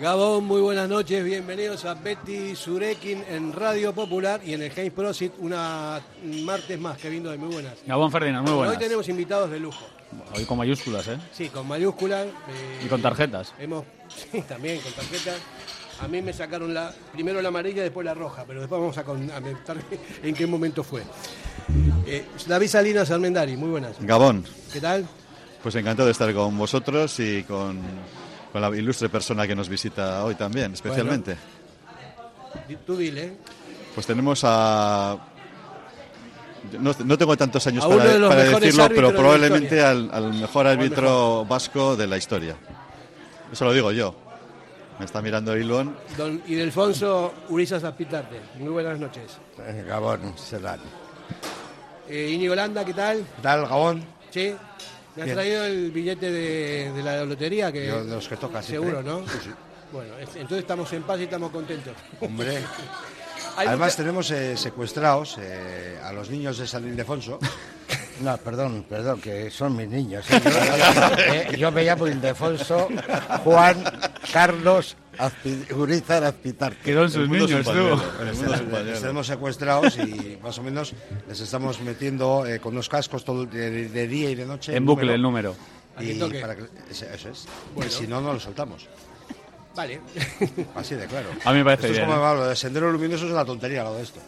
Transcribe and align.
Gabón, 0.00 0.44
muy 0.44 0.60
buenas 0.60 0.88
noches, 0.88 1.24
bienvenidos 1.24 1.84
a 1.86 1.94
Betty 1.94 2.54
Surekin 2.54 3.24
en 3.28 3.52
Radio 3.54 3.94
Popular 3.94 4.40
y 4.44 4.52
en 4.52 4.62
el 4.62 4.70
James 4.70 4.92
Prosit, 4.92 5.32
una 5.38 6.00
un 6.22 6.44
martes 6.44 6.78
más, 6.78 6.98
que 6.98 7.08
viendo 7.08 7.30
de 7.30 7.38
muy 7.38 7.52
buenas. 7.54 7.74
Gabón 7.86 8.12
Ferdinand, 8.12 8.46
muy 8.46 8.54
buenas. 8.56 8.76
Hoy 8.76 8.82
tenemos 8.82 9.08
invitados 9.08 9.50
de 9.50 9.58
lujo, 9.60 9.86
Hoy 10.36 10.44
con 10.44 10.58
mayúsculas, 10.58 11.08
¿eh? 11.08 11.18
sí, 11.32 11.48
con 11.48 11.66
mayúsculas. 11.66 12.26
eh, 12.26 12.82
Y 12.84 12.88
con 12.88 13.00
tarjetas. 13.00 13.54
Hemos, 13.58 13.84
sí, 14.32 14.42
también 14.42 14.78
con 14.80 14.92
tarjetas. 14.92 15.36
A 16.00 16.08
mí 16.08 16.20
me 16.22 16.32
sacaron 16.32 16.74
la, 16.74 16.92
primero 17.12 17.40
la 17.40 17.48
amarilla, 17.48 17.82
después 17.82 18.04
la 18.04 18.14
roja, 18.14 18.44
pero 18.46 18.60
después 18.60 18.80
vamos 18.80 18.98
a 18.98 19.04
comentar 19.04 19.76
en 20.22 20.34
qué 20.34 20.46
momento 20.46 20.82
fue. 20.82 21.02
Eh, 22.06 22.24
David 22.46 22.68
Salinas 22.68 23.10
Armendari, 23.10 23.56
muy 23.56 23.70
buenas. 23.70 23.96
Gabón, 24.00 24.44
¿Qué 24.72 24.80
tal? 24.80 25.06
pues 25.62 25.74
encantado 25.76 26.06
de 26.06 26.12
estar 26.12 26.32
con 26.34 26.58
vosotros 26.58 27.18
y 27.20 27.42
con, 27.44 27.80
con 28.52 28.60
la 28.60 28.68
ilustre 28.76 29.08
persona 29.08 29.46
que 29.46 29.56
nos 29.56 29.68
visita 29.68 30.22
hoy 30.24 30.34
también, 30.34 30.74
especialmente. 30.74 31.36
Tú 32.86 32.96
dile. 32.96 33.36
Pues 33.94 34.06
tenemos 34.06 34.42
a... 34.44 35.16
No, 36.80 36.94
no 37.04 37.18
tengo 37.18 37.36
tantos 37.36 37.66
años 37.66 37.84
para, 37.86 38.04
de 38.04 38.50
decirlo, 38.60 38.88
pero 38.88 39.14
probablemente 39.14 39.82
al 39.82 40.34
mejor 40.34 40.66
árbitro 40.66 41.46
vasco 41.46 41.96
de 41.96 42.06
la 42.06 42.16
historia. 42.16 42.56
Eso 43.52 43.64
lo 43.64 43.72
digo 43.72 43.92
yo. 43.92 44.23
Me 44.98 45.04
está 45.06 45.20
mirando 45.20 45.56
Ilon. 45.56 45.96
Don 46.16 46.42
Idelfonso 46.46 47.34
Urizas 47.48 47.82
Aspitarte, 47.84 48.40
muy 48.58 48.68
buenas 48.70 48.98
noches. 48.98 49.38
Eh, 49.58 49.84
Gabón, 49.86 50.36
Serrano. 50.38 50.82
Eh, 52.08 52.30
Íñigo 52.32 52.54
Landa, 52.54 52.84
¿qué 52.84 52.94
tal? 52.94 53.18
¿Qué 53.36 53.42
tal, 53.42 53.66
Gabón? 53.66 54.04
Sí. 54.30 54.54
¿Me 55.16 55.22
has 55.22 55.26
Bien. 55.26 55.36
traído 55.36 55.64
el 55.64 55.90
billete 55.90 56.30
de, 56.30 56.92
de 56.92 57.02
la 57.02 57.24
lotería? 57.24 57.72
Que, 57.72 57.86
Yo, 57.86 58.04
de 58.04 58.14
los 58.14 58.28
que 58.28 58.36
toca 58.36 58.62
siempre. 58.62 58.90
Seguro, 58.90 59.02
¿no? 59.20 59.26
Sí, 59.28 59.38
sí. 59.44 59.50
Bueno, 59.92 60.14
es- 60.18 60.28
entonces 60.34 60.58
estamos 60.58 60.92
en 60.92 61.02
paz 61.04 61.20
y 61.20 61.24
estamos 61.24 61.50
contentos. 61.50 61.92
Hombre. 62.20 62.58
Además 63.56 63.78
mucha- 63.92 63.96
tenemos 63.96 64.30
eh, 64.30 64.56
secuestrados 64.56 65.36
eh, 65.40 65.98
a 66.02 66.12
los 66.12 66.30
niños 66.30 66.58
de 66.58 66.66
San 66.66 66.86
Ildefonso. 66.86 67.38
No, 68.20 68.36
perdón, 68.38 68.86
perdón, 68.88 69.20
que 69.20 69.50
son 69.50 69.76
mis 69.76 69.88
niños. 69.88 70.24
¿eh? 70.30 70.40
Yo, 70.44 71.32
eh, 71.34 71.56
yo 71.58 71.72
me 71.72 71.82
llamo 71.84 72.06
Ildefonso 72.06 72.88
Juan 73.42 73.82
Carlos 74.32 74.96
Azpi- 75.18 75.70
Urizar 75.74 76.22
Azpitar. 76.24 76.76
Que 76.76 76.94
son 76.94 77.10
sus 77.10 77.28
niños, 77.28 77.64
tú. 77.64 77.72
Les 78.84 79.00
tenemos 79.00 79.26
secuestrados 79.26 79.98
y 79.98 80.38
más 80.42 80.56
o 80.58 80.62
menos 80.62 80.92
les 81.28 81.40
estamos 81.40 81.80
metiendo 81.80 82.46
eh, 82.46 82.60
con 82.60 82.72
unos 82.74 82.88
cascos 82.88 83.24
todo 83.24 83.46
de, 83.46 83.88
de 83.88 84.06
día 84.08 84.30
y 84.30 84.34
de 84.36 84.46
noche. 84.46 84.76
En 84.76 84.86
bucle 84.86 85.14
el 85.14 85.22
número. 85.22 85.56
Y 86.00 86.14
para 86.40 86.54
que- 86.56 86.64
eso 86.90 87.06
eso 87.12 87.28
es. 87.30 87.46
Bueno. 87.74 87.90
Y 87.90 87.94
si 87.94 88.06
no, 88.06 88.20
no 88.20 88.32
lo 88.32 88.40
soltamos. 88.40 88.86
Vale. 89.74 90.00
Así 90.74 90.94
de 90.94 91.06
claro. 91.06 91.28
A 91.44 91.52
mí 91.52 91.58
me 91.58 91.64
parece 91.64 91.86
Esto 91.88 91.92
bien, 91.98 92.08
es 92.10 92.16
como 92.16 92.32
¿eh? 92.32 92.36
lo 92.36 92.46
de 92.48 92.56
sendero 92.56 92.92
luminoso 92.92 93.26
es 93.26 93.32
una 93.32 93.44
tontería 93.44 93.82
lo 93.84 93.94
de 93.94 94.02
esto. 94.02 94.20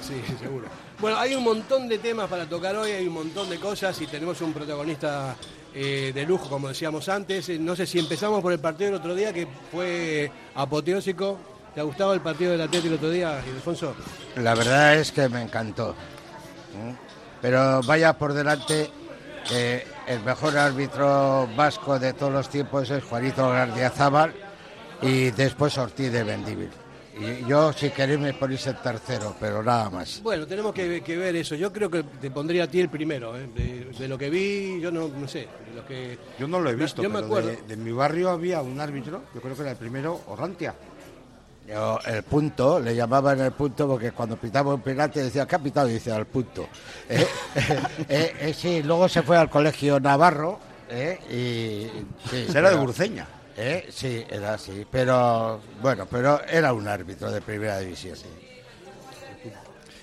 Sí, 0.00 0.14
seguro. 0.40 0.66
Bueno, 1.00 1.18
hay 1.18 1.34
un 1.34 1.44
montón 1.44 1.86
de 1.88 1.98
temas 1.98 2.28
para 2.28 2.46
tocar 2.46 2.74
hoy, 2.76 2.90
hay 2.92 3.06
un 3.06 3.14
montón 3.14 3.48
de 3.50 3.58
cosas 3.58 4.00
y 4.00 4.06
tenemos 4.06 4.40
un 4.40 4.52
protagonista 4.52 5.36
eh, 5.74 6.12
de 6.14 6.24
lujo, 6.24 6.48
como 6.48 6.68
decíamos 6.68 7.08
antes. 7.08 7.48
Eh, 7.50 7.58
No 7.58 7.76
sé 7.76 7.86
si 7.86 7.98
empezamos 7.98 8.40
por 8.40 8.52
el 8.52 8.58
partido 8.58 8.90
del 8.90 9.00
otro 9.00 9.14
día, 9.14 9.32
que 9.32 9.46
fue 9.70 10.30
apoteósico. 10.54 11.38
¿Te 11.74 11.80
ha 11.80 11.84
gustado 11.84 12.14
el 12.14 12.20
partido 12.20 12.52
del 12.52 12.62
Atlético 12.62 12.88
el 12.88 12.94
otro 12.94 13.10
día, 13.10 13.40
Ildefonso? 13.46 13.94
La 14.36 14.54
verdad 14.54 14.96
es 14.96 15.12
que 15.12 15.28
me 15.28 15.42
encantó. 15.42 15.94
Pero 17.40 17.82
vaya 17.82 18.16
por 18.18 18.32
delante 18.32 18.90
que 19.48 19.86
el 20.08 20.22
mejor 20.22 20.56
árbitro 20.56 21.48
vasco 21.56 21.98
de 21.98 22.12
todos 22.14 22.32
los 22.32 22.48
tiempos 22.48 22.90
es 22.90 23.04
Juanito 23.04 23.48
Gardiazabal 23.48 24.32
y 25.02 25.30
después 25.30 25.76
Ortiz 25.78 26.10
de 26.10 26.24
Bendíbil. 26.24 26.70
Y 27.20 27.44
yo, 27.48 27.72
si 27.72 27.90
queréis, 27.90 28.20
me 28.20 28.32
ponéis 28.32 28.64
el 28.68 28.76
tercero, 28.76 29.34
pero 29.40 29.60
nada 29.60 29.90
más. 29.90 30.22
Bueno, 30.22 30.46
tenemos 30.46 30.72
que, 30.72 31.00
que 31.02 31.16
ver 31.16 31.34
eso. 31.34 31.56
Yo 31.56 31.72
creo 31.72 31.90
que 31.90 32.04
te 32.04 32.30
pondría 32.30 32.64
a 32.64 32.66
ti 32.68 32.78
el 32.80 32.88
primero. 32.88 33.36
¿eh? 33.36 33.48
De, 33.52 33.86
de 33.98 34.06
lo 34.08 34.16
que 34.16 34.30
vi, 34.30 34.80
yo 34.80 34.92
no, 34.92 35.08
no 35.08 35.26
sé. 35.26 35.48
De 35.68 35.74
lo 35.74 35.84
que... 35.84 36.16
Yo 36.38 36.46
no 36.46 36.60
lo 36.60 36.70
he 36.70 36.76
visto, 36.76 37.02
Yo 37.02 37.08
me 37.10 37.16
pero 37.16 37.26
acuerdo. 37.26 37.48
de, 37.48 37.62
de 37.62 37.76
mi 37.76 37.90
barrio 37.90 38.30
había 38.30 38.62
un 38.62 38.80
árbitro, 38.80 39.22
yo 39.34 39.40
creo 39.40 39.56
que 39.56 39.62
era 39.62 39.72
el 39.72 39.76
primero, 39.76 40.20
Orrantia. 40.28 40.76
Yo, 41.68 41.98
el 42.06 42.22
punto, 42.22 42.80
le 42.80 42.96
llamaban 42.96 43.40
el 43.40 43.52
punto 43.52 43.86
porque 43.86 44.12
cuando 44.12 44.36
pitaba 44.38 44.72
un 44.74 44.80
penalti 44.80 45.20
decía, 45.20 45.46
¿qué 45.46 45.56
ha 45.56 45.58
pitado? 45.58 45.88
Y 45.90 45.94
dice, 45.94 46.10
al 46.12 46.26
punto. 46.26 46.66
Eh, 47.10 47.26
eh, 48.08 48.34
eh, 48.40 48.54
sí, 48.54 48.82
luego 48.82 49.08
se 49.08 49.22
fue 49.22 49.36
al 49.36 49.50
colegio 49.50 50.00
Navarro. 50.00 50.58
eh, 50.88 51.18
y, 51.30 52.28
sí, 52.30 52.46
Será 52.50 52.70
de 52.70 52.76
Burceña. 52.76 53.26
eh, 53.56 53.86
sí, 53.90 54.24
era 54.30 54.54
así. 54.54 54.86
Pero, 54.90 55.60
bueno, 55.82 56.06
pero 56.10 56.40
era 56.46 56.72
un 56.72 56.86
árbitro 56.88 57.30
de 57.30 57.40
primera 57.42 57.78
división. 57.80 58.16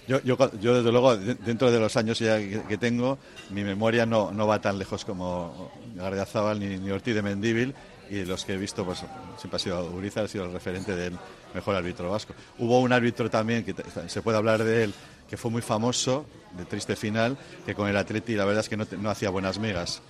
Yo, 0.08 0.22
yo, 0.22 0.38
yo, 0.60 0.76
desde 0.76 0.92
luego, 0.92 1.18
de- 1.18 1.34
dentro 1.36 1.72
de 1.72 1.80
los 1.80 1.96
años 1.98 2.20
ya 2.20 2.38
que, 2.38 2.62
que 2.70 2.78
tengo, 2.78 3.18
mi 3.50 3.64
memoria 3.64 4.06
no, 4.06 4.32
no 4.32 4.46
va 4.46 4.62
tan 4.62 4.78
lejos 4.78 5.04
como 5.04 5.72
Gardiazabal 5.96 6.60
ni, 6.60 6.78
ni 6.78 6.92
Ortiz 6.92 7.16
de 7.16 7.24
Mendíbil 7.24 7.74
y 8.10 8.24
los 8.26 8.46
que 8.46 8.54
he 8.54 8.58
visto, 8.58 8.86
pues 8.86 9.00
siempre 9.38 9.56
ha 9.56 9.60
sido 9.60 9.86
Urizar, 9.86 10.26
ha 10.26 10.28
sido 10.28 10.46
el 10.46 10.54
referente 10.54 10.96
del 10.96 11.18
mejor 11.54 11.76
árbitro 11.76 12.12
vasco. 12.12 12.34
Hubo 12.60 12.80
un 12.82 12.94
árbitro 12.94 13.30
también, 13.30 13.64
que 13.64 13.74
se 14.08 14.22
puede 14.22 14.38
hablar 14.38 14.64
de 14.64 14.84
él, 14.86 14.94
que 15.30 15.38
fue 15.38 15.50
muy 15.52 15.62
famoso, 15.62 16.26
de 16.58 16.66
triste 16.66 16.96
final, 16.96 17.38
que 17.66 17.74
con 17.76 17.88
el 17.90 17.98
Atleti 17.98 18.36
la 18.36 18.46
verdad 18.46 18.62
es 18.62 18.70
que 18.70 18.78
no, 18.78 18.86
no 19.00 19.10
hacía 19.10 19.30
buenas 19.30 19.58
migas, 19.60 20.02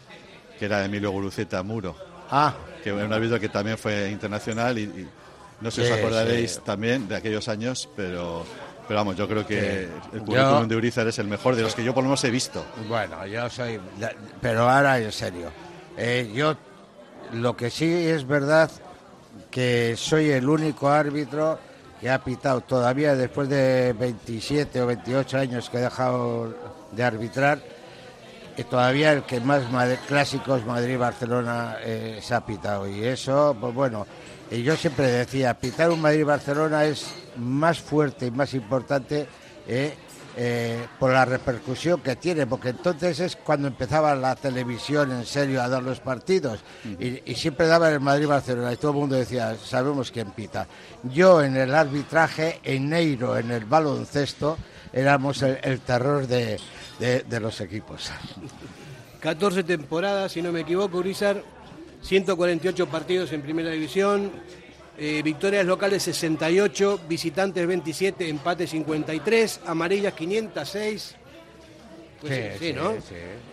que 0.59 0.66
era 0.66 0.84
Emilio 0.85 1.11
Guruceta 1.11 1.63
Muro, 1.63 1.95
Ah, 2.29 2.55
que 2.84 2.89
era 2.89 3.05
un 3.05 3.13
árbitro 3.13 3.39
que 3.39 3.50
también 3.50 3.78
fue 3.78 4.09
internacional 4.09 4.78
y, 4.79 4.84
y 4.84 5.07
no 5.61 5.69
sé 5.72 5.81
si 5.84 5.88
Sí, 5.88 5.94
os 5.94 6.00
acordaréis 6.00 6.51
sí. 6.53 6.59
también 6.66 7.07
de 7.07 7.16
aquellos 7.16 7.47
años, 7.47 7.88
pero, 7.95 8.44
pero 8.88 9.00
vamos, 9.00 9.16
yo 9.16 9.28
creo 9.28 9.45
que 9.45 9.88
Sí. 9.88 10.07
el 10.17 10.19
currículum 10.22 10.61
Yo- 10.63 10.67
de 10.67 10.75
Urizar 10.75 11.07
es 11.07 11.19
el 11.19 11.28
mejor 11.28 11.55
de 11.55 11.61
los 11.61 11.75
que 11.75 11.84
yo 11.84 11.94
por 11.94 12.03
lo 12.03 12.09
menos 12.09 12.23
he 12.23 12.31
visto. 12.31 12.66
bueno, 12.89 13.25
yo 13.28 13.47
soy... 13.50 13.79
Pero 14.41 14.67
ahora 14.69 14.97
en 15.00 15.11
serio. 15.11 15.51
Eh, 15.97 16.31
yo, 16.34 16.57
lo 17.33 17.55
que 17.55 17.69
sí 17.69 17.85
es 17.85 18.25
verdad 18.25 18.69
que 19.51 19.95
soy 19.97 20.29
el 20.31 20.47
único 20.47 20.89
árbitro 20.89 21.59
que 21.99 22.09
ha 22.09 22.23
pitado 22.23 22.61
todavía 22.61 23.15
después 23.15 23.49
de 23.49 23.93
27 23.93 24.81
o 24.81 24.87
28 24.87 25.37
años 25.37 25.69
que 25.69 25.77
he 25.77 25.81
dejado 25.81 26.53
de 26.91 27.03
arbitrar, 27.03 27.59
todavía 28.69 29.11
el 29.11 29.23
que 29.23 29.39
más 29.39 29.63
clásicos 30.07 30.65
Madrid-Barcelona 30.65 31.77
eh, 31.81 32.19
se 32.21 32.33
ha 32.33 32.45
pitado. 32.45 32.87
Y 32.87 33.03
eso, 33.03 33.55
pues 33.59 33.73
bueno, 33.73 34.05
y 34.51 34.63
yo 34.63 34.75
siempre 34.75 35.07
decía, 35.07 35.53
pitar 35.55 35.89
un 35.89 36.01
Madrid-Barcelona 36.01 36.85
es 36.85 37.13
más 37.37 37.79
fuerte 37.79 38.27
y 38.27 38.31
más 38.31 38.53
importante 38.53 39.27
eh, 39.67 39.95
eh, 40.38 40.85
por 41.00 41.12
la 41.13 41.23
repercusión 41.25 42.01
que 42.01 42.16
tiene, 42.18 42.46
porque 42.46 42.69
entonces 42.69 43.19
es 43.19 43.35
cuando 43.38 43.68
empezaba 43.68 44.16
la 44.16 44.35
televisión 44.35 45.12
en 45.12 45.25
serio 45.25 45.62
a 45.62 45.69
dar 45.69 45.81
los 45.84 46.00
partidos 46.01 46.59
y, 47.00 47.22
y 47.31 47.35
siempre 47.35 47.68
daba 47.68 47.90
el 47.90 48.00
Madrid-Barcelona 48.01 48.73
y 48.73 48.78
todo 48.78 48.91
el 48.91 48.97
mundo 48.97 49.16
decía, 49.16 49.56
sabemos 49.63 50.12
quién 50.12 50.31
pita. 50.31 50.68
Yo 51.03 51.41
en 51.41 51.56
el 51.56 51.73
arbitraje, 51.73 52.59
en 52.63 52.90
Neiro, 52.90 53.38
en 53.38 53.51
el 53.51 53.66
baloncesto, 53.66 54.57
éramos 54.91 55.41
el, 55.41 55.57
el 55.63 55.79
terror 55.81 56.28
de, 56.28 56.59
de- 57.00 57.22
de 57.23 57.40
los 57.40 57.62
equipos. 57.62 58.12
14 59.22 59.63
temporadas, 59.63 60.31
si 60.34 60.41
no 60.41 60.52
me 60.52 60.62
equivoco, 60.62 60.97
Urizar. 61.00 61.41
148 62.02 62.88
partidos 62.88 63.31
en 63.34 63.41
primera 63.41 63.72
división. 63.72 64.31
Eh, 64.97 65.22
victorias 65.23 65.66
locales 65.66 66.03
68, 66.03 67.01
visitantes 67.07 67.67
27, 67.67 68.29
empate 68.29 68.67
53, 68.67 69.61
amarillas 69.66 70.14
506. 70.14 71.16
Pues 72.22 72.53
sí, 72.58 72.67
sí, 72.67 72.73
¿no? 72.73 72.93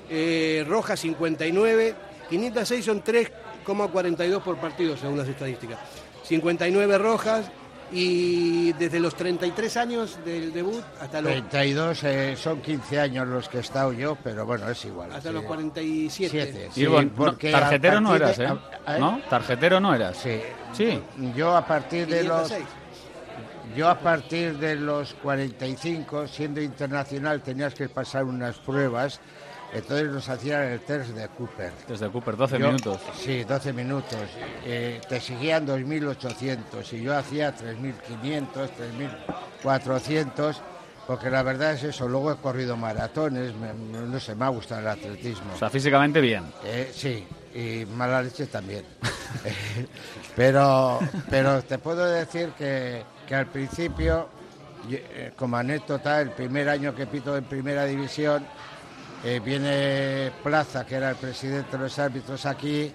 Eh, 0.09 0.65
rojas 0.69 1.01
59, 1.01 1.95
506 2.31 2.85
son 2.85 3.03
3,42 3.03 4.41
por 4.43 4.57
partido 4.59 4.97
según 4.97 5.19
las 5.19 5.29
estadísticas. 5.29 5.79
59 6.25 6.99
rojas 6.99 7.51
y 7.93 8.73
desde 8.73 8.99
los 9.01 9.15
33 9.15 9.77
años 9.77 10.19
del 10.25 10.53
debut 10.53 10.83
hasta 11.01 11.21
los, 11.21 11.33
32 11.33 12.05
eh, 12.05 12.37
son 12.37 12.61
15 12.63 12.99
años 13.01 13.29
los 13.29 13.49
que 13.49 13.59
he 13.59 13.61
estado 13.61 13.93
yo, 13.93 14.17
pero 14.25 14.47
bueno, 14.47 14.69
es 14.71 14.85
igual. 14.85 15.13
hasta 15.13 15.29
sí. 15.29 15.35
los 15.35 15.45
47. 15.45 16.31
Siete, 16.31 16.69
Y 16.71 16.81
sí, 16.81 16.87
bueno, 16.87 17.11
no, 17.11 17.17
porque 17.17 17.51
tarjetero 17.53 18.01
no 18.01 18.15
eras, 18.17 18.37
de- 18.39 18.45
¿eh? 18.45 18.49
a- 18.87 18.93
a- 18.95 18.99
¿No? 18.99 19.21
Tarjetero 19.29 19.79
no 19.81 19.95
eras. 19.95 20.17
Sí. 20.17 20.41
Sí. 20.73 21.01
Yo 21.37 21.55
a 21.57 21.67
partir 21.67 22.07
de 22.07 22.25
los 22.25 22.49
506. 22.49 22.65
yo 23.77 23.89
a 23.89 23.99
partir 23.99 24.57
de 24.59 24.75
los 24.77 25.15
45, 25.15 26.27
siendo 26.29 26.61
internacional, 26.61 27.43
tenías 27.43 27.75
que 27.75 27.89
pasar 27.89 28.25
unas 28.25 28.57
pruebas 28.57 29.21
Entonces 29.73 30.09
nos 30.09 30.29
hacían 30.29 30.65
el 30.65 30.81
test 30.81 31.11
de 31.11 31.29
Cooper. 31.29 31.73
Desde 31.89 32.11
Cooper, 32.11 32.37
12 32.37 32.59
Yo- 32.59 32.67
minutos. 32.67 33.01
Sí, 33.19 33.43
12 33.45 33.73
minutos. 33.73 34.19
Eh, 34.67 35.01
te 35.09 35.19
seguían 35.21 35.67
2.800 35.67 36.93
y 36.93 37.03
yo 37.03 37.17
hacía 37.17 37.55
3.500, 37.57 38.71
3.400, 39.63 40.57
porque 41.07 41.31
la 41.31 41.43
verdad 41.43 41.73
es 41.73 41.85
eso. 41.85 42.07
Luego 42.09 42.33
he 42.33 42.37
corrido 42.37 42.77
maratones, 42.77 43.55
me- 43.57 43.73
no 43.73 44.21
sé, 44.21 44.35
me 44.35 44.45
ha 44.45 44.49
gustado 44.49 44.83
el 44.83 44.89
atletismo. 44.89 45.55
O 45.55 45.59
sea, 45.59 45.71
físicamente 45.71 46.21
bien. 46.21 46.45
Eh, 46.65 46.93
sí, 46.95 47.27
y 47.55 47.87
mala 47.87 48.23
leche 48.23 48.47
también. 48.47 48.85
pero, 50.37 50.99
pero 51.31 51.63
te 51.63 51.79
puedo 51.79 52.05
decir 52.05 52.51
que, 52.59 53.03
que 53.27 53.35
al 53.35 53.47
principio, 53.47 54.29
eh, 54.91 55.33
como 55.37 55.57
anécdota, 55.57 56.21
el 56.21 56.31
primer 56.31 56.69
año 56.69 56.95
que 56.95 57.07
pito 57.07 57.37
en 57.37 57.45
primera 57.45 57.85
división, 57.85 58.47
eh, 59.25 59.41
viene 59.45 60.33
Plaza, 60.43 60.85
que 60.87 60.97
era 60.97 61.11
el 61.11 61.17
presidente 61.17 61.77
de 61.77 61.83
los 61.85 61.99
árbitros 61.99 62.45
aquí, 62.47 62.93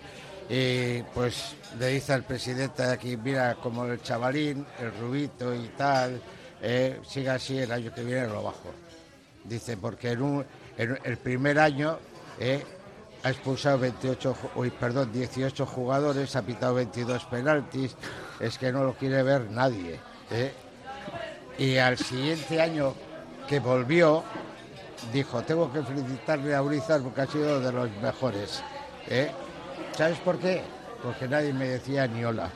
y 0.49 1.01
pues 1.13 1.55
le 1.79 1.87
dice 1.87 2.13
al 2.13 2.23
presidente 2.23 2.83
de 2.83 2.93
aquí, 2.93 3.17
mira, 3.17 3.55
como 3.55 3.85
el 3.85 4.01
chavalín, 4.01 4.65
el 4.79 4.91
rubito 4.97 5.53
y 5.53 5.67
tal, 5.77 6.21
eh, 6.61 6.99
siga 7.05 7.35
así, 7.35 7.57
el 7.59 7.71
año 7.71 7.93
que 7.93 8.03
viene 8.03 8.27
lo 8.27 8.43
bajo. 8.43 8.71
Dice, 9.43 9.77
porque 9.77 10.11
en, 10.11 10.45
el 11.03 11.17
primer 11.17 11.59
año 11.59 11.97
eh, 12.39 12.63
ha 13.23 13.29
expulsado 13.29 13.79
28, 13.79 14.35
ju- 14.35 14.49
uy, 14.55 14.69
perdón, 14.69 15.11
18 15.11 15.65
jugadores, 15.65 16.35
ha 16.35 16.41
pitado 16.41 16.75
22 16.75 17.25
penaltis, 17.25 17.95
es 18.39 18.57
que 18.57 18.71
no 18.71 18.83
lo 18.83 18.93
quiere 18.93 19.23
ver 19.23 19.49
nadie. 19.51 19.99
eh. 20.31 20.51
Y 21.57 21.77
al 21.77 21.97
siguiente 21.97 22.61
año 22.61 22.93
que 23.49 23.59
volvió, 23.59 24.23
dijo, 25.13 25.41
tengo 25.43 25.71
que 25.71 25.81
felicitarle 25.83 26.55
a 26.55 26.61
Urizar 26.61 27.01
porque 27.01 27.21
ha 27.21 27.27
sido 27.27 27.59
de 27.59 27.71
los 27.71 27.89
mejores. 28.01 28.63
eh. 29.07 29.31
¿Sabes 29.97 30.17
por 30.19 30.37
qué? 30.37 30.61
Porque 31.01 31.27
nadie 31.27 31.51
me 31.53 31.67
decía 31.67 32.05
ni 32.07 32.23
hola. 32.23 32.49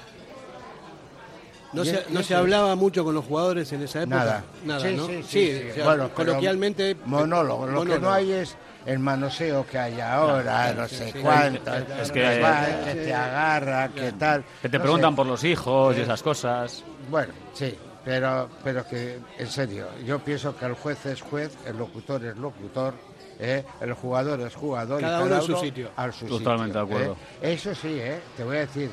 No, 1.73 1.85
se, 1.85 2.05
no 2.09 2.21
se 2.21 2.35
hablaba 2.35 2.75
mucho 2.75 3.03
con 3.05 3.15
los 3.15 3.23
jugadores 3.25 3.71
en 3.71 3.81
esa 3.81 4.01
época. 4.01 4.15
Nada. 4.17 4.43
Nada, 4.65 4.79
Sí, 4.81 4.95
¿no? 4.95 5.07
sí, 5.07 5.23
sí, 5.23 5.59
sí. 5.61 5.69
o 5.71 5.73
sea, 5.73 5.85
Bueno, 5.85 6.09
coloquialmente. 6.13 6.97
Monólogo. 7.05 7.65
Lo 7.65 7.85
que 7.85 7.97
no 7.97 8.11
hay 8.11 8.31
es 8.33 8.57
el 8.85 8.99
manoseo 8.99 9.65
que 9.65 9.79
hay 9.79 10.01
ahora, 10.01 10.73
no 10.73 10.87
sí, 10.87 10.95
sé 10.97 11.11
sí. 11.13 11.19
cuánto. 11.19 11.73
Es 11.73 12.11
que, 12.11 12.19
te 12.19 13.13
agarra, 13.13 13.87
que 13.89 14.11
tal. 14.11 14.43
Que 14.61 14.67
te 14.69 14.77
no 14.77 14.83
preguntan 14.83 15.11
sé. 15.11 15.15
por 15.15 15.25
los 15.27 15.43
hijos 15.45 15.97
y 15.97 16.01
esas 16.01 16.21
cosas. 16.21 16.83
Bueno, 17.09 17.33
sí, 17.53 17.75
pero, 18.03 18.49
pero 18.63 18.87
que, 18.87 19.19
en 19.37 19.47
serio, 19.47 19.87
yo 20.05 20.19
pienso 20.19 20.55
que 20.55 20.65
el 20.65 20.73
juez 20.73 21.05
es 21.05 21.21
juez, 21.21 21.55
el 21.65 21.77
locutor 21.77 22.23
es 22.25 22.37
locutor, 22.37 22.93
¿eh? 23.39 23.63
el 23.79 23.93
jugador 23.93 24.41
es 24.41 24.55
jugador. 24.55 24.99
y 24.99 25.03
Cada 25.03 25.23
uno 25.23 25.35
en 25.35 25.41
su 25.41 25.55
sitio. 25.57 25.91
a 25.95 26.11
su 26.11 26.25
Totalmente 26.25 26.79
sitio, 26.79 26.85
de 26.85 26.95
acuerdo. 26.95 27.17
¿eh? 27.41 27.53
Eso 27.53 27.75
sí, 27.75 27.99
¿eh? 27.99 28.19
te 28.35 28.43
voy 28.43 28.57
a 28.57 28.59
decir, 28.61 28.89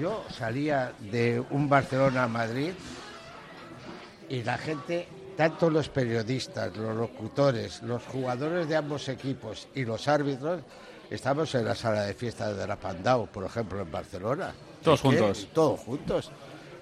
yo 0.00 0.24
salía 0.30 0.92
de 0.98 1.42
un 1.50 1.68
Barcelona 1.68 2.24
a 2.24 2.28
Madrid 2.28 2.72
y 4.28 4.42
la 4.42 4.58
gente, 4.58 5.08
tanto 5.36 5.70
los 5.70 5.88
periodistas, 5.88 6.76
los 6.76 6.94
locutores, 6.96 7.82
los 7.82 8.02
jugadores 8.04 8.68
de 8.68 8.76
ambos 8.76 9.08
equipos 9.08 9.68
y 9.74 9.84
los 9.84 10.08
árbitros, 10.08 10.60
estamos 11.10 11.54
en 11.54 11.64
la 11.64 11.74
sala 11.74 12.02
de 12.02 12.14
fiestas 12.14 12.56
de 12.56 12.66
la 12.66 12.76
Pandau, 12.76 13.28
por 13.28 13.44
ejemplo, 13.44 13.80
en 13.80 13.90
Barcelona. 13.90 14.52
Todos 14.82 15.00
juntos. 15.00 15.48
Todos 15.52 15.80
juntos. 15.80 16.30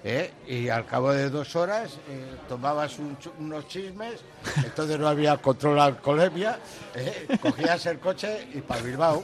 ¿Eh? 0.03 0.31
Y 0.47 0.69
al 0.69 0.85
cabo 0.85 1.11
de 1.11 1.29
dos 1.29 1.55
horas 1.55 1.97
eh, 2.09 2.35
tomabas 2.47 2.97
un 2.99 3.17
unos 3.39 3.67
chismes, 3.67 4.21
entonces 4.63 4.99
no 4.99 5.07
había 5.07 5.37
control 5.37 5.75
de 5.75 5.81
alcoholemia, 5.81 6.59
¿eh? 6.95 7.27
cogías 7.41 7.85
el 7.85 7.99
coche 7.99 8.47
y 8.53 8.61
para 8.61 8.81
Bilbao. 8.81 9.23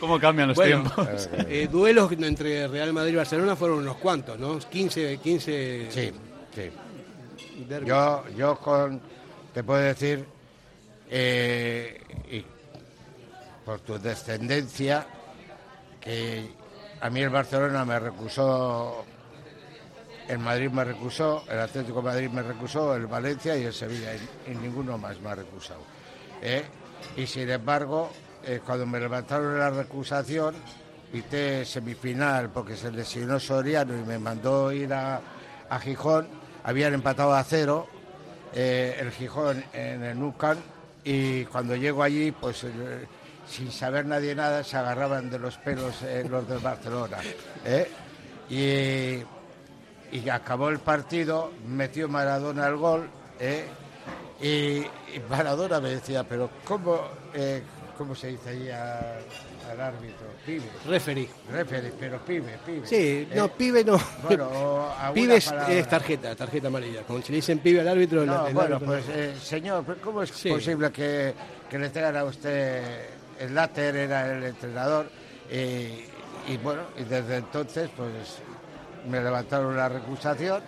¿Cómo 0.00 0.20
cambian 0.20 0.48
los 0.48 0.56
Bueno, 0.56 0.82
tiempos? 0.82 1.28
eh, 1.48 1.68
duelos 1.70 2.12
entre 2.12 2.68
Real 2.68 2.92
Madrid 2.92 3.12
y 3.14 3.16
Barcelona 3.16 3.56
fueron 3.56 3.78
unos 3.78 3.96
cuantos, 3.96 4.38
¿no? 4.38 4.58
15, 4.58 5.18
15 5.18 5.88
Sí, 5.90 6.12
sí. 6.54 6.70
Yo, 7.84 8.24
yo 8.36 8.56
con, 8.58 9.00
te 9.52 9.64
puedo 9.64 9.80
decir, 9.80 10.24
eh, 11.10 12.00
y 12.30 12.44
por 13.64 13.80
tu 13.80 13.98
descendencia, 13.98 15.06
que 16.00 16.48
a 17.00 17.10
mí 17.10 17.20
el 17.20 17.30
Barcelona 17.30 17.84
me 17.84 17.98
recusó, 17.98 19.04
el 20.28 20.38
Madrid 20.38 20.70
me 20.70 20.84
recusó, 20.84 21.44
el 21.48 21.60
Atlético 21.60 22.02
de 22.02 22.08
Madrid 22.08 22.30
me 22.30 22.42
recusó, 22.42 22.94
el 22.94 23.06
Valencia 23.06 23.56
y 23.56 23.64
el 23.64 23.72
Sevilla, 23.72 24.10
y, 24.14 24.50
ninguno 24.54 24.98
más 24.98 25.20
me 25.20 25.30
ha 25.30 25.34
recusado. 25.36 25.80
¿eh? 26.42 26.64
Y 27.16 27.26
sin 27.26 27.48
embargo, 27.50 28.10
eh, 28.44 28.60
cuando 28.64 28.86
me 28.86 29.00
levantaron 29.00 29.58
la 29.58 29.70
recusación, 29.70 30.54
pité 31.12 31.64
semifinal 31.64 32.50
porque 32.50 32.76
se 32.76 32.90
lesionó 32.90 33.40
Soriano 33.40 33.96
y 33.96 34.02
me 34.02 34.18
mandó 34.18 34.72
ir 34.72 34.92
a, 34.92 35.20
a 35.70 35.78
Gijón, 35.78 36.28
habían 36.64 36.94
empatado 36.94 37.34
a 37.34 37.42
cero 37.44 37.86
eh, 38.54 38.96
el 39.00 39.10
Gijón 39.12 39.64
en 39.72 40.02
el 40.04 40.18
Nucan 40.18 40.58
y 41.04 41.44
cuando 41.46 41.76
llego 41.76 42.02
allí, 42.02 42.32
pues 42.32 42.66
sin 43.48 43.72
saber 43.72 44.06
nadie 44.06 44.34
nada, 44.34 44.62
se 44.64 44.76
agarraban 44.76 45.30
de 45.30 45.38
los 45.38 45.56
pelos 45.58 46.02
eh, 46.02 46.24
los 46.28 46.48
del 46.48 46.58
Barcelona. 46.58 47.18
¿eh? 47.64 47.88
Y, 48.50 50.16
y 50.16 50.28
acabó 50.28 50.68
el 50.70 50.78
partido, 50.78 51.52
metió 51.66 52.08
Maradona 52.08 52.66
el 52.68 52.76
gol 52.76 53.08
¿eh? 53.38 53.64
y, 54.40 54.46
y 55.16 55.20
Maradona 55.28 55.80
me 55.80 55.90
decía, 55.90 56.24
pero 56.24 56.48
¿cómo, 56.64 57.00
cómo 57.96 58.14
se 58.14 58.28
dice 58.28 58.50
ahí 58.50 58.70
a- 58.70 59.18
al 59.70 59.80
árbitro? 59.80 60.26
Pibe. 60.46 60.64
Referee. 60.86 61.28
Referee, 61.50 61.92
pero 62.00 62.18
pibe, 62.24 62.58
pibe. 62.64 62.86
Sí, 62.86 63.28
no, 63.34 63.48
pibe 63.48 63.84
no. 63.84 64.00
Bueno, 64.22 64.48
pibe 65.12 65.36
es, 65.36 65.86
tarjeta, 65.88 66.34
tarjeta 66.34 66.68
amarilla. 66.68 67.02
Como 67.02 67.20
si 67.20 67.32
le 67.32 67.36
dicen 67.36 67.58
pibe 67.58 67.80
al 67.82 67.88
árbitro, 67.88 68.24
No, 68.24 68.42
el- 68.44 68.48
el 68.48 68.54
bueno, 68.54 68.76
árbitro- 68.76 68.86
pues 68.86 69.04
eh, 69.10 69.34
señor, 69.42 69.84
¿cómo 70.02 70.22
es 70.22 70.30
Sí. 70.30 70.48
posible 70.48 70.90
que, 70.90 71.34
que 71.68 71.78
le 71.78 71.90
tengan 71.90 72.16
a 72.16 72.24
usted, 72.24 72.82
el 73.38 73.54
Láter 73.54 73.96
era 73.96 74.32
el 74.36 74.44
entrenador, 74.44 75.10
y, 75.50 76.04
y 76.52 76.56
bueno, 76.62 76.82
y 76.98 77.04
desde 77.04 77.36
entonces 77.38 77.90
pues 77.96 78.38
me 79.08 79.20
levantaron 79.20 79.76
la 79.76 79.88
recusación 79.88 80.62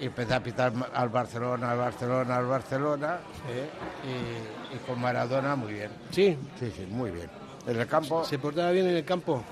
y 0.00 0.06
empecé 0.06 0.34
a 0.34 0.42
pitar 0.42 0.72
al 0.94 1.08
Barcelona, 1.08 1.70
al 1.72 1.78
Barcelona, 1.78 2.36
al 2.36 2.46
Barcelona, 2.46 3.18
eh, 3.48 3.68
y, 4.72 4.76
y 4.76 4.78
con 4.80 5.00
Maradona 5.00 5.54
muy 5.56 5.74
bien, 5.74 5.90
Sí, 6.10 6.36
sí, 6.58 6.72
sí, 6.76 6.86
muy 6.90 7.10
bien. 7.10 7.30
En 7.66 7.78
el 7.78 7.86
campo, 7.86 8.24
se 8.24 8.38
portaba 8.38 8.70
bien 8.72 8.86
en 8.88 8.96
el 8.96 9.04
campo. 9.04 9.42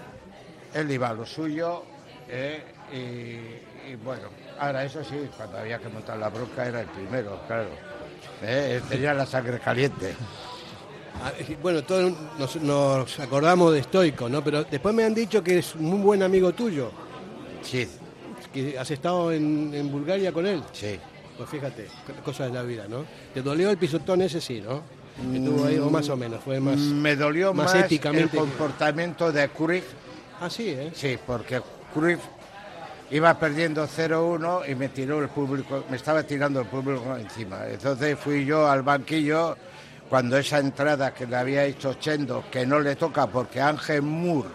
él 0.75 0.91
iba 0.91 1.09
a 1.09 1.15
lo 1.15 1.25
suyo, 1.25 1.85
eh, 2.29 2.65
y, 2.93 3.91
y 3.93 3.97
bueno, 3.97 4.29
ahora 4.59 4.85
eso 4.85 5.05
sí, 5.05 5.31
cuando 5.37 5.59
había 5.59 5.79
que 5.79 5.89
montar 5.89 6.19
la 6.19 6.29
bronca 6.29 6.67
era 6.67 6.81
el 6.81 6.89
primero, 6.89 7.41
claro. 7.47 7.69
Eh, 8.43 8.77
él 8.77 8.83
tenía 8.89 9.15
la 9.15 9.27
sangre 9.27 9.61
caliente. 9.61 10.15
Ah, 11.23 11.33
Bueno, 11.63 11.83
todos 11.85 12.13
nos, 12.39 12.57
nos 12.57 13.21
acordamos 13.21 13.73
de 13.75 13.83
Stoico, 13.83 14.29
¿no? 14.29 14.43
Pero 14.43 14.65
después 14.65 14.95
me 14.95 15.05
han 15.05 15.15
dicho 15.15 15.43
que 15.43 15.59
es 15.59 15.75
un 15.75 16.03
buen 16.03 16.23
amigo 16.23 16.53
tuyo, 16.53 16.91
Sí, 17.63 17.87
que 18.53 18.79
has 18.79 18.91
estado 18.91 19.31
en, 19.33 19.71
en 19.75 19.91
Bulgaria 19.93 20.33
con 20.33 20.47
él. 20.47 20.63
sí. 20.73 20.99
Pues 21.37 21.49
fíjate, 21.49 21.87
co- 22.07 22.23
cosas 22.23 22.49
de 22.49 22.53
la 22.53 22.63
vida, 22.63 22.85
¿no? 22.87 23.07
¿Te 23.33 23.41
dolió 23.41 23.71
el 23.71 23.79
pisotón 23.79 24.21
ese 24.21 24.43
sí, 24.43 24.61
no? 24.61 24.83
Que 25.33 25.39
tuvo 25.41 25.65
ahí, 25.65 25.79
o 25.79 25.89
más 25.89 26.07
o 26.11 26.17
menos, 26.17 26.43
fue 26.45 26.61
más... 26.61 26.77
Me 26.77 27.17
dolió 27.17 27.55
más 27.55 27.75
más, 27.75 27.85
éticamente 27.85 28.37
el 28.37 28.43
comportamiento 28.43 29.33
de 29.33 29.49
Cruyff, 29.49 29.85
Ah, 30.39 30.51
sí, 30.51 30.69
¿eh? 30.69 30.91
sí, 30.95 31.17
porque 31.27 31.63
Cruyff 31.95 32.21
iba 33.11 33.33
perdiendo 33.39 33.87
0-1 33.89 34.71
y 34.71 34.75
me 34.75 34.91
tiró 34.91 35.23
el 35.23 35.29
público, 35.31 35.85
me 35.89 35.97
estaba 35.97 36.23
tirando 36.25 36.61
el 36.61 36.67
público 36.67 37.17
encima. 37.17 37.67
Entonces 37.67 38.19
fui 38.19 38.45
yo 38.45 38.69
al 38.69 38.83
banquillo 38.83 39.57
cuando 40.11 40.37
esa 40.37 40.59
entrada 40.59 41.15
que 41.15 41.25
le 41.25 41.37
había 41.37 41.65
hecho 41.65 41.95
Chendo, 41.95 42.45
que 42.51 42.67
no 42.67 42.81
le 42.81 42.97
toca 42.97 43.29
porque 43.29 43.61
Ángel 43.61 44.03
Moore 44.03 44.49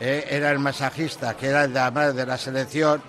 eh, 0.00 0.26
era 0.30 0.50
el 0.50 0.58
masajista, 0.58 1.36
que 1.36 1.48
era 1.48 1.60
además 1.60 2.16
de 2.16 2.24
la 2.24 2.38
selección, 2.38 3.02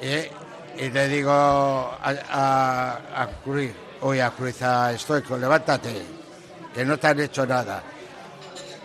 eh, 0.00 0.30
y 0.78 0.88
le 0.88 1.08
digo 1.08 1.30
a, 1.30 2.14
a, 2.30 3.22
a 3.22 3.26
Cruyff, 3.44 3.74
oye, 4.00 4.22
a 4.22 4.30
Cruyff, 4.30 4.62
a 4.62 4.96
Stoico, 4.96 5.36
levántate, 5.36 6.02
que 6.74 6.84
no 6.86 6.98
te 6.98 7.06
han 7.08 7.20
hecho 7.20 7.46
nada. 7.46 7.82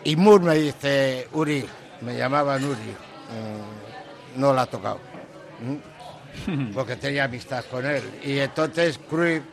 Y 0.04 0.18
Moore 0.18 0.44
me 0.44 0.56
dice, 0.56 1.30
Uri, 1.32 1.66
me 2.02 2.18
llamaban 2.18 2.62
Uri, 2.66 2.76
mm, 2.76 4.40
no 4.42 4.54
la 4.54 4.64
ha 4.64 4.66
tocado, 4.66 5.00
mm, 5.62 6.74
porque 6.74 6.98
tenía 6.98 7.24
amistad 7.24 7.64
con 7.72 7.86
él. 7.86 8.04
Y 8.26 8.40
entonces 8.40 9.00
Cruyff, 9.10 9.44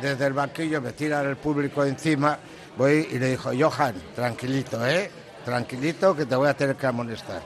desde 0.00 0.26
el 0.26 0.32
banquillo, 0.32 0.80
me 0.80 0.92
tira 0.92 1.20
el 1.22 1.36
público 1.36 1.84
encima, 1.84 2.38
voy 2.76 3.08
y 3.12 3.18
le 3.18 3.30
dijo, 3.30 3.50
Johan, 3.58 3.94
tranquilito, 4.14 4.84
¿eh? 4.86 5.10
Tranquilito, 5.44 6.16
que 6.16 6.26
te 6.26 6.34
voy 6.36 6.48
a 6.48 6.54
tener 6.54 6.76
que 6.76 6.86
amonestar. 6.86 7.42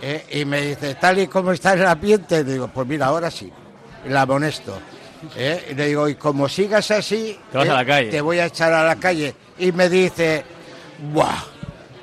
Eh, 0.00 0.26
y 0.32 0.44
me 0.44 0.60
dice, 0.60 0.94
tal 0.96 1.18
y 1.18 1.26
como 1.26 1.52
está 1.52 1.72
el 1.72 1.86
ambiente, 1.86 2.44
digo, 2.44 2.68
pues 2.68 2.86
mira, 2.86 3.06
ahora 3.06 3.30
sí, 3.30 3.50
la 4.08 4.22
amonesto. 4.22 4.78
¿eh? 5.36 5.68
Y 5.70 5.74
le 5.74 5.86
digo, 5.86 6.08
y 6.08 6.16
como 6.16 6.48
sigas 6.48 6.90
así, 6.90 7.38
Te 7.50 7.58
vas 7.58 7.66
¿eh? 7.66 7.70
a 7.70 7.74
la 7.74 7.84
calle. 7.86 8.10
te 8.10 8.20
voy 8.20 8.38
a 8.38 8.46
echar 8.46 8.72
a 8.72 8.84
la 8.84 8.96
calle. 8.96 9.34
Y 9.58 9.72
me 9.72 9.88
dice, 9.88 10.44
¡buah! 11.12 11.44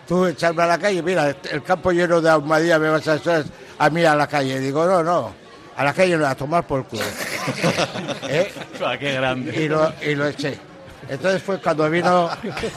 Tú 0.07 0.25
echarme 0.25 0.63
a 0.63 0.67
la 0.67 0.77
calle, 0.77 1.01
mira, 1.03 1.33
el 1.51 1.63
campo 1.63 1.91
lleno 1.91 2.19
de 2.19 2.29
ahumadía 2.29 2.77
me 2.79 2.89
vas 2.89 3.07
a 3.07 3.15
echar 3.15 3.45
a 3.77 3.89
mí 3.89 4.03
a 4.03 4.15
la 4.15 4.27
calle. 4.27 4.59
digo, 4.59 4.85
no, 4.85 5.03
no, 5.03 5.33
a 5.81 5.83
la 5.85 5.93
calle 5.93 6.15
no, 6.15 6.27
a 6.27 6.35
tomar 6.35 6.65
por 6.67 6.85
culo. 6.85 7.01
¿Eh? 8.29 8.51
Qué 9.00 9.13
grande. 9.13 9.63
y 9.63 9.67
lo, 9.67 9.91
y 10.01 10.13
lo 10.15 10.27
eché. 10.27 10.57
Entonces 11.09 11.41
fue 11.41 11.59
cuando 11.59 11.89
vino, 11.89 12.29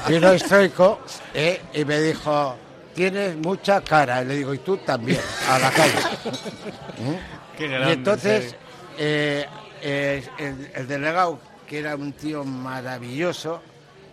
vino 0.09 0.39
Stoico 0.39 1.01
¿eh? 1.35 1.61
y 1.75 1.85
me 1.85 2.01
dijo, 2.01 2.57
tienes 2.95 3.37
mucha 3.37 3.83
cara. 3.83 4.23
Y 4.23 4.27
le 4.27 4.37
digo, 4.37 4.55
y 4.55 4.59
tú 4.59 4.79
también, 4.79 5.21
a 5.51 5.59
la 5.59 5.71
calle. 5.71 5.93
Qué 7.59 7.67
Y 7.67 7.69
grande. 7.69 7.93
entonces 7.93 8.51
sí. 8.51 8.57
eh, 8.99 9.47
eh, 9.83 10.25
el, 10.39 10.71
el 10.75 10.89
delegado, 10.89 11.39
que 11.67 11.81
era 11.81 11.95
un 11.97 12.13
tío 12.15 12.43
maravilloso, 12.43 13.61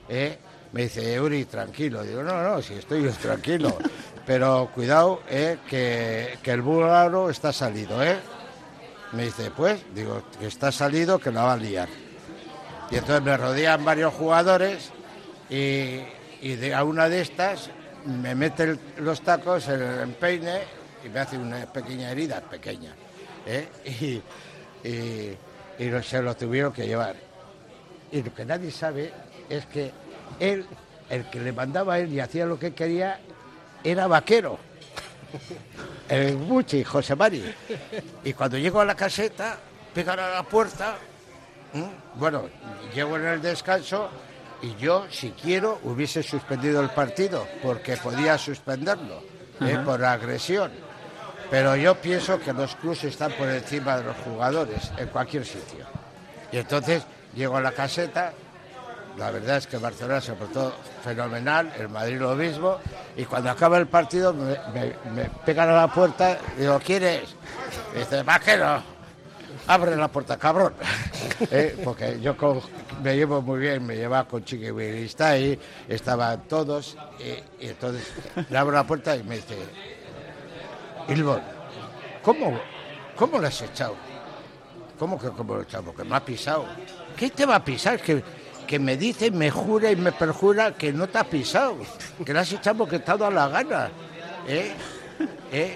¿eh? 0.09 0.37
me 0.73 0.83
dice, 0.83 1.19
Uri, 1.19 1.45
tranquilo. 1.45 2.03
Digo, 2.03 2.23
no, 2.23 2.43
no, 2.43 2.61
si 2.61 2.73
estoy 2.73 3.07
tranquilo. 3.11 3.77
Pero 4.25 4.69
cuidado, 4.75 5.23
¿eh? 5.29 5.57
que, 5.67 6.37
que 6.43 6.51
el 6.51 6.61
búlgaro 6.61 7.29
está 7.29 7.51
salido. 7.53 8.03
¿eh? 8.03 8.19
Me 9.13 9.23
dice, 9.25 9.51
pues, 9.51 9.81
digo, 9.93 10.21
que 10.39 10.47
está 10.47 10.71
salido, 10.71 11.19
que 11.19 11.31
la 11.31 11.43
va 11.43 11.53
a 11.53 11.57
liar. 11.57 11.89
Y 12.89 12.95
entonces 12.95 13.23
me 13.23 13.35
rodean 13.37 13.83
varios 13.83 14.13
jugadores 14.13 14.89
y, 15.49 15.99
y 16.41 16.55
de 16.55 16.73
a 16.73 16.83
una 16.83 17.09
de 17.09 17.21
estas 17.21 17.69
me 18.05 18.35
mete 18.35 18.77
los 18.97 19.21
tacos 19.21 19.67
en 19.67 19.81
el 19.81 19.99
empeine 20.01 20.59
y 21.05 21.09
me 21.09 21.19
hace 21.19 21.37
una 21.37 21.65
pequeña 21.71 22.11
herida, 22.11 22.41
pequeña. 22.41 22.93
¿eh? 23.45 23.67
Y, 24.83 24.87
y- 24.89 25.37
y 25.79 26.03
se 26.03 26.21
lo 26.21 26.35
tuvieron 26.35 26.73
que 26.73 26.85
llevar. 26.87 27.15
Y 28.11 28.21
lo 28.23 28.33
que 28.33 28.45
nadie 28.45 28.71
sabe 28.71 29.11
es 29.49 29.65
que 29.67 29.91
él, 30.39 30.65
el 31.09 31.25
que 31.29 31.39
le 31.39 31.51
mandaba 31.53 31.95
a 31.95 31.99
él 31.99 32.11
y 32.13 32.19
hacía 32.19 32.45
lo 32.45 32.57
que 32.59 32.73
quería, 32.73 33.19
era 33.83 34.07
vaquero. 34.07 34.57
El 36.09 36.35
Buchi, 36.35 36.83
José 36.83 37.15
Mari. 37.15 37.43
Y 38.23 38.33
cuando 38.33 38.57
llego 38.57 38.79
a 38.81 38.85
la 38.85 38.95
caseta, 38.95 39.57
pegan 39.93 40.19
a 40.19 40.29
la 40.29 40.43
puerta. 40.43 40.95
¿m? 41.73 41.87
Bueno, 42.15 42.49
llego 42.93 43.17
en 43.17 43.25
el 43.25 43.41
descanso 43.41 44.09
y 44.61 44.75
yo, 44.75 45.07
si 45.09 45.31
quiero, 45.31 45.79
hubiese 45.83 46.21
suspendido 46.21 46.81
el 46.81 46.89
partido, 46.89 47.47
porque 47.63 47.97
podía 47.97 48.37
suspenderlo 48.37 49.23
¿eh? 49.61 49.79
por 49.83 50.03
agresión. 50.03 50.71
Pero 51.49 51.75
yo 51.75 51.95
pienso 51.95 52.39
que 52.39 52.53
los 52.53 52.75
clubes 52.75 53.03
están 53.03 53.33
por 53.33 53.49
encima 53.49 53.97
de 53.97 54.03
los 54.03 54.17
jugadores 54.17 54.91
en 54.97 55.07
cualquier 55.07 55.45
sitio. 55.45 55.85
Y 56.51 56.57
entonces 56.57 57.03
llego 57.35 57.57
a 57.57 57.61
la 57.61 57.71
caseta, 57.71 58.33
la 59.17 59.31
verdad 59.31 59.57
es 59.57 59.67
que 59.67 59.77
Barcelona 59.77 60.21
se 60.21 60.33
portó 60.33 60.73
fenomenal, 61.03 61.71
el 61.77 61.89
Madrid 61.89 62.19
lo 62.19 62.35
mismo, 62.35 62.77
y 63.15 63.25
cuando 63.25 63.49
acaba 63.49 63.77
el 63.77 63.87
partido 63.87 64.33
me, 64.33 64.55
pegan 65.45 65.69
a 65.69 65.73
la 65.73 65.87
puerta, 65.87 66.37
digo, 66.57 66.79
¿quién 66.83 67.03
es? 67.03 67.35
Y 67.95 67.99
dice, 67.99 68.23
vaquero, 68.23 68.81
abre 69.67 69.95
la 69.95 70.07
puerta, 70.07 70.37
cabrón. 70.37 70.73
Eh, 71.49 71.75
Porque 71.83 72.19
yo 72.21 72.35
me 73.01 73.15
llevo 73.15 73.41
muy 73.41 73.59
bien, 73.61 73.83
me 73.83 73.95
llevaba 73.95 74.27
con 74.27 74.45
Chiqui 74.45 74.67
ahí, 75.19 75.59
estaban 75.89 76.41
todos, 76.47 76.95
y, 77.17 77.65
y 77.65 77.69
entonces 77.69 78.07
le 78.47 78.57
abro 78.57 78.75
la 78.75 78.85
puerta 78.85 79.15
y 79.15 79.23
me 79.23 79.37
dice, 79.37 79.57
Ilbon, 81.07 81.41
¿cómo, 82.21 82.59
cómo 83.15 83.39
lo 83.39 83.47
has 83.47 83.59
echado? 83.61 83.95
¿Cómo 84.99 85.19
que 85.19 85.29
cómo 85.29 85.55
lo 85.55 85.61
he 85.61 85.63
echado? 85.63 85.85
Porque 85.85 86.03
me 86.03 86.15
ha 86.15 86.23
pisado. 86.23 86.65
¿Qué 87.17 87.31
te 87.31 87.45
va 87.47 87.55
a 87.55 87.65
pisar? 87.65 87.99
Que, 87.99 88.23
que 88.71 88.79
me 88.79 88.95
dice, 88.95 89.29
me 89.31 89.51
jura 89.51 89.91
y 89.91 89.97
me 89.97 90.13
perjura 90.13 90.71
que 90.77 90.93
no 90.93 91.09
te 91.09 91.17
ha 91.17 91.25
pisado, 91.25 91.75
que 92.25 92.31
lo 92.31 92.39
has 92.39 92.53
echado 92.53 92.77
porque 92.77 92.99
te 92.99 93.11
ha 93.11 93.17
dado 93.17 93.29
la 93.29 93.49
gana. 93.49 93.89
¿Eh? 94.47 94.71
¿Eh? 95.51 95.75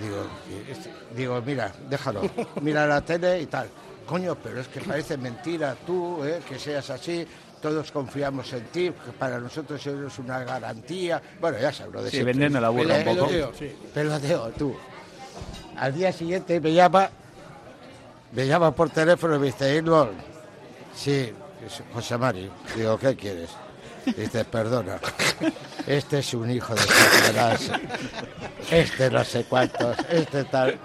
Digo, 0.00 0.24
es- 0.70 1.16
digo, 1.16 1.42
mira, 1.44 1.72
déjalo, 1.90 2.22
mira 2.62 2.86
la 2.86 3.00
tele 3.00 3.40
y 3.42 3.46
tal. 3.46 3.68
Coño, 4.06 4.36
pero 4.36 4.60
es 4.60 4.68
que 4.68 4.80
parece 4.82 5.16
mentira 5.16 5.74
tú, 5.84 6.22
¿eh? 6.24 6.40
que 6.48 6.60
seas 6.60 6.88
así. 6.90 7.26
Todos 7.60 7.90
confiamos 7.90 8.52
en 8.52 8.66
ti, 8.66 8.92
que 9.04 9.10
para 9.18 9.40
nosotros 9.40 9.84
eres 9.84 10.16
una 10.20 10.44
garantía. 10.44 11.20
Bueno, 11.40 11.58
ya 11.58 11.72
sabes 11.72 11.92
lo 11.92 12.02
de 12.04 12.10
Sí, 12.10 12.18
siempre. 12.18 12.34
vendiendo 12.34 12.60
la 12.60 12.68
burra 12.68 12.98
un 12.98 13.04
poco. 13.04 13.26
Peloteo, 13.26 13.52
sí. 13.58 13.72
peloteo, 13.92 14.48
tú. 14.50 14.76
Al 15.76 15.92
día 15.92 16.12
siguiente 16.12 16.60
me 16.60 16.72
llama, 16.72 17.10
me 18.30 18.46
llama 18.46 18.72
por 18.72 18.90
teléfono 18.90 19.34
y 19.34 19.38
me 19.40 19.46
dice, 19.46 19.82
sí, 20.94 21.32
José 21.92 22.18
Mari. 22.18 22.50
Digo, 22.76 22.98
¿qué 22.98 23.16
quieres? 23.16 23.50
Dice, 24.04 24.44
perdona, 24.44 24.98
este 25.86 26.20
es 26.20 26.34
un 26.34 26.50
hijo 26.50 26.74
de 26.74 26.80
Satanás, 26.80 27.72
este 28.70 29.10
no 29.10 29.24
sé 29.24 29.44
cuántos, 29.44 29.96
este 30.10 30.44
tal. 30.44 30.78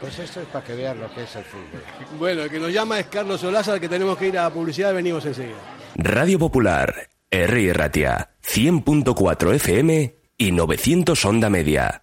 Pues 0.00 0.18
esto 0.18 0.40
es 0.40 0.46
para 0.46 0.64
que 0.64 0.74
vean 0.74 1.00
lo 1.00 1.12
que 1.12 1.24
es 1.24 1.36
el 1.36 1.44
fútbol. 1.44 1.82
Bueno, 2.18 2.42
el 2.42 2.50
que 2.50 2.58
nos 2.58 2.72
llama 2.72 3.00
es 3.00 3.06
Carlos 3.06 3.42
Olaza, 3.44 3.78
que 3.78 3.88
tenemos 3.88 4.16
que 4.16 4.28
ir 4.28 4.38
a 4.38 4.48
publicidad, 4.48 4.94
venimos 4.94 5.26
enseguida. 5.26 5.58
Radio 5.96 6.38
Popular, 6.38 7.08
R. 7.30 7.72
Ratia, 7.72 8.30
100.4 8.46 9.54
FM 9.56 10.14
y 10.38 10.52
900 10.52 11.24
Onda 11.24 11.50
Media. 11.50 12.02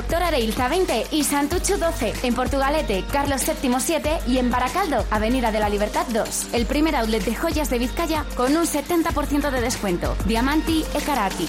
Doctor 0.01 0.23
Areilza 0.23 0.67
20 0.67 1.03
y 1.11 1.23
Santucho 1.23 1.77
12. 1.77 2.13
En 2.23 2.33
Portugalete, 2.33 3.03
Carlos 3.11 3.43
VII 3.45 3.75
7 3.79 4.17
y 4.27 4.39
en 4.39 4.49
Baracaldo, 4.49 5.05
Avenida 5.11 5.51
de 5.51 5.59
la 5.59 5.69
Libertad 5.69 6.07
2. 6.11 6.55
El 6.55 6.65
primer 6.65 6.95
outlet 6.95 7.23
de 7.23 7.35
joyas 7.35 7.69
de 7.69 7.77
Vizcaya 7.77 8.25
con 8.35 8.57
un 8.57 8.65
70% 8.65 9.51
de 9.51 9.61
descuento. 9.61 10.15
Diamanti 10.25 10.83
e 10.95 11.01
Karati. 11.05 11.47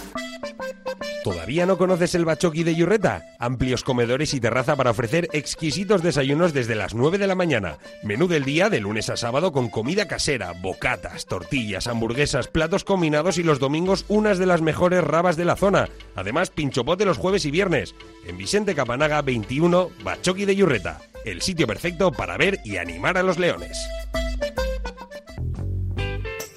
¿Todavía 1.24 1.66
no 1.66 1.78
conoces 1.78 2.16
el 2.16 2.24
Bachoqui 2.24 2.64
de 2.64 2.74
Yurreta? 2.74 3.22
Amplios 3.38 3.84
comedores 3.84 4.34
y 4.34 4.40
terraza 4.40 4.74
para 4.74 4.90
ofrecer 4.90 5.28
exquisitos 5.32 6.02
desayunos 6.02 6.52
desde 6.52 6.74
las 6.74 6.94
9 6.94 7.16
de 7.16 7.28
la 7.28 7.36
mañana. 7.36 7.78
Menú 8.02 8.26
del 8.26 8.44
día 8.44 8.68
de 8.68 8.80
lunes 8.80 9.08
a 9.08 9.16
sábado 9.16 9.52
con 9.52 9.68
comida 9.68 10.08
casera, 10.08 10.52
bocatas, 10.60 11.26
tortillas, 11.26 11.86
hamburguesas, 11.86 12.48
platos 12.48 12.82
combinados 12.82 13.38
y 13.38 13.44
los 13.44 13.60
domingos 13.60 14.04
unas 14.08 14.38
de 14.38 14.46
las 14.46 14.62
mejores 14.62 15.04
rabas 15.04 15.36
de 15.36 15.44
la 15.44 15.54
zona. 15.54 15.88
Además, 16.16 16.50
pinchopote 16.50 17.04
los 17.04 17.18
jueves 17.18 17.44
y 17.44 17.52
viernes. 17.52 17.94
Vicente 18.42 18.74
Capanaga 18.74 19.22
21, 19.22 19.92
Bachoqui 20.02 20.46
de 20.46 20.56
Yurreta. 20.56 21.00
El 21.24 21.42
sitio 21.42 21.64
perfecto 21.68 22.10
para 22.10 22.36
ver 22.36 22.58
y 22.64 22.76
animar 22.76 23.16
a 23.16 23.22
los 23.22 23.38
leones. 23.38 23.78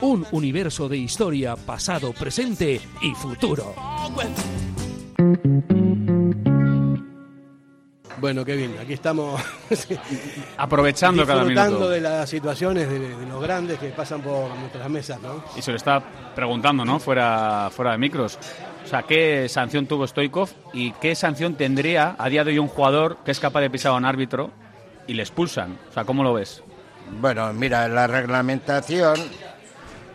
un 0.00 0.26
universo 0.32 0.88
de 0.88 0.96
historia, 0.98 1.56
pasado, 1.56 2.12
presente 2.12 2.80
y 3.02 3.12
futuro. 3.14 3.74
Bueno, 8.20 8.44
qué 8.44 8.56
bien, 8.56 8.74
aquí 8.80 8.94
estamos 8.94 9.40
Aprovechando 10.56 11.24
cada 11.24 11.40
disfrutando 11.44 11.76
minuto. 11.76 11.90
de 11.90 12.00
las 12.00 12.28
situaciones 12.28 12.88
de, 12.90 12.98
de 12.98 13.26
los 13.26 13.40
grandes 13.40 13.78
que 13.78 13.90
pasan 13.90 14.22
por 14.22 14.50
nuestras 14.56 14.90
mesas, 14.90 15.20
¿no? 15.22 15.44
Y 15.56 15.62
se 15.62 15.70
lo 15.70 15.76
está 15.76 16.02
preguntando, 16.34 16.84
¿no? 16.84 16.98
Fuera, 16.98 17.70
fuera 17.70 17.92
de 17.92 17.98
micros. 17.98 18.36
O 18.84 18.88
sea, 18.88 19.04
¿qué 19.04 19.48
sanción 19.48 19.86
tuvo 19.86 20.04
Stoikov 20.04 20.48
y 20.72 20.90
qué 20.92 21.14
sanción 21.14 21.54
tendría 21.54 22.16
a 22.18 22.28
día 22.28 22.42
de 22.42 22.50
hoy 22.52 22.58
un 22.58 22.66
jugador 22.68 23.18
que 23.24 23.30
es 23.30 23.38
capaz 23.38 23.60
de 23.60 23.70
pisar 23.70 23.92
a 23.92 23.96
un 23.96 24.04
árbitro 24.04 24.50
y 25.06 25.14
le 25.14 25.22
expulsan? 25.22 25.78
O 25.88 25.92
sea, 25.92 26.04
¿cómo 26.04 26.24
lo 26.24 26.34
ves? 26.34 26.64
Bueno, 27.20 27.52
mira, 27.52 27.86
la 27.88 28.08
reglamentación, 28.08 29.14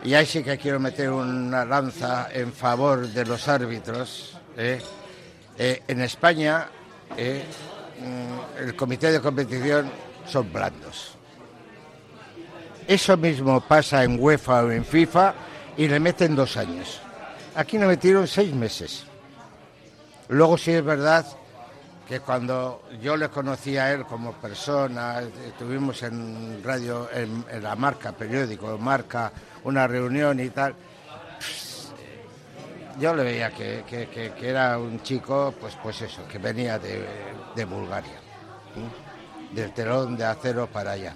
y 0.04 0.14
ahí 0.16 0.26
sí 0.26 0.44
que 0.44 0.58
quiero 0.58 0.80
meter 0.80 1.10
una 1.10 1.64
lanza 1.64 2.28
en 2.32 2.52
favor 2.52 3.08
de 3.08 3.26
los 3.26 3.48
árbitros. 3.48 4.38
¿eh? 4.58 4.82
Eh, 5.58 5.84
en 5.88 6.02
España, 6.02 6.68
eh, 7.16 7.44
mm, 8.00 8.64
el 8.64 8.76
comité 8.76 9.12
de 9.14 9.22
competición 9.22 9.90
son 10.28 10.52
blandos. 10.52 11.16
Eso 12.86 13.16
mismo 13.16 13.62
pasa 13.62 14.04
en 14.04 14.22
UEFA 14.22 14.64
o 14.64 14.72
en 14.72 14.84
FIFA 14.84 15.34
y 15.78 15.88
le 15.88 16.02
meten 16.02 16.36
dos 16.36 16.58
años. 16.58 17.00
Aquí 17.56 17.78
le 17.78 17.86
metieron 17.86 18.28
seis 18.28 18.54
meses. 18.54 19.06
Luego 20.28 20.58
sí 20.58 20.72
es 20.72 20.84
verdad 20.84 21.26
que 22.10 22.20
cuando 22.20 22.84
yo 23.02 23.16
le 23.16 23.30
conocí 23.30 23.78
a 23.78 23.94
él 23.94 24.04
como 24.04 24.34
persona, 24.34 25.22
estuvimos 25.48 26.04
en 26.04 26.62
radio, 26.62 27.08
en, 27.14 27.46
en 27.50 27.64
la 27.64 27.78
marca, 27.78 28.12
periódico, 28.12 28.78
marca, 28.78 29.32
una 29.64 29.88
reunión 29.88 30.40
y 30.40 30.50
tal, 30.50 30.76
yo 33.00 33.16
le 33.16 33.24
veía 33.24 33.52
que, 33.52 33.84
que- 33.88 34.08
que- 34.08 34.50
era 34.50 34.78
un 34.78 35.02
chico, 35.02 35.54
pues, 35.60 35.76
pues 35.82 36.02
eso, 36.02 36.28
que 36.28 36.38
venía 36.38 36.78
de, 36.78 37.04
de 37.56 37.66
Bulgaria, 37.66 38.20
¿sí? 38.76 39.56
del 39.56 39.72
telón 39.74 40.16
de 40.16 40.26
acero 40.26 40.68
para 40.68 40.92
allá. 40.92 41.14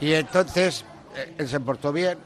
Y 0.00 0.12
entonces 0.14 0.84
eh, 1.16 1.34
él 1.38 1.48
se 1.48 1.60
portó 1.60 1.92
bien 1.92 2.18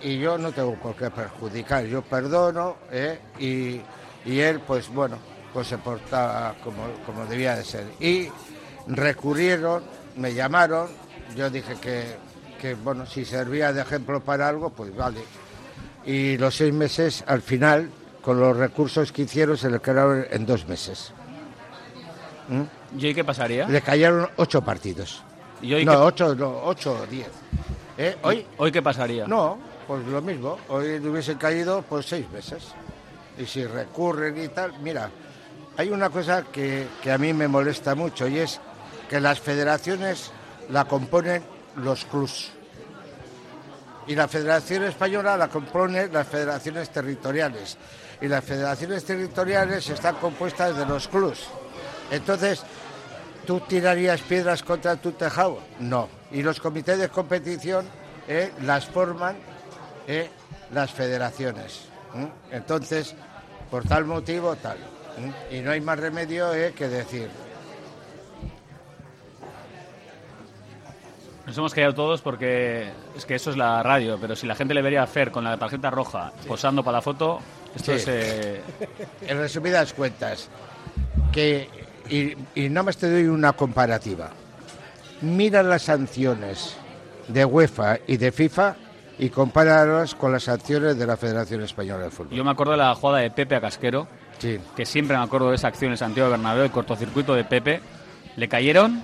y 0.00 0.18
yo 0.18 0.38
no 0.38 0.52
tengo 0.52 0.74
por 0.76 0.96
qué 0.96 1.10
perjudicar, 1.10 1.84
yo 1.84 2.00
perdono 2.02 2.76
¿eh? 2.90 3.18
y, 3.38 3.80
y 4.24 4.40
él, 4.40 4.60
pues 4.60 4.88
bueno, 4.88 5.18
pues 5.52 5.66
se 5.66 5.76
portaba 5.76 6.54
como, 6.64 6.84
como 7.04 7.26
debía 7.26 7.56
de 7.56 7.64
ser. 7.64 7.84
Y 8.00 8.28
recurrieron, 8.86 9.82
me 10.16 10.32
llamaron, 10.32 10.88
yo 11.36 11.50
dije 11.50 11.74
que, 11.80 12.16
que, 12.60 12.74
bueno, 12.74 13.06
si 13.06 13.24
servía 13.24 13.72
de 13.72 13.80
ejemplo 13.82 14.20
para 14.20 14.48
algo, 14.48 14.70
pues 14.70 14.94
vale. 14.94 15.20
Y 16.04 16.36
los 16.38 16.54
seis 16.56 16.72
meses, 16.72 17.24
al 17.26 17.42
final, 17.42 17.90
con 18.22 18.38
los 18.38 18.56
recursos 18.56 19.12
que 19.12 19.22
hicieron, 19.22 19.56
se 19.56 19.70
le 19.70 19.80
quedaron 19.80 20.26
en 20.30 20.44
dos 20.46 20.66
meses. 20.66 21.12
¿Mm? 22.48 22.98
¿Y 22.98 23.06
hoy 23.06 23.14
qué 23.14 23.24
pasaría? 23.24 23.66
Le 23.68 23.80
cayeron 23.80 24.28
ocho 24.36 24.62
partidos. 24.62 25.22
¿Y 25.62 25.72
hoy 25.74 25.84
no, 25.84 25.92
qué- 25.92 25.98
ocho, 25.98 26.34
no, 26.34 26.62
ocho 26.64 27.00
o 27.02 27.06
diez. 27.06 27.28
¿Eh? 27.96 28.16
¿Hoy? 28.22 28.46
¿Hoy 28.58 28.72
qué 28.72 28.82
pasaría? 28.82 29.26
No, 29.26 29.58
pues 29.86 30.04
lo 30.06 30.20
mismo. 30.22 30.58
Hoy 30.68 30.98
le 30.98 31.08
hubiesen 31.08 31.38
caído 31.38 31.82
pues 31.82 32.06
seis 32.06 32.28
meses. 32.30 32.68
Y 33.38 33.44
si 33.46 33.64
recurren 33.66 34.42
y 34.42 34.48
tal, 34.48 34.72
mira, 34.80 35.10
hay 35.76 35.90
una 35.90 36.10
cosa 36.10 36.44
que, 36.50 36.86
que 37.02 37.12
a 37.12 37.18
mí 37.18 37.32
me 37.32 37.46
molesta 37.48 37.94
mucho 37.94 38.26
y 38.26 38.38
es 38.38 38.60
que 39.08 39.20
las 39.20 39.38
federaciones 39.40 40.30
la 40.70 40.84
componen 40.86 41.42
los 41.76 42.04
clubs. 42.04 42.50
Y 44.06 44.14
la 44.14 44.28
Federación 44.28 44.84
Española 44.84 45.36
la 45.36 45.48
componen 45.48 46.12
las 46.12 46.26
federaciones 46.26 46.90
territoriales. 46.90 47.76
Y 48.20 48.28
las 48.28 48.44
federaciones 48.44 49.04
territoriales 49.04 49.88
están 49.88 50.16
compuestas 50.16 50.76
de 50.76 50.84
los 50.84 51.08
clubs. 51.08 51.46
Entonces, 52.10 52.62
¿tú 53.46 53.60
tirarías 53.60 54.20
piedras 54.22 54.62
contra 54.62 54.96
tu 54.96 55.12
tejado? 55.12 55.60
No. 55.78 56.08
Y 56.32 56.42
los 56.42 56.60
comités 56.60 56.98
de 56.98 57.08
competición 57.08 57.86
eh, 58.26 58.52
las 58.62 58.86
forman 58.86 59.36
eh, 60.06 60.28
las 60.72 60.90
federaciones. 60.90 61.82
Entonces, 62.50 63.14
por 63.70 63.84
tal 63.84 64.04
motivo, 64.04 64.56
tal. 64.56 64.78
Y 65.50 65.60
no 65.60 65.70
hay 65.70 65.80
más 65.80 65.98
remedio 65.98 66.52
eh, 66.54 66.72
que 66.72 66.88
decir, 66.88 67.28
Nos 71.50 71.58
hemos 71.58 71.74
callado 71.74 71.94
todos 71.94 72.20
porque 72.20 72.88
es 73.16 73.26
que 73.26 73.34
eso 73.34 73.50
es 73.50 73.56
la 73.56 73.82
radio, 73.82 74.16
pero 74.20 74.36
si 74.36 74.46
la 74.46 74.54
gente 74.54 74.72
le 74.72 74.82
vería 74.82 75.02
a 75.02 75.06
Fer 75.08 75.32
con 75.32 75.42
la 75.42 75.56
tarjeta 75.56 75.90
roja 75.90 76.32
posando 76.46 76.84
para 76.84 76.98
la 76.98 77.02
foto, 77.02 77.40
esto 77.74 77.90
Sí. 77.90 77.98
es... 77.98 78.04
eh, 78.06 78.60
en 79.26 79.36
resumidas 79.36 79.92
cuentas, 79.92 80.48
que, 81.32 81.68
y, 82.08 82.34
y 82.54 82.68
nada 82.68 82.84
más 82.84 82.98
te 82.98 83.10
doy 83.10 83.24
una 83.24 83.52
comparativa. 83.54 84.30
Mira 85.22 85.64
las 85.64 85.82
sanciones 85.82 86.76
de 87.26 87.44
UEFA 87.44 87.98
y 88.06 88.16
de 88.16 88.30
FIFA 88.30 88.76
y 89.18 89.28
compáralas 89.30 90.14
con 90.14 90.30
las 90.30 90.44
sanciones 90.44 90.96
de 90.96 91.04
la 91.04 91.16
Federación 91.16 91.62
Española 91.62 92.04
de 92.04 92.10
Fútbol. 92.10 92.32
Yo 92.36 92.44
me 92.44 92.52
acuerdo 92.52 92.70
de 92.72 92.78
la 92.78 92.94
jugada 92.94 93.18
de 93.18 93.32
Pepe 93.32 93.56
a 93.56 93.60
Casquero, 93.60 94.06
Sí. 94.38 94.60
que 94.76 94.86
siempre 94.86 95.16
me 95.16 95.24
acuerdo 95.24 95.48
de 95.50 95.56
esa 95.56 95.66
acción 95.66 95.90
en 95.90 95.96
Santiago 95.96 96.30
Bernabéu, 96.30 96.62
el 96.62 96.70
cortocircuito 96.70 97.34
de 97.34 97.42
Pepe. 97.42 97.80
Le 98.36 98.48
cayeron 98.48 99.02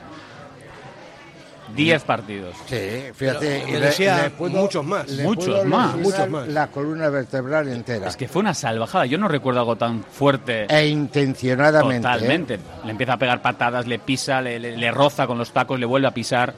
10 1.74 2.02
partidos. 2.04 2.54
Sí, 2.66 2.76
fíjate. 3.14 3.62
Pero 3.64 3.68
y 3.68 3.72
le- 3.72 3.80
decía 3.86 4.22
le 4.24 4.30
pudo- 4.30 4.50
muchos 4.50 4.84
más. 4.84 5.08
le 5.08 5.22
Muchos 5.24 5.64
más. 5.64 5.96
Muchos 5.96 6.28
más. 6.28 6.48
La 6.48 6.68
columna 6.68 7.08
vertebral 7.08 7.68
entera. 7.68 8.08
Es 8.08 8.16
que 8.16 8.28
fue 8.28 8.40
una 8.40 8.54
salvajada. 8.54 9.06
Yo 9.06 9.18
no 9.18 9.28
recuerdo 9.28 9.60
algo 9.60 9.76
tan 9.76 10.02
fuerte. 10.04 10.66
E 10.68 10.86
intencionadamente. 10.86 11.96
¿eh? 12.08 12.12
Totalmente. 12.12 12.58
Le 12.84 12.90
empieza 12.90 13.14
a 13.14 13.16
pegar 13.18 13.42
patadas, 13.42 13.86
le 13.86 13.98
pisa, 13.98 14.40
le, 14.40 14.58
le- 14.60 14.76
le 14.76 14.90
roza 14.90 15.26
con 15.26 15.38
los 15.38 15.50
tacos, 15.52 15.78
le 15.80 15.86
vuelve 15.86 16.06
a 16.08 16.12
pisar. 16.12 16.54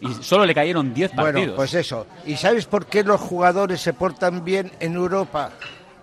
Y 0.00 0.14
solo 0.22 0.46
le 0.46 0.54
cayeron 0.54 0.94
10 0.94 1.10
partidos. 1.10 1.34
Bueno, 1.34 1.56
pues 1.56 1.74
eso. 1.74 2.06
¿Y 2.24 2.36
sabes 2.36 2.66
por 2.66 2.86
qué 2.86 3.02
los 3.02 3.20
jugadores 3.20 3.80
se 3.80 3.92
portan 3.92 4.44
bien 4.44 4.70
en 4.80 4.94
Europa? 4.94 5.50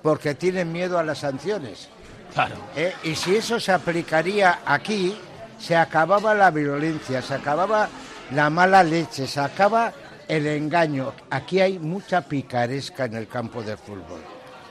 Porque 0.02 0.36
tienen 0.36 0.72
miedo 0.72 1.00
a 1.00 1.04
las 1.04 1.20
sanciones. 1.20 1.88
Claro. 2.34 2.56
¿eh? 2.76 2.94
Y 3.04 3.16
si 3.16 3.36
eso 3.38 3.60
se 3.60 3.72
aplicaría 3.72 4.60
aquí, 4.66 5.16
se 5.58 5.78
acababa 5.78 6.34
la 6.34 6.52
violencia, 6.52 7.22
se 7.22 7.34
acababa 7.36 7.88
la 8.32 8.50
mala 8.50 8.84
leche, 8.84 9.28
se 9.28 9.40
acaba 9.40 9.94
el 10.28 10.48
engaño. 10.48 11.14
Aquí 11.30 11.60
hay 11.60 11.80
mucha 11.80 12.22
picaresca 12.22 13.06
en 13.06 13.16
el 13.16 13.28
campo 13.28 13.62
de 13.62 13.78
fútbol 13.78 14.22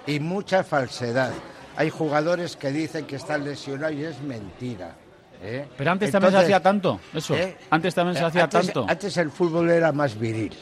y 0.07 0.21
mucha 0.21 0.65
falsedad. 0.65 1.33
Hay 1.77 1.91
jugadores 1.91 2.57
que 2.57 2.71
dicen 2.71 3.05
que 3.07 3.17
están 3.17 3.45
lesionados 3.45 3.97
y 3.97 4.05
es 4.05 4.21
mentira. 4.21 4.95
¿eh? 5.43 5.67
Pero 5.77 5.91
antes 5.91 6.11
también 6.11 6.33
se 6.33 6.39
hacía 6.39 6.61
tanto, 6.61 7.01
eso. 7.13 7.35
¿eh? 7.35 7.57
Antes 7.71 7.95
también 7.95 8.17
se 8.17 8.25
hacía 8.25 8.45
antes, 8.45 8.67
tanto. 8.67 8.87
Antes 8.89 9.17
el 9.17 9.31
fútbol 9.31 9.71
era 9.71 9.93
más 9.93 10.19
viril, 10.19 10.53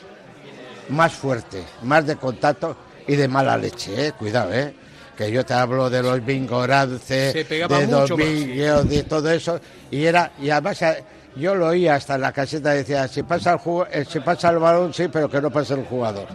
más 0.88 1.12
fuerte, 1.12 1.62
más 1.83 2.07
de 2.07 2.16
contacto 2.16 2.76
y 3.07 3.16
de 3.16 3.28
mala 3.28 3.57
leche, 3.57 4.09
¿eh? 4.09 4.12
cuidado, 4.12 4.52
¿eh? 4.55 4.74
que 5.16 5.31
yo 5.31 5.44
te 5.44 5.55
hablo 5.55 5.90
de 5.90 6.02
los 6.02 6.24
Bingorance, 6.24 7.33
Se 7.33 7.44
pegaba 7.44 7.78
de 7.78 8.85
de 8.85 9.02
todo 9.05 9.31
eso, 9.31 9.61
y 9.90 10.05
era 10.05 10.33
y 10.40 10.50
además 10.50 10.81
eh, 10.83 11.05
yo 11.37 11.55
lo 11.55 11.68
oía 11.68 11.95
hasta 11.95 12.16
en 12.16 12.21
la 12.21 12.33
caseta 12.33 12.71
decía 12.71 13.09
si 13.09 13.23
pasa 13.23 13.53
el 13.53 13.61
eh, 13.90 14.05
si 14.05 14.21
pasa 14.21 14.51
el 14.51 14.59
balón 14.59 14.92
sí, 14.92 15.09
pero 15.09 15.29
que 15.31 15.40
no 15.40 15.51
pase 15.51 15.75
el 15.75 15.85
jugador. 15.85 16.29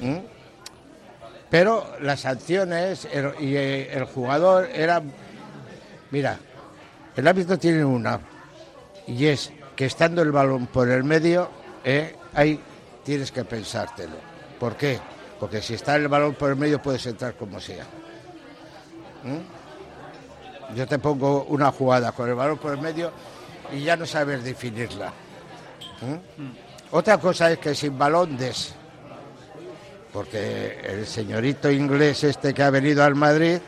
¿Mm? 0.00 0.18
Pero 1.48 1.96
las 2.00 2.20
sanciones 2.20 3.06
y 3.40 3.54
eh, 3.56 3.92
el 3.92 4.04
jugador 4.04 4.68
era 4.72 5.02
mira, 6.10 6.38
el 7.14 7.26
árbitro 7.26 7.58
tiene 7.58 7.84
una 7.84 8.20
y 9.06 9.26
es 9.26 9.52
que 9.76 9.86
estando 9.86 10.22
el 10.22 10.32
balón 10.32 10.66
por 10.66 10.88
el 10.88 11.04
medio, 11.04 11.48
eh, 11.84 12.16
ahí 12.34 12.60
tienes 13.04 13.30
que 13.30 13.44
pensártelo. 13.44 14.16
¿Por 14.58 14.76
qué? 14.76 14.98
Porque 15.38 15.60
si 15.60 15.74
está 15.74 15.96
el 15.96 16.08
balón 16.08 16.34
por 16.34 16.50
el 16.50 16.56
medio 16.56 16.80
puedes 16.80 17.04
entrar 17.06 17.34
como 17.34 17.60
sea. 17.60 17.84
¿Mm? 19.24 20.74
Yo 20.76 20.86
te 20.86 20.98
pongo 20.98 21.44
una 21.44 21.70
jugada 21.70 22.12
con 22.12 22.28
el 22.28 22.34
balón 22.34 22.58
por 22.58 22.72
el 22.72 22.80
medio 22.80 23.12
y 23.72 23.82
ya 23.84 23.96
no 23.96 24.06
sabes 24.06 24.42
definirla. 24.44 25.08
¿Mm? 26.02 26.94
Otra 26.94 27.18
cosa 27.18 27.50
es 27.50 27.58
que 27.58 27.74
sin 27.74 27.96
balón 27.96 28.36
des. 28.36 28.74
Porque 30.12 30.78
el 30.84 31.06
señorito 31.06 31.70
inglés 31.70 32.22
este 32.24 32.52
que 32.52 32.62
ha 32.62 32.68
venido 32.70 33.02
al 33.02 33.14
Madrid, 33.14 33.58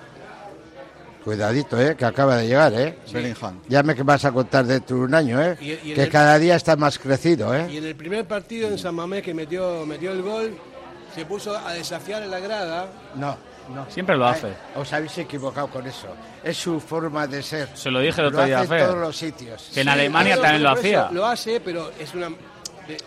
cuidadito, 1.25 1.81
¿eh? 1.81 1.97
que 1.97 2.05
acaba 2.05 2.37
de 2.37 2.47
llegar, 2.49 2.75
¿eh? 2.75 2.99
Bellingham. 3.11 3.61
Ya 3.67 3.83
me 3.83 3.95
vas 3.95 4.27
a 4.27 4.33
contar 4.33 4.67
dentro 4.67 4.99
de 4.99 5.03
un 5.05 5.15
año, 5.15 5.41
¿eh? 5.41 5.57
Y- 5.61 5.65
y 5.71 5.73
en 5.91 5.95
que 5.95 6.03
el- 6.03 6.11
cada 6.11 6.39
día 6.39 6.57
está 6.57 6.77
más 6.77 6.99
crecido, 6.99 7.55
¿eh? 7.55 7.67
Y 7.71 7.79
en 7.79 7.85
el 7.87 7.97
primer 7.97 8.27
partido 8.27 8.69
en 8.69 8.77
San 8.79 8.95
Mamés 8.95 9.23
que 9.23 9.33
metió, 9.33 9.87
metió 9.87 10.13
el 10.13 10.21
gol, 10.21 10.55
se 11.15 11.25
puso 11.25 11.57
a 11.57 11.73
desafiar 11.73 12.23
en 12.25 12.31
la 12.31 12.41
grada. 12.41 12.89
No, 13.15 13.39
no. 13.71 13.87
Siempre 13.91 14.17
lo 14.17 14.27
hace. 14.27 14.53
Os 14.77 14.93
habéis 14.93 15.17
equivocado 15.19 15.69
con 15.69 15.87
eso. 15.87 16.09
Es 16.43 16.57
su 16.57 16.81
forma 16.81 17.27
de 17.27 17.43
ser. 17.43 17.69
Se 17.75 17.91
lo 17.91 18.01
dije 18.01 18.21
el 18.21 18.25
Lo 18.25 18.29
otro 18.31 18.45
día 18.45 18.59
a 18.59 18.61
hace 18.63 18.73
en 18.75 18.79
Fer. 18.81 18.89
todos 18.89 19.01
los 19.01 19.17
sitios. 19.17 19.71
Que 19.73 19.81
en 19.83 19.89
Alemania 19.89 20.41
también 20.41 20.63
lo 20.63 20.71
hacía. 20.71 21.09
Lo 21.11 21.27
hace, 21.27 21.61
pero 21.61 21.91
es 21.99 22.15
una 22.15 22.31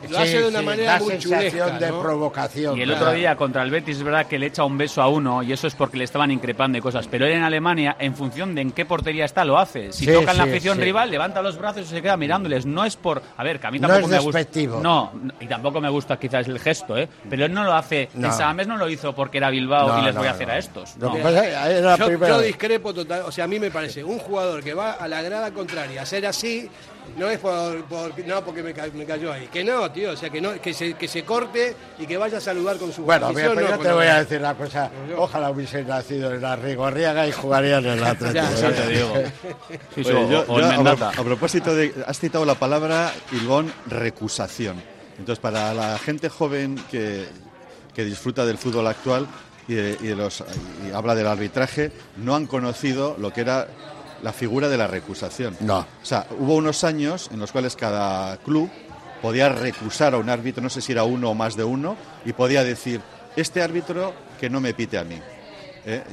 lo 0.10 0.18
hace 0.20 0.42
de 0.42 0.48
una 0.48 0.60
sí, 0.60 0.66
manera 0.66 0.98
muy 1.00 1.10
sensación 1.12 1.42
chulesca, 1.52 1.80
de 1.80 1.90
¿no? 1.92 2.02
provocación. 2.02 2.78
Y 2.78 2.82
el 2.82 2.92
otro 2.92 3.12
día 3.12 3.36
contra 3.36 3.64
el 3.64 3.72
Betis 3.72 3.98
es 3.98 4.04
verdad 4.04 4.26
que 4.28 4.38
le 4.40 4.48
echa 4.48 4.64
un 4.64 4.78
beso 4.78 5.02
a 5.02 5.08
uno 5.08 5.44
y 5.44 5.52
eso 5.54 5.68
es 5.68 5.76
porque 5.76 5.98
le 5.98 6.04
estaban 6.04 6.32
increpando 6.32 6.78
y 6.78 6.82
cosas. 6.82 7.08
Pero 7.08 7.26
él 7.26 7.34
en 7.34 7.44
Alemania, 7.44 7.96
en 8.00 8.16
función 8.16 8.56
de 8.56 8.62
en 8.62 8.72
qué 8.72 8.86
portería 8.86 9.26
está, 9.26 9.44
lo 9.46 9.58
hace. 9.58 9.92
Si 9.94 10.06
Sí, 10.06 10.12
toca 10.14 10.32
en 10.32 10.38
la 10.38 10.44
afición 10.44 10.78
sí. 10.78 10.84
rival, 10.84 11.12
levanta 11.12 11.42
los 11.42 11.58
brazos 11.58 11.84
y 11.84 11.86
se 11.90 12.02
queda 12.02 12.18
mirándoles. 12.18 12.66
No 12.66 12.86
es 12.86 12.96
por. 12.96 13.22
A 13.38 13.44
ver, 13.44 13.60
que 13.60 13.68
a 13.68 13.72
mí 13.72 13.80
No 13.80 13.88
tampoco 13.88 14.08
es 14.16 14.20
me 14.20 14.20
gusta. 14.32 14.82
No, 14.82 15.12
y 15.40 15.48
tampoco 15.48 15.82
me 15.82 15.90
gusta 15.90 16.18
quizás 16.18 16.48
el 16.48 16.60
gesto, 16.60 16.98
¿eh? 16.98 17.08
Pero 17.30 17.46
él 17.46 17.54
no 17.54 17.64
lo 17.64 17.74
hace. 17.74 18.10
No. 18.14 18.28
En 18.28 18.34
Samamés 18.34 18.68
no 18.68 18.78
lo 18.78 18.90
hizo 18.90 19.14
porque 19.14 19.38
era 19.38 19.50
Bilbao 19.50 19.88
No, 19.88 20.00
y 20.00 20.06
les 20.06 20.14
no, 20.14 20.22
voy 20.22 20.28
a 20.28 20.32
no. 20.32 20.36
hacer 20.36 20.52
a 20.52 20.58
estos. 20.58 20.96
Era 20.98 21.96
Yo, 21.98 22.06
primera 22.06 22.34
yo 22.34 22.38
vez. 22.40 22.48
discrepo 22.48 22.94
total, 22.94 23.22
o 23.26 23.32
sea, 23.32 23.46
a 23.46 23.48
mí 23.48 23.60
me 23.60 23.72
parece, 23.72 24.04
un 24.04 24.20
jugador 24.20 24.64
que 24.64 24.74
va 24.74 24.92
a 24.94 25.08
la 25.08 25.22
grada 25.22 25.52
contraria 25.52 26.02
a 26.02 26.06
ser 26.06 26.26
así, 26.26 26.70
no 27.18 27.30
es 27.30 27.40
por, 27.40 27.84
por- 27.86 28.26
no 28.26 28.44
porque 28.44 28.62
me, 28.64 28.74
ca- 28.74 28.88
me 28.94 29.06
cayó 29.06 29.32
ahí, 29.32 29.48
que 29.52 29.64
no, 29.68 29.92
tío, 29.92 30.12
o 30.12 30.16
sea, 30.16 30.30
que 30.30 30.42
no, 30.42 30.60
que 30.62 30.74
se, 30.74 30.94
que 30.96 31.08
se 31.08 31.24
corte 31.24 31.76
y 32.00 32.08
que 32.08 32.18
vaya 32.18 32.40
a 32.40 32.42
saludar 32.42 32.78
con 32.78 32.92
su 32.92 33.04
Bueno, 33.04 33.30
pero 33.34 33.54
no 33.54 33.62
yo 33.62 33.78
te 33.78 33.88
la- 33.90 33.94
voy 33.94 34.08
a 34.08 34.20
decir 34.24 34.40
una 34.40 34.56
cosa. 34.56 34.90
Ojalá 35.18 35.52
hubiese 35.52 35.84
nacido 35.84 36.34
en 36.34 36.42
la 36.42 36.56
Rigorriaga 36.56 37.28
y 37.28 37.32
jugaría 37.32 37.78
en 37.78 37.86
el 37.86 38.04
Atlético. 38.04 38.34
Ya, 38.34 38.52
Ya 38.56 38.72
te 38.72 38.88
digo. 38.96 39.14
Sí, 39.96 40.04
sí, 40.04 40.10
Oye, 40.12 40.14
o- 40.16 40.30
yo- 40.30 40.46
o 40.48 40.60
yo 40.60 40.66
a, 41.06 41.10
a 41.10 41.24
propósito 41.24 41.76
de. 41.76 41.94
Has 42.08 42.20
citado 42.20 42.46
la 42.46 42.56
palabra, 42.56 43.12
Ilbón, 43.32 43.72
recusación. 43.88 44.82
Entonces, 45.20 45.40
para 45.40 45.74
la 45.74 45.98
gente 46.00 46.30
joven 46.30 46.80
que, 46.90 47.26
que 47.94 48.06
disfruta 48.06 48.46
del 48.46 48.58
fútbol 48.58 48.88
actual 48.88 49.28
y, 49.68 49.74
de- 49.74 49.98
y 50.00 50.08
de 50.08 50.16
los, 50.16 50.44
y 50.88 50.94
habla 50.94 51.14
del 51.16 51.28
arbitraje, 51.28 51.92
no 52.18 52.36
han 52.36 52.48
conocido 52.48 53.16
lo 53.20 53.34
que 53.34 53.42
era 53.42 53.68
la 54.24 54.34
figura 54.34 54.68
de 54.70 54.78
la 54.78 54.88
recusación. 54.88 55.56
No. 55.60 55.80
O 55.80 55.86
sea, 56.06 56.26
hubo 56.40 56.56
unos 56.56 56.84
años 56.84 57.30
en 57.32 57.40
los 57.40 57.52
cuales 57.52 57.76
cada 57.76 58.38
club 58.38 58.70
podía 59.22 59.50
recusar 59.50 60.14
a 60.14 60.18
un 60.18 60.30
árbitro, 60.30 60.62
no 60.64 60.70
sé 60.70 60.82
si 60.82 60.92
era 60.92 61.04
uno 61.04 61.32
o 61.32 61.36
más 61.36 61.56
de 61.56 61.64
uno, 61.64 61.96
y 62.26 62.34
podía 62.34 62.64
decir, 62.64 63.02
este 63.36 63.62
árbitro 63.62 64.14
que 64.40 64.50
no 64.50 64.60
me 64.60 64.74
pite 64.74 64.98
a 64.98 65.04
mí. 65.04 65.20
¿Eh? 65.86 66.04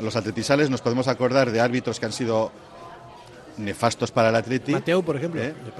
Los 0.00 0.14
atletisales 0.16 0.70
nos 0.70 0.80
podemos 0.80 1.08
acordar 1.08 1.50
de 1.50 1.60
árbitros 1.60 1.98
que 1.98 2.06
han 2.06 2.12
sido 2.12 2.52
nefastos 3.58 4.10
para 4.10 4.30
el 4.30 4.36
Atleti, 4.36 4.72
Mateo, 4.72 5.02
por 5.02 5.16
ejemplo. 5.16 5.42
¿Eh? 5.42 5.48
Eh, 5.48 5.72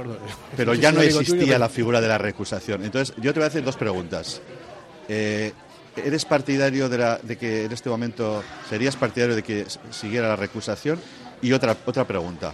pero 0.57 0.75
ya 0.75 0.93
no 0.93 1.01
existía 1.01 1.59
la 1.59 1.69
figura 1.69 2.01
de 2.01 2.09
la 2.09 2.19
recusación. 2.19 2.85
Entonces, 2.85 3.15
yo 3.19 3.33
te 3.33 3.41
voy 3.41 3.45
a 3.45 3.49
hacer 3.49 3.65
dos 3.65 3.77
preguntas. 3.77 4.41
Eh, 5.09 5.53
¿Eres 5.97 6.25
partidario 6.25 6.89
de, 6.89 6.99
la- 6.99 7.19
de 7.23 7.37
que 7.37 7.65
en 7.65 7.73
este 7.73 7.91
momento 7.91 8.43
serías 8.69 8.97
partidario 8.97 9.37
de 9.37 9.43
que 9.43 9.67
siguiera 9.91 10.29
la 10.29 10.37
recusación? 10.37 10.99
Y 11.43 11.53
otra, 11.53 11.77
otra 11.87 12.07
pregunta. 12.07 12.53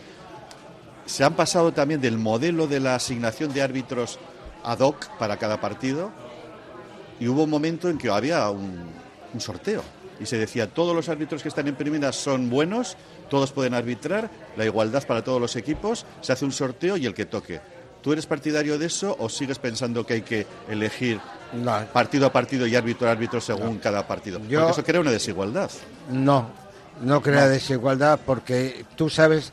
¿Se 1.09 1.25
han 1.25 1.35
pasado 1.35 1.73
también 1.73 2.01
del 2.01 2.19
modelo 2.19 2.67
de 2.67 2.81
la 2.81 2.95
asignación 2.95 3.53
de 3.53 3.63
árbitros 3.63 4.19
ad 4.63 4.81
hoc 4.81 5.09
para 5.19 5.39
cada 5.39 5.61
partido? 5.61 6.11
Y 7.19 7.27
hubo 7.29 7.45
un 7.45 7.51
momento 7.51 7.89
en 7.89 7.97
que 7.99 8.11
había 8.11 8.49
un, 8.51 8.91
un 9.33 9.41
sorteo. 9.41 9.83
Y 10.21 10.27
se 10.27 10.37
decía, 10.37 10.69
todos 10.69 10.95
los 10.95 11.09
árbitros 11.09 11.43
que 11.43 11.49
están 11.49 11.67
en 11.69 11.77
primera 11.77 12.13
son 12.13 12.51
buenos, 12.51 12.97
todos 13.31 13.53
pueden 13.53 13.73
arbitrar, 13.75 14.31
la 14.57 14.65
igualdad 14.65 15.05
para 15.07 15.25
todos 15.25 15.41
los 15.41 15.57
equipos, 15.57 16.05
se 16.21 16.33
hace 16.33 16.45
un 16.45 16.53
sorteo 16.53 16.97
y 16.97 17.07
el 17.07 17.15
que 17.15 17.25
toque. 17.25 17.61
¿Tú 18.03 18.13
eres 18.13 18.27
partidario 18.27 18.79
de 18.79 18.87
eso 18.87 19.17
o 19.19 19.29
sigues 19.29 19.59
pensando 19.59 20.05
que 20.05 20.15
hay 20.15 20.23
que 20.23 20.47
elegir 20.69 21.21
No, 21.53 21.85
partido 21.93 22.27
a 22.27 22.33
partido 22.33 22.67
y 22.67 22.77
árbitro 22.77 23.09
a 23.09 23.13
árbitro 23.13 23.41
según 23.41 23.79
cada 23.79 24.07
partido? 24.07 24.41
Yo- 24.49 24.61
Porque 24.61 24.73
eso 24.73 24.85
crea 24.85 25.01
una 25.01 25.11
desigualdad. 25.11 25.71
no, 26.11 26.51
no 27.01 27.23
crea 27.23 27.49
desigualdad 27.49 28.19
porque 28.27 28.85
tú 28.97 29.09
sabes 29.09 29.53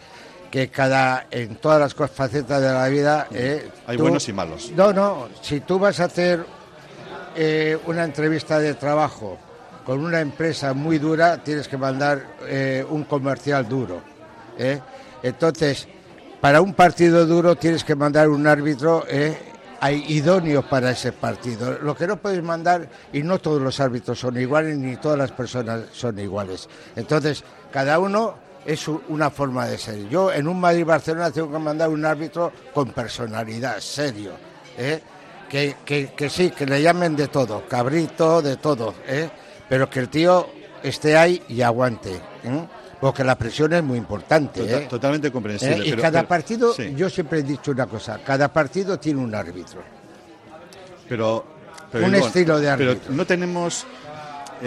que 0.52 0.70
cada 0.70 1.28
en 1.32 1.56
todas 1.58 1.80
las 1.80 2.12
facetas 2.12 2.62
de 2.62 2.72
la 2.72 2.88
vida 2.88 3.28
eh, 3.32 3.70
Hay 3.88 3.98
tú- 3.98 4.04
buenos 4.04 4.28
y 4.30 4.34
malos. 4.34 4.72
No, 4.76 4.94
no. 4.94 5.28
Si 5.42 5.60
tú 5.62 5.78
vas 5.80 6.00
a 6.00 6.06
hacer 6.06 6.46
eh, 7.36 7.78
una 7.88 8.04
entrevista 8.04 8.60
de 8.60 8.74
trabajo 8.76 9.38
con 9.86 10.00
una 10.04 10.20
empresa 10.22 10.74
muy 10.74 10.98
dura, 10.98 11.44
tienes 11.44 11.68
que 11.68 11.78
mandar 11.78 12.26
eh, 12.48 12.86
un 12.90 13.04
comercial 13.04 13.68
duro. 13.68 14.02
Entonces, 15.22 15.88
para 16.42 16.62
un 16.62 16.74
partido 16.74 17.26
duro 17.26 17.56
tienes 17.56 17.84
que 17.84 17.96
mandar 17.96 18.30
un 18.30 18.48
árbitro 18.48 19.06
hay 19.82 20.04
idóneo 20.08 20.68
para 20.68 20.92
ese 20.92 21.12
partido. 21.12 21.78
Lo 21.82 21.96
que 21.96 22.08
no 22.08 22.18
puedes 22.18 22.42
mandar, 22.42 22.88
y 23.14 23.22
no 23.22 23.38
todos 23.40 23.62
los 23.62 23.80
árbitros 23.80 24.18
son 24.20 24.40
iguales, 24.40 24.78
ni 24.78 24.96
todas 24.96 25.18
las 25.18 25.32
personas 25.32 25.82
son 25.92 26.18
iguales. 26.18 26.68
Entonces, 26.96 27.44
cada 27.72 28.00
uno 28.00 28.36
es 28.66 28.88
una 28.88 29.30
forma 29.30 29.68
de 29.68 29.78
ser. 29.78 30.10
Yo 30.10 30.32
en 30.32 30.48
un 30.48 30.60
Madrid-Barcelona 30.60 31.32
tengo 31.32 31.52
que 31.52 31.60
mandar 31.60 31.90
un 31.90 32.04
árbitro 32.06 32.52
con 32.74 32.90
personalidad, 32.92 33.80
serio. 33.80 34.32
¿eh? 34.78 35.02
Que, 35.50 35.76
que- 35.86 36.14
que 36.16 36.30
sí, 36.30 36.50
que 36.52 36.66
le 36.66 36.82
llamen 36.82 37.16
de 37.16 37.28
todo, 37.28 37.68
cabrito, 37.68 38.42
de 38.42 38.58
todo, 38.58 38.96
¿eh? 39.08 39.30
pero 39.70 39.88
que 39.90 40.00
el 40.00 40.10
tío 40.10 40.48
esté 40.82 41.16
ahí 41.16 41.42
y 41.50 41.62
aguante. 41.62 42.14
¿eh? 42.44 42.68
Porque 43.00 43.24
la 43.24 43.36
presión 43.38 43.72
es 43.74 43.84
muy 43.84 43.98
importante. 44.00 44.62
Tota- 44.62 44.78
¿eh? 44.82 44.88
Totalmente 44.90 45.32
comprensible. 45.32 45.78
¿Eh? 45.84 45.88
Y 45.88 45.90
pero- 45.92 46.02
cada 46.02 46.20
pero- 46.22 46.28
partido, 46.28 46.74
sí. 46.74 46.94
yo 46.96 47.10
siempre 47.10 47.40
he 47.40 47.44
dicho 47.44 47.72
una 47.72 47.86
cosa, 47.86 48.20
cada 48.26 48.52
partido 48.52 48.98
tiene 49.00 49.22
un 49.22 49.36
árbitro. 49.36 49.82
Pero, 51.08 51.46
pero, 51.92 52.06
Un 52.08 52.16
estilo 52.16 52.58
de 52.60 52.76
Pero 52.76 52.92
árbitro. 52.92 53.14
no 53.14 53.26
tenemos. 53.26 53.86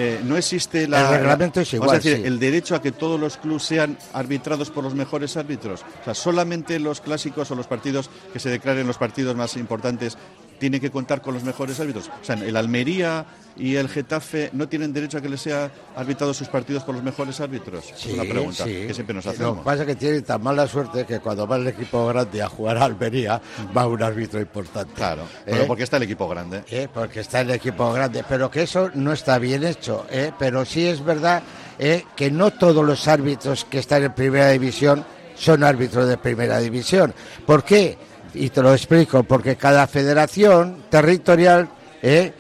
Eh, 0.01 0.21
no 0.23 0.37
existe 0.37 0.87
la. 0.87 1.01
El 1.01 1.19
reglamento 1.19 1.61
es 1.61 1.75
igual, 1.75 1.91
a 1.91 1.95
decir, 1.95 2.19
sí. 2.19 2.23
el 2.25 2.39
derecho 2.39 2.77
a 2.77 2.81
que 2.81 2.93
todos 2.93 3.19
los 3.19 3.37
clubes 3.37 3.65
sean 3.65 3.99
arbitrados 4.13 4.71
por 4.71 4.85
los 4.85 4.95
mejores 4.95 5.37
árbitros. 5.37 5.85
O 6.03 6.05
sea, 6.05 6.15
solamente 6.15 6.79
los 6.79 7.01
clásicos 7.01 7.51
o 7.51 7.57
los 7.57 7.67
partidos 7.67 8.09
que 8.33 8.39
se 8.39 8.49
declaren 8.49 8.87
los 8.87 8.97
partidos 8.97 9.35
más 9.35 9.57
importantes 9.57 10.17
tienen 10.59 10.81
que 10.81 10.91
contar 10.91 11.21
con 11.21 11.35
los 11.35 11.45
mejores 11.45 11.79
árbitros. 11.81 12.11
O 12.21 12.25
sea, 12.25 12.37
el 12.37 12.57
Almería 12.57 13.27
y 13.57 13.75
el 13.77 13.89
Getafe 13.89 14.51
no 14.53 14.69
tienen 14.69 14.93
derecho 14.93 15.19
a 15.19 15.21
que 15.21 15.29
les 15.29 15.41
sea 15.41 15.71
arbitrados 15.97 16.37
sus 16.37 16.49
partidos 16.49 16.85
por 16.85 16.95
los 16.95 17.03
mejores 17.03 17.41
árbitros. 17.41 17.93
es 17.93 18.07
una 18.07 18.23
pregunta 18.25 18.65
sí. 18.65 18.85
que 18.87 18.95
siempre 18.95 19.15
nos 19.15 19.25
Lo 19.25 19.31
hacemos. 19.33 19.59
que 19.59 19.65
pasa 19.65 19.83
es 19.83 19.87
que 19.87 19.97
tiene 19.97 20.23
tan 20.23 20.43
mala 20.43 20.67
suerte 20.69 21.05
que 21.05 21.21
cuando 21.21 21.47
va 21.47 21.57
el 21.57 21.67
equipo 21.67 22.07
grande 22.07 22.43
a 22.43 22.49
jugar 22.49 22.77
a 22.79 22.85
Almería, 22.85 23.41
va 23.77 23.87
un 23.87 24.03
árbitro 24.03 24.41
importante. 24.41 24.93
Claro, 24.95 25.23
¿Eh? 25.23 25.51
pero 25.51 25.67
porque 25.67 25.83
está 25.83 25.97
el 25.97 26.05
equipo 26.05 26.29
grande. 26.29 26.63
¿eh? 26.71 26.89
porque 26.93 27.21
está 27.21 27.41
el 27.41 27.51
equipo 27.51 27.93
grande, 27.93 28.25
pero 28.29 28.51
que 28.51 28.63
eso 28.63 28.91
no 28.95 29.13
está 29.13 29.39
bien 29.39 29.65
hecho, 29.65 30.07
¿eh? 30.11 30.33
pero 30.39 30.65
sí 30.65 30.87
es 30.87 31.05
verdad 31.05 31.43
¿eh? 31.79 32.05
que 32.17 32.31
no 32.31 32.53
todos 32.53 32.85
los 32.85 33.09
árbitros 33.09 33.65
que 33.65 33.79
están 33.79 34.05
en 34.05 34.15
primera 34.15 34.51
división 34.51 35.05
son 35.37 35.63
árbitros 35.63 36.09
de 36.09 36.17
primera 36.19 36.59
división. 36.59 37.15
¿Por 37.47 37.65
qué? 37.65 37.97
Y 38.39 38.51
te 38.51 38.63
lo 38.63 38.73
explico, 38.73 39.25
porque 39.25 39.57
cada 39.57 39.87
federación 39.89 40.85
territorial 40.89 41.69
¿eh? 42.03 42.33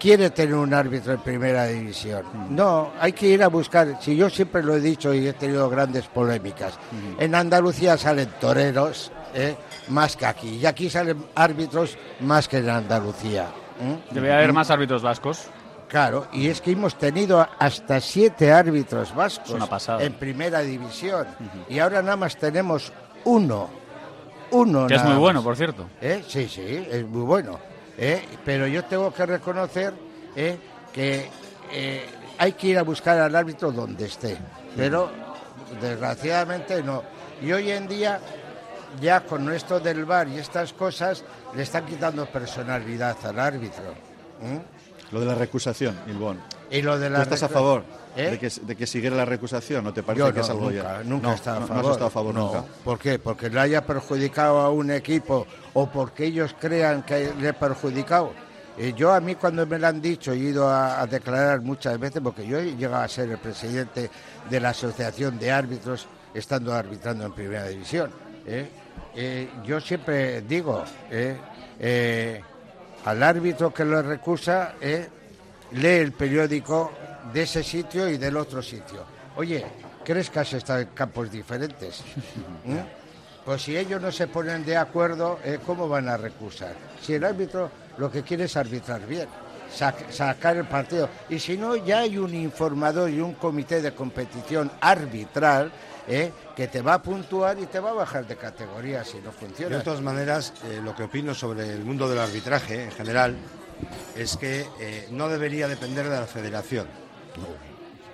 quiere 0.00 0.30
tener 0.30 0.54
un 0.54 0.72
árbitro 0.72 1.12
en 1.12 1.20
primera 1.20 1.66
división. 1.66 2.24
No, 2.48 2.92
hay 2.98 3.12
que 3.12 3.26
ir 3.28 3.42
a 3.42 3.48
buscar, 3.48 3.98
si 4.00 4.16
yo 4.16 4.30
siempre 4.30 4.62
lo 4.62 4.74
he 4.74 4.80
dicho 4.80 5.12
y 5.12 5.28
he 5.28 5.34
tenido 5.34 5.68
grandes 5.68 6.06
polémicas, 6.06 6.78
en 7.18 7.34
Andalucía 7.34 7.98
salen 7.98 8.30
toreros 8.40 9.12
¿eh? 9.34 9.54
más 9.88 10.16
que 10.16 10.24
aquí, 10.24 10.56
y 10.56 10.64
aquí 10.64 10.88
salen 10.88 11.22
árbitros 11.34 11.98
más 12.20 12.48
que 12.48 12.58
en 12.58 12.70
Andalucía. 12.70 13.48
¿eh? 13.78 13.98
Debe 14.10 14.32
haber 14.32 14.54
más 14.54 14.70
árbitros 14.70 15.02
vascos. 15.02 15.48
Claro, 15.86 16.28
y 16.32 16.48
es 16.48 16.62
que 16.62 16.70
hemos 16.70 16.94
tenido 16.94 17.46
hasta 17.58 18.00
siete 18.00 18.50
árbitros 18.50 19.14
vascos 19.14 19.60
en 20.00 20.14
primera 20.14 20.60
división 20.60 21.26
y 21.68 21.78
ahora 21.80 22.00
nada 22.00 22.16
más 22.16 22.38
tenemos 22.38 22.90
uno. 23.24 23.81
Uno 24.52 24.86
Que 24.86 24.94
es 24.94 25.04
muy 25.04 25.16
bueno, 25.16 25.42
por 25.42 25.56
cierto. 25.56 25.86
¿Eh? 26.00 26.22
Sí, 26.28 26.48
sí, 26.48 26.86
es 26.90 27.04
muy 27.04 27.22
bueno. 27.22 27.58
¿eh? 27.98 28.22
Pero 28.44 28.66
yo 28.66 28.84
tengo 28.84 29.12
que 29.12 29.26
reconocer 29.26 29.94
¿eh? 30.36 30.56
que 30.92 31.28
eh, 31.72 32.06
hay 32.38 32.52
que 32.52 32.68
ir 32.68 32.78
a 32.78 32.82
buscar 32.82 33.18
al 33.18 33.34
árbitro 33.34 33.72
donde 33.72 34.06
esté. 34.06 34.36
Pero 34.76 35.10
desgraciadamente 35.80 36.82
no. 36.82 37.02
Y 37.40 37.52
hoy 37.52 37.70
en 37.70 37.88
día, 37.88 38.20
ya 39.00 39.22
con 39.24 39.50
esto 39.52 39.80
del 39.80 40.04
bar 40.04 40.28
y 40.28 40.38
estas 40.38 40.72
cosas, 40.72 41.24
le 41.54 41.62
están 41.62 41.86
quitando 41.86 42.26
personalidad 42.26 43.16
al 43.24 43.38
árbitro. 43.38 43.94
Lo 45.10 45.20
de 45.20 45.26
la 45.26 45.34
recusación, 45.34 45.98
Ilbón. 46.06 46.40
Y 46.70 46.82
lo 46.82 46.98
de 46.98 47.08
¿Tú 47.08 47.12
la 47.14 47.22
estás 47.22 47.42
a 47.42 47.48
favor 47.48 47.84
¿Eh? 48.16 48.30
de, 48.32 48.38
que, 48.38 48.48
de 48.62 48.76
que 48.76 48.86
siguiera 48.86 49.16
la 49.16 49.24
recusación? 49.24 49.84
¿No 49.84 49.92
te 49.92 50.02
parece 50.02 50.20
Yo 50.26 50.32
que 50.32 50.40
no, 50.40 50.44
es 50.44 50.50
algo 50.50 50.70
nunca, 50.70 50.82
ya? 50.98 51.02
nunca 51.04 51.26
no, 51.28 51.32
he 51.32 51.36
estado 51.36 51.56
a 51.56 51.60
no- 51.60 51.66
favor. 51.66 51.82
No 51.82 51.88
has 51.88 51.92
estado 51.94 52.06
a 52.06 52.10
favor 52.10 52.34
No. 52.34 52.46
nunca. 52.46 52.64
¿Por 52.84 52.98
qué? 52.98 53.18
Porque 53.18 53.48
le 53.50 53.60
haya 53.60 53.86
perjudicado 53.86 54.60
a 54.60 54.70
un 54.70 54.90
equipo 54.90 55.46
o 55.74 55.86
porque 55.90 56.26
ellos 56.26 56.54
crean 56.60 57.02
que 57.04 57.32
le 57.38 57.48
ha 57.48 57.58
perjudicado. 57.58 58.32
Eh, 58.78 58.92
yo 58.96 59.12
a 59.12 59.20
mí 59.20 59.34
cuando 59.34 59.66
me 59.66 59.78
lo 59.78 59.86
han 59.86 60.00
dicho, 60.00 60.32
he 60.32 60.36
ido 60.38 60.68
a, 60.68 61.00
a 61.00 61.06
declarar 61.06 61.60
muchas 61.60 61.98
veces, 61.98 62.20
porque 62.22 62.46
yo 62.46 62.58
he 62.58 62.74
llegado 62.76 63.02
a 63.02 63.08
ser 63.08 63.30
el 63.30 63.38
presidente 63.38 64.10
de 64.48 64.60
la 64.60 64.70
Asociación 64.70 65.38
de 65.38 65.50
Árbitros, 65.52 66.06
estando 66.34 66.72
arbitrando 66.72 67.24
en 67.26 67.32
Primera 67.32 67.66
División. 67.68 68.10
¿eh? 68.46 68.68
Eh, 69.14 69.50
yo 69.64 69.78
siempre 69.80 70.40
digo, 70.42 70.82
al 73.04 73.22
árbitro 73.22 73.72
que 73.74 73.84
lo 73.84 74.00
recusa, 74.02 74.74
lee 75.72 75.86
el 75.88 76.12
periódico 76.12 76.92
de 77.32 77.42
ese 77.42 77.62
sitio 77.62 78.08
y 78.08 78.16
del 78.16 78.36
otro 78.36 78.62
sitio. 78.62 79.04
Oye, 79.36 79.64
¿crees 80.04 80.30
que 80.30 80.40
has 80.40 80.52
estado 80.52 80.80
en 80.80 80.88
campos 80.88 81.30
diferentes? 81.30 82.02
¿Mm? 82.64 82.76
Pues 83.44 83.60
si 83.62 83.76
ellos 83.76 84.00
no 84.00 84.12
se 84.12 84.28
ponen 84.28 84.64
de 84.64 84.76
acuerdo, 84.76 85.40
eh, 85.44 85.58
¿cómo 85.66 85.88
van 85.88 86.08
a 86.08 86.16
recusar? 86.16 86.76
Si 87.04 87.14
el 87.14 87.24
árbitro 87.24 87.68
lo 87.98 88.08
que 88.08 88.22
quiere 88.22 88.44
es 88.44 88.56
arbitrar 88.56 89.04
bien, 89.04 89.26
sac- 89.76 90.08
sacar 90.12 90.56
el 90.58 90.64
partido. 90.66 91.08
Y 91.28 91.40
si 91.40 91.56
no, 91.56 91.74
ya 91.74 91.98
hay 92.02 92.18
un 92.18 92.32
informador 92.36 93.10
y 93.10 93.20
un 93.20 93.34
comité 93.34 93.82
de 93.82 93.92
competición 93.94 94.70
arbitral 94.80 95.72
eh, 96.06 96.30
que 96.54 96.68
te 96.68 96.82
va 96.82 96.94
a 96.94 97.02
puntuar 97.02 97.58
y 97.58 97.66
te 97.66 97.80
va 97.80 97.90
a 97.90 97.94
bajar 97.94 98.28
de 98.28 98.36
categoría 98.36 99.02
si 99.04 99.18
no 99.18 99.32
funciona. 99.32 99.76
de 99.78 99.82
todas 99.82 100.02
maneras, 100.02 100.52
eh, 100.70 100.80
lo 100.80 100.94
que 100.94 101.02
opino 101.02 101.34
sobre 101.34 101.68
el 101.68 101.80
mundo 101.84 102.08
del 102.08 102.20
arbitraje 102.20 102.84
en 102.84 102.92
general 102.92 103.34
es 104.14 104.36
que 104.36 104.64
eh, 104.78 105.08
no 105.10 105.28
debería 105.28 105.66
depender 105.66 106.08
de 106.08 106.20
la 106.20 106.26
federación. 106.26 106.86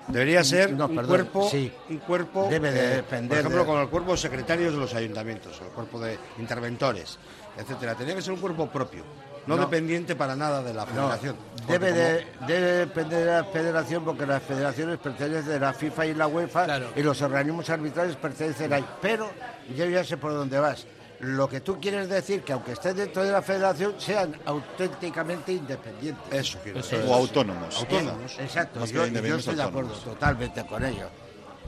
Debería 0.09 0.43
ser 0.43 0.73
No, 0.73 0.87
un, 0.87 0.97
perdón, 0.97 1.09
cuerpo, 1.11 1.49
sí. 1.51 1.71
un 1.91 1.99
cuerpo, 1.99 2.49
Debe 2.51 2.71
de 2.73 2.85
eh, 2.85 2.97
depender 2.97 3.29
por 3.29 3.39
ejemplo, 3.41 3.61
de- 3.61 3.67
como 3.67 3.81
el 3.83 3.89
cuerpo 3.89 4.13
de 4.13 4.17
secretarios 4.19 4.73
de 4.73 4.79
los 4.81 4.95
ayuntamientos, 4.95 5.61
el 5.61 5.69
cuerpo 5.69 6.01
de 6.01 6.19
interventores, 6.39 7.19
etcétera. 7.59 7.95
Tenía 7.95 8.15
que 8.15 8.23
ser 8.23 8.33
un 8.33 8.41
cuerpo 8.41 8.67
propio, 8.71 9.05
no, 9.47 9.57
No. 9.57 9.63
dependiente 9.65 10.17
para 10.17 10.35
nada 10.35 10.63
de 10.63 10.73
la 10.73 10.87
federación. 10.87 11.37
Debe, 11.69 11.91
como- 11.91 12.01
de, 12.01 12.27
debe 12.47 12.73
depender 12.79 13.19
de 13.27 13.33
la 13.33 13.45
federación 13.45 14.03
porque 14.03 14.25
las 14.25 14.43
federaciones 14.43 14.99
pertenecen 14.99 15.53
a 15.63 15.67
la 15.67 15.73
FIFA 15.75 16.07
y 16.07 16.15
la 16.15 16.27
UEFA 16.27 16.65
Claro. 16.65 16.87
y 16.97 17.03
los 17.03 17.21
organismos 17.21 17.69
arbitrales 17.69 18.17
pertenecen 18.17 18.73
ahí. 18.73 18.87
Pero 19.03 19.29
yo 19.77 19.85
ya 19.85 20.03
sé 20.05 20.17
por 20.17 20.33
dónde 20.33 20.59
vas. 20.59 20.87
Lo 21.21 21.49
que 21.49 21.61
tú 21.61 21.81
quieres 21.81 22.09
decir 22.09 22.43
que 22.43 22.53
aunque 22.53 22.73
estés 22.73 22.95
dentro 22.95 23.25
de 23.25 23.33
la 23.33 23.43
federación 23.43 23.95
sean 23.99 24.37
auténticamente 24.45 25.53
independientes. 25.53 26.33
Eso 26.33 26.59
quiero 26.63 26.79
decir. 26.79 27.01
O 27.07 27.15
autónomos. 27.15 27.77
Autónomos. 27.79 28.39
Exacto, 28.39 28.85
yo, 28.87 29.05
estoy 29.05 29.57
de 29.57 29.63
acuerdo 29.63 29.93
totalmente 29.95 30.65
con 30.65 30.85
ello. 30.85 31.09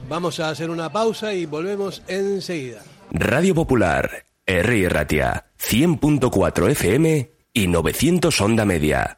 Vamos 0.07 0.39
a 0.39 0.49
hacer 0.49 0.69
una 0.69 0.91
pausa 0.91 1.33
y 1.33 1.45
volvemos 1.45 2.01
enseguida. 2.07 2.81
Radio 3.11 3.53
Popular, 3.53 4.25
R. 4.45 4.89
Ratia, 4.89 5.45
100.4 5.59 6.71
FM 6.71 7.31
y 7.53 7.67
900 7.67 8.41
Onda 8.41 8.65
Media. 8.65 9.17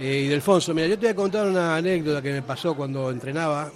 Eh, 0.00 0.22
y 0.26 0.28
Delfonso, 0.28 0.72
mira, 0.74 0.86
yo 0.86 0.94
te 0.96 1.06
voy 1.06 1.12
a 1.12 1.16
contar 1.16 1.46
una 1.46 1.74
anécdota 1.76 2.22
que 2.22 2.32
me 2.32 2.42
pasó 2.42 2.74
cuando 2.76 3.10
entrenaba, 3.10 3.70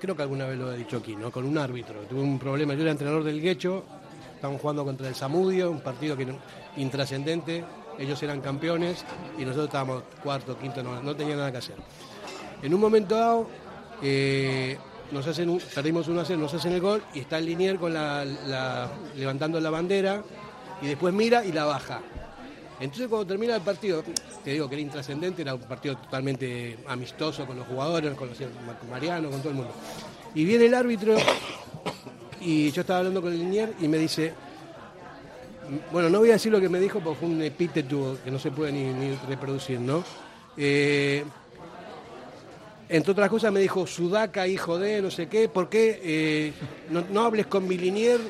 creo 0.00 0.16
que 0.16 0.22
alguna 0.22 0.46
vez 0.46 0.58
lo 0.58 0.72
he 0.72 0.78
dicho 0.78 0.96
aquí, 0.96 1.14
¿no? 1.14 1.30
Con 1.30 1.44
un 1.44 1.58
árbitro. 1.58 2.00
Tuve 2.08 2.20
un 2.22 2.38
problema, 2.38 2.72
yo 2.74 2.82
era 2.82 2.92
entrenador 2.92 3.22
del 3.24 3.40
Guecho, 3.42 3.84
estábamos 4.34 4.60
jugando 4.62 4.84
contra 4.86 5.06
el 5.08 5.14
Samudio, 5.14 5.70
un 5.70 5.80
partido 5.80 6.16
que 6.16 6.26
intrascendente, 6.78 7.62
ellos 7.98 8.22
eran 8.22 8.40
campeones 8.40 9.04
y 9.38 9.42
nosotros 9.42 9.66
estábamos 9.66 10.02
cuarto, 10.22 10.58
quinto, 10.58 10.82
no, 10.82 11.02
no 11.02 11.14
tenía 11.14 11.36
nada 11.36 11.52
que 11.52 11.58
hacer. 11.58 11.76
En 12.62 12.72
un 12.72 12.80
momento 12.80 13.14
dado, 13.14 13.46
eh, 14.02 14.78
nos 15.12 15.26
hacen 15.26 15.50
un- 15.50 15.60
perdimos 15.74 16.08
1 16.08 16.20
a 16.22 16.24
0, 16.24 16.40
nos 16.40 16.54
hacen 16.54 16.72
el 16.72 16.80
gol 16.80 17.02
y 17.12 17.20
está 17.20 17.36
el 17.36 17.44
linier 17.44 17.76
con 17.78 17.92
la- 17.92 18.24
levantando 19.14 19.60
la 19.60 19.68
bandera 19.68 20.22
y 20.80 20.86
después 20.86 21.12
mira 21.12 21.44
y 21.44 21.52
la 21.52 21.64
baja. 21.66 22.00
Entonces 22.78 23.08
cuando 23.08 23.26
termina 23.26 23.56
el 23.56 23.62
partido, 23.62 24.02
te 24.44 24.50
digo 24.50 24.68
que 24.68 24.74
era 24.74 24.82
intrascendente, 24.82 25.42
era 25.42 25.54
un 25.54 25.62
partido 25.62 25.96
totalmente 25.96 26.78
amistoso 26.86 27.46
con 27.46 27.56
los 27.56 27.66
jugadores, 27.66 28.14
con 28.14 28.28
los 28.28 28.38
Mariano, 28.90 29.30
con 29.30 29.40
todo 29.40 29.50
el 29.50 29.56
mundo. 29.56 29.72
Y 30.34 30.44
viene 30.44 30.66
el 30.66 30.74
árbitro 30.74 31.16
y 32.40 32.70
yo 32.70 32.82
estaba 32.82 32.98
hablando 32.98 33.22
con 33.22 33.32
el 33.32 33.38
linier 33.38 33.72
y 33.80 33.88
me 33.88 33.96
dice, 33.96 34.34
bueno, 35.90 36.10
no 36.10 36.18
voy 36.18 36.30
a 36.30 36.34
decir 36.34 36.52
lo 36.52 36.60
que 36.60 36.68
me 36.68 36.78
dijo 36.78 37.00
porque 37.00 37.20
fue 37.20 37.28
un 37.30 37.40
epíteto 37.40 38.18
que 38.22 38.30
no 38.30 38.38
se 38.38 38.50
puede 38.50 38.72
ni, 38.72 39.16
reproducir, 39.26 39.80
¿no? 39.80 40.04
Eh, 40.58 41.24
entre 42.88 43.12
otras 43.12 43.30
cosas 43.30 43.52
me 43.52 43.60
dijo, 43.60 43.86
Sudaca, 43.86 44.46
hijo 44.46 44.78
de, 44.78 45.00
no 45.00 45.10
sé 45.10 45.28
qué, 45.28 45.48
¿por 45.48 45.70
qué 45.70 46.00
eh, 46.02 46.52
no 46.90 47.24
hables 47.24 47.46
con 47.46 47.66
mi 47.66 47.78
linier? 47.78 48.20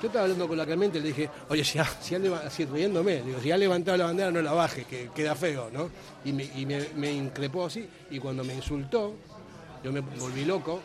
Yo 0.00 0.08
estaba 0.08 0.24
hablando 0.24 0.46
con 0.46 0.58
la 0.58 0.66
Clemente 0.66 0.98
y 0.98 1.00
le 1.00 1.08
dije, 1.08 1.30
oye, 1.48 1.64
si, 1.64 1.78
si, 2.00 2.14
así 2.14 2.64
riéndome, 2.66 3.22
digo, 3.22 3.40
si 3.40 3.50
ha 3.50 3.56
levantado 3.56 3.96
la 3.96 4.04
bandera 4.04 4.30
no 4.30 4.42
la 4.42 4.52
baje, 4.52 4.84
que 4.84 5.08
queda 5.14 5.34
feo, 5.34 5.70
¿no? 5.72 5.88
Y 6.24 6.32
me, 6.32 6.48
me, 6.96 7.12
increpó 7.12 7.66
así, 7.66 7.88
y 8.10 8.18
cuando 8.18 8.44
me 8.44 8.54
insultó, 8.54 9.14
yo 9.82 9.92
me 9.92 10.00
volví 10.00 10.44
loco, 10.44 10.80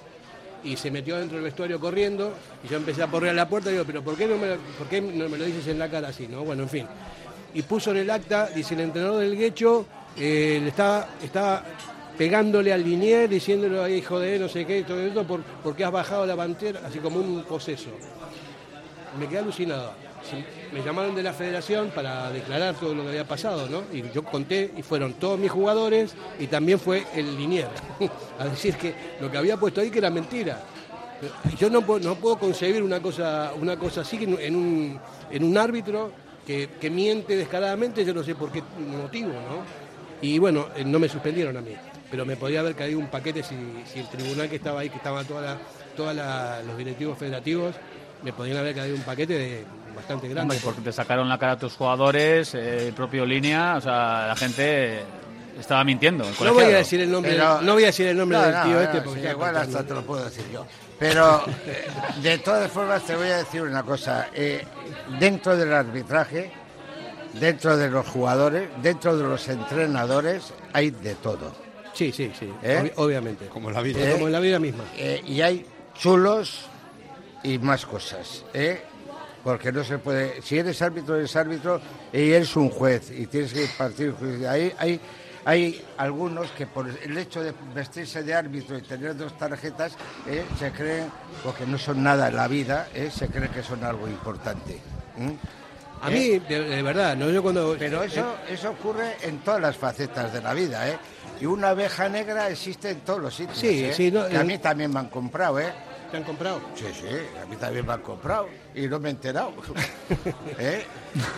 y 0.63 0.77
se 0.77 0.91
metió 0.91 1.17
dentro 1.17 1.35
del 1.35 1.43
vestuario 1.43 1.77
corriendo, 1.79 2.33
y 2.63 2.69
yo 2.69 2.77
empecé 2.77 3.03
a 3.03 3.07
porrear 3.07 3.35
la 3.35 3.49
puerta, 3.49 3.69
y 3.69 3.73
digo, 3.73 3.85
pero 3.85 4.01
¿por 4.01 4.15
qué 4.15 4.27
no 4.27 4.37
me, 4.37 4.55
por 4.77 4.87
qué 4.87 5.01
no 5.01 5.27
me 5.27 5.37
lo 5.37 5.43
dices 5.43 5.67
en 5.67 5.79
la 5.79 5.89
cara 5.89 6.07
así, 6.07 6.27
no? 6.27 6.45
Bueno, 6.45 6.63
en 6.63 6.69
fin. 6.69 6.87
Y 7.53 7.63
puso 7.63 7.91
en 7.91 7.97
el 7.97 8.09
acta, 8.09 8.47
dice, 8.47 8.75
el 8.75 8.81
entrenador 8.81 9.19
del 9.19 9.35
Guecho 9.35 9.85
eh, 10.15 10.59
le 10.61 10.69
estaba, 10.69 11.09
estaba 11.21 11.65
pegándole 12.17 12.71
al 12.71 12.83
linier, 12.83 13.27
diciéndole, 13.27 13.81
"Ay, 13.81 13.95
hijo 13.95 14.19
de 14.19 14.39
no 14.39 14.47
sé 14.47 14.65
qué, 14.65 14.83
todo 14.83 15.01
esto, 15.01 15.25
por, 15.25 15.41
porque 15.63 15.83
has 15.83 15.91
bajado 15.91 16.25
la 16.25 16.35
bandera, 16.35 16.81
así 16.85 16.99
como 16.99 17.19
un 17.19 17.43
poseso. 17.43 17.89
Me 19.19 19.27
quedé 19.27 19.39
alucinado. 19.39 19.93
Me 20.71 20.83
llamaron 20.83 21.15
de 21.15 21.23
la 21.23 21.33
federación 21.33 21.89
para 21.89 22.31
declarar 22.31 22.75
todo 22.75 22.93
lo 22.93 23.03
que 23.03 23.09
había 23.09 23.27
pasado, 23.27 23.67
¿no? 23.67 23.83
Y 23.91 24.09
yo 24.11 24.23
conté, 24.23 24.71
y 24.77 24.81
fueron 24.81 25.13
todos 25.13 25.37
mis 25.37 25.51
jugadores, 25.51 26.15
y 26.39 26.47
también 26.47 26.79
fue 26.79 27.05
el 27.15 27.35
linier, 27.35 27.67
a 28.39 28.45
decir 28.45 28.75
que 28.75 28.93
lo 29.19 29.29
que 29.29 29.37
había 29.37 29.57
puesto 29.57 29.81
ahí 29.81 29.89
que 29.89 29.99
era 29.99 30.09
mentira. 30.09 30.61
Yo 31.57 31.69
no 31.69 31.81
puedo, 31.81 31.99
no 31.99 32.15
puedo 32.15 32.39
concebir 32.39 32.81
una 32.81 32.99
cosa, 32.99 33.51
una 33.59 33.77
cosa 33.77 34.01
así 34.01 34.17
en 34.23 34.55
un, 34.55 34.99
en 35.29 35.43
un 35.43 35.57
árbitro 35.57 36.11
que, 36.45 36.69
que 36.79 36.89
miente 36.89 37.35
descaradamente, 37.35 38.05
yo 38.05 38.13
no 38.13 38.23
sé 38.23 38.33
por 38.33 38.51
qué 38.51 38.63
motivo, 38.79 39.29
¿no? 39.29 39.63
Y 40.21 40.39
bueno, 40.39 40.67
eh, 40.75 40.83
no 40.85 40.99
me 40.99 41.09
suspendieron 41.09 41.57
a 41.57 41.61
mí, 41.61 41.73
pero 42.09 42.25
me 42.25 42.37
podía 42.37 42.59
haber 42.59 42.75
caído 42.75 42.99
un 42.99 43.07
paquete 43.07 43.43
si, 43.43 43.55
si 43.91 43.99
el 43.99 44.07
tribunal 44.07 44.49
que 44.49 44.57
estaba 44.57 44.81
ahí, 44.81 44.89
que 44.89 44.97
estaban 44.97 45.25
todos 45.25 46.15
los 46.65 46.77
directivos 46.77 47.17
federativos, 47.17 47.75
me 48.23 48.33
podían 48.33 48.57
haber 48.57 48.75
caído 48.75 48.95
un 48.95 49.03
paquete 49.03 49.37
de 49.37 49.65
bastante 49.95 50.27
grande. 50.27 50.41
Hombre, 50.55 50.59
porque 50.63 50.81
te 50.81 50.91
sacaron 50.91 51.27
la 51.29 51.37
cara 51.37 51.53
a 51.53 51.57
tus 51.59 51.73
jugadores, 51.73 52.53
eh, 52.55 52.87
el 52.87 52.93
propio 52.93 53.25
línea, 53.25 53.75
o 53.77 53.81
sea, 53.81 54.27
la 54.27 54.35
gente 54.35 55.01
estaba 55.59 55.83
mintiendo. 55.83 56.23
el 56.23 56.33
No 56.45 56.53
voy 56.53 56.63
a 56.65 56.67
decir 56.69 57.01
el 57.01 57.11
nombre, 57.11 57.33
Pero- 57.33 57.61
no 57.61 57.73
voy 57.73 57.83
a 57.83 57.87
decir 57.87 58.07
el 58.07 58.17
nombre 58.17 58.37
No, 58.37 58.43
del 58.45 58.53
no, 58.55 58.63
tío 58.63 58.73
no, 58.73 58.81
este 58.81 58.97
sí, 58.97 59.03
porque 59.05 59.21
ya 59.21 59.31
igual 59.31 59.57
hasta 59.57 59.83
te 59.85 59.93
lo 59.93 60.01
puedo 60.03 60.23
decir 60.25 60.45
yo. 60.51 60.65
Pero 60.97 61.43
eh, 61.65 61.87
de 62.21 62.37
todas 62.39 62.71
formas 62.71 63.03
te 63.03 63.15
voy 63.15 63.27
a 63.27 63.37
decir 63.37 63.61
una 63.63 63.83
cosa. 63.83 64.27
eh, 64.33 64.63
dentro 65.19 65.57
del 65.57 65.73
arbitraje, 65.73 66.51
dentro 67.33 67.75
de 67.77 67.89
los 67.89 68.07
jugadores, 68.07 68.69
dentro 68.81 69.17
de 69.17 69.23
los 69.23 69.47
entrenadores, 69.49 70.53
hay 70.73 70.91
de 70.91 71.15
todo. 71.15 71.53
Sí, 71.93 72.11
sí, 72.11 72.31
sí, 72.39 72.49
¿Eh? 72.63 72.79
obvi- 72.83 72.93
obviamente. 72.95 73.47
Como 73.47 73.67
en 73.69 73.75
la 73.75 73.81
vida. 73.81 73.99
¿Eh? 73.99 74.13
Como 74.13 74.27
en 74.27 74.31
la 74.33 74.39
vida 74.39 74.59
misma. 74.59 74.83
Eh, 74.95 75.21
y 75.27 75.41
hay 75.41 75.65
chulos 75.97 76.65
y 77.43 77.57
más 77.59 77.85
cosas, 77.85 78.43
¿eh? 78.53 78.81
Porque 79.43 79.71
no 79.71 79.83
se 79.83 79.97
puede. 79.97 80.41
Si 80.41 80.57
eres 80.57 80.81
árbitro, 80.81 81.15
eres 81.15 81.35
árbitro 81.35 81.81
y 82.13 82.31
eres 82.31 82.55
un 82.55 82.69
juez 82.69 83.11
y 83.11 83.25
tienes 83.25 83.53
que 83.53 83.67
partir. 83.75 84.13
Hay, 84.47 84.73
hay, 84.77 84.99
hay 85.45 85.85
algunos 85.97 86.51
que 86.51 86.67
por 86.67 86.87
el 86.87 87.17
hecho 87.17 87.41
de 87.41 87.53
vestirse 87.73 88.21
de 88.21 88.35
árbitro 88.35 88.77
y 88.77 88.83
tener 88.83 89.15
dos 89.15 89.35
tarjetas 89.37 89.93
¿eh? 90.27 90.45
se 90.59 90.71
creen, 90.71 91.11
porque 91.43 91.65
no 91.65 91.79
son 91.79 92.03
nada 92.03 92.27
en 92.27 92.35
la 92.35 92.47
vida, 92.47 92.89
¿eh? 92.93 93.09
se 93.11 93.27
creen 93.29 93.51
que 93.51 93.63
son 93.63 93.83
algo 93.83 94.07
importante. 94.07 94.73
¿eh? 94.73 95.37
A 96.03 96.09
mí, 96.09 96.39
de, 96.39 96.63
de 96.63 96.81
verdad, 96.81 97.15
no 97.15 97.29
yo 97.29 97.43
cuando. 97.43 97.75
Pero 97.77 98.03
eso, 98.03 98.35
eso 98.49 98.71
ocurre 98.71 99.17
en 99.21 99.39
todas 99.39 99.61
las 99.61 99.77
facetas 99.77 100.33
de 100.33 100.41
la 100.41 100.53
vida, 100.53 100.89
¿eh? 100.89 100.97
Y 101.39 101.45
una 101.45 101.69
abeja 101.69 102.09
negra 102.09 102.49
existe 102.49 102.89
en 102.89 103.01
todos 103.01 103.19
los 103.19 103.35
sitios. 103.35 103.57
Sí, 103.57 103.91
sí, 103.93 104.11
no, 104.11 104.27
Que 104.27 104.37
a 104.37 104.43
mí 104.43 104.57
también 104.57 104.91
me 104.91 104.99
han 104.99 105.09
comprado, 105.09 105.59
¿eh? 105.59 105.71
¿Te 106.11 106.17
han 106.17 106.23
comprado? 106.23 106.59
Sí, 106.75 106.85
sí, 106.93 107.07
a 107.41 107.45
mí 107.45 107.55
también 107.55 107.85
me 107.85 107.93
han 107.93 108.01
comprado 108.01 108.49
y 108.75 108.85
no 108.87 108.99
me 108.99 109.07
he 109.07 109.11
enterado. 109.11 109.53
¿Eh? 110.59 110.83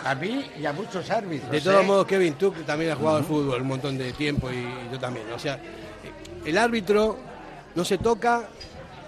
A 0.04 0.16
mí 0.16 0.50
y 0.58 0.66
a 0.66 0.72
muchos 0.72 1.08
árbitros. 1.10 1.48
De 1.52 1.60
todos 1.60 1.84
¿eh? 1.84 1.86
modos, 1.86 2.06
Kevin, 2.06 2.34
tú 2.34 2.52
que 2.52 2.62
también 2.62 2.90
has 2.90 2.98
jugado 2.98 3.18
al 3.18 3.24
fútbol 3.24 3.62
un 3.62 3.68
montón 3.68 3.96
de 3.96 4.12
tiempo 4.12 4.50
y 4.50 4.66
yo 4.90 4.98
también. 4.98 5.26
O 5.32 5.38
sea, 5.38 5.60
el 6.44 6.58
árbitro 6.58 7.16
no 7.76 7.84
se 7.84 7.98
toca, 7.98 8.48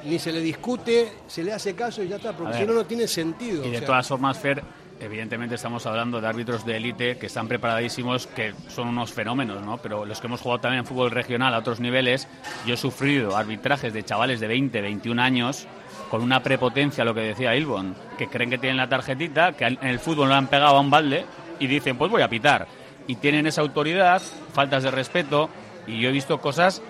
ni 0.04 0.20
se 0.20 0.30
le 0.30 0.40
discute, 0.40 1.12
se 1.26 1.42
le 1.42 1.52
hace 1.52 1.74
caso 1.74 2.00
y 2.00 2.08
ya 2.08 2.16
está, 2.16 2.32
porque 2.32 2.58
si 2.58 2.64
no, 2.64 2.72
no 2.72 2.86
tiene 2.86 3.08
sentido. 3.08 3.64
Y 3.64 3.68
o 3.68 3.72
de 3.72 3.78
sea. 3.78 3.86
todas 3.88 4.06
formas, 4.06 4.38
Fer, 4.38 4.62
evidentemente 5.00 5.54
estamos 5.56 5.84
hablando 5.86 6.20
de 6.20 6.26
árbitros 6.28 6.64
de 6.64 6.76
élite 6.76 7.18
que 7.18 7.26
están 7.26 7.48
preparadísimos, 7.48 8.26
que 8.26 8.54
son 8.68 8.88
unos 8.88 9.12
fenómenos, 9.12 9.62
¿no? 9.64 9.78
Pero 9.78 10.04
los 10.04 10.20
que 10.20 10.26
hemos 10.26 10.40
jugado 10.40 10.60
también 10.62 10.80
en 10.80 10.86
fútbol 10.86 11.10
regional 11.10 11.54
a 11.54 11.58
otros 11.58 11.80
niveles, 11.80 12.26
yo 12.66 12.74
he 12.74 12.76
sufrido 12.76 13.36
arbitrajes 13.36 13.92
de 13.92 14.02
chavales 14.04 14.40
de 14.40 14.46
20, 14.48 14.80
21 14.80 15.20
años 15.22 15.66
con 16.10 16.22
una 16.22 16.42
prepotencia, 16.42 17.04
lo 17.04 17.14
que 17.14 17.20
decía 17.20 17.54
Ilbon, 17.56 17.94
que 18.16 18.28
creen 18.28 18.50
que 18.50 18.58
tienen 18.58 18.76
la 18.76 18.88
tarjetita, 18.88 19.52
que 19.52 19.64
en 19.66 19.78
el 19.82 19.98
fútbol 19.98 20.28
lo 20.28 20.34
han 20.34 20.46
pegado 20.46 20.76
a 20.76 20.80
un 20.80 20.90
balde 20.90 21.24
y 21.58 21.66
dicen, 21.66 21.96
pues 21.98 22.10
voy 22.10 22.22
a 22.22 22.28
pitar. 22.28 22.66
Y 23.08 23.16
tienen 23.16 23.46
esa 23.46 23.60
autoridad, 23.60 24.22
faltas 24.52 24.82
de 24.82 24.90
respeto, 24.90 25.48
y 25.86 26.00
yo 26.00 26.08
he 26.08 26.12
visto 26.12 26.40
cosas 26.40 26.80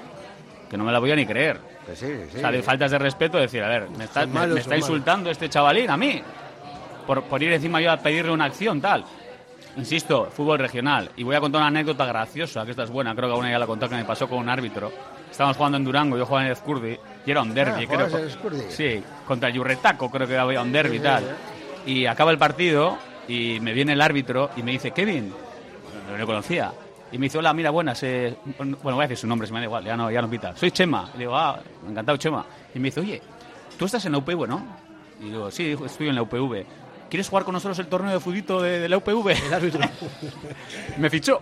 que 0.71 0.77
no 0.77 0.85
me 0.85 0.92
la 0.92 0.99
voy 0.99 1.12
a 1.12 1.16
ni 1.16 1.27
creer. 1.27 1.61
Que 1.87 1.95
sí, 1.95 2.07
sí. 2.31 2.38
O 2.38 2.40
sea, 2.40 2.51
de 2.51 2.62
faltas 2.62 2.90
de 2.90 2.99
respeto, 2.99 3.38
decir, 3.38 3.62
a 3.62 3.69
ver, 3.69 3.88
me 3.90 4.05
está, 4.05 4.27
me- 4.27 4.40
está 4.59 4.71
malos. 4.71 4.79
insultando 4.81 5.31
este 5.31 5.49
chavalín 5.49 5.88
a 5.90 5.97
mí. 5.97 6.21
Por, 7.07 7.23
por 7.25 7.42
ir 7.42 7.53
encima 7.53 7.81
yo 7.81 7.90
a 7.92 7.97
pedirle 7.99 8.33
una 8.33 8.47
acción, 8.47 8.81
tal. 8.81 9.05
Insisto, 9.77 10.27
fútbol 10.31 10.59
regional. 10.59 11.11
Y 11.16 11.23
voy 11.23 11.37
a 11.37 11.40
contar 11.40 11.61
una 11.61 11.69
anécdota 11.69 12.07
graciosa, 12.07 12.64
que 12.64 12.71
esta 12.71 12.85
es 12.85 12.90
buena, 12.90 13.14
creo 13.14 13.29
que 13.29 13.33
alguna 13.33 13.51
ya 13.51 13.59
la 13.59 13.66
contó, 13.66 13.88
que 13.88 13.95
me 13.95 14.05
pasó 14.05 14.29
con 14.29 14.38
un 14.38 14.49
árbitro. 14.49 14.90
Estábamos 15.31 15.57
jugando 15.57 15.77
en 15.79 15.85
Durango, 15.85 16.16
yo 16.16 16.25
jugaba 16.25 16.42
en 16.42 16.47
el 16.47 16.53
Ezcurdi, 16.55 16.97
y 17.27 17.31
era 17.31 17.42
un 17.42 17.53
derby, 17.53 17.85
Ah, 17.85 17.87
creo. 17.88 18.07
¿jugabas 18.07 18.14
en 18.14 18.27
Ezcurdi? 18.29 18.62
Sí, 18.71 19.03
contra 19.27 19.49
el 19.51 19.55
Yurretaco, 19.55 20.11
creo 20.11 20.27
que 20.27 20.37
había 20.38 20.62
un 20.62 20.73
derby 20.73 20.97
y 20.97 21.01
tal. 21.01 21.25
Y 21.85 22.07
acaba 22.07 22.31
el 22.31 22.38
partido, 22.38 22.97
y 23.29 23.59
me 23.61 23.73
viene 23.75 23.92
el 23.92 24.01
árbitro, 24.01 24.51
y 24.57 24.62
me 24.62 24.73
dice, 24.73 24.92
Kevin, 24.92 25.33
no 26.11 26.16
lo 26.16 26.27
conocía. 26.27 26.73
Y 27.12 27.19
me 27.19 27.27
dice, 27.27 27.38
hola, 27.38 27.53
mira, 27.53 27.71
buenas. 27.71 28.03
eh, 28.03 28.35
bueno, 28.59 28.79
voy 28.83 28.99
a 28.99 29.03
decir 29.03 29.19
su 29.19 29.27
nombre, 29.27 29.47
si 29.47 29.53
me 29.53 29.61
da 29.61 29.66
igual, 29.66 29.85
ya 29.85 29.97
no, 29.97 30.11
ya 30.11 30.23
no 30.23 30.31
pita. 30.31 30.57
Soy 30.57 30.71
Chema. 30.71 31.11
Y 31.14 31.19
digo, 31.19 31.37
ah, 31.37 31.61
encantado, 31.87 32.16
Chema. 32.16 32.45
Y 32.75 32.79
me 32.79 32.87
dice, 32.87 33.01
oye, 33.01 33.21
tú 33.79 33.85
estás 33.85 34.05
en 34.07 34.12
la 34.12 34.19
UPV, 34.19 34.49
¿no? 34.49 34.64
Y 35.21 35.25
digo, 35.31 35.51
sí, 35.51 35.77
estoy 35.85 36.09
en 36.09 36.14
la 36.14 36.23
UPV. 36.23 36.64
¿Quieres 37.09 37.29
jugar 37.29 37.45
con 37.45 37.53
nosotros 37.53 37.79
el 37.79 37.87
torneo 37.87 38.12
de 38.12 38.21
fudito 38.21 38.61
de, 38.61 38.81
de 38.81 38.88
la 38.88 38.97
UPV? 38.97 39.29
El 39.47 39.55
árbitro. 39.55 39.81
me 40.99 41.11
fichó. 41.11 41.40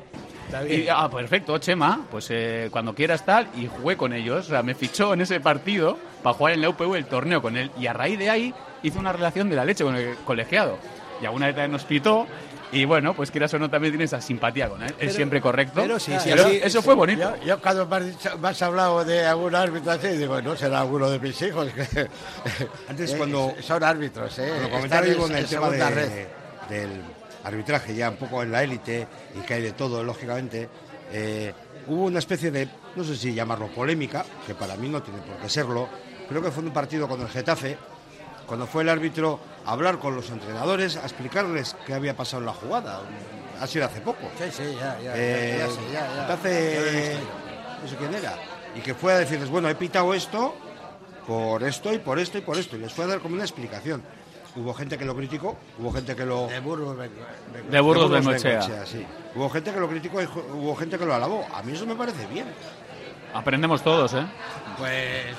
Y, 0.68 0.86
ah, 0.88 1.08
perfecto, 1.10 1.58
Chema, 1.58 2.06
pues 2.10 2.28
eh, 2.30 2.68
cuando 2.70 2.94
quieras 2.94 3.24
tal, 3.24 3.48
y 3.56 3.66
jugué 3.66 3.96
con 3.96 4.12
ellos. 4.12 4.46
O 4.46 4.48
sea, 4.50 4.62
me 4.62 4.74
fichó 4.74 5.12
en 5.14 5.20
ese 5.20 5.40
partido 5.40 5.98
para 6.22 6.34
jugar 6.34 6.54
en 6.54 6.62
la 6.62 6.68
UPV 6.68 6.94
el 6.94 7.06
torneo 7.06 7.42
con 7.42 7.56
él. 7.56 7.70
Y 7.78 7.86
a 7.86 7.92
raíz 7.92 8.18
de 8.18 8.30
ahí 8.30 8.54
hizo 8.82 8.98
una 8.98 9.12
relación 9.12 9.50
de 9.50 9.56
la 9.56 9.64
leche 9.64 9.84
con 9.84 9.96
el 9.96 10.16
colegiado. 10.24 10.78
Y 11.20 11.26
alguna 11.26 11.50
vez 11.50 11.68
nos 11.68 11.84
pitó. 11.84 12.26
Y 12.74 12.84
bueno, 12.84 13.14
pues 13.14 13.30
quieras 13.30 13.52
o 13.54 13.58
no, 13.58 13.70
también 13.70 13.92
tiene 13.92 14.04
esa 14.04 14.20
simpatía 14.20 14.68
con 14.68 14.82
él. 14.82 14.92
Pero- 14.98 15.10
es 15.10 15.16
siempre 15.16 15.40
correcto. 15.40 15.80
pero 15.80 15.98
sí, 15.98 16.12
sí, 16.20 16.30
Pero 16.30 16.44
así- 16.46 16.60
eso 16.62 16.82
fue 16.82 16.94
bonito. 16.94 17.36
Yo, 17.40 17.44
yo 17.46 17.60
cuando 17.60 17.86
me 17.86 17.96
has, 17.96 18.06
dicho- 18.06 18.38
me 18.38 18.48
has 18.48 18.62
hablado 18.62 19.04
de 19.04 19.24
algún 19.26 19.54
árbitro 19.54 19.92
así, 19.92 20.08
digo, 20.08 20.40
no 20.42 20.56
será 20.56 20.80
alguno 20.80 21.08
de 21.10 21.18
mis 21.18 21.40
hijos. 21.42 21.68
Antes 22.88 23.12
Eh, 23.12 23.16
cuando- 23.16 23.54
Son 23.62 23.82
árbitros, 23.82 24.38
¿eh? 24.38 24.48
Cuando 24.48 24.70
comentaba 24.70 25.06
en 25.06 25.12
el 25.12 25.16
tema 25.16 25.46
segunda 25.46 25.90
de- 25.90 25.94
red. 25.94 26.26
del 26.68 26.90
arbitraje, 27.44 27.94
ya 27.94 28.10
un 28.10 28.16
poco 28.16 28.42
en 28.42 28.50
la 28.52 28.62
élite, 28.62 29.06
y 29.36 29.40
que 29.46 29.54
hay 29.54 29.62
de 29.62 29.72
todo, 29.72 30.02
lógicamente, 30.02 30.68
eh, 31.12 31.52
hubo 31.86 32.04
una 32.04 32.18
especie 32.18 32.50
de, 32.50 32.68
no 32.96 33.04
sé 33.04 33.16
si 33.16 33.34
llamarlo 33.34 33.68
polémica, 33.68 34.24
que 34.46 34.54
para 34.54 34.74
mí 34.76 34.88
no 34.88 35.02
tiene 35.02 35.20
por 35.20 35.36
qué 35.36 35.48
serlo, 35.48 35.88
creo 36.28 36.40
que 36.42 36.50
fue 36.50 36.62
en 36.62 36.68
un 36.68 36.74
partido 36.74 37.06
con 37.06 37.20
el 37.20 37.28
Getafe, 37.28 37.76
cuando 38.46 38.66
fue 38.66 38.82
el 38.82 38.88
árbitro 38.88 39.40
a 39.64 39.72
hablar 39.72 39.98
con 39.98 40.14
los 40.14 40.30
entrenadores, 40.30 40.96
a 40.96 41.02
explicarles 41.02 41.76
qué 41.86 41.94
había 41.94 42.16
pasado 42.16 42.40
en 42.40 42.46
la 42.46 42.52
jugada. 42.52 43.00
Ha 43.60 43.66
sido 43.66 43.86
hace 43.86 44.00
poco. 44.00 44.20
Sí, 44.38 44.44
sí, 44.50 44.76
ya, 44.78 44.98
ya. 45.00 45.12
Eh, 45.16 45.56
ya, 45.58 45.66
ya 45.66 45.72
sé, 45.72 45.80
ya, 45.92 46.14
ya. 46.14 46.20
Entonces, 46.22 47.18
no 47.82 47.88
sé 47.88 47.96
quién 47.96 48.14
era. 48.14 48.34
Y 48.74 48.80
que 48.80 48.94
fue 48.94 49.12
a 49.12 49.18
decirles, 49.18 49.48
bueno, 49.48 49.68
he 49.68 49.74
pitado 49.74 50.12
esto 50.14 50.54
por 51.26 51.62
esto 51.62 51.92
y 51.92 51.98
por 51.98 52.18
esto 52.18 52.38
y 52.38 52.40
por 52.40 52.58
esto. 52.58 52.76
Y 52.76 52.80
les 52.80 52.92
fue 52.92 53.04
a 53.04 53.08
dar 53.08 53.20
como 53.20 53.34
una 53.34 53.44
explicación. 53.44 54.02
Hubo 54.56 54.72
gente 54.72 54.96
que 54.96 55.04
lo 55.04 55.16
criticó, 55.16 55.56
hubo 55.80 55.92
gente 55.92 56.14
que 56.14 56.24
lo... 56.24 56.46
De 56.46 56.60
Burgos, 56.60 56.96
De 57.70 57.80
Burgos 57.80 58.10
de. 58.10 58.16
Bengoechea, 58.20 58.86
sí. 58.86 59.04
Hubo 59.34 59.50
gente 59.50 59.72
que 59.72 59.80
lo 59.80 59.88
criticó 59.88 60.22
y 60.22 60.26
hubo 60.26 60.76
gente 60.76 60.96
que 60.96 61.04
lo 61.04 61.14
alabó. 61.14 61.44
A 61.52 61.62
mí 61.62 61.72
eso 61.72 61.86
me 61.86 61.96
parece 61.96 62.26
bien. 62.26 62.46
Aprendemos 63.32 63.82
todos, 63.82 64.14
¿eh? 64.14 64.24
Pues 64.78 65.34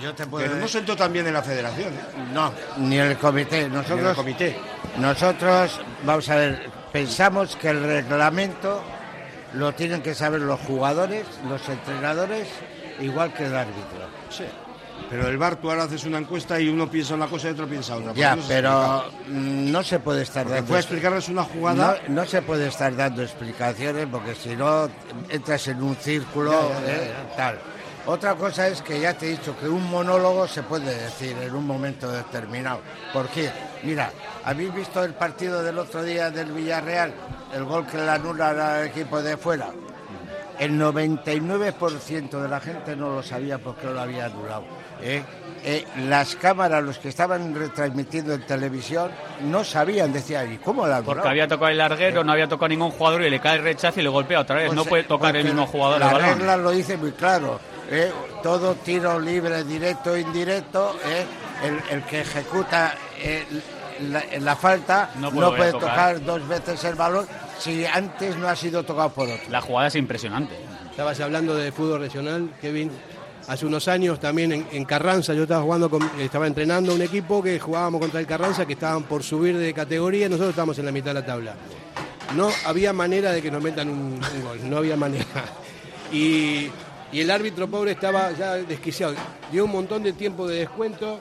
yo 0.00 0.14
te 0.14 0.26
puedo 0.26 0.44
Pero 0.46 0.58
no 0.58 0.68
sentó 0.68 0.96
también 0.96 1.26
en 1.26 1.34
la 1.34 1.42
federación. 1.42 1.92
¿eh? 1.94 2.00
No, 2.32 2.52
ni 2.78 2.98
en 2.98 3.06
el 3.08 3.18
comité. 3.18 3.68
Nosotros, 3.68 3.96
Ni 3.98 4.02
en 4.04 4.10
el 4.10 4.16
comité. 4.16 4.58
Nosotros, 4.98 5.80
vamos 6.04 6.28
a 6.28 6.36
ver, 6.36 6.70
pensamos 6.92 7.56
que 7.56 7.68
el 7.70 7.82
reglamento 7.82 8.82
lo 9.54 9.72
tienen 9.74 10.02
que 10.02 10.14
saber 10.14 10.40
los 10.40 10.60
jugadores, 10.60 11.26
los 11.48 11.66
entrenadores, 11.68 12.48
igual 13.00 13.32
que 13.32 13.46
el 13.46 13.54
árbitro. 13.56 14.06
Sí. 14.30 14.44
Pero 15.10 15.28
el 15.28 15.36
bar 15.38 15.56
tú 15.56 15.70
ahora 15.70 15.84
haces 15.84 16.04
una 16.04 16.18
encuesta 16.18 16.58
y 16.58 16.68
uno 16.68 16.90
piensa 16.90 17.14
una 17.14 17.26
cosa 17.26 17.48
y 17.48 17.52
otro 17.52 17.68
piensa 17.68 17.96
otra. 17.96 18.12
Ya, 18.14 18.34
no 18.34 18.42
se 18.42 18.48
pero 18.48 19.04
mm, 19.28 19.70
no 19.70 19.82
se 19.82 19.98
puede 20.00 20.22
estar 20.22 20.42
Porque 20.44 20.54
dando... 20.56 20.68
fue 20.68 20.78
explicarles 20.78 21.28
una 21.28 21.44
jugada... 21.44 22.00
No, 22.08 22.14
no 22.14 22.24
se 22.24 22.42
puede 22.42 22.66
estar 22.68 22.96
dando 22.96 23.22
explicaciones 23.22 24.06
porque 24.10 24.34
si 24.34 24.56
no 24.56 24.88
entras 25.28 25.68
en 25.68 25.82
un 25.82 25.94
círculo 25.96 26.50
Ya, 26.50 26.80
ya, 26.80 26.86
ya, 26.86 27.02
¿eh? 27.02 27.12
tal. 27.36 27.58
Otra 28.06 28.36
cosa 28.36 28.68
es 28.68 28.82
que 28.82 29.00
ya 29.00 29.14
te 29.14 29.26
he 29.26 29.30
dicho 29.30 29.56
que 29.58 29.68
un 29.68 29.90
monólogo 29.90 30.46
se 30.46 30.62
puede 30.62 30.94
decir 30.96 31.36
en 31.42 31.54
un 31.54 31.66
momento 31.66 32.10
determinado. 32.10 32.80
¿Por 33.12 33.26
qué? 33.28 33.50
Mira, 33.82 34.12
¿habéis 34.44 34.72
visto 34.72 35.02
el 35.02 35.14
partido 35.14 35.60
del 35.62 35.76
otro 35.78 36.04
día 36.04 36.30
del 36.30 36.52
Villarreal? 36.52 37.12
El 37.52 37.64
gol 37.64 37.84
que 37.86 37.96
le 37.96 38.08
anula 38.08 38.50
al 38.78 38.86
equipo 38.86 39.20
de 39.20 39.36
fuera. 39.36 39.70
El 40.58 40.78
99% 40.80 42.40
de 42.40 42.48
la 42.48 42.60
gente 42.60 42.94
no 42.94 43.10
lo 43.10 43.22
sabía 43.24 43.58
porque 43.58 43.88
lo 43.88 44.00
había 44.00 44.26
anulado. 44.26 44.64
¿eh? 45.02 45.22
Eh, 45.64 45.84
las 46.08 46.36
cámaras, 46.36 46.82
los 46.84 46.98
que 46.98 47.08
estaban 47.08 47.54
retransmitiendo 47.54 48.34
en 48.34 48.46
televisión, 48.46 49.10
no 49.42 49.64
sabían, 49.64 50.12
decían, 50.12 50.52
¿y 50.52 50.58
cómo 50.58 50.86
la 50.86 51.02
Porque 51.02 51.26
había 51.28 51.48
tocado 51.48 51.72
el 51.72 51.78
larguero, 51.78 52.22
no 52.22 52.32
había 52.32 52.48
tocado 52.48 52.68
ningún 52.68 52.92
jugador 52.92 53.22
y 53.22 53.30
le 53.30 53.40
cae 53.40 53.56
el 53.56 53.64
rechazo 53.64 53.98
y 53.98 54.04
le 54.04 54.08
golpea 54.08 54.40
otra 54.40 54.56
vez. 54.56 54.66
Pues, 54.66 54.76
no 54.76 54.84
puede 54.84 55.02
tocar 55.02 55.36
el 55.36 55.44
mismo 55.44 55.66
jugador 55.66 55.98
La 55.98 56.06
el 56.06 56.12
balón. 56.14 56.38
regla 56.38 56.56
lo 56.56 56.70
dice 56.70 56.96
muy 56.96 57.10
claro. 57.10 57.58
¿Eh? 57.90 58.12
Todo 58.42 58.74
tiro 58.76 59.18
libre, 59.20 59.64
directo 59.64 60.12
o 60.12 60.16
indirecto, 60.16 60.96
¿eh? 61.04 61.24
el, 61.64 61.96
el 61.96 62.04
que 62.04 62.20
ejecuta 62.20 62.94
eh, 63.18 63.44
la, 64.10 64.22
la 64.40 64.56
falta 64.56 65.10
No 65.16 65.30
no 65.30 65.50
puede 65.50 65.56
puede, 65.56 65.72
tocar. 65.72 65.90
tocar. 66.18 66.24
dos 66.24 66.46
veces 66.48 66.84
el 66.84 66.94
balón 66.94 67.26
si 67.58 67.86
antes 67.86 68.36
no 68.36 68.48
ha 68.48 68.54
sido 68.56 68.82
tocado 68.84 69.10
por 69.10 69.28
otro. 69.28 69.44
La 69.48 69.60
jugada 69.60 69.88
es 69.88 69.94
impresionante. 69.96 70.54
Estabas 70.90 71.18
hablando 71.20 71.54
de 71.54 71.72
fútbol 71.72 72.00
regional, 72.00 72.50
Kevin. 72.60 72.90
Hace 73.48 73.64
unos 73.64 73.86
años 73.86 74.18
también 74.18 74.50
en, 74.52 74.66
en 74.72 74.84
Carranza 74.84 75.32
yo 75.32 75.44
estaba 75.44 75.62
jugando, 75.62 75.88
con- 75.88 76.10
estaba 76.18 76.46
entrenando 76.48 76.92
un 76.92 77.00
equipo 77.00 77.40
que 77.42 77.60
jugábamos 77.60 78.00
contra 78.00 78.18
el 78.18 78.26
Carranza, 78.26 78.66
que 78.66 78.72
estaban 78.72 79.04
por 79.04 79.22
subir 79.22 79.56
de 79.56 79.72
categoría 79.72 80.26
y 80.26 80.28
nosotros 80.28 80.50
estábamos 80.50 80.78
en 80.80 80.84
la 80.86 80.92
mitad 80.92 81.06
de 81.10 81.14
la 81.14 81.24
tabla. 81.26 81.54
No 82.34 82.48
había 82.66 82.92
manera 82.92 83.30
de 83.30 83.40
que 83.40 83.50
nos 83.52 83.62
metan 83.62 83.88
un, 83.88 84.20
un 84.34 84.42
gol, 84.42 84.58
no 84.68 84.78
había 84.78 84.96
manera. 84.96 85.24
Y, 86.12 86.70
y 87.12 87.20
el 87.20 87.30
árbitro 87.30 87.68
pobre 87.68 87.92
estaba 87.92 88.32
ya 88.32 88.54
desquiciado. 88.54 89.14
Dio 89.50 89.64
un 89.64 89.72
montón 89.72 90.02
de 90.02 90.12
tiempo 90.12 90.46
de 90.46 90.60
descuento 90.60 91.20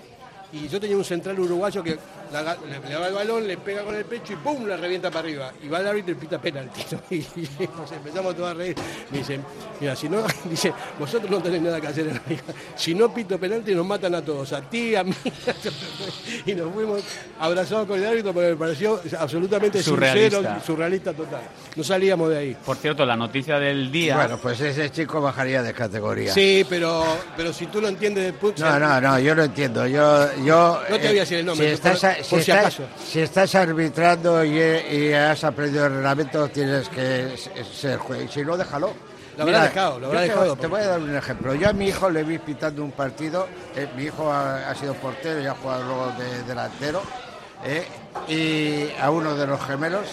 y 0.52 0.68
yo 0.68 0.80
tenía 0.80 0.98
un 0.98 1.04
central 1.04 1.40
uruguayo 1.40 1.84
que 1.84 1.98
la 2.42 2.56
le, 2.56 2.90
le 2.90 2.96
va 2.96 3.08
el 3.08 3.14
balón, 3.14 3.48
le 3.48 3.58
pega 3.58 3.84
con 3.84 3.96
el 3.96 4.06
pecho 4.06 4.34
y 4.34 4.36
¡pum! 4.38 4.66
la 4.66 4.78
revienta 4.78 5.10
para 5.10 5.20
arriba. 5.22 5.52
Y 5.64 5.68
va 5.68 5.80
el 5.80 5.88
árbitro 5.88 6.12
y 6.14 6.16
pita 6.16 6.40
penalti. 6.40 6.82
¿no? 6.92 7.02
Y, 7.10 7.16
y 7.36 7.70
nos 7.78 7.92
empezamos 7.92 8.36
todos 8.36 8.52
a 8.52 8.54
reír. 8.54 8.76
Me 9.12 9.20
dicen, 9.20 9.44
mira, 9.80 9.96
si 9.96 10.10
no, 10.10 10.24
dice, 10.50 10.74
vosotros 11.00 11.30
no 11.30 11.40
tenéis 11.42 11.64
nada 11.64 11.80
que 11.82 11.88
hacer 11.88 12.08
en 12.08 12.14
la 12.16 12.22
liga. 12.28 12.44
Si 12.76 12.94
no 12.96 13.14
pito 13.14 13.38
penalti 13.40 13.74
nos 13.76 13.86
matan 13.86 14.16
a 14.16 14.22
todos, 14.22 14.52
a 14.54 14.62
ti, 14.62 14.96
a 14.96 15.04
mí. 15.04 15.14
y 16.46 16.54
nos 16.54 16.74
fuimos 16.74 17.02
abrazados 17.40 17.88
con 17.88 18.00
el 18.00 18.06
árbitro 18.06 18.34
porque 18.34 18.50
me 18.50 18.56
pareció 18.56 19.02
absolutamente 19.20 19.82
Surrealista. 19.82 20.38
sincero, 20.38 20.62
surrealista 20.66 21.14
total. 21.14 21.42
No 21.76 21.84
salíamos 21.84 22.30
de 22.30 22.38
ahí. 22.38 22.58
Por 22.66 22.78
cierto, 22.78 23.06
la 23.06 23.16
noticia 23.16 23.60
del 23.60 23.92
día. 23.92 24.16
Bueno, 24.16 24.38
pues 24.38 24.60
ese 24.62 24.92
chico 24.92 25.22
bajaría 25.22 25.62
de 25.62 25.74
categoría. 25.74 26.34
Sí, 26.34 26.66
pero, 26.70 27.04
pero 27.36 27.52
si 27.54 27.68
tú 27.68 27.82
lo 27.82 27.88
entiendes 27.88 28.26
del 28.26 28.34
put- 28.40 28.58
No, 28.60 28.80
no, 28.80 29.02
no, 29.02 29.20
yo 29.20 29.36
lo 29.36 29.44
entiendo. 29.44 29.86
Yo, 29.88 30.34
yo, 30.44 30.82
No 30.90 30.98
te 31.00 31.08
voy 31.08 31.18
a 31.18 31.22
decir 31.22 31.40
el 31.40 31.46
nombre, 31.46 31.68
Si 31.68 31.74
estás, 31.74 32.04
por- 32.30 32.42
si 32.42 32.52
estás- 32.52 32.82
si 33.08 33.20
estás 33.22 33.56
arbitrando 33.56 34.44
y, 34.44 34.58
y 34.60 35.14
has 35.14 35.44
aprendido 35.44 35.86
el 35.88 35.94
reglamento, 35.96 36.48
tienes 36.50 36.90
que 36.90 37.34
s- 37.34 37.50
ser 37.74 37.98
juez. 38.00 38.26
Y 38.26 38.28
si 38.34 38.44
no, 38.46 38.56
déjalo. 38.58 38.92
Lo 39.38 39.44
habrá 39.44 39.64
dejado, 39.64 40.00
lo 40.00 40.08
habrá 40.08 40.22
te, 40.22 40.28
dejado, 40.30 40.56
Te 40.56 40.68
voy 40.68 40.82
a 40.82 40.88
dar 40.88 41.00
un 41.02 41.16
ejemplo. 41.16 41.54
Yo 41.56 41.70
a 41.70 41.74
mi 41.74 41.88
hijo 41.90 42.10
le 42.10 42.24
vi 42.24 42.38
pitando 42.38 42.84
un 42.84 42.92
partido. 42.92 43.48
eh, 43.76 43.88
mi 43.98 44.04
hijo 44.04 44.32
ha, 44.32 44.70
ha 44.70 44.76
sido 44.76 44.94
portero 44.94 45.42
y 45.42 45.46
ha 45.46 45.54
jugado 45.56 45.84
luego 45.84 46.12
de 46.18 46.44
delantero. 46.44 47.02
eh, 47.66 47.86
y 48.30 48.90
a 49.02 49.10
uno 49.12 49.36
de 49.36 49.46
los 49.48 49.60
gemelos. 49.66 50.06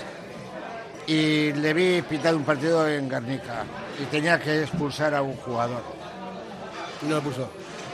Y 1.06 1.52
le 1.52 1.72
vi 1.74 2.02
pitando 2.02 2.38
un 2.38 2.44
partido 2.44 2.86
en 2.88 3.08
Garnica. 3.08 3.64
Y 4.00 4.04
tenía 4.06 4.40
que 4.40 4.62
expulsar 4.62 5.14
a 5.14 5.22
un 5.22 5.36
jugador. 5.36 5.82
Y 7.02 7.06
no 7.06 7.16
lo 7.16 7.22
puso. 7.22 7.48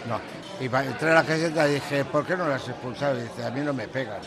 No. 0.09 0.19
Y 0.61 0.65
entré 0.65 1.11
a 1.11 1.15
la 1.15 1.25
caseta 1.25 1.69
y 1.69 1.75
dije, 1.75 2.05
¿por 2.05 2.27
qué 2.27 2.37
no 2.37 2.53
expulsado? 2.55 3.19
Y 3.19 3.23
dice, 3.23 3.45
a 3.45 3.51
mí 3.51 3.61
no 3.61 3.73
me 3.73 3.87
pegan. 3.87 4.21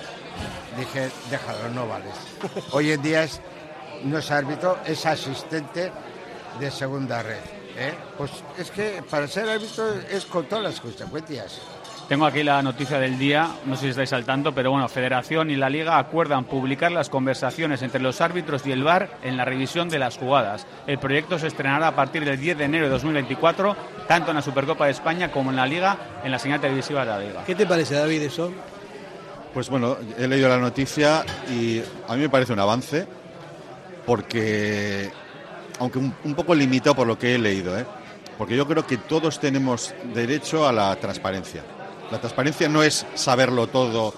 Dije, 0.77 1.11
déjalo, 1.29 1.69
no 1.69 1.87
vales. 1.87 2.13
Hoy 2.71 2.91
en 2.91 3.01
día 3.01 3.23
es, 3.23 3.41
no 4.03 4.17
es 4.17 4.31
árbitro, 4.31 4.77
es 4.85 5.05
asistente 5.05 5.91
de 6.59 6.71
segunda 6.71 7.21
red. 7.21 7.39
¿eh? 7.77 7.93
Pues 8.17 8.31
es 8.57 8.71
que 8.71 9.03
para 9.09 9.27
ser 9.27 9.49
árbitro 9.49 9.93
es 10.09 10.25
con 10.25 10.45
todas 10.45 10.63
las 10.63 10.79
consecuencias. 10.79 11.59
Tengo 12.11 12.25
aquí 12.25 12.43
la 12.43 12.61
noticia 12.61 12.99
del 12.99 13.17
día, 13.17 13.49
no 13.65 13.77
sé 13.77 13.83
si 13.83 13.87
estáis 13.91 14.11
al 14.11 14.25
tanto, 14.25 14.53
pero 14.53 14.69
bueno, 14.69 14.89
Federación 14.89 15.49
y 15.49 15.55
la 15.55 15.69
Liga 15.69 15.97
acuerdan 15.97 16.43
publicar 16.43 16.91
las 16.91 17.07
conversaciones 17.07 17.83
entre 17.83 18.01
los 18.01 18.19
árbitros 18.19 18.67
y 18.67 18.73
el 18.73 18.83
VAR 18.83 19.17
en 19.23 19.37
la 19.37 19.45
revisión 19.45 19.87
de 19.87 19.97
las 19.97 20.17
jugadas. 20.17 20.67
El 20.87 20.99
proyecto 20.99 21.39
se 21.39 21.47
estrenará 21.47 21.87
a 21.87 21.95
partir 21.95 22.25
del 22.25 22.37
10 22.37 22.57
de 22.57 22.65
enero 22.65 22.83
de 22.83 22.91
2024, 22.91 23.77
tanto 24.09 24.31
en 24.31 24.35
la 24.35 24.41
Supercopa 24.41 24.87
de 24.87 24.91
España 24.91 25.31
como 25.31 25.51
en 25.51 25.55
la 25.55 25.65
Liga, 25.65 25.95
en 26.21 26.31
la 26.31 26.37
señal 26.37 26.59
televisiva 26.59 27.05
de 27.05 27.11
la 27.11 27.19
Liga. 27.19 27.43
¿Qué 27.45 27.55
te 27.55 27.65
parece, 27.65 27.95
David, 27.95 28.23
eso? 28.23 28.51
Pues 29.53 29.69
bueno, 29.69 29.95
he 30.17 30.27
leído 30.27 30.49
la 30.49 30.57
noticia 30.57 31.23
y 31.49 31.81
a 32.09 32.15
mí 32.15 32.23
me 32.23 32.29
parece 32.29 32.51
un 32.51 32.59
avance 32.59 33.07
porque, 34.05 35.09
aunque 35.79 35.97
un, 35.97 36.13
un 36.25 36.35
poco 36.35 36.53
limitado 36.55 36.93
por 36.93 37.07
lo 37.07 37.17
que 37.17 37.35
he 37.35 37.39
leído, 37.39 37.79
¿eh? 37.79 37.85
porque 38.37 38.57
yo 38.57 38.67
creo 38.67 38.85
que 38.85 38.97
todos 38.97 39.39
tenemos 39.39 39.93
derecho 40.13 40.67
a 40.67 40.73
la 40.73 40.93
transparencia. 40.97 41.63
La 42.11 42.19
transparencia 42.19 42.67
no 42.67 42.83
es 42.83 43.05
saberlo 43.15 43.67
todo 43.67 44.13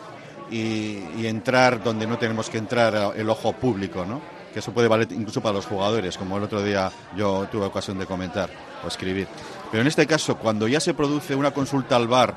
y, 0.50 1.26
entrar 1.28 1.84
donde 1.84 2.08
no 2.08 2.18
tenemos 2.18 2.50
que 2.50 2.58
entrar 2.58 3.14
el 3.16 3.30
ojo 3.30 3.54
público, 3.54 4.06
¿no? 4.06 4.22
que 4.52 4.60
eso 4.60 4.72
puede 4.72 4.88
valer 4.88 5.12
incluso 5.12 5.41
para 5.41 5.56
los 5.56 5.66
jugadores, 5.66 6.18
como 6.18 6.38
el 6.38 6.44
otro 6.44 6.62
día 6.62 6.91
yo 7.16 7.48
tuve 7.52 7.66
ocasión 7.66 7.98
de 7.98 8.06
comentar 8.06 8.50
o 8.84 8.88
escribir. 8.88 9.28
Pero 9.72 9.82
en 9.82 9.88
este 9.88 10.06
caso, 10.06 10.38
cuando 10.38 10.68
ya 10.68 10.80
se 10.80 10.94
produce 10.94 11.36
una 11.36 11.52
consulta 11.52 11.96
al 11.96 12.08
VAR, 12.08 12.36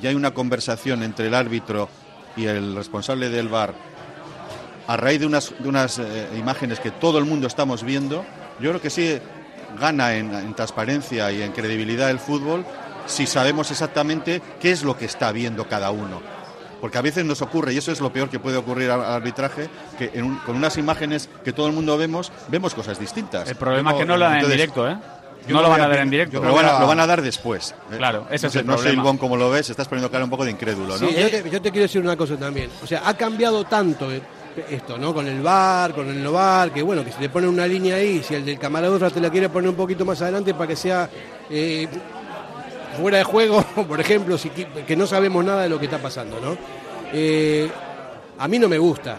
ya 0.00 0.08
hay 0.08 0.14
una 0.14 0.32
conversación 0.32 1.02
entre 1.02 1.26
el 1.26 1.34
árbitro 1.34 1.90
y 2.36 2.46
el 2.46 2.74
responsable 2.74 3.28
del 3.28 3.48
VAR, 3.48 3.74
a 4.86 4.96
raíz 4.96 5.20
de 5.20 5.26
unas, 5.26 5.52
de 5.58 5.68
unas 5.68 5.98
eh, 5.98 6.28
imágenes 6.38 6.80
que 6.80 6.90
todo 6.90 7.18
el 7.18 7.26
mundo 7.26 7.46
estamos 7.46 7.82
viendo, 7.82 8.24
yo 8.60 8.70
creo 8.70 8.80
que 8.80 8.90
sí 8.90 9.18
gana 9.78 10.16
en 10.16 10.54
transparencia 10.54 11.30
y 11.30 11.42
en 11.42 11.52
credibilidad 11.52 12.10
el 12.10 12.18
fútbol 12.18 12.64
si 13.08 13.26
sabemos 13.26 13.70
exactamente 13.72 14.40
qué 14.60 14.70
es 14.70 14.84
lo 14.84 14.96
que 14.96 15.06
está 15.06 15.32
viendo 15.32 15.66
cada 15.66 15.90
uno. 15.90 16.20
Porque 16.80 16.96
a 16.96 17.02
veces 17.02 17.24
nos 17.24 17.42
ocurre, 17.42 17.72
y 17.72 17.78
eso 17.78 17.90
es 17.90 18.00
lo 18.00 18.12
peor 18.12 18.28
que 18.30 18.38
puede 18.38 18.56
ocurrir 18.56 18.88
al 18.92 19.04
arbitraje, 19.04 19.68
que 19.98 20.12
en 20.14 20.24
un- 20.24 20.36
con 20.38 20.54
unas 20.54 20.76
imágenes 20.78 21.28
que 21.44 21.52
todo 21.52 21.66
el 21.66 21.72
mundo 21.72 21.98
vemos, 21.98 22.30
vemos 22.46 22.72
cosas 22.72 23.00
distintas. 23.00 23.48
El 23.50 23.56
problema 23.56 23.90
es 23.90 23.96
que 23.98 24.04
no 24.04 24.16
lo 24.16 24.24
dan 24.24 24.38
en 24.38 24.48
directo, 24.48 24.88
¿eh? 24.88 24.96
yo 25.48 25.56
No 25.56 25.62
lo 25.62 25.70
van 25.70 25.80
a 25.80 25.88
dar 25.88 25.98
en 26.00 26.10
directo. 26.10 26.40
lo, 26.40 26.54
van 26.54 26.66
a, 26.66 26.78
lo 26.78 26.86
van 26.86 27.00
a 27.00 27.06
dar 27.08 27.20
después. 27.22 27.74
¿eh? 27.90 27.96
Claro, 27.96 28.26
ese 28.30 28.46
no 28.46 28.48
es 28.48 28.52
sé- 28.52 28.58
el 28.60 28.66
No 28.66 28.72
sé, 28.74 28.78
problema. 28.82 29.02
Ilbón, 29.02 29.18
cómo 29.18 29.36
lo 29.36 29.50
ves, 29.50 29.70
estás 29.70 29.88
poniendo 29.88 30.08
cara 30.10 30.22
un 30.22 30.30
poco 30.30 30.44
de 30.44 30.52
incrédulo, 30.52 30.96
¿no? 30.98 31.08
Sí, 31.08 31.14
yo, 31.18 31.28
te, 31.30 31.50
yo 31.50 31.60
te 31.62 31.70
quiero 31.72 31.82
decir 31.82 32.00
una 32.00 32.16
cosa 32.16 32.36
también. 32.36 32.70
O 32.84 32.86
sea, 32.86 33.02
ha 33.08 33.14
cambiado 33.16 33.64
tanto 33.64 34.12
eh, 34.12 34.20
esto, 34.70 34.98
¿no? 34.98 35.12
Con 35.14 35.26
el 35.26 35.40
bar, 35.40 35.94
con 35.94 36.06
el 36.08 36.22
no 36.22 36.30
bar, 36.32 36.70
que 36.70 36.82
bueno, 36.82 37.04
que 37.04 37.10
se 37.10 37.20
le 37.20 37.28
pone 37.28 37.48
una 37.48 37.66
línea 37.66 37.96
ahí, 37.96 38.22
si 38.22 38.34
el 38.36 38.44
del 38.44 38.58
camarógrafo 38.58 39.12
te 39.14 39.20
la 39.20 39.30
quiere 39.30 39.48
poner 39.48 39.70
un 39.70 39.76
poquito 39.76 40.04
más 40.04 40.20
adelante 40.22 40.52
para 40.54 40.66
que 40.68 40.76
sea 40.76 41.08
eh, 41.50 41.88
fuera 42.98 43.18
de 43.18 43.24
juego, 43.24 43.62
por 43.88 44.00
ejemplo, 44.00 44.36
si, 44.36 44.50
que 44.50 44.96
no 44.96 45.06
sabemos 45.06 45.44
nada 45.44 45.62
de 45.62 45.68
lo 45.68 45.78
que 45.78 45.86
está 45.86 45.98
pasando, 45.98 46.40
¿no? 46.40 46.56
Eh, 47.12 47.68
a 48.38 48.48
mí 48.48 48.58
no 48.58 48.68
me 48.68 48.78
gusta. 48.78 49.18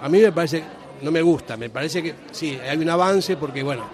A 0.00 0.08
mí 0.08 0.20
me 0.20 0.32
parece, 0.32 0.62
no 1.02 1.10
me 1.10 1.22
gusta, 1.22 1.56
me 1.56 1.70
parece 1.70 2.02
que 2.02 2.14
sí, 2.30 2.58
hay 2.68 2.76
un 2.76 2.90
avance 2.90 3.36
porque, 3.36 3.62
bueno, 3.62 3.84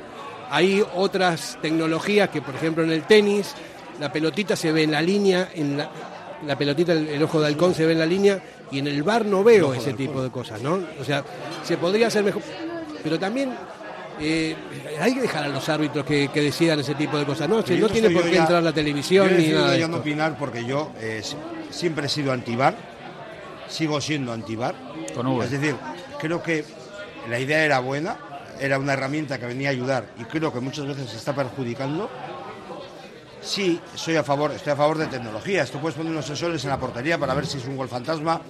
hay 0.51 0.85
otras 0.95 1.59
tecnologías 1.63 2.31
que, 2.31 2.43
por 2.43 2.55
ejemplo, 2.55 2.83
en 2.83 2.91
el 2.91 3.05
tenis, 3.05 3.55
la 4.01 4.13
pelotita 4.13 4.57
se 4.57 4.73
ve 4.73 4.83
en 4.83 4.91
la 4.91 5.03
línea, 5.03 5.51
en 5.55 5.77
la, 5.77 5.91
la 6.47 6.57
pelotita, 6.59 6.93
el, 6.93 7.09
el 7.09 7.23
ojo 7.23 7.41
de 7.41 7.47
halcón 7.47 7.75
se 7.75 7.87
ve 7.87 7.93
en 7.93 7.99
la 8.01 8.07
línea, 8.07 8.43
y 8.71 8.79
en 8.79 8.87
el 8.87 9.03
bar 9.03 9.27
no 9.27 9.43
veo 9.43 9.75
ese 9.75 9.93
tipo 9.93 10.23
de 10.23 10.31
cosas, 10.31 10.63
¿no? 10.63 10.81
O 11.01 11.05
sea, 11.05 11.25
se 11.65 11.77
podría 11.77 12.07
hacer 12.07 12.25
mejor. 12.25 12.43
Pero 13.03 13.19
también 13.19 13.53
eh, 14.21 14.57
hay 15.01 15.15
que 15.15 15.23
dejar 15.23 15.45
a 15.45 15.49
los 15.49 15.69
árbitros 15.69 16.05
que, 16.05 16.29
que 16.29 16.41
decidan 16.41 16.79
ese 16.81 16.95
tipo 16.95 17.17
de 17.19 17.25
cosas, 17.27 17.49
¿no? 17.49 17.63
Pero 17.63 17.81
no 17.81 17.87
yo 17.87 17.93
tiene 17.93 18.11
por 18.11 18.23
yo 18.25 18.31
qué 18.31 18.37
ya- 18.37 18.43
entrar 18.43 18.63
la 18.63 18.71
yo 18.71 18.75
televisión 18.75 19.37
ni 19.37 19.49
nada 19.49 19.77
ya 19.77 19.89
no 19.89 19.97
opinar 19.99 20.37
porque 20.39 20.65
yo 20.65 20.93
eh, 21.01 21.21
si- 21.25 21.37
siempre 21.71 22.07
he 22.07 22.09
sido 22.09 22.33
antibar, 22.33 22.75
sigo 23.69 24.01
siendo 24.01 24.33
antibar. 24.33 24.75
Con. 25.15 25.43
Es 25.43 25.51
decir, 25.51 25.75
creo 26.21 26.43
que 26.43 26.65
la 27.29 27.39
idea 27.39 27.65
era 27.65 27.79
buena, 27.81 28.17
era 28.61 28.79
una 28.79 28.93
herramienta 28.93 29.39
que 29.39 29.47
venía 29.47 29.69
a 29.69 29.73
ayudar 29.73 30.07
y 30.19 30.25
creo 30.25 30.53
que 30.53 30.61
muchas 30.61 30.87
veces 30.87 31.09
se 31.11 31.17
está 31.17 31.35
perjudicando. 31.35 32.11
Sí, 33.43 33.81
soy 33.95 34.17
a 34.17 34.23
favor, 34.23 34.53
estoy 34.53 34.73
a 34.73 34.77
favor 34.77 34.99
de 34.99 35.07
tecnologías. 35.07 35.71
Tú 35.71 35.79
puedes 35.81 35.97
poner 35.97 36.13
unos 36.13 36.27
sensores 36.27 36.63
en 36.65 36.71
la 36.71 36.79
portería 36.79 37.17
para 37.17 37.33
ver 37.35 37.47
si 37.47 37.57
es 37.59 37.65
un 37.65 37.77
gol 37.77 37.89
fantasma, 37.89 38.41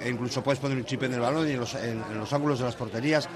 e 0.00 0.08
incluso 0.08 0.42
puedes 0.44 0.60
poner 0.60 0.76
un 0.78 0.84
chip 0.84 1.02
en 1.02 1.14
el 1.14 1.20
balón 1.20 1.48
y 1.48 1.52
en 1.52 1.60
los, 1.60 1.74
en- 1.74 2.04
en 2.10 2.18
los 2.18 2.32
ángulos 2.32 2.60
de 2.60 2.64
las 2.66 2.76
porterías. 2.76 3.28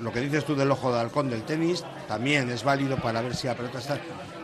Lo 0.00 0.12
que 0.12 0.20
dices 0.20 0.44
tú 0.44 0.54
del 0.54 0.70
ojo 0.70 0.92
de 0.92 1.00
halcón 1.00 1.28
del 1.30 1.42
tenis 1.42 1.84
también 2.06 2.48
es 2.50 2.62
válido 2.62 2.96
para 2.96 3.20
ver 3.20 3.34
si 3.34 3.46
la 3.46 3.54
pelota 3.54 3.78
está. 3.78 3.98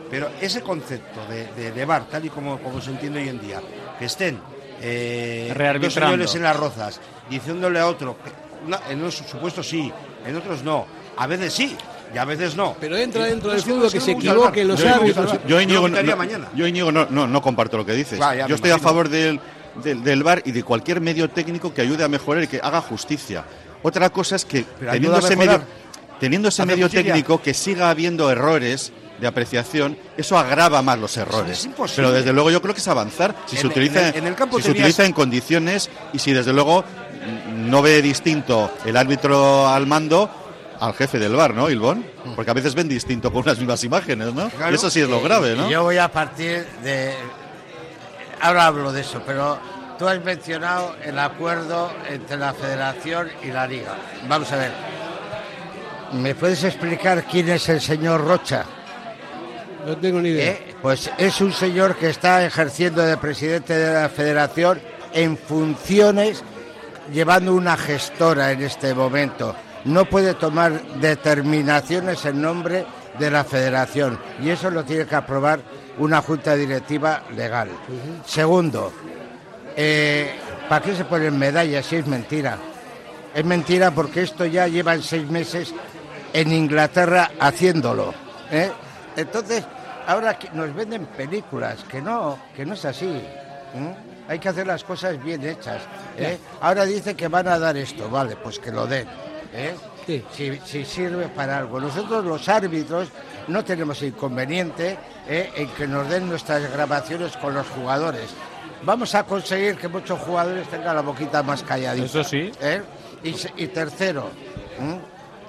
Pero 0.09 0.29
ese 0.41 0.61
concepto 0.61 1.25
de, 1.27 1.47
de, 1.53 1.71
de 1.71 1.85
VAR, 1.85 2.05
tal 2.09 2.25
y 2.25 2.29
como, 2.29 2.59
como 2.59 2.81
se 2.81 2.91
entiende 2.91 3.21
hoy 3.21 3.29
en 3.29 3.39
día, 3.41 3.61
que 3.97 4.05
estén 4.05 4.39
eh, 4.81 5.53
dos 5.81 5.93
señores 5.93 6.35
en 6.35 6.43
las 6.43 6.55
rozas 6.55 6.99
diciéndole 7.29 7.79
a 7.79 7.87
otro, 7.87 8.17
que 8.23 8.29
una- 8.67 8.81
en 8.89 8.99
unos 9.01 9.15
supuestos 9.15 9.67
sí, 9.67 9.91
en 10.25 10.35
otros 10.35 10.63
no, 10.63 10.85
a 11.17 11.25
veces 11.27 11.53
sí 11.53 11.75
y 12.13 12.17
a 12.17 12.25
veces 12.25 12.55
no. 12.55 12.75
Pero 12.79 12.95
entra 12.97 13.23
dentro 13.25 13.49
No, 13.49 13.53
del 13.55 13.63
fútbol 13.63 13.91
que 13.91 13.99
se 13.99 14.13
VAR. 14.13 14.57
los 14.65 14.83
árbitros. 14.85 15.31
Yo 15.33 15.39
Yo 15.47 15.61
Íñigo, 15.61 15.87
lo 15.87 16.01
no, 16.01 16.03
no- 16.03 16.17
mañana. 16.17 16.49
yo 16.53 16.67
Íñigo 16.67 16.91
no, 16.91 17.07
no, 17.09 17.25
no 17.27 17.41
comparto 17.41 17.77
lo 17.77 17.85
que 17.85 17.93
dices. 17.93 18.19
Yo 18.47 18.55
estoy 18.55 18.71
a 18.71 18.77
favor 18.79 19.09
del, 19.09 19.39
del, 19.83 20.03
del 20.03 20.23
VAR 20.23 20.41
y 20.45 20.51
de 20.51 20.63
cualquier 20.63 21.01
medio 21.01 21.29
técnico 21.29 21.73
que 21.73 21.81
ayude 21.81 22.03
a 22.03 22.07
mejorar 22.07 22.43
y 22.43 22.47
que 22.47 22.59
haga 22.61 22.81
justicia. 22.81 23.43
Otra 23.87 24.09
cosa 24.09 24.35
es 24.35 24.45
que 24.45 24.65
Pero 24.79 24.91
teniendo 24.91 25.19
ese, 25.19 25.35
medio, 25.35 25.61
teniendo 26.19 26.47
ese 26.49 26.65
técnico 26.89 27.41
que 27.41 27.53
siga 27.53 27.89
habiendo 27.91 28.31
errores 28.31 28.91
de 29.19 29.27
apreciación, 29.27 29.95
eso 30.17 30.37
agrava 30.37 30.81
más 30.81 30.97
los 30.99 31.15
errores. 31.17 31.59
es 31.59 31.65
imposible. 31.65 31.95
Pero 31.97 32.11
desde 32.11 32.33
luego 32.33 32.49
yo 32.51 32.61
creo 32.61 32.73
que 32.73 32.81
es 32.81 32.87
avanzar 32.87 33.35
si 33.45 33.55
En- 33.55 33.61
se 33.61 33.67
utiliza, 33.67 33.99
en 34.01 34.05
el- 34.07 34.15
en 34.15 34.27
el 34.27 34.35
campo 34.35 34.57
si 34.57 34.63
se 34.63 34.69
tenías- 34.69 34.81
utiliza 34.85 35.05
en 35.05 35.13
condiciones 35.13 35.89
y 36.13 36.19
si 36.19 36.33
desde 36.33 36.51
luego 36.51 36.83
no 37.55 37.81
ve 37.83 38.01
distinto 38.01 38.71
el 38.85 38.97
árbitro 38.97 39.67
al 39.67 39.85
mando 39.85 40.29
al 40.79 40.93
jefe 40.93 41.19
del 41.19 41.33
VAR, 41.35 41.53
¿no, 41.53 41.69
Ilbón? 41.69 42.05
Porque 42.35 42.51
a 42.51 42.53
veces 42.53 42.73
ven 42.75 42.89
distinto 42.89 43.31
con 43.31 43.45
las 43.45 43.57
mismas 43.59 43.83
imágenes, 43.83 44.33
¿no? 44.33 44.49
Claro. 44.49 44.71
Y 44.71 44.75
eso 44.75 44.89
sí 44.89 44.99
es 44.99 45.07
lo 45.07 45.21
grave, 45.21 45.55
¿no? 45.55 45.69
Yo 45.69 45.83
voy 45.83 45.97
a 45.97 46.11
partir 46.11 46.65
de... 46.83 47.13
Ahora 48.41 48.65
hablo 48.67 48.91
de 48.91 49.01
eso, 49.01 49.21
pero 49.25 49.57
tú 49.97 50.07
has 50.07 50.23
mencionado 50.23 50.95
el 51.03 51.17
acuerdo 51.19 51.91
entre 52.09 52.37
la 52.37 52.53
federación 52.53 53.29
y 53.43 53.47
la 53.47 53.67
liga. 53.67 53.95
Vamos 54.27 54.51
a 54.51 54.57
ver. 54.57 54.71
¿Me 56.13 56.35
puedes 56.35 56.63
explicar 56.63 57.23
quién 57.25 57.49
es 57.49 57.67
el 57.69 57.81
señor 57.81 58.25
Rocha? 58.25 58.65
No 59.85 59.97
tengo 59.97 60.21
ni 60.21 60.29
idea. 60.29 60.51
¿Eh? 60.51 60.75
Pues 60.81 61.11
es 61.17 61.41
un 61.41 61.51
señor 61.51 61.95
que 61.95 62.09
está 62.09 62.45
ejerciendo 62.45 63.01
de 63.01 63.17
presidente 63.17 63.77
de 63.77 63.93
la 63.93 64.09
federación 64.09 64.79
en 65.13 65.37
funciones, 65.37 66.43
llevando 67.11 67.53
una 67.53 67.77
gestora 67.77 68.51
en 68.51 68.63
este 68.63 68.93
momento. 68.93 69.55
No 69.85 70.05
puede 70.05 70.33
tomar 70.33 70.81
determinaciones 70.95 72.25
en 72.25 72.41
nombre 72.41 72.85
de 73.19 73.31
la 73.31 73.43
federación 73.43 74.19
y 74.41 74.49
eso 74.49 74.69
lo 74.71 74.83
tiene 74.83 75.05
que 75.05 75.15
aprobar 75.15 75.59
una 75.97 76.21
junta 76.21 76.55
directiva 76.55 77.23
legal. 77.35 77.69
Segundo, 78.25 78.91
eh, 79.75 80.35
¿Para 80.69 80.83
qué 80.83 80.95
se 80.95 81.05
ponen 81.05 81.37
medallas 81.37 81.85
si 81.85 81.97
es 81.97 82.07
mentira? 82.07 82.57
Es 83.33 83.45
mentira 83.45 83.91
porque 83.91 84.23
esto 84.23 84.45
ya 84.45 84.67
llevan 84.67 85.03
seis 85.03 85.29
meses 85.29 85.73
en 86.33 86.51
Inglaterra 86.51 87.31
haciéndolo. 87.39 88.13
¿eh? 88.49 88.71
Entonces, 89.15 89.63
ahora 90.07 90.39
que 90.39 90.49
nos 90.51 90.73
venden 90.73 91.05
películas, 91.05 91.83
que 91.83 92.01
no, 92.01 92.39
que 92.55 92.65
no 92.65 92.73
es 92.73 92.83
así. 92.85 93.05
¿eh? 93.05 93.95
Hay 94.27 94.39
que 94.39 94.49
hacer 94.49 94.65
las 94.65 94.83
cosas 94.83 95.23
bien 95.23 95.45
hechas. 95.45 95.83
¿eh? 96.17 96.39
Ahora 96.61 96.85
dice 96.85 97.15
que 97.15 97.27
van 97.27 97.47
a 97.47 97.59
dar 97.59 97.77
esto, 97.77 98.09
vale, 98.09 98.35
pues 98.37 98.57
que 98.57 98.71
lo 98.71 98.87
den. 98.87 99.07
Si, 100.05 100.59
si 100.65 100.83
sirve 100.83 101.27
para 101.27 101.59
algo. 101.59 101.79
Nosotros 101.79 102.25
los 102.25 102.49
árbitros 102.49 103.09
no 103.47 103.63
tenemos 103.63 104.01
inconveniente 104.01 104.97
en 105.27 105.67
que 105.69 105.87
nos 105.87 106.09
den 106.09 106.27
nuestras 106.27 106.71
grabaciones 106.71 107.37
con 107.37 107.53
los 107.53 107.67
jugadores. 107.67 108.33
Vamos 108.85 109.15
a 109.15 109.23
conseguir 109.23 109.77
que 109.77 109.87
muchos 109.87 110.19
jugadores 110.19 110.67
tengan 110.67 110.95
la 110.95 111.01
boquita 111.01 111.41
más 111.41 111.63
calladita. 111.63 112.05
Eso 112.05 112.23
sí. 112.23 112.51
¿eh? 112.61 112.83
Y, 113.23 113.67
tercero, 113.67 114.29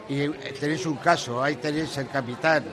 eh, 0.09 0.57
tenéis 0.59 0.87
un 0.87 0.97
caso, 0.97 1.43
ahí 1.43 1.57
tenéis 1.57 1.99
el 1.99 2.09
capitán 2.09 2.64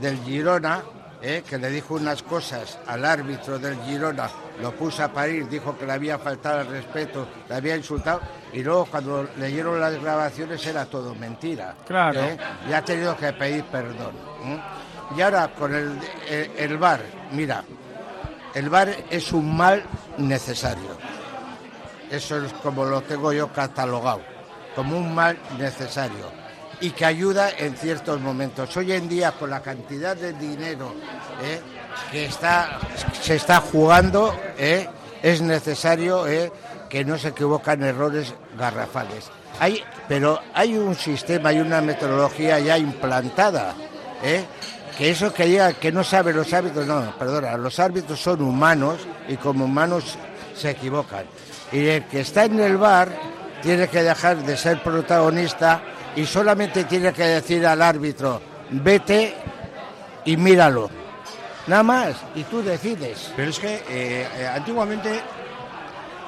del 0.00 0.18
Girona, 0.24 0.82
¿eh? 1.22 1.44
que 1.48 1.56
le 1.58 1.70
dijo 1.70 1.94
unas 1.94 2.24
cosas 2.24 2.80
al 2.88 3.04
árbitro 3.04 3.60
del 3.60 3.76
Girona, 3.84 4.28
lo 4.60 4.72
puso 4.72 5.04
a 5.04 5.12
parir, 5.12 5.48
dijo 5.48 5.78
que 5.78 5.86
le 5.86 5.92
había 5.92 6.18
faltado 6.18 6.62
el 6.62 6.66
respeto, 6.66 7.28
le 7.48 7.54
había 7.54 7.76
insultado, 7.76 8.20
y 8.52 8.64
luego 8.64 8.86
cuando 8.86 9.28
leyeron 9.38 9.78
las 9.78 10.02
grabaciones 10.02 10.66
era 10.66 10.84
todo 10.86 11.14
mentira. 11.14 11.76
Claro. 11.86 12.20
Y 12.68 12.72
ha 12.72 12.84
tenido 12.84 13.16
que 13.16 13.32
pedir 13.34 13.62
perdón. 13.66 14.14
Y 15.16 15.20
ahora 15.20 15.54
con 15.54 15.72
el, 15.72 15.96
el, 16.28 16.50
el 16.56 16.76
VAR, 16.76 17.00
mira, 17.30 17.62
el 18.54 18.70
VAR 18.70 18.94
es 19.10 19.32
un 19.32 19.56
mal 19.56 19.82
necesario. 20.16 20.96
Eso 22.10 22.42
es 22.42 22.52
como 22.54 22.84
lo 22.84 23.02
tengo 23.02 23.32
yo 23.32 23.52
catalogado, 23.52 24.22
como 24.74 24.96
un 24.96 25.14
mal 25.14 25.38
necesario 25.58 26.38
y 26.80 26.90
que 26.90 27.04
ayuda 27.04 27.50
en 27.50 27.76
ciertos 27.76 28.20
momentos. 28.20 28.76
Hoy 28.76 28.92
en 28.92 29.08
día, 29.08 29.32
con 29.32 29.50
la 29.50 29.60
cantidad 29.60 30.16
de 30.16 30.32
dinero 30.32 30.94
¿eh? 31.42 31.60
que 32.10 32.26
está, 32.26 32.78
se 33.20 33.36
está 33.36 33.60
jugando, 33.60 34.34
¿eh? 34.56 34.88
es 35.22 35.40
necesario 35.40 36.26
¿eh? 36.26 36.52
que 36.88 37.04
no 37.04 37.18
se 37.18 37.28
equivocan 37.28 37.82
errores 37.82 38.34
garrafales. 38.56 39.30
Pero 40.06 40.40
hay 40.54 40.76
un 40.76 40.94
sistema 40.94 41.52
y 41.52 41.58
una 41.60 41.80
metodología 41.80 42.60
ya 42.60 42.78
implantada. 42.78 43.74
Que 44.98 45.10
eso 45.10 45.32
que 45.32 45.44
diga 45.44 45.72
que 45.74 45.92
no 45.92 46.02
saben 46.02 46.34
los 46.34 46.52
árbitros, 46.52 46.84
no, 46.84 47.16
perdona, 47.16 47.56
los 47.56 47.78
árbitros 47.78 48.20
son 48.20 48.42
humanos 48.42 49.06
y 49.28 49.36
como 49.36 49.66
humanos 49.66 50.18
se 50.56 50.70
equivocan. 50.70 51.24
Y 51.70 51.86
el 51.86 52.04
que 52.06 52.22
está 52.22 52.46
en 52.46 52.58
el 52.58 52.76
bar 52.76 53.08
tiene 53.62 53.86
que 53.86 54.02
dejar 54.02 54.38
de 54.38 54.56
ser 54.56 54.82
protagonista 54.82 55.80
y 56.16 56.26
solamente 56.26 56.82
tiene 56.82 57.12
que 57.12 57.22
decir 57.22 57.64
al 57.64 57.80
árbitro, 57.80 58.42
vete 58.70 59.36
y 60.24 60.36
míralo. 60.36 60.90
Nada 61.68 61.84
más, 61.84 62.16
y 62.34 62.42
tú 62.42 62.60
decides. 62.60 63.32
Pero 63.36 63.50
es 63.50 63.58
que 63.60 63.74
eh, 63.88 64.28
eh, 64.36 64.50
antiguamente 64.52 65.20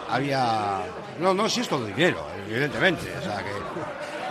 había... 0.08 0.82
No, 1.18 1.34
no, 1.34 1.48
si 1.48 1.62
es 1.62 1.68
todo 1.68 1.86
dinero, 1.86 2.24
evidentemente. 2.46 3.10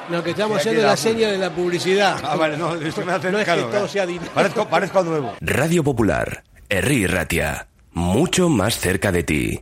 No, 0.09 0.23
que 0.23 0.31
estamos 0.31 0.57
haciendo 0.57 0.81
la 0.81 0.87
la- 0.89 0.97
seña 0.97 1.29
de 1.29 1.37
la 1.37 1.49
publicidad. 1.51 2.19
Ah, 2.23 2.35
vale, 2.35 2.57
no, 2.57 2.75
esto 2.81 3.05
me 3.05 3.11
hace 3.13 3.31
No 3.31 3.39
es 3.39 3.47
que 3.47 3.61
todo 3.61 3.87
sea 3.87 4.05
dinero. 4.05 4.31
Parezco, 4.33 4.67
parezco 4.67 5.03
nuevo. 5.03 5.35
Radio 5.41 5.83
Popular, 5.83 6.43
Herri 6.67 7.05
Ratia, 7.07 7.67
mucho 7.93 8.49
más 8.49 8.77
cerca 8.79 9.11
de 9.11 9.23
ti. 9.23 9.61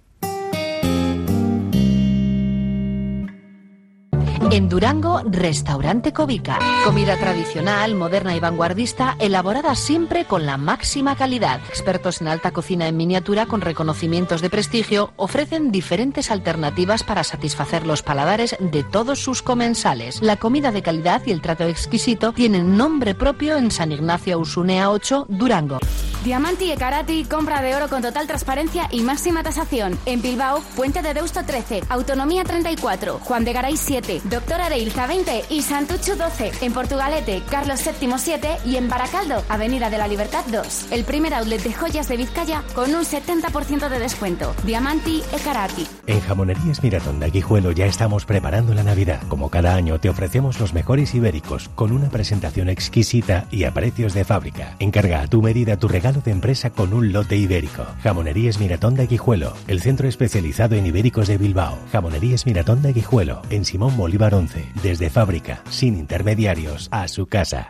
En 4.57 4.69
Durango, 4.69 5.21
Restaurante 5.23 6.13
Covica. 6.13 6.57
Comida 6.83 7.15
tradicional, 7.15 7.93
moderna 7.93 8.35
y 8.35 8.39
vanguardista, 8.39 9.15
elaborada 9.19 9.75
siempre 9.75 10.25
con 10.25 10.47
la 10.47 10.57
máxima 10.57 11.15
calidad. 11.15 11.61
Expertos 11.69 12.21
en 12.21 12.27
alta 12.27 12.49
cocina 12.49 12.87
en 12.87 12.97
miniatura 12.97 13.45
con 13.45 13.61
reconocimientos 13.61 14.41
de 14.41 14.49
prestigio 14.49 15.13
ofrecen 15.15 15.71
diferentes 15.71 16.31
alternativas 16.31 17.03
para 17.03 17.23
satisfacer 17.23 17.85
los 17.85 18.01
paladares 18.01 18.57
de 18.59 18.83
todos 18.83 19.19
sus 19.19 19.43
comensales. 19.43 20.23
La 20.23 20.37
comida 20.37 20.71
de 20.71 20.81
calidad 20.81 21.21
y 21.27 21.33
el 21.33 21.41
trato 21.41 21.65
exquisito 21.65 22.33
tienen 22.33 22.77
nombre 22.77 23.13
propio 23.13 23.57
en 23.57 23.69
San 23.69 23.91
Ignacio 23.91 24.39
Usunea 24.39 24.89
8, 24.89 25.27
Durango. 25.29 25.77
Diamanti 26.23 26.71
e 26.71 26.77
Karati, 26.77 27.25
compra 27.25 27.61
de 27.61 27.75
oro 27.75 27.87
con 27.87 28.01
total 28.01 28.27
transparencia 28.27 28.87
y 28.91 29.01
máxima 29.01 29.43
tasación. 29.43 29.97
En 30.05 30.21
Bilbao, 30.21 30.61
Puente 30.75 31.01
de 31.01 31.13
Deusto 31.13 31.43
13, 31.45 31.83
Autonomía 31.89 32.43
34, 32.43 33.19
Juan 33.19 33.45
de 33.45 33.53
Garay 33.53 33.77
7, 33.77 34.21
Doctor 34.25 34.59
Areilza 34.61 35.07
20 35.07 35.45
y 35.49 35.61
Santucho 35.61 36.15
12. 36.15 36.51
En 36.61 36.73
Portugalete, 36.73 37.43
Carlos 37.49 37.79
VII 37.85 38.13
7 38.17 38.57
y 38.65 38.75
en 38.77 38.89
Baracaldo, 38.89 39.43
Avenida 39.47 39.89
de 39.89 39.97
la 39.99 40.07
Libertad 40.07 40.43
2. 40.51 40.91
El 40.91 41.05
primer 41.05 41.33
outlet 41.35 41.61
de 41.61 41.73
joyas 41.73 42.07
de 42.07 42.17
Vizcaya 42.17 42.63
con 42.73 42.93
un 42.93 43.03
70% 43.03 43.87
de 43.87 43.99
descuento. 43.99 44.53
Diamanti 44.63 45.23
e 45.31 45.39
Karati. 45.39 45.87
En 46.07 46.19
Jamonerías 46.21 46.81
Miratón 46.83 47.19
de 47.19 47.29
Guijuelo 47.29 47.71
ya 47.71 47.85
estamos 47.85 48.25
preparando 48.25 48.73
la 48.73 48.83
Navidad. 48.83 49.21
Como 49.27 49.49
cada 49.49 49.75
año 49.75 49.99
te 49.99 50.09
ofrecemos 50.09 50.59
los 50.59 50.73
mejores 50.73 51.13
ibéricos 51.13 51.69
con 51.75 51.91
una 51.91 52.09
presentación 52.09 52.69
exquisita 52.69 53.45
y 53.51 53.63
a 53.65 53.73
precios 53.73 54.13
de 54.13 54.25
fábrica. 54.25 54.75
Encarga 54.79 55.21
a 55.21 55.27
tu 55.27 55.41
medida 55.41 55.77
tu 55.77 55.87
regalo 55.87 56.06
de 56.15 56.31
empresa 56.31 56.69
con 56.69 56.93
un 56.93 57.11
lote 57.11 57.35
ibérico. 57.35 57.85
Jamonerías 58.01 58.59
Miratón 58.59 58.95
de 58.95 59.07
Guijuelo, 59.07 59.53
el 59.67 59.81
centro 59.81 60.07
especializado 60.07 60.75
en 60.75 60.85
ibéricos 60.85 61.27
de 61.27 61.37
Bilbao. 61.37 61.77
Jamonerías 61.91 62.45
Miratón 62.45 62.81
de 62.81 62.93
Guijuelo, 62.93 63.41
en 63.49 63.65
Simón 63.65 63.97
Bolívar 63.97 64.33
11, 64.33 64.65
desde 64.81 65.09
fábrica, 65.09 65.61
sin 65.69 65.97
intermediarios, 65.97 66.87
a 66.91 67.07
su 67.07 67.27
casa. 67.27 67.69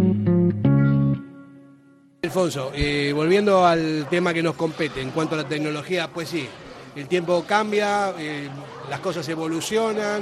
Alfonso, 2.35 2.71
eh, 2.73 3.11
volviendo 3.13 3.65
al 3.65 4.07
tema 4.09 4.33
que 4.33 4.41
nos 4.41 4.55
compete 4.55 5.01
en 5.01 5.11
cuanto 5.11 5.35
a 5.35 5.39
la 5.39 5.43
tecnología, 5.49 6.07
pues 6.07 6.29
sí, 6.29 6.47
el 6.95 7.05
tiempo 7.09 7.43
cambia, 7.45 8.13
eh, 8.17 8.47
las 8.89 9.01
cosas 9.01 9.27
evolucionan, 9.27 10.21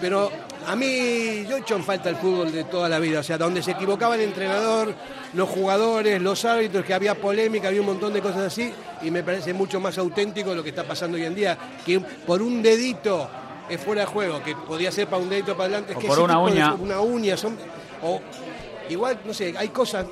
pero 0.00 0.30
a 0.66 0.74
mí 0.74 1.44
yo 1.46 1.56
he 1.58 1.60
hecho 1.60 1.76
en 1.76 1.84
falta 1.84 2.08
el 2.08 2.16
fútbol 2.16 2.50
de 2.50 2.64
toda 2.64 2.88
la 2.88 2.98
vida, 2.98 3.20
o 3.20 3.22
sea, 3.22 3.36
donde 3.36 3.62
se 3.62 3.72
equivocaba 3.72 4.14
el 4.14 4.22
entrenador, 4.22 4.94
los 5.34 5.46
jugadores, 5.50 6.22
los 6.22 6.42
árbitros, 6.46 6.82
que 6.82 6.94
había 6.94 7.14
polémica, 7.14 7.68
había 7.68 7.80
un 7.80 7.88
montón 7.88 8.14
de 8.14 8.22
cosas 8.22 8.40
así, 8.44 8.72
y 9.02 9.10
me 9.10 9.22
parece 9.22 9.52
mucho 9.52 9.78
más 9.80 9.98
auténtico 9.98 10.54
lo 10.54 10.62
que 10.62 10.70
está 10.70 10.84
pasando 10.84 11.18
hoy 11.18 11.24
en 11.26 11.34
día, 11.34 11.58
que 11.84 12.00
por 12.00 12.40
un 12.40 12.62
dedito 12.62 13.28
es 13.68 13.78
fuera 13.78 14.00
de 14.00 14.06
juego, 14.06 14.42
que 14.42 14.56
podía 14.56 14.90
ser 14.90 15.08
para 15.08 15.22
un 15.22 15.28
dedito 15.28 15.52
para 15.54 15.64
adelante, 15.64 15.92
es 15.92 15.98
O 15.98 16.00
que 16.00 16.06
por 16.06 16.20
una 16.20 16.36
tipo 16.36 16.46
de- 16.46 16.52
uña. 16.52 16.72
una 16.72 17.00
uña, 17.00 17.36
son, 17.36 17.54
o 18.02 18.18
igual, 18.88 19.18
no 19.26 19.34
sé, 19.34 19.52
hay 19.58 19.68
cosas 19.68 20.06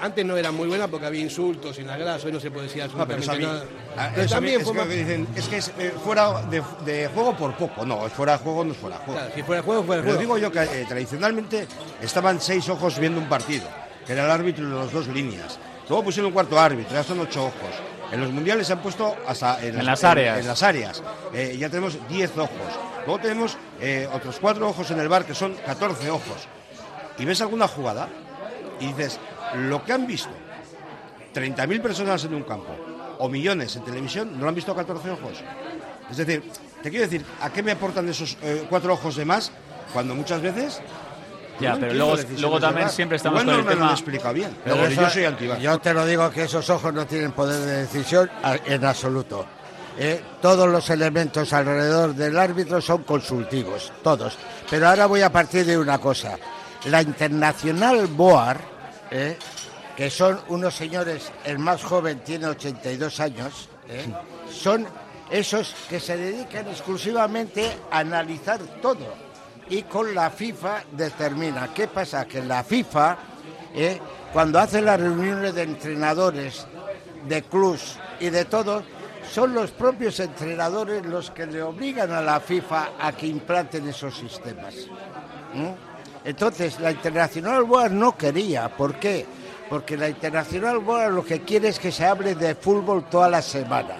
antes 0.00 0.24
no 0.24 0.36
eran 0.36 0.54
muy 0.54 0.68
buenas 0.68 0.88
porque 0.88 1.06
había 1.06 1.20
insultos 1.22 1.78
la 1.78 1.96
grasa, 1.96 2.26
hoy 2.26 2.32
no 2.32 2.40
se 2.40 2.50
puede 2.50 2.66
decir 2.66 2.82
No, 2.94 3.06
pero 3.06 3.18
absolutamente 3.18 3.22
eso 3.24 3.32
a 3.32 3.36
mí- 3.36 3.44
nada. 3.44 3.64
ah, 3.96 4.10
Pero 4.14 4.26
eso 4.26 4.36
a 4.36 4.40
mí 4.40 4.46
también 4.52 4.60
es 4.60 4.66
fue 4.66 4.88
que 4.88 4.94
dicen, 4.96 5.28
es 5.34 5.48
que 5.48 5.56
es 5.58 5.72
eh, 5.78 5.94
fuera 6.04 6.42
de, 6.42 6.62
de 6.84 7.08
juego 7.08 7.36
por 7.36 7.54
poco. 7.56 7.84
No, 7.84 8.06
es 8.06 8.12
fuera 8.12 8.32
de 8.32 8.38
juego, 8.38 8.64
no 8.64 8.72
es 8.72 8.78
fuera 8.78 8.98
de 8.98 9.04
juego. 9.04 9.20
Claro, 9.20 9.34
si 9.34 9.42
fuera 9.42 9.60
de 9.62 9.66
juego, 9.66 9.82
fuera 9.84 10.02
de 10.02 10.06
Pero 10.08 10.18
juego. 10.18 10.36
digo 10.36 10.48
yo 10.48 10.52
que 10.52 10.80
eh, 10.82 10.84
tradicionalmente 10.88 11.66
estaban 12.02 12.40
seis 12.40 12.68
ojos 12.68 12.98
viendo 12.98 13.20
un 13.20 13.28
partido, 13.28 13.66
que 14.06 14.12
era 14.12 14.24
el 14.24 14.30
árbitro 14.30 14.68
de 14.68 14.74
las 14.76 14.92
dos 14.92 15.08
líneas. 15.08 15.58
Luego 15.88 16.04
pusieron 16.04 16.26
un 16.28 16.32
cuarto 16.34 16.58
árbitro, 16.58 16.92
ya 16.94 17.02
son 17.02 17.20
ocho 17.20 17.44
ojos. 17.46 17.70
En 18.12 18.20
los 18.20 18.30
mundiales 18.30 18.66
se 18.66 18.72
han 18.72 18.80
puesto 18.80 19.14
hasta 19.26 19.62
en, 19.62 19.78
En 19.78 19.84
las 19.86 20.02
áreas. 20.04 20.38
En, 20.38 20.46
las 20.46 20.62
áreas. 20.62 21.02
Eh, 21.32 21.56
ya 21.58 21.68
tenemos 21.68 21.98
10 22.08 22.36
ojos. 22.38 22.50
Luego 23.06 23.20
tenemos 23.20 23.56
eh, 23.80 24.08
otros 24.12 24.38
cuatro 24.40 24.68
ojos 24.68 24.90
en 24.90 25.00
el 25.00 25.08
bar, 25.08 25.24
que 25.26 25.34
son 25.34 25.54
14 25.54 26.10
ojos. 26.10 26.46
y 27.18 27.24
ves 27.24 27.40
alguna 27.40 27.66
jugada 27.68 28.08
y 28.80 28.86
dices, 28.88 29.18
lo 29.56 29.84
que 29.84 29.92
han 29.92 30.06
visto 30.06 30.30
30.000 31.34 31.80
personas 31.80 32.24
en 32.24 32.34
un 32.34 32.42
campo 32.42 32.74
o 33.18 33.28
millones 33.28 33.74
en 33.76 33.84
televisión, 33.84 34.32
no 34.34 34.42
lo 34.42 34.48
han 34.48 34.54
visto 34.54 34.74
14 34.74 35.10
ojos. 35.10 35.42
Es 36.10 36.16
decir, 36.16 36.42
te 36.82 36.90
quiero 36.90 37.04
decir, 37.04 37.24
¿a 37.40 37.50
qué 37.50 37.62
me 37.62 37.72
aportan 37.72 38.08
esos 38.08 38.36
eh, 38.42 38.64
cuatro 38.68 38.92
ojos 38.94 39.16
de 39.16 39.24
más 39.24 39.50
cuando 39.92 40.14
muchas 40.14 40.40
veces... 40.40 40.80
Ya, 41.60 41.72
no 41.74 41.80
pero 41.80 41.94
luego, 41.94 42.16
luego 42.38 42.60
también 42.60 42.88
siempre 42.88 43.16
estamos 43.16 43.42
Igual 43.42 43.56
con 43.56 43.56
no 43.56 43.60
el 43.60 43.64
me 43.66 43.70
lo 43.72 43.76
tema... 43.78 43.86
han 43.88 43.94
explicado 43.94 44.34
bien, 44.34 44.56
Pero 44.62 44.76
pero 44.76 44.86
eso- 44.88 45.00
yo 45.02 45.10
soy 45.10 45.24
antivar. 45.24 45.58
Yo 45.58 45.78
te 45.80 45.92
lo 45.92 46.06
digo 46.06 46.30
que 46.30 46.44
esos 46.44 46.70
ojos 46.70 46.94
no 46.94 47.04
tienen 47.04 47.32
poder 47.32 47.60
de 47.64 47.76
decisión 47.78 48.30
en 48.64 48.84
absoluto. 48.84 49.44
¿eh? 49.98 50.22
Todos 50.40 50.68
los 50.68 50.88
elementos 50.90 51.52
alrededor 51.52 52.14
del 52.14 52.38
árbitro 52.38 52.80
son 52.80 53.02
consultivos, 53.02 53.92
todos. 54.04 54.38
Pero 54.70 54.88
ahora 54.88 55.06
voy 55.06 55.22
a 55.22 55.32
partir 55.32 55.66
de 55.66 55.76
una 55.76 55.98
cosa. 55.98 56.38
La 56.84 57.02
Internacional 57.02 58.06
Boar, 58.06 58.60
¿eh? 59.10 59.36
que 59.96 60.10
son 60.10 60.40
unos 60.48 60.74
señores, 60.74 61.32
el 61.44 61.58
más 61.58 61.82
joven 61.82 62.20
tiene 62.20 62.46
82 62.46 63.20
años, 63.20 63.68
¿eh? 63.88 64.06
son 64.50 64.86
esos 65.30 65.74
que 65.88 66.00
se 66.00 66.16
dedican 66.16 66.68
exclusivamente 66.68 67.76
a 67.90 67.98
analizar 67.98 68.60
todo. 68.80 69.28
Y 69.70 69.82
con 69.82 70.14
la 70.14 70.30
FIFA 70.30 70.84
determina. 70.92 71.74
¿Qué 71.74 71.88
pasa? 71.88 72.24
Que 72.24 72.42
la 72.42 72.64
FIFA, 72.64 73.18
¿eh? 73.74 74.00
cuando 74.32 74.58
hace 74.58 74.80
las 74.80 74.98
reuniones 74.98 75.54
de 75.54 75.62
entrenadores, 75.64 76.66
de 77.26 77.42
clubs 77.42 77.98
y 78.20 78.30
de 78.30 78.44
todo, 78.46 78.82
son 79.30 79.52
los 79.52 79.70
propios 79.72 80.20
entrenadores 80.20 81.04
los 81.04 81.30
que 81.30 81.46
le 81.46 81.62
obligan 81.62 82.12
a 82.12 82.22
la 82.22 82.40
FIFA 82.40 82.90
a 82.98 83.12
que 83.12 83.26
implanten 83.26 83.88
esos 83.88 84.16
sistemas. 84.16 84.74
¿Mm? 85.52 85.87
Entonces, 86.28 86.78
la 86.78 86.90
Internacional 86.90 87.64
Board 87.64 87.90
no 87.90 88.14
quería. 88.14 88.68
¿Por 88.68 88.96
qué? 88.96 89.24
Porque 89.70 89.96
la 89.96 90.10
Internacional 90.10 90.78
Board 90.80 91.14
lo 91.14 91.24
que 91.24 91.40
quiere 91.40 91.68
es 91.68 91.78
que 91.78 91.90
se 91.90 92.04
hable 92.04 92.34
de 92.34 92.54
fútbol 92.54 93.06
toda 93.08 93.30
la 93.30 93.40
semana. 93.40 93.96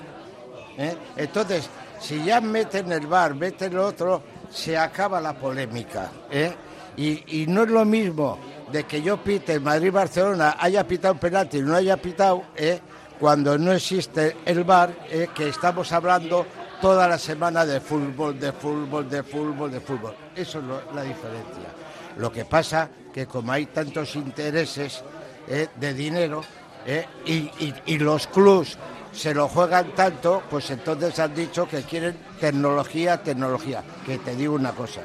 ¿eh? 0.77 0.95
Entonces, 1.17 1.71
si 1.99 2.23
ya 2.23 2.43
meten 2.43 2.93
el 2.93 3.07
bar, 3.07 3.35
meten 3.35 3.73
el 3.73 3.79
otro, 3.79 4.23
se 4.51 4.77
acaba 4.77 5.23
la 5.23 5.39
polémica. 5.39 6.11
¿eh? 6.31 6.53
Y, 6.99 7.47
no 7.49 7.63
es 7.63 7.71
lo 7.71 7.87
mismo 7.87 8.39
de 8.71 8.85
que 8.85 9.01
yo 9.01 9.17
pite 9.25 9.55
en 9.55 9.63
Madrid-Barcelona, 9.63 10.59
haya 10.61 10.87
pitado 10.87 11.15
un 11.15 11.21
penalti 11.21 11.57
y 11.57 11.63
no 11.63 11.77
haya 11.77 11.97
pitado, 11.97 12.43
¿eh? 12.55 12.79
cuando 13.19 13.57
no 13.57 13.73
existe 13.73 14.37
el 14.45 14.65
bar, 14.65 14.95
que 15.35 15.49
estamos 15.49 15.91
hablando 15.93 16.45
toda 16.79 17.09
la 17.09 17.17
semana 17.17 17.65
de 17.65 17.81
fútbol, 17.81 18.39
de 18.39 18.53
fútbol, 18.53 19.09
de 19.09 19.23
fútbol, 19.23 19.71
de 19.71 19.81
fútbol. 19.81 20.15
Eso 20.37 20.59
es 20.59 20.95
la 20.95 21.03
diferencia. 21.03 21.88
Lo 22.17 22.33
que 22.33 22.45
pasa 22.45 22.89
que 23.13 23.27
como 23.27 23.53
hay 23.53 23.67
tantos 23.67 24.17
intereses 24.17 25.03
¿eh? 25.49 25.69
de 25.77 25.95
dinero 25.95 26.43
¿eh? 26.87 27.07
y, 27.27 27.99
los 27.99 28.27
clubs 28.27 28.79
se 29.13 29.35
lo 29.35 29.49
juegan 29.49 29.95
tanto, 29.95 30.43
pues 30.49 30.71
entonces 30.71 31.19
han 31.19 31.35
dicho 31.35 31.67
que 31.69 31.83
quieren 31.83 32.17
tecnología, 32.41 33.23
tecnología. 33.23 33.83
Que 34.07 34.19
te 34.19 34.37
digo 34.37 34.55
una 34.55 34.73
cosa, 34.73 35.01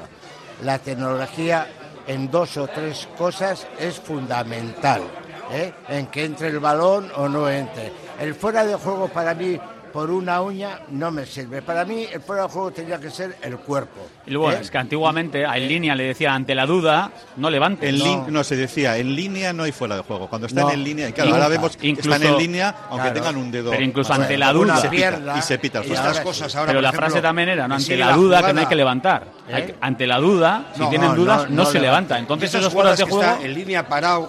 la 0.62 0.78
tecnología 0.78 1.66
en 2.06 2.30
dos 2.30 2.56
o 2.56 2.66
tres 2.68 3.08
cosas 3.16 3.66
es 3.78 3.98
fundamental, 3.98 5.02
¿eh? 5.50 5.72
en 5.88 6.06
que 6.08 6.24
entre 6.24 6.48
el 6.48 6.60
balón 6.60 7.10
o 7.16 7.28
no 7.28 7.48
entre. 7.48 7.92
El 8.20 8.34
fuera 8.34 8.64
de 8.64 8.76
juego 8.76 9.08
para 9.08 9.34
mí, 9.34 9.58
por 9.94 10.10
una 10.10 10.42
uña, 10.42 10.80
no 10.90 11.12
me 11.12 11.24
sirve. 11.24 11.62
Para 11.62 11.84
mí 11.84 12.04
el 12.12 12.20
fuera 12.20 12.42
de 12.42 12.48
juego 12.48 12.72
tendría 12.72 12.98
que 12.98 13.10
ser 13.10 13.36
el 13.42 13.56
cuerpo. 13.58 14.00
Y 14.26 14.32
luego, 14.32 14.50
¿eh? 14.50 14.58
es 14.60 14.68
que 14.68 14.76
antiguamente 14.76 15.46
a 15.46 15.56
en 15.56 15.68
línea 15.68 15.94
le 15.94 16.02
decía, 16.02 16.34
ante 16.34 16.52
la 16.52 16.66
duda, 16.66 17.12
no 17.36 17.48
levantes. 17.48 17.88
En 17.90 18.00
lin- 18.00 18.26
no. 18.26 18.42
se 18.42 18.56
decía, 18.56 18.96
en 18.98 19.14
línea 19.14 19.52
no 19.52 19.62
hay 19.62 19.70
fuera 19.70 19.94
de 19.94 20.02
juego. 20.02 20.26
Cuando 20.28 20.48
están 20.48 20.64
No. 20.64 20.72
en 20.72 20.82
línea, 20.82 21.08
y 21.08 21.12
claro, 21.12 21.30
Nunca. 21.30 21.44
ahora 21.44 21.48
vemos 21.56 21.76
que 21.76 21.86
Incluso- 21.86 22.12
están 22.12 22.28
en 22.28 22.36
línea, 22.38 22.74
aunque 22.90 23.02
Claro. 23.10 23.14
tengan 23.14 23.36
un 23.36 23.50
dedo. 23.52 23.70
Pero 23.70 23.84
incluso 23.84 24.12
ante 24.12 24.26
bueno. 24.36 24.38
la 24.46 24.52
duda. 24.52 24.76
Se 24.78 24.88
pita, 24.88 24.90
pierna, 24.90 25.38
y 25.38 25.42
se 25.42 25.58
pita 25.60 25.84
y 25.84 25.92
estas 25.92 26.20
cosas 26.20 26.56
ahora, 26.56 26.66
Pero 26.66 26.78
por 26.78 26.82
la 26.82 26.88
ejemplo, 26.88 27.06
frase 27.10 27.22
también 27.22 27.48
era, 27.50 27.68
no, 27.68 27.74
ante 27.76 27.96
la 27.96 28.06
la 28.06 28.12
duda 28.16 28.36
que 28.38 28.42
no 28.42 28.48
jugada. 28.48 28.60
hay 28.62 28.66
que 28.66 28.74
levantar. 28.74 29.24
¿Eh? 29.48 29.54
Hay 29.54 29.74
ante 29.80 30.06
la 30.08 30.18
duda, 30.18 30.64
si 30.74 30.80
No, 30.80 30.88
tienen 30.88 31.08
no, 31.10 31.14
dudas, 31.14 31.50
no, 31.50 31.56
no 31.62 31.66
se 31.66 31.78
levanta. 31.78 32.18
Entonces 32.18 32.52
esos 32.52 32.72
fueras 32.72 32.98
de 32.98 33.04
juego... 33.04 33.38
en 33.44 33.54
línea 33.54 33.86
parado 33.86 34.28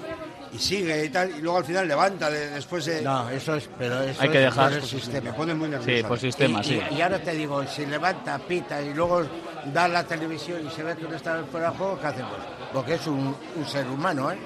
y 0.56 0.60
sigue 0.60 1.06
y 1.06 1.10
tal, 1.10 1.32
y 1.38 1.42
luego 1.42 1.58
al 1.58 1.66
final 1.66 1.88
levanta 1.88 2.30
de- 2.30 2.50
después 2.52 2.86
de... 2.86 3.02
No, 3.02 3.30
eso 3.30 3.56
es, 3.56 3.70
pero 3.78 4.02
eso 4.04 4.22
Hay 4.22 4.30
que 4.30 4.38
es 4.40 4.44
dejar- 4.46 4.70
por 4.72 4.78
el 4.80 4.86
sistema. 4.86 5.32
Me 5.32 5.34
pone 5.38 5.54
muy 5.54 5.70
nervioso. 5.70 5.98
Sí, 5.98 6.04
por 6.08 6.20
sistema, 6.20 6.62
y, 6.62 6.64
sí. 6.64 6.82
y- 6.92 6.96
y 6.96 7.02
ahora 7.02 7.20
te 7.20 7.32
digo, 7.32 7.66
si 7.68 7.86
levanta, 7.86 8.38
pita 8.40 8.82
y 8.82 8.94
luego 8.94 9.24
da 9.74 9.88
la 9.88 10.04
televisión 10.04 10.66
y 10.66 10.70
se 10.70 10.84
ve 10.84 10.96
que 10.96 11.04
no 11.04 11.16
está 11.16 11.44
fuera 11.52 11.72
de 11.72 11.78
juego, 11.78 12.00
¿qué 12.00 12.08
hacemos? 12.08 12.32
Porque 12.74 12.94
es 12.96 13.08
un, 13.08 13.36
un 13.56 13.66
ser 13.68 13.88
humano, 13.88 14.32
¿eh? 14.32 14.38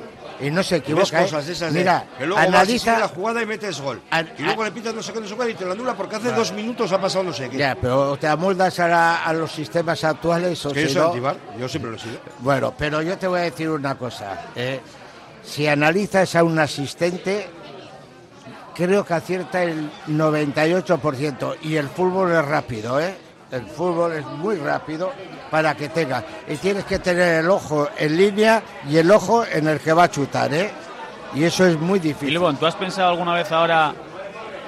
Y 0.41 0.49
no 0.51 0.64
se 0.64 0.78
Y 0.78 0.80
ves 0.80 0.88
equivoca. 0.89 1.20
¿eh? 1.20 1.24
cosas 1.24 1.45
de 1.47 1.53
esas 1.53 1.74
de- 1.74 1.80
Mira, 1.80 2.05
que 2.18 2.26
luego 2.26 2.41
analiza. 2.41 2.97
la 2.97 3.07
jugada 3.10 3.41
y 3.41 3.45
metes 3.45 3.82
gol. 3.82 4.01
An- 4.10 4.30
y 4.38 4.43
luego 4.43 4.64
le 4.64 4.72
pitas 4.72 4.93
no 4.93 5.03
sé 5.03 5.12
qué, 5.12 5.20
no 5.20 5.28
sé 5.28 5.36
cuál 5.36 5.49
y 5.49 5.53
te 5.55 5.66
lo 5.66 5.74
anula 5.74 5.95
porque 5.95 6.16
hace 6.16 6.32
dos 6.32 6.53
minutos 6.53 6.91
ha 6.93 7.01
pasado 7.01 7.26
no 7.26 7.34
sé 7.34 7.49
qué. 7.49 7.57
Ya, 7.57 7.76
pero 7.76 8.16
te 8.18 8.28
amoldas 8.28 8.80
a, 8.80 8.88
la- 8.88 9.24
a 9.26 9.34
los 9.34 9.51
sistemas 9.51 10.01
actuales 10.03 10.66
o 10.66 10.72
que 10.72 10.84
yo 10.84 10.88
si 10.88 10.93
soy 10.93 11.01
no- 11.01 11.07
antivar, 11.10 11.38
yo 11.57 11.68
siempre 11.68 11.91
lo 11.91 11.97
he 11.97 11.99
sido. 11.99 12.20
Bueno, 12.39 12.74
pero 12.78 13.01
yo 13.01 13.18
te 13.18 13.28
voy 13.28 13.39
a 13.39 13.43
decir 13.43 13.70
una 13.70 13.95
cosa. 13.97 14.45
eh, 14.55 14.80
si 15.50 15.68
analizas 15.68 16.36
a 16.36 16.43
un 16.43 16.60
asistente, 16.60 17.47
creo 18.76 19.04
que 19.04 19.14
acierta 19.14 19.64
el 19.64 19.89
98%. 20.08 21.58
Y 21.64 21.76
el 21.76 21.89
fútbol 21.89 22.32
es 22.32 22.45
rápido, 22.45 23.00
¿eh? 23.00 23.16
El 23.52 23.66
fútbol 23.66 24.14
es 24.14 24.26
muy 24.26 24.58
rápido 24.58 25.12
para 25.50 25.76
que 25.76 25.89
tengas. 25.89 26.24
Y 26.47 26.56
tienes 26.58 26.86
que 26.86 27.00
tener 27.00 27.43
el 27.43 27.50
ojo 27.50 27.89
en 27.97 28.16
línea 28.16 28.62
y 28.88 28.97
el 28.97 29.10
ojo 29.10 29.43
en 29.43 29.68
el 29.68 29.80
que 29.80 29.91
va 29.91 30.04
a 30.04 30.12
chutar, 30.12 30.54
¿eh? 30.54 30.70
Y 31.34 31.43
eso 31.43 31.66
es 31.66 31.80
muy 31.80 32.00
difícil. 32.00 32.34
Lebón, 32.34 32.58
¿tú 32.58 32.68
has 32.68 32.76
pensado 32.76 33.10
alguna 33.10 33.34
vez 33.34 33.52
ahora 33.52 33.93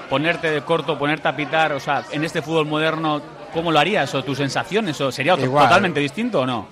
ponerte 0.09 0.49
de 0.49 0.61
corto, 0.63 0.97
ponerte 0.97 1.27
a 1.27 1.36
pitar, 1.36 1.73
o 1.73 1.79
sea, 1.79 2.03
en 2.11 2.23
este 2.23 2.41
fútbol 2.41 2.65
moderno, 2.65 3.21
cómo 3.53 3.71
lo 3.71 3.77
harías? 3.77 4.13
¿O 4.15 4.23
tus 4.23 4.38
sensaciones? 4.38 4.99
¿O 4.99 5.11
sería 5.11 5.36
Igual. 5.38 5.65
totalmente 5.65 5.99
distinto 5.99 6.41
o 6.41 6.45
no? 6.45 6.67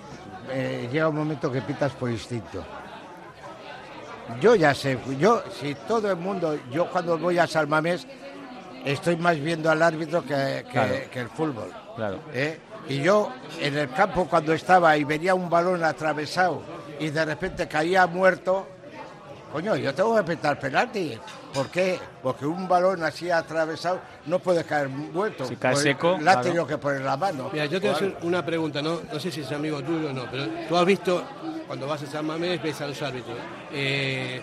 Eh, 0.51 0.89
llega 0.91 1.07
un 1.07 1.15
momento 1.15 1.51
que 1.51 1.61
pitas 1.61 1.91
por 1.91 2.09
instinto. 2.09 2.65
Yo 4.41 4.55
ya 4.55 4.73
sé, 4.73 4.97
yo, 5.19 5.43
si 5.59 5.75
todo 5.87 6.09
el 6.11 6.17
mundo, 6.17 6.57
yo 6.71 6.89
cuando 6.89 7.17
voy 7.17 7.37
a 7.39 7.47
Salmamés, 7.47 8.05
estoy 8.85 9.15
más 9.17 9.39
viendo 9.39 9.69
al 9.69 9.81
árbitro 9.81 10.21
que, 10.21 10.63
que- 10.65 10.65
Claro. 10.71 10.93
que 11.11 11.19
el 11.19 11.29
fútbol. 11.29 11.71
Claro. 11.95 12.19
¿eh? 12.33 12.59
Y 12.87 13.01
yo 13.01 13.31
en 13.59 13.77
el 13.77 13.89
campo 13.91 14.25
cuando 14.29 14.53
estaba 14.53 14.95
y 14.97 15.03
venía 15.03 15.35
un 15.35 15.49
balón 15.49 15.83
atravesado 15.83 16.61
y 16.99 17.09
de 17.09 17.25
repente 17.25 17.67
caía 17.67 18.07
muerto, 18.07 18.67
coño, 19.51 19.75
yo 19.75 19.93
tengo 19.93 20.15
que 20.15 20.23
pitar 20.23 20.59
penalti. 20.59 21.17
¿Por 21.53 21.69
qué? 21.69 21.99
Porque 22.21 22.45
un 22.45 22.67
balón 22.67 23.03
así 23.03 23.29
atravesado 23.31 23.99
no 24.27 24.39
puede 24.39 24.63
caer 24.63 24.89
muerto. 24.89 25.45
Si 25.45 25.55
cae 25.55 25.75
seco, 25.75 26.11
Le 26.11 26.17
ha 26.17 26.33
claro. 26.33 26.41
tenido 26.41 26.67
que 26.67 26.77
poner 26.77 27.01
la 27.01 27.17
mano. 27.17 27.49
Mira, 27.51 27.65
yo 27.65 27.79
te 27.81 27.87
voy 27.87 27.93
a 27.93 27.97
hacer 27.97 28.17
una 28.21 28.45
pregunta, 28.45 28.81
no, 28.81 28.99
no 29.11 29.19
sé 29.19 29.31
si 29.31 29.41
es 29.41 29.51
amigo 29.51 29.81
tuyo 29.83 30.09
o 30.09 30.13
no, 30.13 30.25
pero 30.29 30.45
tú 30.67 30.77
has 30.77 30.85
visto, 30.85 31.23
cuando 31.67 31.87
vas 31.87 32.03
a 32.03 32.05
San 32.05 32.25
Mamés, 32.25 32.61
ves 32.61 32.79
a 32.81 32.87
los 32.87 33.01
árbitros. 33.01 33.35
Eh, 33.71 34.41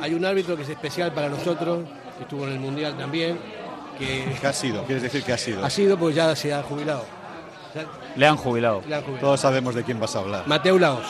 hay 0.00 0.14
un 0.14 0.24
árbitro 0.24 0.56
que 0.56 0.62
es 0.62 0.68
especial 0.68 1.12
para 1.12 1.28
nosotros, 1.28 1.80
que 2.16 2.22
estuvo 2.22 2.46
en 2.46 2.52
el 2.52 2.60
Mundial 2.60 2.96
también, 2.96 3.38
que 3.98 4.36
¿Qué 4.40 4.46
ha 4.46 4.52
sido? 4.52 4.84
¿Quieres 4.84 5.02
decir 5.02 5.22
que 5.22 5.32
ha 5.32 5.38
sido? 5.38 5.64
ha 5.64 5.70
sido 5.70 5.98
porque 5.98 6.16
ya 6.16 6.34
se 6.36 6.52
ha 6.52 6.62
jubilado. 6.62 7.04
Le 8.14 8.26
han 8.26 8.36
jubilado. 8.36 8.82
le 8.86 8.94
han 8.94 9.02
jubilado. 9.02 9.20
Todos 9.26 9.40
sabemos 9.40 9.74
de 9.74 9.82
quién 9.82 9.98
vas 9.98 10.14
a 10.14 10.20
hablar. 10.20 10.44
Mateo 10.46 10.78
Laos. 10.78 11.06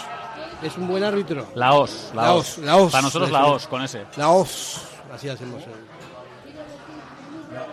¿Es 0.62 0.76
un 0.78 0.88
buen 0.88 1.04
árbitro? 1.04 1.46
La 1.54 1.74
OS. 1.74 2.10
La, 2.14 2.22
La 2.22 2.34
OS. 2.34 2.58
OS, 2.58 2.58
la 2.64 2.76
OS. 2.76 2.92
Para 2.92 3.02
nosotros 3.02 3.30
la 3.30 3.46
OS, 3.46 3.66
con 3.66 3.82
ese. 3.82 4.04
La 4.16 4.30
OS. 4.30 4.80
Así 5.12 5.28
hacemos. 5.28 5.62
eh. 5.62 5.66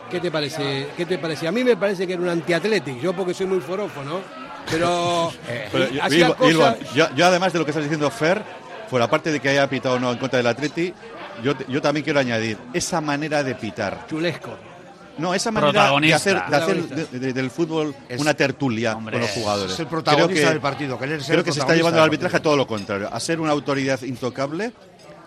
¿Qué 0.09 0.19
te 0.19 0.29
parece? 0.29 0.89
¿Qué 0.95 1.05
te 1.05 1.17
parece? 1.17 1.47
A 1.47 1.51
mí 1.51 1.63
me 1.63 1.75
parece 1.77 2.05
que 2.05 2.13
era 2.13 2.21
un 2.21 2.29
antiatlético, 2.29 2.99
yo 2.99 3.13
porque 3.13 3.33
soy 3.33 3.47
muy 3.47 3.59
forofo, 3.61 4.03
¿no? 4.03 4.19
Pero, 4.69 5.31
Pero 5.71 5.87
y 5.89 6.53
yo, 6.93 7.25
además 7.25 7.53
de 7.53 7.59
lo 7.59 7.65
que 7.65 7.71
estás 7.71 7.83
diciendo, 7.83 8.11
Fer, 8.11 8.43
fuera 8.89 9.09
parte 9.09 9.31
de 9.31 9.39
que 9.39 9.49
haya 9.49 9.67
pitado 9.69 9.95
o 9.95 9.99
no 9.99 10.11
en 10.11 10.17
contra 10.17 10.37
del 10.37 10.47
Atleti, 10.47 10.93
yo, 11.41 11.53
yo 11.67 11.81
también 11.81 12.03
quiero 12.03 12.19
añadir 12.19 12.57
esa 12.73 13.01
manera 13.01 13.43
de 13.43 13.55
pitar. 13.55 14.05
chulesco. 14.07 14.51
No, 15.17 15.33
esa 15.33 15.51
manera 15.51 15.91
de 15.99 16.13
hacer, 16.13 16.33
de 16.35 16.39
hacer 16.55 16.77
Protagonista. 16.77 16.95
de- 17.11 17.19
de- 17.19 17.33
del 17.33 17.51
fútbol 17.51 17.93
Es- 18.09 18.19
una 18.21 18.33
tertulia 18.33 18.95
Hombre, 18.95 19.13
con 19.13 19.21
los 19.21 19.29
jugadores. 19.31 19.73
es 19.73 19.79
el 19.79 19.87
protagonista 19.87 20.33
Creo 20.33 20.45
que- 20.47 20.49
del 20.53 20.61
partido, 20.61 20.97
querer 20.99 21.19
ser 21.21 21.27
Creo 21.27 21.39
el 21.39 21.45
que 21.45 21.51
se 21.51 21.59
está 21.59 21.75
llevando 21.75 21.99
al 21.99 22.05
arbitraje 22.05 22.37
a 22.37 22.41
todo 22.41 22.55
lo 22.57 22.65
contrario, 22.67 23.09
a 23.11 23.19
ser 23.19 23.39
una 23.39 23.51
autoridad 23.51 24.01
intocable, 24.03 24.71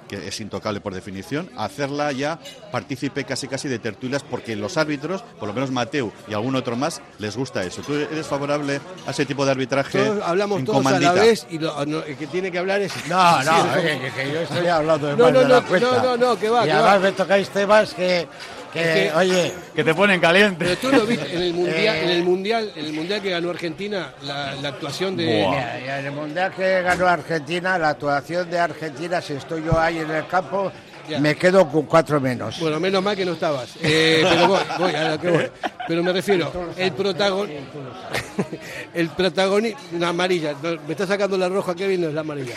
que 0.09 0.29
es 0.29 0.39
intocable 0.41 0.81
por 0.83 0.93
definición, 0.95 1.49
a 1.57 1.65
hacerla 1.65 2.13
ya 2.13 2.39
partícipe 2.71 3.25
casi 3.25 3.49
casi 3.49 3.69
de 3.69 3.79
tertulias, 3.79 4.23
porque 4.23 4.55
los 4.55 4.77
árbitros, 4.77 5.23
por 5.41 5.49
lo 5.49 5.55
menos 5.55 5.71
Mateu 5.71 6.13
y 6.29 6.35
algún 6.35 6.55
otro 6.57 6.77
más, 6.77 7.01
les 7.19 7.35
gusta 7.37 7.63
eso. 7.65 7.81
¿Tú 7.81 7.95
eres 7.95 8.27
favorable 8.27 8.81
a 9.07 9.13
ese 9.13 9.25
tipo 9.25 9.47
de 9.47 9.53
arbitraje? 9.53 9.99
Todos 10.05 10.23
hablamos 10.23 10.59
en 10.59 10.67
todos 10.67 10.79
comandita? 10.79 11.11
a 11.11 11.15
la 11.15 11.23
vez 11.23 11.47
y 11.51 11.59
lo- 11.59 11.87
no, 11.87 12.03
el 12.03 12.17
que 12.19 12.27
tiene 12.27 12.53
que 12.53 12.59
hablar 12.59 12.83
es... 12.83 12.93
No, 13.09 13.43
no, 13.45 13.53
Sí, 13.75 13.81
que, 13.81 14.13
que 14.15 14.33
yo 14.33 14.41
estoy 14.41 14.67
hablando 14.67 15.07
de 15.07 15.17
No, 15.17 15.31
no, 15.31 15.39
de 15.41 15.49
la 15.49 15.61
no, 15.61 15.79
no, 15.81 16.03
no, 16.03 16.17
no, 16.19 16.39
que 16.39 16.51
va, 16.51 16.63
Y 16.63 16.67
que 16.67 16.73
además 16.73 16.97
va. 16.97 16.99
me 17.01 17.13
tocáis 17.13 17.49
temas 17.49 17.95
que, 17.95 18.29
Que, 18.75 19.13
oye, 19.15 19.53
Que 19.75 19.85
te 19.85 19.95
ponen 19.95 20.21
caliente. 20.21 20.65
Pero 20.65 20.77
tú 20.77 20.91
lo 20.91 21.07
viste 21.07 21.35
en 21.35 21.43
el 21.43 21.55
mundial, 21.55 21.97
Eh. 21.97 22.03
en 22.05 22.11
el 22.11 22.23
mundial, 22.25 22.73
en 22.77 22.85
el 22.87 22.93
mundial 22.93 23.23
que 23.23 23.31
ganó 23.31 23.51
Argentina, 23.51 24.13
la, 24.23 24.55
la 24.57 24.69
actuación 24.69 25.17
de 25.17 25.25
Mira, 25.27 25.99
en 26.01 26.07
el 26.07 26.13
mundial 26.13 26.53
que 26.55 26.83
ganó 26.83 27.07
Argentina, 27.07 27.79
la 27.79 27.91
actuación 27.91 28.51
de 28.51 28.59
Argentina, 28.59 29.21
si 29.23 29.35
estoy 29.35 29.63
yo 29.65 29.79
ahí 29.81 29.99
en 29.99 30.11
el 30.11 30.27
campo, 30.27 30.71
Ya. 31.09 31.21
me 31.21 31.37
quedo 31.37 31.69
con 31.69 31.83
cuatro 31.87 32.21
menos. 32.21 32.59
Bueno, 32.61 32.81
menos 32.81 33.03
mal 33.03 33.15
que 33.17 33.25
no 33.25 33.33
estabas. 33.33 33.75
Eh, 33.83 34.25
pero 34.29 34.49
voy, 34.49 34.61
voy, 34.79 34.95
a 34.95 35.11
lo 35.11 35.21
que 35.21 35.31
voy. 35.31 35.47
Pero 35.87 36.03
me 36.03 36.13
refiero, 36.13 36.51
el 36.77 36.93
protagonista. 36.93 37.63
el 38.95 39.09
protagonista. 39.11 39.81
Una 39.93 40.09
amarilla. 40.09 40.55
me 40.87 40.93
está 40.93 41.07
sacando 41.07 41.37
la 41.37 41.49
roja, 41.49 41.75
Kevin, 41.75 42.01
no 42.03 42.09
es 42.09 42.15
la 42.15 42.23
amarilla. 42.23 42.55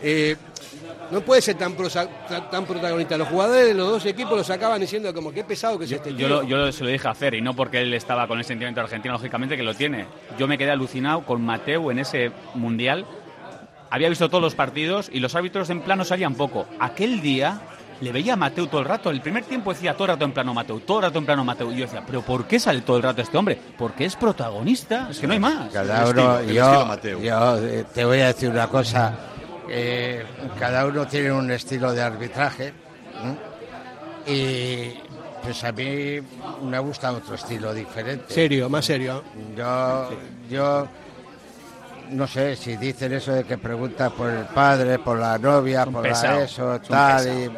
Eh, 0.00 0.36
no 1.10 1.20
puede 1.20 1.42
ser 1.42 1.56
tan, 1.56 1.74
prosa- 1.76 2.08
tan, 2.28 2.48
tan 2.50 2.64
protagonista. 2.64 3.16
Los 3.16 3.28
jugadores 3.28 3.66
de 3.66 3.74
los 3.74 3.88
dos 3.88 4.06
equipos 4.06 4.36
lo 4.36 4.44
sacaban 4.44 4.80
diciendo 4.80 5.12
como 5.12 5.32
qué 5.32 5.44
pesado 5.44 5.78
que 5.78 5.84
es 5.84 5.92
este 5.92 6.10
Yo, 6.10 6.16
tío. 6.16 6.28
lo, 6.28 6.42
yo 6.44 6.56
lo- 6.56 6.72
se 6.72 6.84
lo 6.84 6.90
dije 6.90 7.06
a 7.08 7.10
hacer, 7.10 7.34
y 7.34 7.40
no 7.42 7.54
porque 7.54 7.80
él 7.82 7.92
estaba 7.94 8.26
con 8.26 8.38
el 8.38 8.44
sentimiento 8.44 8.80
argentino, 8.80 9.14
lógicamente 9.14 9.56
que 9.56 9.62
lo 9.62 9.74
tiene. 9.74 10.06
Yo 10.38 10.46
me 10.46 10.56
quedé 10.56 10.70
alucinado 10.70 11.22
con 11.26 11.42
Mateo 11.44 11.90
en 11.90 11.98
ese 11.98 12.30
mundial. 12.54 13.04
Había 13.90 14.08
visto 14.08 14.28
todos 14.28 14.42
los 14.42 14.54
partidos 14.54 15.10
y 15.12 15.20
los 15.20 15.34
árbitros 15.34 15.68
en 15.70 15.80
plano 15.82 16.04
salían 16.04 16.34
poco. 16.34 16.66
Aquel 16.80 17.20
día 17.20 17.60
le 18.00 18.10
veía 18.10 18.32
a 18.32 18.36
Mateo 18.36 18.66
todo 18.66 18.80
el 18.80 18.86
rato. 18.86 19.10
El 19.10 19.20
primer 19.20 19.44
tiempo 19.44 19.72
decía 19.72 19.92
todo 19.92 20.04
el 20.06 20.08
rato 20.12 20.24
en 20.24 20.32
plano 20.32 20.54
Mateo, 20.54 20.80
todo 20.80 20.98
el 21.00 21.02
rato 21.04 21.18
en 21.18 21.26
plano 21.26 21.44
Mateo. 21.44 21.70
Y 21.70 21.76
yo 21.76 21.84
decía, 21.84 22.02
¿pero 22.06 22.22
por 22.22 22.46
qué 22.46 22.58
sale 22.58 22.80
todo 22.80 22.96
el 22.96 23.02
rato 23.02 23.20
este 23.20 23.36
hombre? 23.36 23.58
Porque 23.76 24.06
es 24.06 24.16
protagonista. 24.16 25.08
Es 25.10 25.18
que 25.18 25.26
no 25.26 25.34
hay 25.34 25.38
más. 25.40 25.70
Cada 25.72 26.08
uno, 26.08 26.42
yo, 26.42 26.86
yo, 27.20 27.58
eh, 27.58 27.84
te 27.94 28.04
voy 28.06 28.20
a 28.20 28.28
decir 28.28 28.48
una 28.48 28.66
cosa, 28.68 29.14
eh, 29.74 30.22
cada 30.58 30.84
uno 30.84 31.06
tiene 31.06 31.32
un 31.32 31.50
estilo 31.50 31.94
de 31.94 32.02
arbitraje 32.02 32.74
¿no? 33.24 34.30
y 34.30 34.92
pues 35.42 35.64
a 35.64 35.72
mí 35.72 36.18
me 36.62 36.78
gusta 36.78 37.10
otro 37.10 37.36
estilo 37.36 37.72
diferente. 37.72 38.32
Serio, 38.34 38.68
más 38.68 38.84
serio. 38.84 39.24
Yo, 39.56 40.10
yo 40.50 40.86
no 42.10 42.26
sé 42.26 42.54
si 42.54 42.76
dicen 42.76 43.14
eso 43.14 43.32
de 43.32 43.44
que 43.44 43.56
preguntas 43.56 44.12
por 44.12 44.28
el 44.28 44.44
padre, 44.44 44.98
por 44.98 45.18
la 45.18 45.38
novia, 45.38 45.86
por 45.86 46.06
la 46.06 46.42
eso, 46.42 46.78
tal, 46.80 47.26
y 47.26 47.50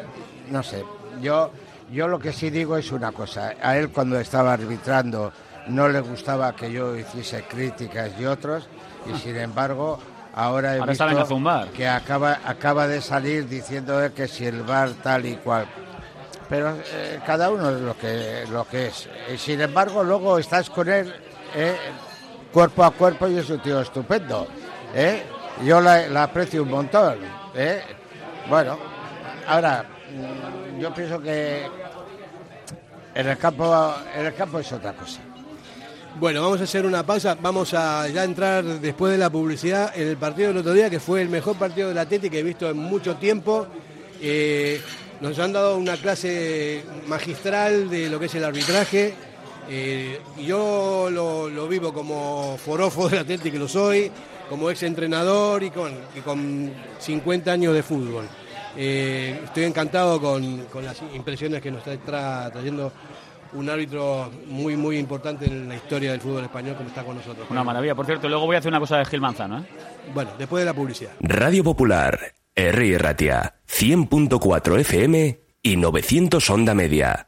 no 0.51 0.63
sé. 0.63 0.85
Yo, 1.21 1.51
yo 1.91 2.07
lo 2.07 2.17
que 2.17 2.31
sí 2.31 2.49
digo 2.49 2.77
es 2.77 2.93
una 2.93 3.11
cosa. 3.11 3.55
A 3.61 3.77
él 3.77 3.89
cuando 3.89 4.17
estaba 4.17 4.53
arbitrando 4.53 5.33
no 5.67 5.89
le 5.89 5.99
gustaba 5.99 6.55
que 6.55 6.71
yo 6.71 6.95
hiciese 6.95 7.43
críticas 7.43 8.11
y 8.17 8.25
otros, 8.25 8.69
y 9.13 9.19
sin 9.19 9.35
embargo 9.35 9.99
ahora 10.35 10.75
he 10.75 10.79
Ahora 10.79 11.67
que 11.73 11.87
acaba, 11.87 12.39
acaba 12.45 12.87
de 12.87 13.01
salir 13.01 13.47
diciendo 13.47 13.99
que 14.13 14.27
si 14.27 14.45
el 14.45 14.61
bar 14.63 14.91
tal 15.01 15.25
y 15.25 15.35
cual. 15.37 15.65
Pero 16.47 16.75
eh, 16.93 17.19
cada 17.25 17.49
uno 17.49 17.71
es 17.71 17.81
lo 17.81 17.97
que, 17.97 18.45
lo 18.51 18.67
que 18.67 18.87
es. 18.87 19.09
Y 19.33 19.37
sin 19.37 19.61
embargo, 19.61 20.03
luego 20.03 20.37
estás 20.37 20.69
con 20.69 20.87
él 20.89 21.11
eh, 21.55 21.75
cuerpo 22.51 22.83
a 22.83 22.91
cuerpo 22.91 23.27
y 23.27 23.37
es 23.37 23.49
un 23.49 23.59
tío 23.59 23.81
estupendo. 23.81 24.47
¿eh? 24.93 25.23
Yo 25.63 25.81
la, 25.81 26.07
la 26.07 26.23
aprecio 26.23 26.61
un 26.63 26.69
montón. 26.69 27.17
Bueno, 28.49 28.77
ahora, 29.47 29.85
mm, 30.11 30.79
yo 30.79 30.93
pienso 30.93 31.19
que 31.19 31.65
en 33.15 33.27
el 33.27 33.37
campo, 33.37 33.95
en 34.13 34.25
el 34.25 34.35
campo 34.35 34.59
es 34.59 34.71
otra 34.71 34.93
cosa. 34.93 35.21
Bueno, 36.19 36.41
vamos 36.41 36.61
a 36.61 36.63
hacer 36.63 36.85
una 36.85 37.05
pausa. 37.05 37.37
Vamos 37.41 37.73
a 37.73 38.07
ya 38.07 38.23
entrar 38.23 38.63
después 38.63 39.11
de 39.11 39.17
la 39.17 39.29
publicidad 39.29 39.91
en 39.95 40.07
el 40.07 40.17
partido 40.17 40.47
del 40.49 40.57
otro 40.57 40.73
día, 40.73 40.89
que 40.89 40.99
fue 40.99 41.21
el 41.21 41.29
mejor 41.29 41.57
partido 41.57 41.89
del 41.89 41.97
Atleti 41.97 42.29
que 42.29 42.39
he 42.39 42.43
visto 42.43 42.69
en 42.69 42.77
mucho 42.77 43.15
tiempo. 43.17 43.67
Eh, 44.21 44.79
nos 45.19 45.37
han 45.39 45.51
dado 45.51 45.77
una 45.77 45.97
clase 45.97 46.83
magistral 47.07 47.89
de 47.89 48.09
lo 48.09 48.19
que 48.19 48.27
es 48.27 48.35
el 48.35 48.45
arbitraje. 48.45 49.13
Eh, 49.69 50.21
yo 50.45 51.09
lo, 51.11 51.67
vivo 51.67 51.93
como 51.93 52.57
forofo 52.63 53.09
del 53.09 53.19
Atleti 53.19 53.51
que 53.51 53.59
lo 53.59 53.67
soy, 53.67 54.09
como 54.49 54.69
ex 54.69 54.83
entrenador 54.83 55.63
y 55.63 55.71
con, 55.71 55.91
y 56.15 56.21
con 56.21 56.71
50 56.99 57.51
años 57.51 57.73
de 57.73 57.83
fútbol. 57.83 58.25
Eh, 58.77 59.41
estoy 59.43 59.63
encantado 59.63 60.21
con, 60.21 60.65
las 60.81 61.01
impresiones 61.13 61.61
que 61.61 61.71
nos 61.71 61.85
está 61.85 61.93
tra- 62.05 62.51
trayendo 62.51 62.91
un 63.55 63.69
árbitro 63.69 64.31
muy, 64.47 64.75
muy 64.75 64.97
importante 64.97 65.45
en 65.45 65.67
la 65.67 65.75
historia 65.75 66.11
del 66.11 66.21
fútbol 66.21 66.43
español 66.43 66.75
como 66.75 66.89
está 66.89 67.03
con 67.03 67.15
nosotros. 67.15 67.47
Una 67.49 67.63
maravilla. 67.63 67.95
Por 67.95 68.05
cierto, 68.05 68.27
luego 68.29 68.45
voy 68.45 68.55
a 68.55 68.59
hacer 68.59 68.69
una 68.71 68.79
cosa 68.79 68.97
de 68.97 69.05
Gil 69.05 69.21
Manzano. 69.21 69.59
¿eh? 69.59 69.63
Bueno, 70.13 70.31
después 70.37 70.61
de 70.61 70.65
la 70.65 70.73
publicidad. 70.73 71.11
Radio 71.21 71.63
Popular, 71.63 72.19
R. 72.53 72.97
Ratia, 72.97 73.55
100.4 73.67 74.79
FM 74.79 75.39
y 75.61 75.77
900 75.77 76.49
Onda 76.49 76.75
Media. 76.75 77.27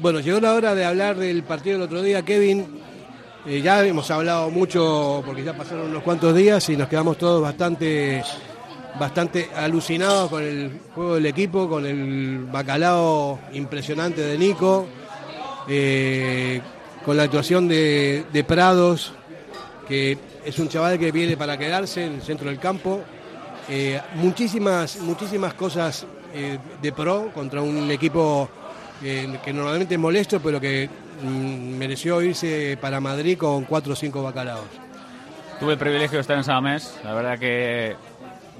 Bueno, 0.00 0.20
llegó 0.20 0.40
la 0.40 0.54
hora 0.54 0.74
de 0.74 0.84
hablar 0.84 1.16
del 1.16 1.42
partido 1.44 1.78
del 1.78 1.86
otro 1.86 2.02
día, 2.02 2.22
Kevin. 2.22 2.80
Eh, 3.46 3.60
ya 3.60 3.84
hemos 3.84 4.10
hablado 4.10 4.50
mucho 4.50 5.22
porque 5.24 5.44
ya 5.44 5.56
pasaron 5.56 5.90
unos 5.90 6.02
cuantos 6.02 6.34
días 6.34 6.68
y 6.68 6.76
nos 6.76 6.88
quedamos 6.88 7.16
todos 7.16 7.40
bastante, 7.40 8.22
bastante 8.98 9.50
alucinados 9.54 10.30
con 10.30 10.42
el 10.42 10.80
juego 10.94 11.14
del 11.14 11.26
equipo, 11.26 11.68
con 11.68 11.86
el 11.86 12.44
bacalao 12.50 13.38
impresionante 13.52 14.20
de 14.22 14.38
Nico, 14.38 14.86
eh, 15.68 16.60
con 17.04 17.16
la 17.16 17.24
actuación 17.24 17.68
de, 17.68 18.44
Prados, 18.46 19.12
que 19.86 20.18
es 20.44 20.58
un 20.58 20.68
chaval 20.68 20.98
que 20.98 21.12
viene 21.12 21.36
para 21.36 21.56
quedarse 21.56 22.04
en 22.04 22.14
el 22.14 22.22
centro 22.22 22.48
del 22.48 22.58
campo. 22.58 23.00
Eh, 23.68 24.00
muchísimas, 24.14 24.96
muchísimas 24.98 25.54
cosas 25.54 26.06
de 26.82 26.90
pro 26.90 27.30
contra 27.32 27.62
un 27.62 27.88
equipo 27.92 28.50
que 29.00 29.52
normalmente 29.52 29.94
es 29.94 30.00
molesto, 30.00 30.40
pero 30.40 30.60
que 30.60 30.88
mm, 31.22 31.76
mereció 31.76 32.22
irse 32.22 32.78
para 32.80 33.00
Madrid 33.00 33.36
con 33.36 33.64
cuatro 33.64 33.92
o 33.92 33.96
cinco 33.96 34.22
bacalaos. 34.22 34.66
tuve 35.60 35.72
el 35.72 35.78
privilegio 35.78 36.16
de 36.16 36.20
estar 36.20 36.36
en 36.36 36.44
Samamés. 36.44 36.98
La 37.04 37.14
verdad 37.14 37.38
que 37.38 37.96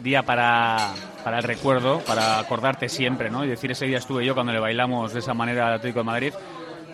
día 0.02 0.22
para, 0.22 0.92
para 1.22 1.38
el 1.38 1.44
recuerdo, 1.44 2.00
para 2.00 2.38
acordarte 2.38 2.88
siempre, 2.88 3.30
¿no? 3.30 3.44
Y 3.44 3.48
decir, 3.48 3.70
ese 3.70 3.86
día 3.86 3.98
estuve 3.98 4.24
yo 4.24 4.34
cuando 4.34 4.52
le 4.52 4.60
bailamos 4.60 5.12
de 5.12 5.20
esa 5.20 5.34
manera 5.34 5.66
al 5.68 5.74
Atlético 5.74 6.00
de 6.00 6.04
Madrid. 6.04 6.34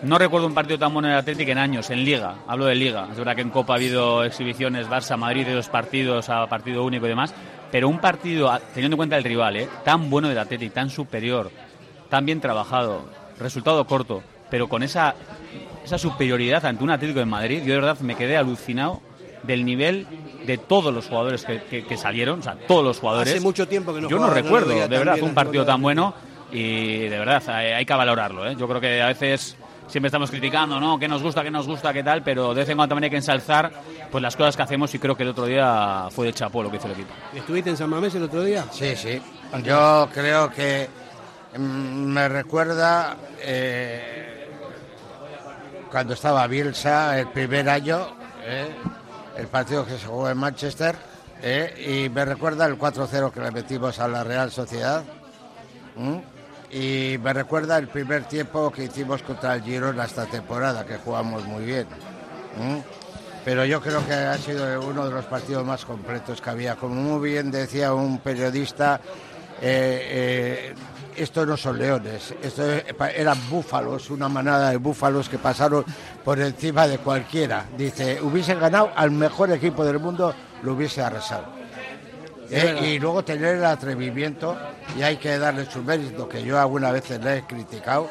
No 0.03 0.17
recuerdo 0.17 0.47
un 0.47 0.55
partido 0.55 0.79
tan 0.79 0.93
bueno 0.93 1.07
en 1.07 1.13
el 1.13 1.19
Atlético 1.19 1.51
en 1.51 1.59
años, 1.59 1.89
en 1.91 2.03
Liga. 2.03 2.35
Hablo 2.47 2.65
de 2.65 2.73
Liga. 2.73 3.07
Es 3.11 3.17
verdad 3.17 3.35
que 3.35 3.41
en 3.41 3.51
Copa 3.51 3.73
ha 3.73 3.75
habido 3.75 4.23
exhibiciones 4.23 4.89
Barça-Madrid 4.89 5.45
de 5.45 5.53
dos 5.53 5.69
partidos 5.69 6.29
a 6.29 6.47
partido 6.47 6.83
único 6.83 7.05
y 7.05 7.09
demás. 7.09 7.35
Pero 7.71 7.87
un 7.87 7.99
partido, 7.99 8.51
teniendo 8.73 8.95
en 8.95 8.97
cuenta 8.97 9.17
el 9.17 9.23
rival, 9.23 9.57
¿eh? 9.57 9.69
tan 9.85 10.09
bueno 10.09 10.27
del 10.27 10.39
Atlético, 10.39 10.73
tan 10.73 10.89
superior, 10.89 11.51
tan 12.09 12.25
bien 12.25 12.41
trabajado, 12.41 13.05
resultado 13.41 13.85
corto, 13.85 14.23
pero 14.49 14.67
con 14.67 14.83
esa, 14.83 15.15
esa 15.83 15.97
superioridad 15.97 16.65
ante 16.65 16.83
un 16.83 16.91
Atlético 16.91 17.19
de 17.19 17.25
Madrid, 17.25 17.59
yo 17.59 17.73
de 17.73 17.79
verdad 17.79 17.99
me 17.99 18.15
quedé 18.15 18.37
alucinado 18.37 19.01
del 19.43 19.65
nivel 19.65 20.07
de 20.45 20.57
todos 20.57 20.93
los 20.93 21.07
jugadores 21.07 21.45
que, 21.45 21.83
que, 21.83 21.97
salieron, 21.97 22.39
o 22.39 22.43
sea, 22.43 22.55
todos 22.67 22.83
los 22.83 22.99
jugadores. 22.99 23.33
Hace 23.33 23.41
mucho 23.41 23.67
tiempo 23.67 23.93
que 23.93 24.01
no 24.01 24.09
Yo 24.09 24.19
no 24.19 24.29
recuerdo, 24.29 24.69
de 24.69 24.87
verdad, 24.87 25.21
un 25.21 25.33
partido 25.33 25.65
tan 25.65 25.81
bueno 25.81 26.13
y 26.51 27.07
de 27.07 27.17
verdad 27.17 27.41
hay, 27.49 27.85
que 27.85 27.93
valorarlo. 27.93 28.47
¿eh? 28.47 28.55
Yo 28.57 28.67
creo 28.67 28.81
que 28.81 29.01
a 29.01 29.07
veces 29.07 29.55
siempre 29.87 30.07
estamos 30.07 30.29
criticando, 30.29 30.79
¿no? 30.79 30.97
¿Qué 30.99 31.07
nos 31.07 31.21
gusta, 31.21 31.43
qué 31.43 31.51
nos 31.51 31.67
gusta, 31.67 31.93
qué 31.93 32.03
tal? 32.03 32.23
Pero 32.23 32.53
de 32.53 32.61
vez 32.61 32.69
en 32.69 32.77
cuando 32.77 32.93
también 32.93 33.05
hay 33.05 33.09
que 33.09 33.17
ensalzar 33.17 33.71
pues 34.11 34.21
las 34.21 34.35
cosas 34.35 34.55
que 34.55 34.63
hacemos 34.63 34.93
y 34.93 34.99
creo 34.99 35.15
que 35.15 35.23
el 35.23 35.29
otro 35.29 35.45
día 35.45 36.07
fue 36.11 36.27
de 36.27 36.33
chapó 36.33 36.63
lo 36.63 36.69
que 36.69 36.77
hizo 36.77 36.87
el 36.87 36.93
equipo. 36.93 37.13
¿Estuviste 37.33 37.69
en 37.69 37.77
San 37.77 37.89
Mamés 37.89 38.15
el 38.15 38.23
otro 38.23 38.43
día? 38.43 38.65
Sí, 38.71 38.95
sí. 38.95 39.21
Yo 39.63 40.09
creo 40.13 40.49
que 40.49 40.87
me 41.57 42.29
recuerda 42.29 43.17
eh, 43.41 44.47
cuando 45.89 46.13
estaba 46.13 46.47
Bielsa 46.47 47.19
el 47.19 47.27
primer 47.27 47.69
año, 47.69 48.07
eh, 48.43 48.69
el 49.37 49.47
partido 49.47 49.85
que 49.85 49.97
se 49.97 50.05
jugó 50.05 50.29
en 50.29 50.37
Manchester, 50.37 50.95
eh, 51.41 52.05
y 52.05 52.09
me 52.09 52.23
recuerda 52.23 52.65
el 52.65 52.77
4-0 52.77 53.31
que 53.31 53.41
le 53.41 53.51
metimos 53.51 53.99
a 53.99 54.07
la 54.07 54.23
Real 54.23 54.51
Sociedad. 54.51 55.03
Y 56.71 57.17
me 57.21 57.33
recuerda 57.33 57.77
el 57.77 57.89
primer 57.89 58.23
tiempo 58.23 58.71
que 58.71 58.85
hicimos 58.85 59.21
contra 59.23 59.55
el 59.55 59.63
Girona 59.63 60.05
esta 60.05 60.25
temporada, 60.25 60.85
que 60.85 60.97
jugamos 60.97 61.45
muy 61.45 61.65
bien. 61.65 61.85
Pero 63.43 63.65
yo 63.65 63.81
creo 63.81 64.05
que 64.07 64.13
ha 64.13 64.37
sido 64.37 64.79
uno 64.81 65.05
de 65.05 65.11
los 65.11 65.25
partidos 65.25 65.65
más 65.65 65.83
completos 65.83 66.39
que 66.39 66.49
había. 66.49 66.77
Como 66.77 66.95
muy 66.95 67.29
bien 67.29 67.51
decía 67.51 67.93
un 67.93 68.19
periodista, 68.19 69.01
estos 71.15 71.47
no 71.47 71.57
son 71.57 71.77
leones, 71.77 72.33
estos 72.41 72.83
eran 73.15 73.37
búfalos, 73.49 74.09
una 74.09 74.29
manada 74.29 74.71
de 74.71 74.77
búfalos 74.77 75.29
que 75.29 75.37
pasaron 75.37 75.85
por 76.23 76.39
encima 76.39 76.87
de 76.87 76.97
cualquiera. 76.97 77.65
Dice, 77.77 78.21
hubiese 78.21 78.55
ganado 78.55 78.91
al 78.95 79.11
mejor 79.11 79.51
equipo 79.51 79.83
del 79.83 79.99
mundo, 79.99 80.33
lo 80.63 80.73
hubiese 80.73 81.01
arrasado. 81.01 81.61
Eh, 82.53 82.95
y 82.95 82.99
luego 82.99 83.23
tener 83.23 83.55
el 83.55 83.65
atrevimiento, 83.65 84.57
y 84.97 85.03
hay 85.03 85.15
que 85.15 85.39
darle 85.39 85.65
su 85.71 85.81
mérito, 85.83 86.27
que 86.27 86.43
yo 86.43 86.59
algunas 86.59 86.91
veces 86.91 87.23
le 87.23 87.37
he 87.37 87.43
criticado 87.43 88.09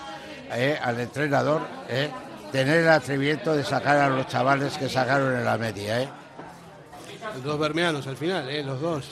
eh, 0.51 0.79
al 0.83 0.99
entrenador, 0.99 1.61
eh, 1.91 2.09
tener 2.51 2.79
el 2.79 2.89
atrevimiento 2.89 3.55
de 3.55 3.63
sacar 3.63 3.99
a 3.99 4.09
los 4.09 4.27
chavales 4.29 4.79
que 4.79 4.89
sacaron 4.89 5.37
en 5.37 5.45
la 5.45 5.59
media. 5.59 6.11
Los 7.35 7.45
dos 7.45 7.59
bermeanos 7.59 8.07
al 8.07 8.17
final, 8.17 8.49
los 8.65 8.81
dos 8.81 9.09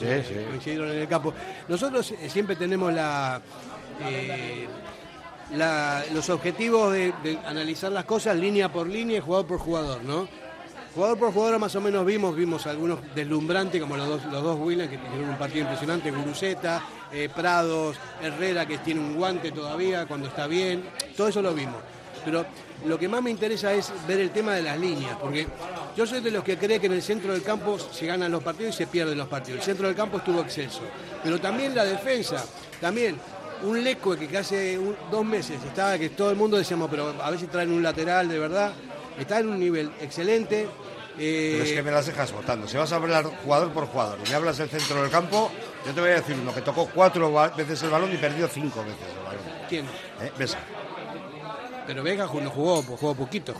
coincidieron 0.49 0.89
en 0.89 0.97
el 0.97 1.07
campo. 1.07 1.31
Nosotros 1.67 2.11
siempre 2.27 2.55
tenemos 2.55 2.91
la, 2.91 3.39
los 6.13 6.29
objetivos 6.29 6.93
de, 6.93 7.13
de, 7.23 7.37
analizar 7.45 7.91
las 7.91 8.05
cosas 8.05 8.37
línea 8.37 8.71
por 8.71 8.87
línea 8.87 9.17
y 9.17 9.21
jugador 9.21 9.47
por 9.47 9.59
jugador, 9.59 10.03
¿no? 10.03 10.27
Jugador 10.93 11.17
por 11.19 11.33
jugador 11.33 11.59
más 11.59 11.75
o 11.75 11.81
menos 11.81 12.05
vimos, 12.05 12.35
vimos 12.35 12.65
algunos 12.65 12.99
deslumbrantes 13.13 13.79
como 13.79 13.95
los 13.95 14.07
dos, 14.07 14.25
los 14.25 14.43
dos 14.43 14.59
Williams 14.59 14.89
que 14.89 14.97
tuvieron 14.97 15.29
un 15.29 15.37
partido 15.37 15.61
impresionante, 15.61 16.09
Guruceta, 16.11 16.83
eh, 17.11 17.29
Prados, 17.33 17.95
Herrera 18.21 18.65
que 18.65 18.79
tiene 18.79 18.99
un 18.99 19.15
guante 19.15 19.51
todavía 19.51 20.07
cuando 20.07 20.27
está 20.27 20.47
bien, 20.47 20.83
todo 21.15 21.27
eso 21.27 21.41
lo 21.41 21.53
vimos. 21.53 21.77
Pero 22.25 22.45
lo 22.85 22.97
que 22.97 23.07
más 23.07 23.21
me 23.21 23.29
interesa 23.29 23.71
es 23.73 23.93
ver 24.07 24.19
el 24.19 24.31
tema 24.31 24.53
de 24.53 24.63
las 24.63 24.79
líneas, 24.79 25.15
porque 25.21 25.47
yo 25.95 26.07
soy 26.07 26.21
de 26.21 26.31
los 26.31 26.43
que 26.43 26.57
cree 26.57 26.79
que 26.79 26.87
en 26.87 26.93
el 26.93 27.01
centro 27.01 27.33
del 27.33 27.43
campo 27.43 27.77
se 27.77 28.05
ganan 28.05 28.31
los 28.31 28.43
partidos 28.43 28.75
y 28.75 28.77
se 28.79 28.87
pierden 28.87 29.17
los 29.17 29.27
partidos. 29.27 29.59
El 29.59 29.65
centro 29.65 29.87
del 29.87 29.95
campo 29.95 30.17
estuvo 30.17 30.41
exceso, 30.41 30.81
pero 31.23 31.39
también 31.39 31.75
la 31.75 31.85
defensa, 31.85 32.43
también 32.81 33.15
un 33.63 33.83
Leco 33.83 34.15
que 34.15 34.37
hace 34.37 34.79
dos 35.11 35.25
meses 35.25 35.63
estaba 35.63 35.97
que 35.97 36.09
todo 36.09 36.31
el 36.31 36.35
mundo 36.37 36.57
decíamos, 36.57 36.89
pero 36.89 37.13
a 37.21 37.31
veces 37.31 37.49
traen 37.49 37.71
un 37.71 37.83
lateral 37.83 38.27
de 38.29 38.39
verdad 38.39 38.73
está 39.19 39.39
en 39.39 39.49
un 39.49 39.59
nivel 39.59 39.91
excelente. 40.01 40.67
Eh, 41.21 41.49
Pero 41.51 41.63
es 41.65 41.71
que 41.73 41.83
me 41.83 41.91
las 41.91 42.05
dejas 42.05 42.31
votando. 42.31 42.67
Si 42.67 42.77
vas 42.77 42.91
a 42.93 42.95
hablar 42.95 43.25
jugador 43.43 43.71
por 43.71 43.87
jugador 43.87 44.17
y 44.25 44.29
me 44.29 44.35
hablas 44.35 44.57
del 44.57 44.69
centro 44.69 45.01
del 45.01 45.11
campo, 45.11 45.51
yo 45.85 45.93
te 45.93 45.99
voy 45.99 46.11
a 46.11 46.15
decir 46.15 46.37
uno 46.41 46.53
que 46.53 46.61
tocó 46.61 46.87
cuatro 46.93 47.31
veces 47.57 47.83
el 47.83 47.89
balón 47.89 48.13
y 48.13 48.17
perdió 48.17 48.47
cinco 48.47 48.79
veces 48.83 49.07
el 49.17 49.25
balón. 49.25 49.43
¿Quién? 49.67 49.85
¿Eh? 49.85 50.31
Besa. 50.37 50.59
Pero 51.85 52.03
Vega 52.03 52.25
no 52.25 52.49
jugó, 52.51 52.83
pues 52.83 52.99
jugó 52.99 53.15
poquito. 53.15 53.53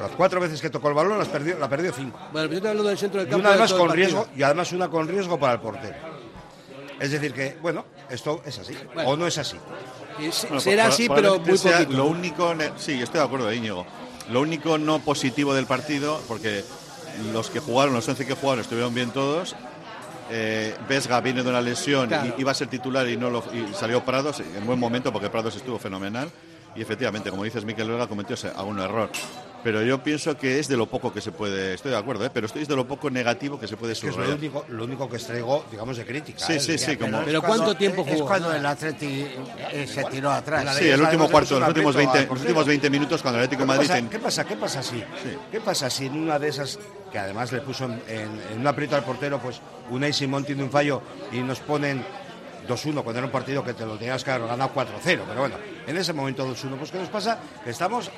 Las 0.00 0.10
cuatro 0.12 0.40
veces 0.40 0.60
que 0.60 0.70
tocó 0.70 0.88
el 0.88 0.94
balón 0.94 1.18
las 1.18 1.28
perdió, 1.28 1.58
la 1.58 1.68
perdió 1.68 1.92
cinco. 1.92 2.18
Bueno, 2.32 2.48
pero 2.48 2.48
yo 2.48 2.56
estoy 2.56 2.70
hablando 2.70 2.88
del 2.88 2.98
centro 2.98 3.20
del 3.20 3.28
campo. 3.28 3.38
Y 3.38 3.40
una 3.42 3.50
además 3.50 3.72
con 3.74 3.90
riesgo, 3.90 4.26
y 4.34 4.42
además 4.42 4.72
una 4.72 4.88
con 4.88 5.06
riesgo 5.06 5.38
para 5.38 5.52
el 5.52 5.60
portero. 5.60 5.94
Es 7.00 7.12
decir 7.12 7.32
que, 7.32 7.56
bueno, 7.62 7.84
esto 8.10 8.42
es 8.44 8.58
así. 8.58 8.76
o 9.04 9.16
no 9.16 9.26
es 9.26 9.38
así. 9.38 9.56
será 10.58 10.86
así, 10.86 11.08
pero 11.08 11.38
muy 11.38 11.58
poquito. 11.58 11.92
Lo 11.92 12.06
único, 12.06 12.54
sí, 12.76 13.00
estoy 13.00 13.20
de 13.20 13.26
acuerdo, 13.26 13.52
Íñigo 13.52 13.86
lo 14.30 14.40
único 14.40 14.78
no 14.78 14.98
positivo 15.00 15.54
del 15.54 15.66
partido, 15.66 16.20
porque 16.28 16.64
los 17.32 17.50
que 17.50 17.60
jugaron, 17.60 17.94
los 17.94 18.08
11 18.08 18.26
que 18.26 18.34
jugaron, 18.34 18.60
estuvieron 18.60 18.94
bien 18.94 19.10
todos. 19.10 19.56
Eh, 20.30 20.74
Vesga 20.88 21.20
viene 21.22 21.42
de 21.42 21.48
una 21.48 21.62
lesión 21.62 22.10
y 22.12 22.40
iba 22.40 22.52
a 22.52 22.54
ser 22.54 22.68
titular 22.68 23.08
y 23.08 23.16
no 23.16 23.30
lo, 23.30 23.42
y 23.54 23.72
salió 23.72 24.04
Prados 24.04 24.40
en 24.40 24.66
buen 24.66 24.78
momento 24.78 25.10
porque 25.10 25.30
Prados 25.30 25.56
estuvo 25.56 25.78
fenomenal 25.78 26.30
y 26.76 26.82
efectivamente 26.82 27.30
como 27.30 27.44
dices 27.44 27.64
Miquel 27.64 27.88
Vega 27.88 28.06
cometió 28.06 28.36
algún 28.54 28.78
error 28.78 29.10
pero 29.62 29.82
yo 29.82 30.02
pienso 30.02 30.36
que 30.36 30.58
es 30.58 30.68
de 30.68 30.76
lo 30.76 30.86
poco 30.86 31.12
que 31.12 31.20
se 31.20 31.32
puede, 31.32 31.74
estoy 31.74 31.90
de 31.90 31.96
acuerdo, 31.96 32.24
¿eh? 32.24 32.30
pero 32.32 32.46
estoy 32.46 32.64
de 32.64 32.76
lo 32.76 32.86
poco 32.86 33.10
negativo 33.10 33.58
que 33.58 33.66
se 33.66 33.76
puede 33.76 33.94
subrayar. 33.94 34.22
Es 34.22 34.28
lo 34.28 34.36
único, 34.36 34.64
lo 34.68 34.84
único 34.84 35.08
que 35.08 35.16
extraigo, 35.16 35.64
digamos, 35.70 35.96
de 35.96 36.04
crítica. 36.04 36.38
Sí, 36.38 36.54
¿eh? 36.54 36.60
sí, 36.60 36.78
sí. 36.78 36.96
Como... 36.96 37.22
Pero 37.24 37.42
¿cuánto 37.42 37.74
tiempo 37.74 38.04
jugó? 38.04 38.16
Es 38.16 38.22
cuando 38.22 38.52
el 38.52 38.64
Atleti 38.64 39.26
eh, 39.72 39.86
se 39.86 40.04
tiró 40.04 40.30
atrás. 40.30 40.76
Sí, 40.76 40.88
el 40.88 41.00
último 41.00 41.28
cuarto, 41.28 41.58
los 41.58 41.68
últimos 41.68 41.96
20, 41.96 42.26
los 42.26 42.40
últimos 42.40 42.66
20 42.66 42.90
minutos 42.90 43.22
cuando 43.22 43.38
el 43.38 43.44
Atlético 43.44 43.62
de 43.62 43.78
Madrid... 43.78 44.08
¿Qué 44.10 44.18
pasa? 44.18 44.44
¿Qué 44.44 44.56
pasa 44.56 44.82
si? 44.82 45.02
¿Qué 45.50 45.60
pasa 45.60 45.90
si 45.90 46.06
en 46.06 46.16
una 46.16 46.38
de 46.38 46.48
esas, 46.48 46.78
que 47.10 47.18
además 47.18 47.52
le 47.52 47.60
puso 47.60 47.84
en, 47.84 48.00
en, 48.08 48.60
un 48.60 48.66
aprieto 48.66 48.96
al 48.96 49.04
portero, 49.04 49.40
pues 49.40 49.60
Unai 49.90 50.12
Simón 50.12 50.44
tiene 50.44 50.62
un 50.62 50.70
fallo 50.70 51.02
y 51.32 51.38
nos 51.40 51.60
ponen 51.60 52.04
2-1 52.68 53.02
cuando 53.02 53.18
era 53.18 53.26
un 53.26 53.32
partido 53.32 53.64
que 53.64 53.74
te 53.74 53.84
lo 53.84 53.96
tenías 53.96 54.22
que 54.22 54.30
haber 54.30 54.48
ganado 54.48 54.70
4-0. 54.74 54.86
Pero 55.02 55.40
bueno, 55.40 55.56
en 55.88 55.96
ese 55.96 56.12
momento 56.12 56.46
2-1, 56.46 56.76
pues 56.76 56.90
¿qué 56.90 56.98
nos 56.98 57.08
pasa? 57.08 57.38
Que 57.64 57.70
estamos 57.70 58.10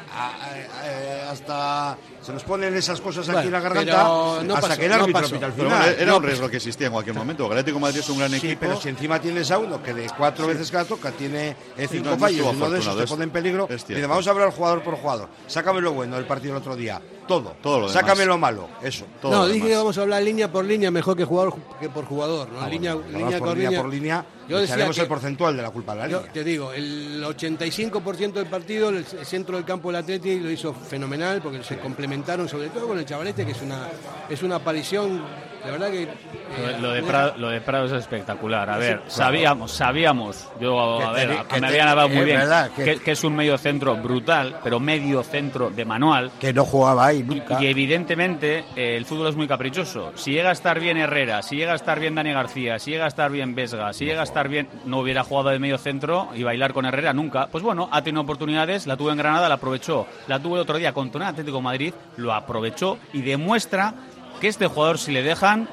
hasta... 1.30 1.96
Se 2.20 2.32
nos 2.32 2.42
ponen 2.42 2.74
esas 2.74 3.00
cosas 3.00 3.28
aquí 3.28 3.46
en 3.46 3.52
la 3.52 3.60
garganta 3.60 4.02
no 4.42 4.54
hasta 4.56 4.76
que 4.76 4.86
el 4.86 4.92
árbitro 4.92 5.46
al 5.46 5.52
final. 5.52 5.96
era 5.98 6.16
un 6.16 6.22
riesgo 6.22 6.48
que 6.50 6.56
existía 6.56 6.88
en 6.88 6.92
cualquier 6.92 7.14
momento. 7.14 7.46
El 7.46 7.52
Atlético 7.52 7.78
Madrid 7.78 8.00
es 8.00 8.08
un 8.08 8.18
gran 8.18 8.34
equipo. 8.34 8.56
pero 8.60 8.80
si 8.80 8.88
encima 8.88 9.20
tienes 9.20 9.50
a 9.52 9.58
uno 9.58 9.80
que 9.82 9.94
de 9.94 10.10
cuatro 10.16 10.48
veces 10.48 10.70
que 10.70 10.76
la 10.76 10.84
toca 10.84 11.12
tiene 11.12 11.56
cinco 11.88 12.16
fallos 12.18 12.52
y 12.52 12.56
uno 12.56 12.70
de 12.70 12.80
esos 12.80 12.96
te 12.96 13.06
pone 13.06 13.24
en 13.24 13.30
peligro, 13.30 13.68
y 13.88 14.00
vamos 14.02 14.26
a 14.26 14.30
hablar 14.30 14.50
jugador 14.50 14.82
por 14.82 14.96
jugador. 14.96 15.28
Sácame 15.46 15.80
lo 15.80 15.92
bueno 15.92 16.16
del 16.16 16.26
partido 16.26 16.54
el 16.54 16.60
otro 16.60 16.74
día. 16.74 17.00
Todo. 17.28 17.54
todo 17.62 17.80
lo 17.80 17.88
Sácame 17.88 18.26
lo 18.26 18.36
malo. 18.36 18.68
Eso. 18.82 19.06
Todo 19.22 19.30
no, 19.30 19.46
dije 19.46 19.68
que 19.68 19.76
vamos 19.76 19.96
a 19.96 20.02
hablar 20.02 20.20
línea 20.20 20.50
por 20.50 20.64
línea 20.64 20.90
mejor 20.90 21.16
que 21.16 21.24
jugador 21.24 21.54
que 21.78 21.88
por 21.88 22.04
jugador. 22.04 22.50
¿no? 22.50 22.60
Ah, 22.60 22.68
línea, 22.68 22.96
línea, 22.96 23.38
por 23.38 23.56
línea, 23.56 23.80
por 23.80 23.90
línea. 23.90 24.26
Yo 24.48 24.58
decía 24.58 24.84
el 24.84 25.06
porcentual 25.06 25.56
de 25.56 25.62
la 25.62 25.70
culpa 25.70 25.94
de 25.94 26.00
la 26.00 26.08
yo 26.08 26.20
Te 26.22 26.42
digo, 26.42 26.72
el 26.72 27.22
85% 27.60 28.32
del 28.32 28.46
partido, 28.46 28.88
el 28.88 29.04
centro 29.04 29.56
del 29.56 29.64
campo 29.64 29.88
del 29.88 29.96
Atleti 29.96 30.40
lo 30.40 30.50
hizo 30.50 30.72
fenomenal 30.72 31.42
porque 31.42 31.62
se 31.62 31.78
complementaron, 31.78 32.48
sobre 32.48 32.68
todo 32.70 32.88
con 32.88 32.98
el 32.98 33.04
chavalete, 33.04 33.44
que 33.44 33.52
es 33.52 33.62
una, 33.62 33.88
es 34.28 34.42
una 34.42 34.56
aparición 34.56 35.22
la 35.64 35.70
verdad 35.72 35.90
que. 35.90 36.02
Eh, 36.02 36.78
lo, 36.80 36.92
de 36.92 37.02
Prado, 37.02 37.34
lo, 37.36 37.48
de 37.48 37.60
Prado, 37.60 37.86
es 37.86 37.92
espectacular. 37.92 38.68
A 38.70 38.78
ver, 38.78 39.02
sabíamos, 39.08 39.72
sabíamos. 39.72 40.48
Yo, 40.60 41.00
a 41.00 41.12
ver, 41.12 41.30
me 41.60 41.66
habían 41.66 41.88
hablado 41.88 42.08
muy 42.08 42.24
bien. 42.24 42.40
que, 42.76 43.10
es 43.10 43.24
un 43.24 43.36
medio 43.36 43.58
centro 43.58 43.96
brutal, 43.96 44.58
pero 44.62 44.80
medio 44.80 45.22
centro 45.22 45.70
de 45.70 45.84
manual. 45.84 46.30
Que 46.40 46.52
no 46.52 46.64
jugaba 46.64 47.06
ahí 47.06 47.22
nunca. 47.22 47.62
Y, 47.62 47.66
evidentemente 47.66 48.64
eh, 48.76 48.96
el 48.96 49.04
fútbol 49.04 49.28
es 49.28 49.36
muy 49.36 49.46
caprichoso. 49.46 50.12
Si 50.14 50.32
llega 50.32 50.50
a 50.50 50.52
estar 50.52 50.80
bien 50.80 50.96
Herrera, 50.96 51.42
si 51.42 51.56
llega 51.56 51.72
a 51.72 51.76
estar 51.76 52.00
bien 52.00 52.14
Dani 52.14 52.32
García, 52.32 52.78
si 52.78 52.92
llega 52.92 53.04
a 53.04 53.08
estar 53.08 53.30
bien 53.30 53.54
Vesga, 53.54 53.92
si 53.92 54.04
llega 54.04 54.20
a 54.20 54.24
estar 54.24 54.48
bien. 54.48 54.68
No 54.84 55.00
hubiera 55.00 55.24
jugado 55.24 55.50
de 55.50 55.58
medio 55.58 55.78
centro 55.78 56.28
y 56.34 56.42
bailar 56.42 56.72
con 56.72 56.86
Herrera 56.86 57.12
nunca. 57.12 57.48
Pues 57.48 57.62
bueno, 57.62 57.88
ha 57.92 58.02
tenido 58.02 58.22
oportunidades, 58.22 58.86
la 58.86 58.96
tuvo 58.96 59.10
en 59.10 59.18
Granada, 59.18 59.48
la 59.48 59.56
aprovechó. 59.56 60.06
La 60.26 60.40
tuvo 60.40 60.56
el 60.56 60.62
otro 60.62 60.78
día 60.78 60.92
contra 60.92 61.22
el 61.22 61.28
Atlético 61.28 61.60
Madrid, 61.60 61.92
lo 62.16 62.32
aprovechó 62.32 62.98
y 63.12 63.22
demuestra 63.22 63.94
que 64.40 64.48
este 64.48 64.66
jugador, 64.66 64.98
si 64.98 65.12
le 65.12 65.22
dejan, 65.22 65.68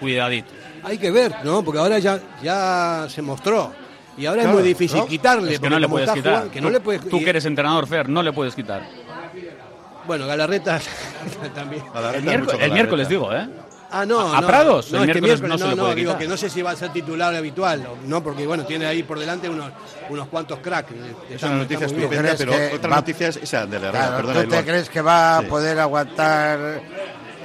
cuidadito. 0.00 0.50
Hay 0.84 0.98
que 0.98 1.10
ver, 1.10 1.32
¿no? 1.44 1.62
Porque 1.62 1.78
ahora 1.78 1.98
ya, 1.98 2.20
ya 2.42 3.06
se 3.08 3.22
mostró. 3.22 3.72
Y 4.16 4.26
ahora 4.26 4.42
es 4.42 4.48
muy 4.48 4.62
difícil 4.62 5.04
quitarle. 5.06 5.58
que 5.58 5.70
no 5.70 5.78
le 5.78 5.88
puedes 5.88 6.10
quitar. 6.10 6.48
que 6.48 6.60
no 6.60 6.70
le 6.70 6.80
puedes... 6.80 7.08
Tú 7.08 7.18
que 7.22 7.30
eres 7.30 7.44
entrenador, 7.46 7.86
Fer, 7.86 8.08
no 8.08 8.22
le 8.22 8.32
puedes 8.32 8.54
quitar. 8.54 8.82
Bueno, 10.06 10.26
Galarreta 10.26 10.80
también. 11.54 11.82
el, 12.60 12.72
miércoles, 12.72 13.08
digo, 13.08 13.32
¿eh? 13.32 13.48
Ah, 13.94 14.04
no, 14.06 14.34
a, 14.34 14.40
no, 14.40 14.46
Prados. 14.46 14.90
No, 14.90 15.02
el 15.02 15.10
este 15.10 15.20
miércoles 15.20 15.40
miércoles 15.42 15.50
no, 15.50 15.58
se 15.58 15.64
no, 15.64 15.70
le 15.70 15.76
no, 15.76 15.82
puede 15.84 15.94
digo 15.96 16.18
que 16.18 16.26
no 16.26 16.36
sé 16.36 16.48
si 16.48 16.62
va 16.62 16.70
a 16.70 16.76
ser 16.76 16.92
titular 16.92 17.34
habitual, 17.34 17.86
o 17.86 18.08
no, 18.08 18.22
porque 18.22 18.46
bueno, 18.46 18.64
tiene 18.64 18.86
ahí 18.86 19.02
por 19.02 19.18
delante 19.18 19.50
unos, 19.50 19.70
unos 20.08 20.28
cuantos 20.28 20.58
cracks. 20.60 20.92
Es 21.30 21.42
una 21.42 21.56
noticia 21.56 21.86
estupenda, 21.86 22.34
pero 22.36 22.52
otra 22.74 22.88
va- 22.88 22.96
noticia 22.96 23.28
es 23.28 23.36
esa 23.36 23.66
de 23.66 23.78
la. 23.78 23.90
Claro, 23.90 24.16
perdona, 24.16 24.42
¿Tú 24.44 24.48
te 24.48 24.64
crees 24.64 24.88
que 24.88 25.02
va 25.02 25.40
Sí. 25.40 25.46
a 25.46 25.48
poder 25.48 25.78
aguantar? 25.78 26.80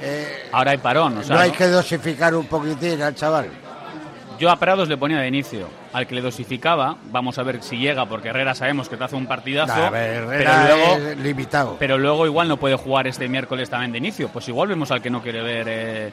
Eh, 0.02 0.48
Ahora 0.52 0.72
hay 0.72 0.78
parón, 0.78 1.18
o 1.18 1.22
sea, 1.22 1.36
no 1.36 1.42
hay 1.42 1.50
¿no? 1.50 1.56
que 1.56 1.66
dosificar 1.66 2.34
un 2.34 2.46
poquitín 2.46 3.00
al 3.02 3.14
chaval. 3.14 3.48
Yo 4.38 4.50
a 4.50 4.56
Prados 4.56 4.88
le 4.88 4.96
ponía 4.96 5.18
de 5.18 5.26
inicio. 5.26 5.68
Al 5.92 6.06
que 6.06 6.14
le 6.14 6.20
dosificaba, 6.20 6.96
vamos 7.10 7.38
a 7.38 7.42
ver 7.42 7.60
si 7.62 7.76
llega, 7.78 8.06
porque 8.06 8.28
Herrera 8.28 8.54
sabemos 8.54 8.88
que 8.88 8.96
te 8.96 9.02
hace 9.02 9.16
un 9.16 9.26
partidazo. 9.26 9.74
Nah, 9.74 9.86
a 9.86 9.90
ver, 9.90 10.14
Herrera 10.22 10.64
pero 10.66 10.76
luego, 10.76 11.08
es 11.10 11.18
limitado. 11.18 11.76
pero 11.78 11.98
luego 11.98 12.26
igual 12.26 12.46
no 12.46 12.56
puede 12.56 12.76
jugar 12.76 13.06
este 13.08 13.26
miércoles 13.28 13.68
también 13.68 13.90
de 13.90 13.98
inicio. 13.98 14.28
Pues 14.28 14.46
igual 14.48 14.68
vemos 14.68 14.90
al 14.92 15.02
que 15.02 15.10
no 15.10 15.22
quiere 15.22 15.42
ver 15.42 15.66
eh, 15.68 16.12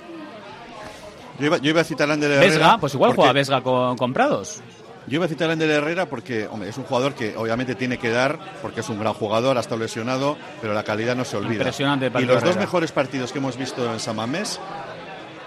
Yo 1.38 1.46
iba, 1.46 1.58
yo 1.58 1.70
iba 1.70 1.82
a 1.82 1.84
citar 1.84 2.10
a 2.10 2.14
Ander 2.14 2.32
Herrera. 2.32 2.48
Vesga, 2.50 2.78
pues 2.80 2.94
igual 2.96 3.10
porque- 3.10 3.22
juega 3.22 3.34
Vesga 3.34 3.62
con, 3.62 3.96
con 3.98 4.12
Prados. 4.14 4.62
Yo 5.08 5.16
iba 5.16 5.26
a 5.26 5.28
citar 5.28 5.50
a 5.50 5.54
Ander 5.54 5.70
Herrera 5.70 6.08
porque 6.08 6.48
hombre, 6.48 6.70
es 6.70 6.78
un 6.78 6.84
jugador 6.84 7.14
que 7.14 7.36
obviamente 7.38 7.76
tiene 7.76 7.98
que 7.98 8.10
dar, 8.10 8.40
porque 8.62 8.80
es 8.80 8.90
un 8.90 9.00
gran 9.00 9.14
jugador, 9.14 9.58
ha 9.58 9.62
estado 9.62 9.80
lesionado, 9.80 10.38
pero 10.62 10.74
la 10.74 10.84
calidad 10.84 11.16
no 11.16 11.26
se 11.26 11.38
olvida. 11.38 11.58
Impresionante 11.58 12.12
y 12.20 12.26
los 12.26 12.44
dos 12.44 12.58
mejores 12.58 12.92
partidos 12.92 13.32
que 13.32 13.38
hemos 13.38 13.58
visto 13.58 13.92
en 13.92 14.00
San 14.00 14.16
Mamés, 14.16 14.60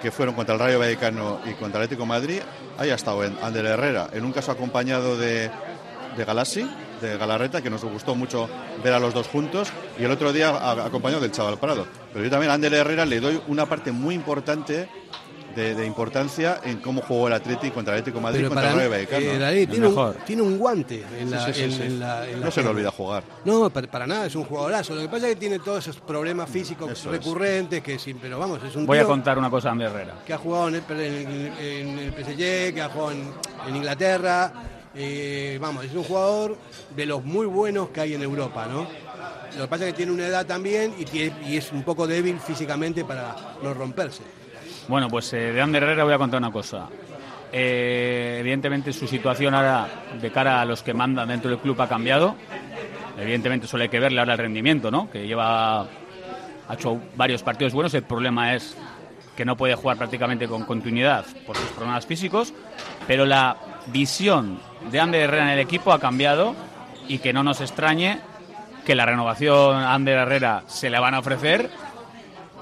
que 0.01 0.13
fueron 0.13 0.35
contra 0.37 0.55
el 0.55 0.61
Rayo 0.61 0.79
Vallecano 0.79 1.41
y 1.45 1.55
contra 1.55 1.81
el 1.81 1.85
Atlético 1.85 2.03
de 2.03 2.09
Madrid, 2.09 2.41
ahí 2.79 2.91
ha 2.91 2.95
estado 2.95 3.23
Ander 3.43 3.67
Herrera, 3.67 4.09
en 4.13 4.25
un 4.25 4.33
caso 4.33 4.53
acompañado 4.53 5.17
de, 5.17 5.51
de 6.17 6.25
Galassi, 6.25 6.69
de 7.01 7.17
Galarreta, 7.17 7.61
que 7.61 7.71
nos 7.71 7.85
gustó 7.85 8.15
mucho 8.15 8.49
ver 8.83 8.93
a 8.93 9.01
los 9.01 9.13
dos 9.13 9.27
juntos, 9.27 9.69
y 9.99 10.05
el 10.05 10.11
otro 10.11 10.33
día 10.33 10.51
acompañado 10.85 11.21
del 11.21 11.33
Chaval 11.33 11.59
Prado. 11.59 11.87
Pero 12.13 12.25
yo 12.25 12.31
también 12.31 12.51
a 12.51 12.55
Ander 12.55 12.75
Herrera 12.75 13.05
le 13.05 13.21
doy 13.21 13.41
una 13.49 13.67
parte 13.67 13.91
muy 13.91 14.15
importante 14.15 14.89
de, 15.57 15.75
de 15.75 15.87
importancia 15.87 16.61
en 16.65 16.79
cómo 16.79 17.01
jugó 17.03 17.27
el 17.29 17.33
Atlético 17.35 17.75
contra 17.75 17.95
el 17.95 18.01
Atlético 18.01 18.19
de 18.19 18.23
Madrid 18.23 18.39
y 18.41 18.43
Pero 18.43 18.55
contra 18.55 18.71
para 18.71 18.85
el 18.85 18.91
Vallecano. 18.91 19.27
eh, 19.27 19.39
David, 19.39 19.69
tiene, 19.71 19.87
un, 19.89 20.15
tiene 20.27 20.43
un 20.43 20.59
guante 20.59 21.05
en 21.19 21.31
la, 21.31 21.47
Sí, 21.47 21.53
sí, 21.53 21.59
sí, 21.59 21.65
en- 21.65 21.73
sí. 21.73 21.83
en 21.83 22.01
la- 22.01 22.29
en 22.29 22.41
la 22.41 22.47
No 22.47 22.51
se 22.53 22.63
le 22.63 22.69
olvida 22.69 22.91
jugar. 22.91 23.25
No, 23.45 23.69
para, 23.71 23.91
para 23.91 24.07
nada, 24.07 24.27
es 24.27 24.35
un 24.37 24.45
jugadorazo. 24.45 24.95
Lo 24.95 25.03
que 25.03 25.09
pasa 25.09 25.29
es 25.29 25.35
que 25.35 25.41
tiene 25.41 25.59
todos 25.59 25.79
esos 25.87 26.01
problemas 26.01 26.49
físicos 26.49 26.91
Eso 26.91 27.13
es. 27.13 27.19
recurrentes, 27.19 27.83
que 27.83 27.99
sí, 27.99 28.15
pero 28.15 28.39
vamos, 28.39 28.61
es 28.63 28.75
un 28.77 28.87
Voy 28.87 28.99
a 28.99 29.05
contar 29.05 29.39
una 29.39 29.51
cosa 29.51 29.73
a 29.73 29.75
Herrera. 29.83 30.15
que 30.27 30.33
ha 30.33 30.39
jugado 30.39 30.69
en 30.69 30.75
el, 30.77 30.83
en- 30.91 31.53
en 31.59 31.99
el 31.99 32.13
PSG, 32.13 32.75
que 32.75 32.83
ha 32.83 32.89
jugado 32.89 33.13
en, 33.13 33.31
en 33.69 33.77
Inglaterra. 33.77 34.53
eh, 34.95 35.59
vamos, 35.61 35.85
es 35.85 35.93
un 35.95 36.03
jugador 36.03 36.57
de 36.97 37.07
los 37.07 37.23
muy 37.25 37.47
buenos 37.47 37.91
que 37.91 38.01
hay 38.01 38.15
en 38.15 38.23
Europa, 38.23 38.67
¿no? 38.67 38.87
Lo 39.57 39.63
que 39.65 39.69
pasa 39.69 39.85
es 39.87 39.93
que 39.93 39.97
tiene 39.99 40.11
una 40.13 40.27
edad 40.27 40.45
también 40.47 40.93
y, 40.99 41.05
tiene- 41.05 41.35
y 41.47 41.57
es 41.57 41.71
un 41.73 41.83
poco 41.85 42.07
débil 42.07 42.41
físicamente 42.41 43.05
para 43.05 43.37
no 43.63 43.75
romperse. 43.75 44.23
Bueno, 44.89 45.09
pues 45.09 45.31
eh, 45.35 45.53
de 45.53 45.61
Ander 45.61 45.83
Herrera 45.83 46.05
voy 46.05 46.15
a 46.15 46.19
contar 46.19 46.39
una 46.39 46.51
cosa. 46.51 46.89
Eh, 47.53 48.39
evidentemente 48.41 48.93
su 48.93 49.07
situación 49.07 49.55
ahora 49.55 49.87
de 50.21 50.31
cara 50.31 50.61
a 50.61 50.65
los 50.65 50.83
que 50.83 50.95
mandan 50.95 51.29
dentro 51.29 51.51
del 51.51 51.61
club 51.61 51.81
ha 51.83 51.89
cambiado. 51.89 52.35
Evidentemente 53.19 53.67
solo 53.67 53.83
hay 53.83 53.91
que 53.91 54.01
verle 54.01 54.21
ahora 54.21 54.33
el 54.33 54.39
rendimiento, 54.39 54.91
¿no? 54.91 55.11
Que 55.11 55.27
lleva 55.27 55.83
ha 55.83 56.75
hecho 56.75 56.99
varios 57.17 57.43
partidos 57.43 57.75
buenos. 57.75 57.93
El 57.93 58.03
problema 58.03 58.55
es 58.55 58.77
que 59.37 59.45
no 59.45 59.57
puede 59.57 59.75
jugar 59.75 59.99
prácticamente 59.99 60.49
con 60.49 60.65
continuidad 60.65 61.27
por 61.47 61.57
sus 61.57 61.69
problemas 61.71 62.07
físicos. 62.07 62.55
Pero 63.07 63.27
la 63.27 63.57
visión 63.89 64.59
de 64.91 65.01
Ander 65.01 65.23
Herrera 65.23 65.45
en 65.45 65.51
el 65.51 65.59
equipo 65.59 65.93
ha 65.93 65.99
cambiado 65.99 66.55
y 67.09 67.19
que 67.19 67.35
no 67.35 67.43
nos 67.43 67.61
extrañe 67.61 68.21
que 68.87 68.95
la 68.95 69.05
renovación 69.05 69.77
a 69.77 69.93
Ander 69.93 70.19
Herrera 70.19 70.63
se 70.67 70.89
le 70.89 70.99
van 70.99 71.15
a 71.15 71.19
ofrecer 71.19 71.71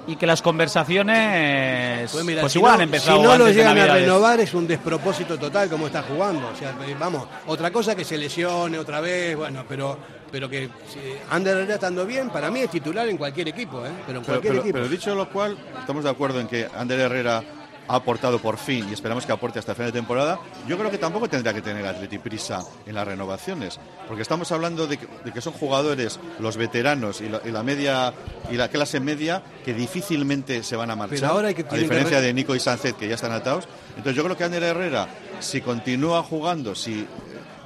y 0.06 0.16
que 0.16 0.26
las 0.26 0.40
conversaciones 0.42 2.10
pues, 2.12 2.24
mira, 2.24 2.48
si 2.48 2.58
igual 2.58 2.72
no, 2.72 2.74
han 2.76 2.82
empezado 2.82 3.16
si 3.18 3.22
no 3.22 3.28
lo 3.38 3.44
antes 3.46 3.56
llegan 3.56 3.78
a 3.78 3.86
renovar 3.94 4.40
es 4.40 4.54
un 4.54 4.66
despropósito 4.66 5.38
total 5.38 5.68
como 5.68 5.86
está 5.86 6.02
jugando. 6.02 6.48
O 6.48 6.56
sea, 6.56 6.70
eh, 6.86 6.96
vamos, 6.98 7.26
otra 7.46 7.70
cosa 7.70 7.94
que 7.94 8.04
se 8.04 8.16
lesione 8.16 8.78
otra 8.78 9.00
vez, 9.00 9.36
bueno, 9.36 9.64
pero 9.68 9.98
pero 10.30 10.48
que 10.50 10.68
si 10.92 10.98
Ander 11.30 11.56
Herrera 11.56 11.74
estando 11.74 12.04
bien, 12.04 12.30
para 12.30 12.50
mí 12.50 12.60
es 12.60 12.70
titular 12.70 13.08
en 13.08 13.16
cualquier 13.16 13.48
equipo, 13.48 13.84
¿eh? 13.86 13.90
Pero 14.06 14.18
en 14.18 14.24
Pero, 14.24 14.24
cualquier 14.24 14.52
pero- 14.52 14.62
equipo. 14.62 14.74
pero 14.78 14.88
dicho 14.88 15.14
lo 15.14 15.28
cual, 15.30 15.56
estamos 15.78 16.04
de 16.04 16.10
acuerdo 16.10 16.40
en 16.40 16.48
que 16.48 16.68
Ander 16.76 16.98
Herrera 17.00 17.42
ha 17.88 17.94
aportado 17.96 18.38
por 18.40 18.58
fin 18.58 18.86
y 18.90 18.92
esperamos 18.92 19.24
que 19.26 19.32
aporte 19.32 19.58
hasta 19.58 19.72
el 19.72 19.76
final 19.76 19.92
de 19.92 19.98
temporada. 19.98 20.38
Yo 20.66 20.76
creo 20.78 20.90
que 20.90 20.98
tampoco 20.98 21.28
tendría 21.28 21.52
que 21.54 21.62
tener 21.62 21.86
Atleti 21.86 22.18
prisa 22.18 22.64
en 22.86 22.94
las 22.94 23.06
renovaciones, 23.06 23.78
porque 24.08 24.22
estamos 24.22 24.50
hablando 24.52 24.86
de 24.86 24.98
que, 24.98 25.06
de 25.24 25.32
que 25.32 25.40
son 25.40 25.52
jugadores, 25.52 26.18
los 26.40 26.56
veteranos 26.56 27.20
y 27.20 27.28
la, 27.28 27.40
y 27.44 27.50
la 27.50 27.62
media 27.62 28.12
y 28.50 28.56
la 28.56 28.68
clase 28.68 28.98
media 29.00 29.42
que 29.64 29.74
difícilmente 29.74 30.62
se 30.62 30.76
van 30.76 30.90
a 30.90 30.96
marchar. 30.96 31.18
Pero 31.20 31.32
ahora 31.32 31.48
hay 31.48 31.54
que- 31.54 31.62
a 31.62 31.68
que 31.68 31.78
diferencia 31.78 32.18
re- 32.20 32.26
de 32.26 32.34
Nico 32.34 32.54
y 32.54 32.60
Sánchez 32.60 32.94
que 32.94 33.08
ya 33.08 33.14
están 33.14 33.32
atados. 33.32 33.68
Entonces 33.90 34.14
yo 34.16 34.24
creo 34.24 34.36
que 34.36 34.44
Ander 34.44 34.62
Herrera, 34.62 35.08
si 35.40 35.60
continúa 35.60 36.22
jugando, 36.22 36.74
si 36.74 37.06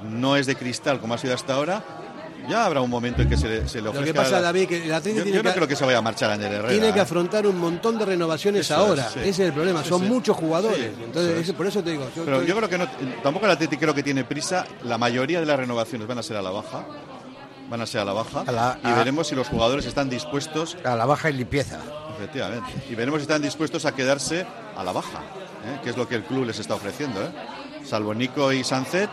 no 0.03 0.35
es 0.35 0.45
de 0.47 0.55
cristal 0.55 0.99
como 0.99 1.13
ha 1.13 1.17
sido 1.17 1.33
hasta 1.35 1.53
ahora. 1.55 1.83
Ya 2.47 2.65
habrá 2.65 2.81
un 2.81 2.89
momento 2.89 3.21
en 3.21 3.29
que 3.29 3.37
se 3.37 3.47
le, 3.47 3.67
se 3.69 3.77
le 3.77 3.83
Lo 3.85 3.91
que 3.91 3.99
ofrezca. 3.99 4.21
pasa, 4.23 4.31
la- 4.37 4.41
David, 4.41 4.67
que 4.67 4.83
el 4.85 4.93
Atleti 4.93 5.17
yo, 5.17 5.23
tiene 5.23 5.37
yo 5.37 5.43
no 5.43 5.49
que- 5.49 5.55
creo 5.55 5.67
que 5.67 5.75
se 5.75 5.85
vaya 5.85 5.99
a 5.99 6.01
marchar 6.01 6.31
Ander 6.31 6.51
Herrera. 6.51 6.69
Tiene 6.69 6.91
que 6.91 6.99
¿eh? 6.99 7.01
afrontar 7.03 7.45
un 7.47 7.57
montón 7.59 7.97
de 7.97 8.05
renovaciones 8.05 8.61
Eso 8.61 8.73
es, 8.73 8.79
ahora. 8.79 9.09
sí. 9.09 9.19
Ese 9.19 9.29
es 9.29 9.39
el 9.39 9.53
problema. 9.53 9.83
Son 9.83 10.01
sí. 10.01 10.07
muchos 10.07 10.35
jugadores. 10.35 10.77
Sí, 10.79 11.03
Entonces, 11.03 11.23
eso 11.31 11.33
es. 11.33 11.39
ese- 11.43 11.53
por 11.53 11.67
eso 11.67 11.83
te 11.83 11.91
digo. 11.91 12.03
yo 12.15 12.23
Pero 12.25 12.37
estoy- 12.37 12.47
yo 12.49 12.55
creo 12.57 12.69
que 12.69 12.77
no, 12.77 12.87
tampoco 13.23 13.45
el 13.45 13.51
Atleti 13.51 13.77
creo 13.77 13.93
que 13.93 14.03
tiene 14.03 14.23
prisa. 14.23 14.65
La 14.83 14.97
mayoría 14.97 15.39
de 15.39 15.45
las 15.45 15.57
renovaciones 15.57 16.07
van 16.07 16.17
a 16.17 16.23
ser 16.23 16.37
a 16.37 16.41
la 16.41 16.49
baja. 16.51 16.85
Van 17.69 17.79
a 17.81 17.85
ser 17.85 18.01
a 18.01 18.05
la 18.05 18.13
baja. 18.13 18.43
A 18.45 18.51
la- 18.51 18.79
y 18.83 18.87
a- 18.87 18.95
veremos 18.95 19.27
si 19.27 19.35
los 19.35 19.47
jugadores 19.47 19.85
están 19.85 20.09
dispuestos. 20.09 20.77
A 20.83 20.95
la 20.95 21.05
baja 21.05 21.29
y 21.29 21.33
limpieza. 21.33 21.79
Efectivamente. 22.17 22.69
Y 22.89 22.95
veremos 22.95 23.19
si 23.19 23.23
están 23.23 23.41
dispuestos 23.41 23.85
a 23.85 23.93
quedarse 23.95 24.45
a 24.75 24.83
la 24.83 24.91
baja. 24.91 25.19
¿eh? 25.65 25.79
Que 25.83 25.91
es 25.91 25.97
lo 25.97 26.07
que 26.07 26.15
el 26.15 26.23
club 26.23 26.45
les 26.45 26.59
está 26.59 26.73
ofreciendo. 26.75 27.21
¿eh? 27.21 27.29
Salvo 27.85 28.13
Nico 28.13 28.51
y 28.51 28.63
Sancet. 28.63 29.09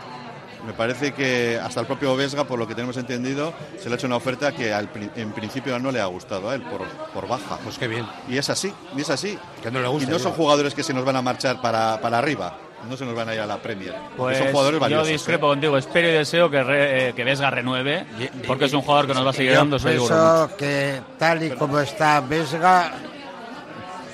Me 0.69 0.73
parece 0.75 1.13
que 1.13 1.59
hasta 1.59 1.79
el 1.79 1.87
propio 1.87 2.15
Vesga, 2.15 2.43
por 2.43 2.59
lo 2.59 2.67
que 2.67 2.75
tenemos 2.75 2.95
entendido, 2.97 3.51
se 3.79 3.89
le 3.89 3.95
ha 3.95 3.97
hecho 3.97 4.05
una 4.05 4.17
oferta 4.17 4.51
que 4.51 4.71
al 4.71 4.87
en 5.15 5.31
principio 5.31 5.79
no 5.79 5.91
le 5.91 5.99
ha 5.99 6.05
gustado 6.05 6.47
a 6.47 6.53
él, 6.53 6.61
por, 6.61 6.85
por 7.11 7.27
baja. 7.27 7.57
Pues 7.63 7.79
qué 7.79 7.87
bien. 7.87 8.05
Y 8.29 8.37
es 8.37 8.51
así, 8.51 8.71
y 8.95 9.01
es 9.01 9.09
así. 9.09 9.35
Que 9.63 9.71
no 9.71 9.81
le 9.81 9.87
gusta, 9.87 10.07
Y 10.07 10.11
no 10.13 10.19
son 10.19 10.33
jugadores 10.33 10.75
que 10.75 10.83
se 10.83 10.93
nos 10.93 11.03
van 11.03 11.15
a 11.15 11.23
marchar 11.23 11.59
para, 11.59 11.99
para 11.99 12.19
arriba. 12.19 12.55
No 12.87 12.95
se 12.95 13.03
nos 13.03 13.15
van 13.15 13.29
a 13.29 13.33
ir 13.33 13.39
a 13.41 13.47
la 13.47 13.57
Premier. 13.57 13.95
Pues 14.15 14.37
son 14.37 14.51
jugadores 14.51 14.75
yo 14.77 14.81
valiosos. 14.81 15.07
discrepo 15.07 15.47
¿eh? 15.47 15.49
contigo. 15.49 15.75
Espero 15.75 16.07
y 16.07 16.11
deseo 16.11 16.51
que, 16.51 16.61
re- 16.63 17.09
eh, 17.09 17.13
que 17.13 17.23
Vesga 17.23 17.49
renueve, 17.49 18.05
porque 18.45 18.65
es 18.65 18.73
un 18.73 18.81
jugador 18.81 19.07
que 19.07 19.15
nos 19.15 19.25
va 19.25 19.31
a 19.31 19.33
seguir 19.33 19.53
Yo 19.53 19.57
dando 19.57 19.79
seguro. 19.79 19.97
pienso 20.07 20.55
que 20.55 21.01
tal 21.17 21.41
y 21.43 21.49
como 21.49 21.79
está 21.79 22.21
Vesga 22.21 22.91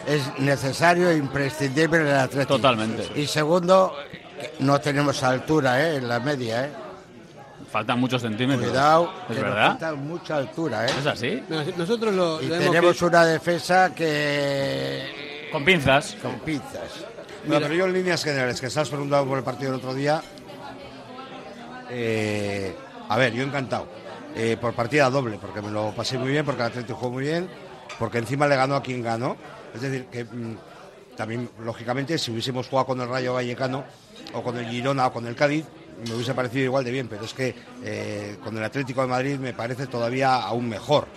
es 0.07 0.39
necesario 0.39 1.09
e 1.09 1.17
imprescindible 1.17 1.97
en 1.99 2.07
el 2.07 2.15
Atlético. 2.15 2.55
Totalmente. 2.55 3.09
Y 3.19 3.27
segundo, 3.27 3.93
no 4.59 4.79
tenemos 4.79 5.21
altura 5.23 5.81
¿eh? 5.81 5.95
en 5.97 6.07
la 6.07 6.19
media. 6.19 6.65
¿eh? 6.65 6.69
Faltan 7.71 7.99
muchos 7.99 8.21
centímetros. 8.21 8.67
Cuidado, 8.69 9.11
¿Es 9.29 9.35
que 9.35 9.41
nos 9.41 9.43
verdad? 9.43 9.67
falta 9.67 9.93
mucha 9.95 10.37
altura. 10.37 10.85
¿eh? 10.85 10.91
¿Es 10.99 11.05
así? 11.05 11.43
Nosotros 11.77 12.13
lo, 12.13 12.41
Y 12.41 12.47
lo 12.47 12.55
hemos 12.55 12.67
tenemos 12.67 12.97
que- 12.97 13.05
una 13.05 13.25
defensa 13.25 13.93
que... 13.93 15.47
Con 15.51 15.65
pinzas. 15.65 16.15
Con 16.21 16.39
pinzas. 16.39 17.05
No, 17.45 17.59
pero 17.59 17.73
yo 17.73 17.85
en 17.85 17.93
líneas 17.93 18.23
generales, 18.23 18.59
que 18.59 18.67
estabas 18.67 18.89
preguntando 18.89 19.27
por 19.27 19.37
el 19.37 19.43
partido 19.43 19.71
del 19.71 19.79
otro 19.79 19.93
día, 19.93 20.21
eh, 21.89 22.75
a 23.09 23.17
ver, 23.17 23.33
yo 23.33 23.43
encantado. 23.43 23.87
Eh, 24.35 24.57
por 24.59 24.73
partida 24.73 25.09
doble, 25.09 25.37
porque 25.39 25.61
me 25.61 25.71
lo 25.71 25.91
pasé 25.95 26.17
muy 26.17 26.29
bien, 26.29 26.43
porque 26.45 26.61
el 26.61 26.67
Atlético 26.67 26.97
jugó 26.97 27.11
muy 27.13 27.23
bien, 27.23 27.47
porque 27.99 28.17
encima 28.17 28.47
le 28.47 28.55
ganó 28.55 28.75
a 28.75 28.83
quien 28.83 29.01
ganó. 29.01 29.37
Es 29.73 29.81
decir, 29.81 30.05
que 30.07 30.25
mm, 30.25 30.57
también, 31.15 31.49
lógicamente, 31.63 32.17
si 32.17 32.31
hubiésemos 32.31 32.67
jugado 32.67 32.87
con 32.87 33.01
el 33.01 33.07
Rayo 33.07 33.33
Vallecano, 33.33 33.85
o 34.34 34.43
con 34.43 34.57
el 34.57 34.68
Girona, 34.68 35.07
o 35.07 35.13
con 35.13 35.26
el 35.28 35.36
Cádiz, 35.36 35.66
me 36.05 36.13
hubiese 36.13 36.34
parecido 36.34 36.66
igual 36.66 36.84
de 36.84 36.91
bien, 36.91 37.07
pero 37.07 37.26
es 37.26 37.34
que 37.34 37.55
eh, 37.84 38.38
con 38.43 38.57
el 38.57 38.63
Atlético 38.63 39.01
de 39.01 39.07
Madrid 39.07 39.39
me 39.39 39.53
parece 39.53 39.88
todavía 39.88 40.36
aún 40.36 40.68
mejor. 40.68 41.07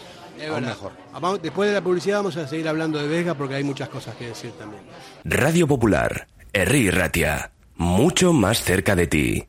Aún 0.51 0.65
mejor. 0.65 0.93
Después 1.43 1.69
de 1.69 1.75
la 1.75 1.83
publicidad 1.83 2.19
vamos 2.19 2.37
a 2.37 2.47
seguir 2.47 2.69
hablando 2.69 2.99
de 2.99 3.09
Vega 3.09 3.35
porque 3.35 3.57
hay 3.57 3.65
muchas 3.65 3.89
cosas 3.89 4.15
que 4.15 4.29
decir 4.29 4.53
también. 4.53 4.83
Radio 5.25 5.67
Popular, 5.67 6.29
Herri 6.53 6.91
Ratia, 6.91 7.51
mucho 7.77 8.33
más 8.33 8.63
cerca 8.63 8.95
de 8.95 9.07
ti. 9.09 9.49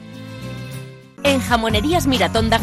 En 1.23 1.39
Jamonerías 1.39 2.07
Miratón 2.07 2.49
de 2.49 2.57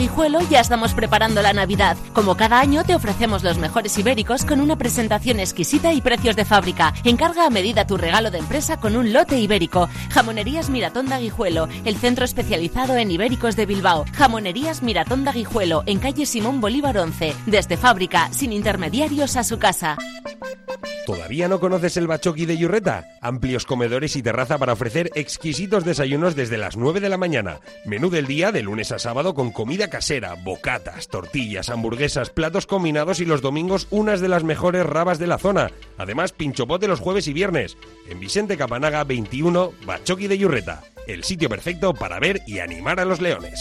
ya 0.51 0.61
estamos 0.61 0.93
preparando 0.93 1.43
la 1.43 1.53
Navidad. 1.53 1.97
Como 2.13 2.37
cada 2.37 2.59
año 2.59 2.85
te 2.85 2.95
ofrecemos 2.95 3.45
los 3.45 3.59
mejores 3.59 3.97
ibéricos 3.99 4.45
con 4.45 4.61
una 4.61 4.77
presentación 4.77 5.39
exquisita 5.39 5.93
y 5.93 6.01
precios 6.01 6.35
de 6.35 6.45
fábrica. 6.45 6.93
Encarga 7.05 7.47
a 7.47 7.51
medida 7.51 7.87
tu 7.87 7.97
regalo 7.97 8.31
de 8.31 8.39
empresa 8.39 8.79
con 8.79 8.97
un 8.97 9.13
lote 9.13 9.39
ibérico. 9.39 9.89
Jamonerías 10.11 10.71
Miratón 10.71 11.07
de 11.07 11.33
el 11.85 11.97
centro 11.97 12.25
especializado 12.25 12.97
en 12.97 13.11
ibéricos 13.11 13.55
de 13.55 13.67
Bilbao. 13.67 14.05
Jamonerías 14.15 14.83
Miratón 14.83 15.25
de 15.25 15.47
en 15.87 15.99
calle 15.99 16.27
Simón 16.27 16.61
Bolívar 16.61 16.99
11. 16.99 17.35
Desde 17.47 17.77
fábrica, 17.77 18.29
sin 18.33 18.53
intermediarios 18.53 19.37
a 19.37 19.45
su 19.45 19.59
casa. 19.59 19.97
¿Todavía 21.09 21.49
no 21.49 21.59
conoces 21.59 21.97
el 21.97 22.07
Bachoqui 22.07 22.45
de 22.45 22.59
Yurreta? 22.59 23.07
Amplios 23.23 23.65
comedores 23.65 24.15
y 24.17 24.23
terraza 24.23 24.59
para 24.59 24.75
ofrecer 24.75 25.11
exquisitos 25.15 25.83
desayunos 25.83 26.37
desde 26.37 26.59
las 26.59 26.77
9 26.77 27.01
de 27.01 27.09
la 27.09 27.17
mañana. 27.17 27.61
Menú 27.87 28.11
del 28.11 28.27
día 28.27 28.48
de 28.53 28.63
lunes 28.63 28.93
a 28.93 28.99
sábado 28.99 29.35
con 29.35 29.51
comida 29.51 29.89
casera, 29.91 30.35
bocatas, 30.35 31.09
tortillas, 31.09 31.71
hamburguesas, 31.71 32.31
platos 32.31 32.67
combinados 32.67 33.21
y 33.21 33.25
los 33.25 33.43
domingos 33.43 33.87
unas 33.91 34.21
de 34.21 34.29
las 34.29 34.45
mejores 34.45 34.87
rabas 34.87 35.19
de 35.19 35.27
la 35.27 35.39
zona. 35.39 35.71
Además, 35.97 36.33
pinchopote 36.33 36.89
los 36.89 37.01
jueves 37.01 37.29
y 37.29 37.33
viernes. 37.33 37.77
En 38.09 38.21
Vicente 38.21 38.57
Capanaga 38.57 39.05
21, 39.05 39.73
Bachoqui 39.85 40.27
de 40.27 40.39
Yurreta. 40.39 40.83
El 41.07 41.25
sitio 41.25 41.49
perfecto 41.49 41.95
para 41.95 42.19
ver 42.19 42.43
y 42.47 42.59
animar 42.59 43.01
a 43.01 43.05
los 43.05 43.21
leones. 43.21 43.61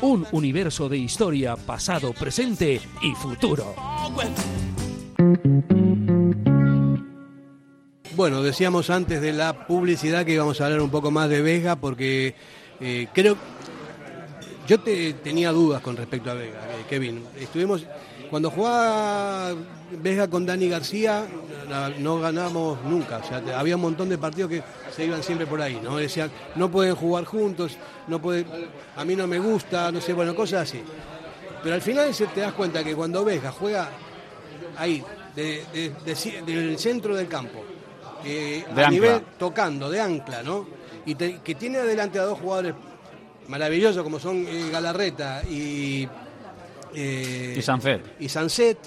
un 0.00 0.26
universo 0.32 0.88
de 0.88 0.98
historia, 0.98 1.56
pasado, 1.56 2.12
presente 2.12 2.80
y 3.02 3.12
futuro. 3.14 3.74
Bueno, 8.14 8.42
decíamos 8.42 8.90
antes 8.90 9.20
de 9.20 9.32
la 9.32 9.66
publicidad 9.66 10.24
que 10.24 10.32
íbamos 10.34 10.60
a 10.60 10.66
hablar 10.66 10.80
un 10.80 10.90
poco 10.90 11.10
más 11.10 11.28
de 11.28 11.40
Vega 11.40 11.76
porque 11.76 12.34
eh, 12.80 13.08
creo 13.12 13.36
yo 14.66 14.80
te, 14.80 15.14
tenía 15.14 15.50
dudas 15.50 15.82
con 15.82 15.96
respecto 15.96 16.30
a 16.30 16.34
Vega, 16.34 16.60
eh, 16.70 16.84
Kevin. 16.88 17.22
Estuvimos 17.38 17.84
cuando 18.32 18.50
jugaba 18.50 19.52
Vega 20.02 20.26
con 20.26 20.46
Dani 20.46 20.66
García 20.66 21.26
no 21.98 22.18
ganamos 22.18 22.82
nunca, 22.82 23.18
o 23.18 23.28
sea, 23.28 23.42
había 23.58 23.76
un 23.76 23.82
montón 23.82 24.08
de 24.08 24.16
partidos 24.16 24.50
que 24.50 24.62
se 24.90 25.04
iban 25.04 25.22
siempre 25.22 25.46
por 25.46 25.60
ahí, 25.60 25.78
¿no? 25.82 25.98
Decían, 25.98 26.30
no 26.54 26.70
pueden 26.70 26.94
jugar 26.94 27.26
juntos, 27.26 27.76
no 28.08 28.22
pueden, 28.22 28.46
a 28.96 29.04
mí 29.04 29.16
no 29.16 29.26
me 29.26 29.38
gusta, 29.38 29.92
no 29.92 30.00
sé, 30.00 30.14
bueno, 30.14 30.34
cosas 30.34 30.62
así. 30.62 30.82
Pero 31.62 31.74
al 31.74 31.82
final 31.82 32.10
te 32.34 32.40
das 32.40 32.54
cuenta 32.54 32.82
que 32.82 32.94
cuando 32.94 33.22
Vega 33.22 33.52
juega 33.52 33.90
ahí, 34.78 35.04
del 35.36 36.78
centro 36.78 37.14
del 37.14 37.28
campo, 37.28 37.62
eh, 38.24 38.64
a 38.74 38.88
nivel 38.88 39.20
tocando, 39.38 39.90
de 39.90 40.00
ancla, 40.00 40.42
¿no? 40.42 40.66
Y 41.04 41.16
que 41.16 41.54
tiene 41.54 41.80
adelante 41.80 42.18
a 42.18 42.22
dos 42.22 42.38
jugadores 42.38 42.72
maravillosos 43.48 44.02
como 44.02 44.18
son 44.18 44.46
eh, 44.48 44.70
Galarreta 44.72 45.42
y... 45.42 46.08
Eh, 46.94 47.54
y 47.56 47.62
Sanfet. 47.62 48.16
Y 48.20 48.28
Sanset, 48.28 48.78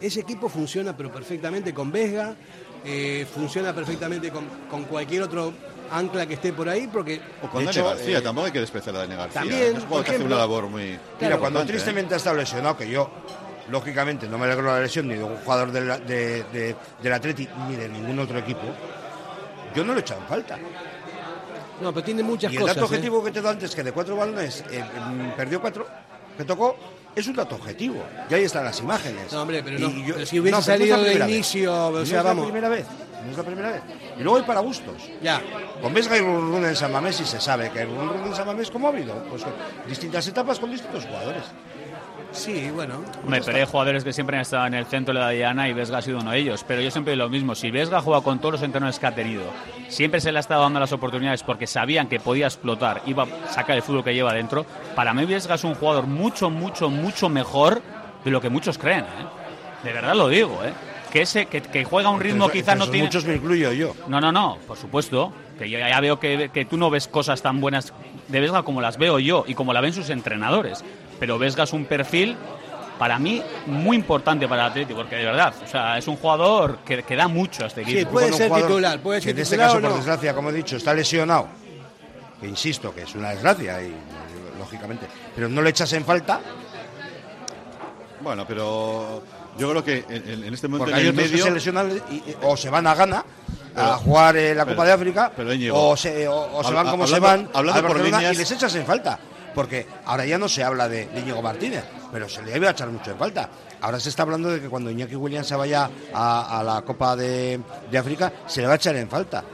ese 0.00 0.20
equipo 0.20 0.48
funciona 0.48 0.96
pero 0.96 1.12
perfectamente 1.12 1.72
con 1.74 1.90
Vesga, 1.90 2.34
eh, 2.84 3.26
funciona 3.32 3.74
perfectamente 3.74 4.30
con, 4.30 4.84
cualquier 4.84 5.22
otro 5.22 5.52
ancla 5.90 6.26
que 6.26 6.34
esté 6.34 6.52
por 6.52 6.68
ahí 6.68 6.88
porque 6.90 7.20
o 7.42 7.48
con 7.48 7.64
Dani 7.64 7.78
García 7.78 8.22
tampoco 8.22 8.46
hay 8.46 8.52
que 8.52 8.60
despreciar 8.60 8.96
a 8.96 9.00
Dani 9.00 9.16
García 9.16 9.40
también 9.40 9.76
es 9.76 9.84
que 9.84 10.14
hace 10.14 10.24
una 10.24 10.38
labor 10.38 10.68
muy 10.68 10.98
mira 11.20 11.38
cuando 11.38 11.64
tristemente 11.64 12.14
ha 12.14 12.16
estado 12.16 12.36
lesionado 12.36 12.76
que 12.76 12.88
yo 12.88 13.10
lógicamente 13.70 14.26
no 14.26 14.38
me 14.38 14.46
alegro 14.46 14.64
de 14.64 14.78
la 14.78 14.80
lesión 14.80 15.06
ni 15.08 15.14
de 15.14 15.22
un 15.22 15.36
jugador 15.36 15.70
del, 15.72 16.06
de, 16.06 16.74
del 17.02 17.12
Atleti 17.12 17.46
ni 17.68 17.76
de 17.76 17.90
ningún 17.90 18.18
otro 18.18 18.38
equipo 18.38 18.62
yo 19.74 19.84
no 19.84 19.92
lo 19.92 19.98
he 19.98 20.02
echado 20.02 20.20
en 20.20 20.26
falta. 20.26 20.58
No, 21.80 21.92
pero 21.92 22.04
tiene 22.04 22.22
muchas 22.22 22.52
y 22.52 22.56
cosas. 22.56 22.70
el 22.70 22.76
dato 22.76 22.86
objetivo 22.86 23.24
que 23.24 23.32
te 23.32 23.40
doy 23.40 23.50
antes, 23.50 23.74
que 23.74 23.82
de 23.82 23.92
cuatro 23.92 24.16
balones 24.16 24.64
eh, 24.70 24.82
mm, 24.82 25.36
perdió 25.36 25.60
cuatro, 25.60 25.86
que 26.36 26.44
tocó, 26.44 26.76
es 27.14 27.26
un 27.26 27.34
dato 27.34 27.54
objetivo. 27.54 28.02
Y 28.28 28.34
ahí 28.34 28.44
están 28.44 28.64
las 28.64 28.78
imágenes. 28.80 29.32
No, 29.32 29.42
hombre, 29.42 29.62
pero, 29.62 29.78
no, 29.78 30.26
si 30.26 30.40
hubiese 30.40 30.62
salido 30.62 31.02
de 31.02 31.14
inicio, 31.14 31.88
o 31.88 32.06
sea, 32.06 32.18
no 32.18 32.24
vamos. 32.24 32.42
Es 32.44 32.48
la 32.48 32.52
primera 32.52 32.68
vez. 32.68 32.86
No 33.24 33.30
es 33.30 33.36
la 33.36 33.42
primera 33.44 33.70
vez. 33.70 33.82
Y 34.18 34.22
luego 34.22 34.38
hay 34.38 34.44
para 34.44 34.60
gustos. 34.60 35.10
Ya. 35.22 35.42
Con 35.80 35.94
Vesga 35.94 36.16
y 36.16 36.20
Run 36.20 36.64
en 36.64 36.76
San 36.76 36.92
Mamés 36.92 37.20
y 37.20 37.24
se 37.24 37.40
sabe 37.40 37.70
que 37.70 37.84
Run 37.84 38.26
en 38.26 38.34
San 38.34 38.46
Mamés, 38.46 38.70
¿cómo 38.70 38.88
ha 38.88 38.90
habido? 38.90 39.14
Pues 39.30 39.42
distintas 39.88 40.26
etapas 40.28 40.58
con 40.58 40.70
distintos 40.70 41.04
jugadores. 41.04 41.42
Sí, 42.34 42.68
bueno. 42.74 43.00
Me 43.28 43.40
pero 43.40 43.58
hay 43.58 43.64
jugadores 43.64 44.02
que 44.02 44.12
siempre 44.12 44.36
han 44.36 44.42
estado 44.42 44.66
en 44.66 44.74
el 44.74 44.86
centro 44.86 45.14
de 45.14 45.20
la 45.20 45.30
diana 45.30 45.68
y 45.68 45.72
Vesga 45.72 45.98
ha 45.98 46.02
sido 46.02 46.18
uno 46.18 46.32
de 46.32 46.38
ellos. 46.38 46.64
Pero 46.66 46.80
yo 46.82 46.90
siempre 46.90 47.12
digo 47.12 47.24
lo 47.24 47.30
mismo. 47.30 47.54
Si 47.54 47.70
Vesga 47.70 48.00
juega 48.00 48.22
con 48.22 48.40
todos 48.40 48.54
los 48.54 48.62
entrenadores 48.62 48.98
que 48.98 49.06
ha 49.06 49.14
tenido, 49.14 49.44
siempre 49.88 50.20
se 50.20 50.32
le 50.32 50.38
ha 50.38 50.40
estado 50.40 50.62
dando 50.62 50.80
las 50.80 50.92
oportunidades 50.92 51.42
porque 51.44 51.66
sabían 51.66 52.08
que 52.08 52.18
podía 52.18 52.46
explotar, 52.46 53.02
iba 53.06 53.22
a 53.22 53.52
sacar 53.52 53.76
el 53.76 53.82
fútbol 53.82 54.02
que 54.02 54.14
lleva 54.14 54.32
dentro. 54.32 54.66
Para 54.96 55.14
mí 55.14 55.24
Vesga 55.24 55.54
es 55.54 55.64
un 55.64 55.74
jugador 55.74 56.06
mucho, 56.06 56.50
mucho, 56.50 56.90
mucho 56.90 57.28
mejor 57.28 57.80
de 58.24 58.30
lo 58.30 58.40
que 58.40 58.50
muchos 58.50 58.78
creen. 58.78 59.04
¿eh? 59.04 59.84
De 59.84 59.92
verdad 59.92 60.14
lo 60.14 60.28
digo, 60.28 60.60
¿eh? 60.64 60.72
Que, 61.12 61.22
ese, 61.22 61.46
que, 61.46 61.84
juega 61.84 62.08
a 62.08 62.12
un 62.12 62.18
ritmo 62.18 62.48
quizás 62.48 62.76
no 62.76 62.88
tiene... 62.90 63.06
Muchos 63.06 63.24
me 63.24 63.36
incluyo 63.36 63.70
yo. 63.70 63.94
No, 64.08 64.20
no, 64.20 64.32
no, 64.32 64.58
por 64.66 64.76
supuesto. 64.76 65.32
Que 65.56 65.70
yo 65.70 65.78
ya 65.78 66.00
veo 66.00 66.18
que, 66.18 66.50
que 66.52 66.64
tú 66.64 66.76
no 66.76 66.90
ves 66.90 67.06
cosas 67.06 67.40
tan 67.40 67.60
buenas 67.60 67.92
de 68.26 68.40
Vesga 68.40 68.64
como 68.64 68.80
las 68.80 68.98
veo 68.98 69.20
yo 69.20 69.44
y 69.46 69.54
como 69.54 69.72
la 69.72 69.80
ven 69.80 69.92
sus 69.92 70.10
entrenadores 70.10 70.82
pero 71.24 71.38
Vesga 71.38 71.64
es 71.64 71.72
un 71.72 71.86
perfil 71.86 72.36
para 72.98 73.18
mí 73.18 73.42
muy 73.64 73.96
importante 73.96 74.46
para 74.46 74.66
el 74.66 74.70
Atlético, 74.72 74.98
porque 74.98 75.16
de 75.16 75.24
verdad, 75.24 75.54
o 75.64 75.66
sea, 75.66 75.96
es 75.96 76.06
un 76.06 76.16
jugador 76.16 76.80
que, 76.84 77.02
que 77.02 77.16
da 77.16 77.28
mucho 77.28 77.64
a 77.64 77.68
este 77.68 77.80
equipo. 77.80 77.98
Sí, 77.98 78.04
puede 78.04 78.30
ser 78.34 78.52
titular, 78.52 79.00
puede 79.00 79.22
ser 79.22 79.30
en 79.30 79.38
este 79.38 79.56
caso, 79.56 79.80
por 79.80 79.94
desgracia, 79.94 80.34
como 80.34 80.50
he 80.50 80.52
dicho, 80.52 80.76
está 80.76 80.92
lesionado, 80.92 81.48
que 82.38 82.46
insisto 82.46 82.94
que 82.94 83.04
es 83.04 83.14
una 83.14 83.30
desgracia, 83.30 83.82
y 83.82 83.94
lógicamente, 84.58 85.06
pero 85.34 85.48
no 85.48 85.62
le 85.62 85.70
echas 85.70 85.90
en 85.94 86.04
falta. 86.04 86.40
Bueno, 88.20 88.44
pero 88.46 89.22
yo 89.58 89.70
creo 89.70 89.84
que 89.84 90.04
en, 90.08 90.52
este 90.52 90.68
momento 90.68 90.86
porque 90.86 91.00
hay 91.00 91.08
otros 91.08 91.30
que 91.30 91.38
se 91.38 91.50
lesionan 91.50 92.02
o 92.42 92.56
se 92.56 92.70
van 92.70 92.86
a 92.86 92.94
gana 92.94 93.24
a 93.76 93.96
jugar 93.96 94.36
en 94.36 94.56
la 94.56 94.66
Copa 94.66 94.84
de 94.84 94.92
África 94.92 95.32
o 95.72 95.96
se, 95.96 96.28
o, 96.28 96.62
se 96.62 96.72
van 96.72 96.88
como 96.88 97.06
se 97.06 97.18
van 97.18 97.48
hablando 97.52 97.88
por 97.88 98.00
líneas, 98.00 98.34
y 98.34 98.36
les 98.36 98.50
echas 98.50 98.74
en 98.74 98.86
falta 98.86 99.18
porque 99.54 99.86
ahora 100.04 100.26
ya 100.26 100.36
no 100.36 100.48
se 100.48 100.62
habla 100.62 100.88
de, 100.88 101.08
Íñigo 101.16 101.40
Martínez, 101.40 101.84
pero 102.12 102.28
se 102.28 102.42
le 102.42 102.52
debe 102.52 102.68
echar 102.68 102.90
mucho 102.90 103.12
en 103.12 103.16
falta. 103.16 103.48
Ahora 103.80 104.00
se 104.00 104.08
está 104.08 104.22
hablando 104.22 104.50
de 104.50 104.60
que 104.60 104.68
cuando 104.68 104.90
Iñaki 104.90 105.14
Williams 105.14 105.46
se 105.46 105.54
vaya 105.54 105.88
a, 106.12 106.62
la 106.64 106.82
Copa 106.82 107.14
de, 107.16 107.60
África, 107.96 108.32
se 108.46 108.60
le 108.60 108.66
va 108.66 108.74
a 108.74 108.76
echar 108.76 108.96
en 108.96 109.08
falta. 109.08 109.44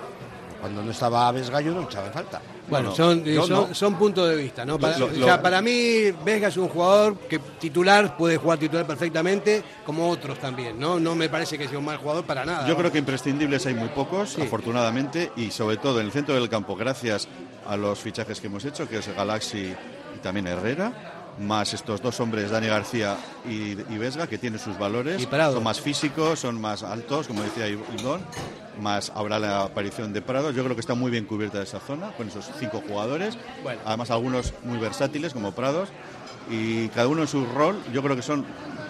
Cuando 0.60 0.82
no 0.82 0.90
estaba 0.90 1.28
Aves 1.28 1.50
Gallo, 1.50 1.72
no 1.72 1.82
echaba 1.82 2.06
en 2.06 2.12
falta. 2.12 2.40
Bueno, 2.70 2.94
son, 2.94 3.24
son, 3.74 3.94
puntos 3.96 4.28
de 4.28 4.36
vista, 4.36 4.64
¿no? 4.64 4.78
Para, 4.78 5.42
para 5.42 5.60
mí, 5.60 6.10
Vesga 6.24 6.48
es 6.48 6.56
un 6.56 6.68
jugador 6.68 7.16
que 7.28 7.38
titular 7.38 8.16
puede 8.16 8.36
jugar 8.36 8.58
titular 8.58 8.86
perfectamente, 8.86 9.62
como 9.84 10.08
otros 10.08 10.38
también, 10.38 10.78
¿no? 10.78 11.00
No 11.00 11.14
me 11.14 11.28
parece 11.28 11.58
que 11.58 11.68
sea 11.68 11.78
un 11.78 11.84
mal 11.84 11.98
jugador 11.98 12.24
para 12.24 12.44
nada. 12.44 12.66
Yo 12.66 12.76
creo 12.76 12.92
que 12.92 12.98
imprescindibles 12.98 13.66
hay 13.66 13.74
muy 13.74 13.88
pocos, 13.88 14.38
afortunadamente, 14.38 15.32
y 15.36 15.50
sobre 15.50 15.76
todo 15.76 16.00
en 16.00 16.06
el 16.06 16.12
centro 16.12 16.34
del 16.34 16.48
campo, 16.48 16.76
gracias 16.76 17.28
a 17.66 17.76
los 17.76 17.98
fichajes 17.98 18.40
que 18.40 18.46
hemos 18.46 18.64
hecho, 18.64 18.88
que 18.88 18.98
es 18.98 19.14
Galaxy 19.14 19.74
y 20.16 20.18
también 20.22 20.46
Herrera, 20.46 21.19
más 21.38 21.72
estos 21.72 22.02
dos 22.02 22.20
hombres, 22.20 22.50
Dani 22.50 22.66
García 22.66 23.16
y, 23.48 23.74
Vesga, 23.74 24.26
que 24.26 24.38
tienen 24.38 24.58
sus 24.58 24.78
valores, 24.78 25.26
son 25.30 25.62
más 25.62 25.80
físicos, 25.80 26.38
son 26.38 26.60
más 26.60 26.82
altos, 26.82 27.26
como 27.26 27.42
decía 27.42 27.68
Ivón, 27.68 28.20
más 28.80 29.10
ahora 29.14 29.38
la 29.38 29.62
aparición 29.62 30.12
de 30.12 30.22
Prado. 30.22 30.50
Yo 30.50 30.62
creo 30.64 30.74
que 30.74 30.80
está 30.80 30.94
muy 30.94 31.10
bien 31.10 31.24
cubierta 31.24 31.62
esa 31.62 31.80
zona 31.80 32.12
con 32.12 32.28
esos 32.28 32.50
cinco 32.58 32.82
jugadores, 32.86 33.38
además 33.84 34.10
algunos 34.10 34.52
muy 34.64 34.78
versátiles 34.78 35.32
como 35.32 35.52
Prados, 35.52 35.88
y 36.50 36.88
cada 36.88 37.08
uno 37.08 37.22
en 37.22 37.28
su 37.28 37.46
rol, 37.46 37.80
yo 37.92 38.02
creo 38.02 38.16
que 38.16 38.22
son 38.22 38.44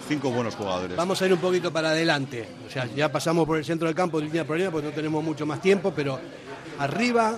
cinco 0.09 0.31
buenos 0.31 0.55
jugadores. 0.55 0.97
Vamos 0.97 1.21
a 1.23 1.27
ir 1.27 1.33
un 1.33 1.41
poquito 1.41 1.73
para 1.73 1.91
adelante, 1.91 2.49
o 2.67 2.71
sea, 2.71 2.87
ya 2.87 3.13
pasamos 3.13 3.47
por 3.47 3.59
el 3.59 3.65
centro 3.65 3.87
del 3.87 3.95
campo 3.95 4.21
línea 4.21 4.45
por 4.45 4.57
línea, 4.57 4.71
porque 4.71 4.89
no 4.89 4.95
tenemos 4.95 5.23
mucho 5.23 5.47
más 5.47 5.61
tiempo, 5.61 5.93
pero 5.95 6.19
arriba 6.79 7.37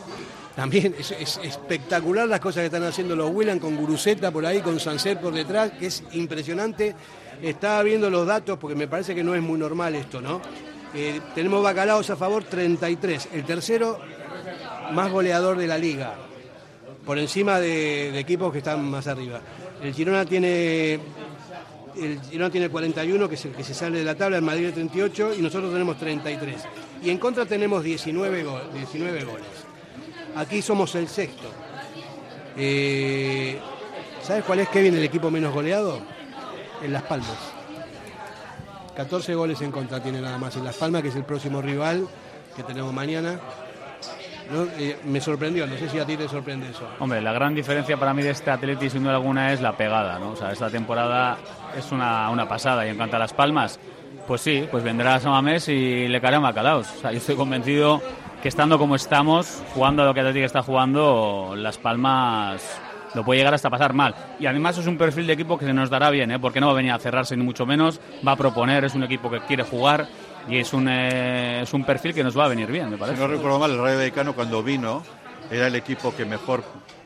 también 0.57 0.95
es, 0.99 1.11
espectacular 1.43 2.29
las 2.29 2.41
cosas 2.41 2.61
que 2.61 2.67
están 2.67 2.85
haciendo 2.85 3.17
los 3.17 3.31
Willan 3.35 3.59
con 3.59 3.77
Guruceta 3.77 4.31
por 4.31 4.45
ahí, 4.45 4.61
con 4.61 4.79
Sancer 4.79 5.21
por 5.21 5.33
detrás, 5.33 5.73
que 5.73 5.87
es 5.87 6.03
impresionante. 6.13 6.95
Estaba 7.43 7.83
viendo 7.83 8.09
los 8.11 8.27
datos 8.27 8.59
porque 8.59 8.77
me 8.77 8.87
parece 8.87 9.15
que 9.15 9.25
no 9.25 9.35
es 9.35 9.43
muy 9.43 9.59
normal 9.59 9.95
esto, 9.95 10.21
¿no? 10.21 10.41
Eh, 10.95 11.21
tenemos 11.35 11.63
Bacalaos 11.63 12.11
a 12.11 12.17
favor 12.17 12.45
33, 12.45 13.29
el 13.33 13.45
tercero 13.45 13.99
más 14.93 15.11
goleador 15.11 15.57
de 15.57 15.67
la 15.67 15.79
liga. 15.79 16.15
por 17.07 17.19
encima 17.19 17.59
de, 17.59 18.17
equipos 18.19 18.53
que 18.53 18.59
están 18.59 18.89
más 18.89 19.07
arriba. 19.09 19.41
El 19.83 19.93
Girona 19.93 20.25
tiene 20.25 21.01
el 21.97 22.21
Girona 22.31 22.51
tiene 22.51 22.69
41, 22.69 23.29
que 23.29 23.35
es 23.35 23.45
el 23.47 23.53
que 23.53 23.65
se 23.65 23.75
sale 23.75 23.99
de 23.99 24.05
la 24.05 24.15
tabla, 24.15 24.37
el 24.37 24.43
Madrid 24.43 24.71
38 24.73 25.35
y 25.39 25.43
nosotros 25.43 25.73
tenemos 25.73 25.99
33. 25.99 26.57
Y 27.03 27.11
en 27.11 27.19
contra 27.19 27.45
tenemos 27.45 27.83
19, 27.83 28.45
go- 28.45 28.61
19 28.75 29.25
goles. 29.25 29.47
Aquí 30.37 30.63
somos 30.63 30.95
el 30.95 31.09
sexto. 31.09 31.49
Eh, 32.57 33.59
¿Sabes 34.23 34.45
cuál 34.45 34.61
es, 34.61 34.69
Kevin, 34.69 34.95
el 34.95 35.05
equipo 35.05 35.31
menos 35.31 35.53
goleado? 35.53 36.01
En 36.83 36.93
Las 36.93 37.03
Palmas. 37.03 37.53
14 38.97 39.35
goles 39.35 39.61
en 39.63 39.71
contra 39.73 40.03
tiene 40.03 40.21
nada 40.21 40.39
más 40.39 40.57
en 40.57 40.65
Las 40.65 40.77
Palmas, 40.77 41.03
que 41.03 41.09
es 41.09 41.17
el 41.17 41.25
próximo 41.25 41.63
rival 41.63 42.07
que 42.55 42.63
tenemos 42.63 42.93
mañana. 42.93 43.39
¿No? 44.51 44.65
Eh, 44.79 44.99
me 45.05 45.21
sorprendió, 45.21 45.67
no 45.67 45.77
sé 45.79 45.89
si 45.89 45.99
a 45.99 46.05
ti 46.05 46.17
te 46.17 46.29
sorprende 46.29 46.69
eso. 46.69 46.87
Hombre, 46.99 47.23
la 47.23 47.33
gran 47.33 47.55
diferencia 47.55 47.97
para 47.97 48.13
mí 48.13 48.23
de 48.23 48.31
este 48.31 48.51
Atleti, 48.51 48.91
sin 48.91 49.03
duda 49.03 49.15
alguna, 49.15 49.53
es 49.53 49.61
la 49.61 49.77
pegada, 49.77 50.19
¿no? 50.19 50.33
O 50.33 50.37
sea, 50.37 50.53
esta 50.53 50.69
temporada 50.69 51.39
es 51.77 51.91
una, 51.91 52.29
una 52.29 52.47
pasada. 52.47 52.87
Y 52.87 52.91
en 52.91 52.97
cuanto 52.97 53.17
a 53.17 53.19
Las 53.19 53.33
Palmas, 53.33 53.79
pues 54.27 54.41
sí, 54.41 54.67
pues 54.71 54.85
vendrá 54.85 55.19
Samamés 55.21 55.69
y 55.69 56.07
le 56.09 56.21
caerá 56.21 56.39
Macalaos. 56.41 56.87
O 56.97 57.01
sea, 57.01 57.13
yo 57.13 57.19
estoy 57.19 57.37
convencido 57.37 58.03
que 58.43 58.49
estando 58.49 58.77
como 58.77 58.97
estamos, 58.97 59.63
jugando 59.73 60.03
a 60.03 60.07
lo 60.07 60.15
que 60.15 60.21
Atleti 60.21 60.41
está 60.41 60.63
jugando, 60.63 61.55
Las 61.57 61.79
Palmas 61.79 62.81
lo 63.15 63.25
puede 63.25 63.39
llegar 63.39 63.55
hasta 63.55 63.71
pasar 63.71 63.93
mal. 63.93 64.15
Y 64.41 64.47
además 64.47 64.77
es 64.79 64.87
un 64.87 64.99
perfil 64.99 65.27
de 65.29 65.35
equipo 65.35 65.57
que 65.57 65.65
se 65.65 65.73
nos 65.73 65.91
dará 65.91 66.11
bien, 66.11 66.31
¿eh? 66.33 66.39
Porque 66.41 66.61
no 66.61 66.67
va 66.67 66.73
a 66.73 66.77
venir 66.77 66.91
a 66.93 66.99
cerrarse 66.99 67.37
ni 67.37 67.45
mucho 67.45 67.67
menos, 67.67 68.01
va 68.27 68.33
a 68.33 68.37
proponer, 68.37 68.85
es 68.85 68.95
un 68.95 69.05
equipo 69.05 69.31
que 69.31 69.41
quiere 69.41 69.63
jugar 69.63 70.09
y 70.49 70.59
es 70.59 70.73
un, 70.73 70.89
eh, 70.89 71.61
es 71.63 71.73
un 71.73 71.85
perfil 71.85 72.15
que 72.15 72.25
nos 72.25 72.37
va 72.37 72.47
a 72.47 72.49
venir 72.49 72.67
bien, 72.73 72.87
me 72.91 72.97
Si 72.97 73.01
parece. 73.01 73.21
no 73.21 73.29
recuerdo 73.29 73.61
mal, 73.61 73.71
el 73.71 73.79
Rayo 73.79 73.99
Vallecano 73.99 74.33
cuando 74.33 74.63
vino 74.63 75.03
era 75.51 75.69
el 75.69 75.77
equipo 75.77 76.15
que 76.17 76.25
mejor 76.25 76.65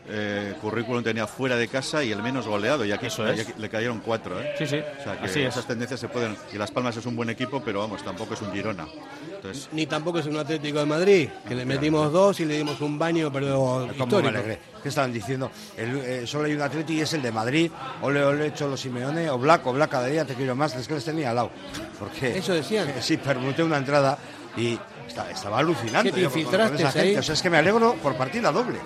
eh, 0.08 0.54
currículum 0.60 1.02
tenía 1.02 1.26
fuera 1.26 1.56
de 1.56 1.68
casa 1.68 2.02
y 2.04 2.12
el 2.12 2.22
menos 2.22 2.46
goleado. 2.46 2.84
Y 2.84 2.92
aquí, 2.92 3.06
Eso 3.06 3.26
es. 3.26 3.38
y 3.38 3.40
aquí 3.42 3.52
le 3.58 3.68
cayeron 3.68 4.00
cuatro. 4.00 4.40
¿eh? 4.40 4.54
Sí, 4.58 4.66
sí. 4.66 4.76
O 4.78 5.02
sea 5.02 5.18
que 5.18 5.24
Así 5.26 5.40
es. 5.42 5.48
esas 5.48 5.66
tendencias 5.66 5.98
se 6.00 6.08
pueden. 6.08 6.36
Y 6.52 6.58
Las 6.58 6.70
Palmas 6.70 6.96
es 6.96 7.06
un 7.06 7.16
buen 7.16 7.30
equipo, 7.30 7.62
pero 7.64 7.80
vamos, 7.80 8.02
tampoco 8.04 8.34
es 8.34 8.42
un 8.42 8.52
Girona. 8.52 8.86
Entonces, 9.34 9.68
Ni 9.72 9.86
tampoco 9.86 10.18
es 10.20 10.26
un 10.26 10.36
Atlético 10.36 10.78
de 10.78 10.86
Madrid, 10.86 11.28
que 11.46 11.54
le 11.54 11.64
metimos 11.64 12.12
dos 12.12 12.38
y 12.40 12.44
le 12.44 12.56
dimos 12.58 12.80
un 12.80 12.98
baño, 12.98 13.30
pero 13.32 13.54
¿Cómo 13.56 13.86
me 13.86 13.92
histórico. 13.96 14.28
alegré? 14.28 14.58
¿Qué 14.82 14.88
estaban 14.88 15.12
diciendo? 15.12 15.50
El, 15.76 15.96
eh, 15.98 16.26
solo 16.26 16.44
hay 16.46 16.54
un 16.54 16.62
Atleti 16.62 16.94
y 16.94 17.00
es 17.00 17.12
el 17.12 17.22
de 17.22 17.32
Madrid. 17.32 17.70
Ole, 18.02 18.24
ole, 18.24 18.54
Cholo 18.54 18.76
Simeone. 18.76 19.28
O 19.30 19.38
Black, 19.38 19.66
o 19.66 19.72
Black, 19.72 19.90
cada 19.90 20.06
día 20.06 20.24
te 20.24 20.34
quiero 20.34 20.54
más. 20.54 20.74
Es 20.76 20.86
que 20.88 20.94
les 20.94 21.04
tenía 21.04 21.30
al 21.30 21.36
lado. 21.36 21.50
Porque, 21.98 22.38
Eso 22.38 22.54
decían. 22.54 22.92
Sí, 23.00 23.16
permuté 23.16 23.62
una 23.62 23.76
entrada 23.78 24.16
y 24.56 24.78
esta- 25.06 25.30
estaba 25.30 25.58
alucinando. 25.58 26.04
¿Qué 26.04 26.12
te 26.12 26.20
yo 26.22 26.30
con- 26.30 26.32
con 26.32 26.40
infiltraste 26.40 26.76
esa 26.76 26.92
gente. 26.92 27.08
ahí? 27.08 27.16
O 27.16 27.22
sea, 27.22 27.34
es 27.34 27.42
que 27.42 27.50
me 27.50 27.58
alegro 27.58 27.94
por 28.02 28.14
partida 28.16 28.50
doble. 28.52 28.78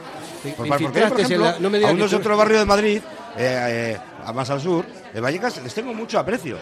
Por- 0.42 0.66
te 0.66 0.84
porque, 0.84 1.06
por 1.06 1.20
ejemplo, 1.20 1.44
la- 1.46 1.58
no 1.58 1.70
me 1.70 1.78
digas 1.78 1.90
a 1.92 1.94
unos 1.94 2.10
de 2.10 2.16
tú- 2.16 2.20
otro 2.20 2.36
barrio 2.36 2.58
de 2.58 2.64
Madrid, 2.64 3.00
eh, 3.36 3.96
eh, 3.96 4.32
más 4.32 4.48
al 4.50 4.60
sur, 4.60 4.84
de 5.12 5.20
Vallecas, 5.20 5.62
les 5.62 5.74
tengo 5.74 5.92
mucho 5.94 6.18
aprecio. 6.18 6.56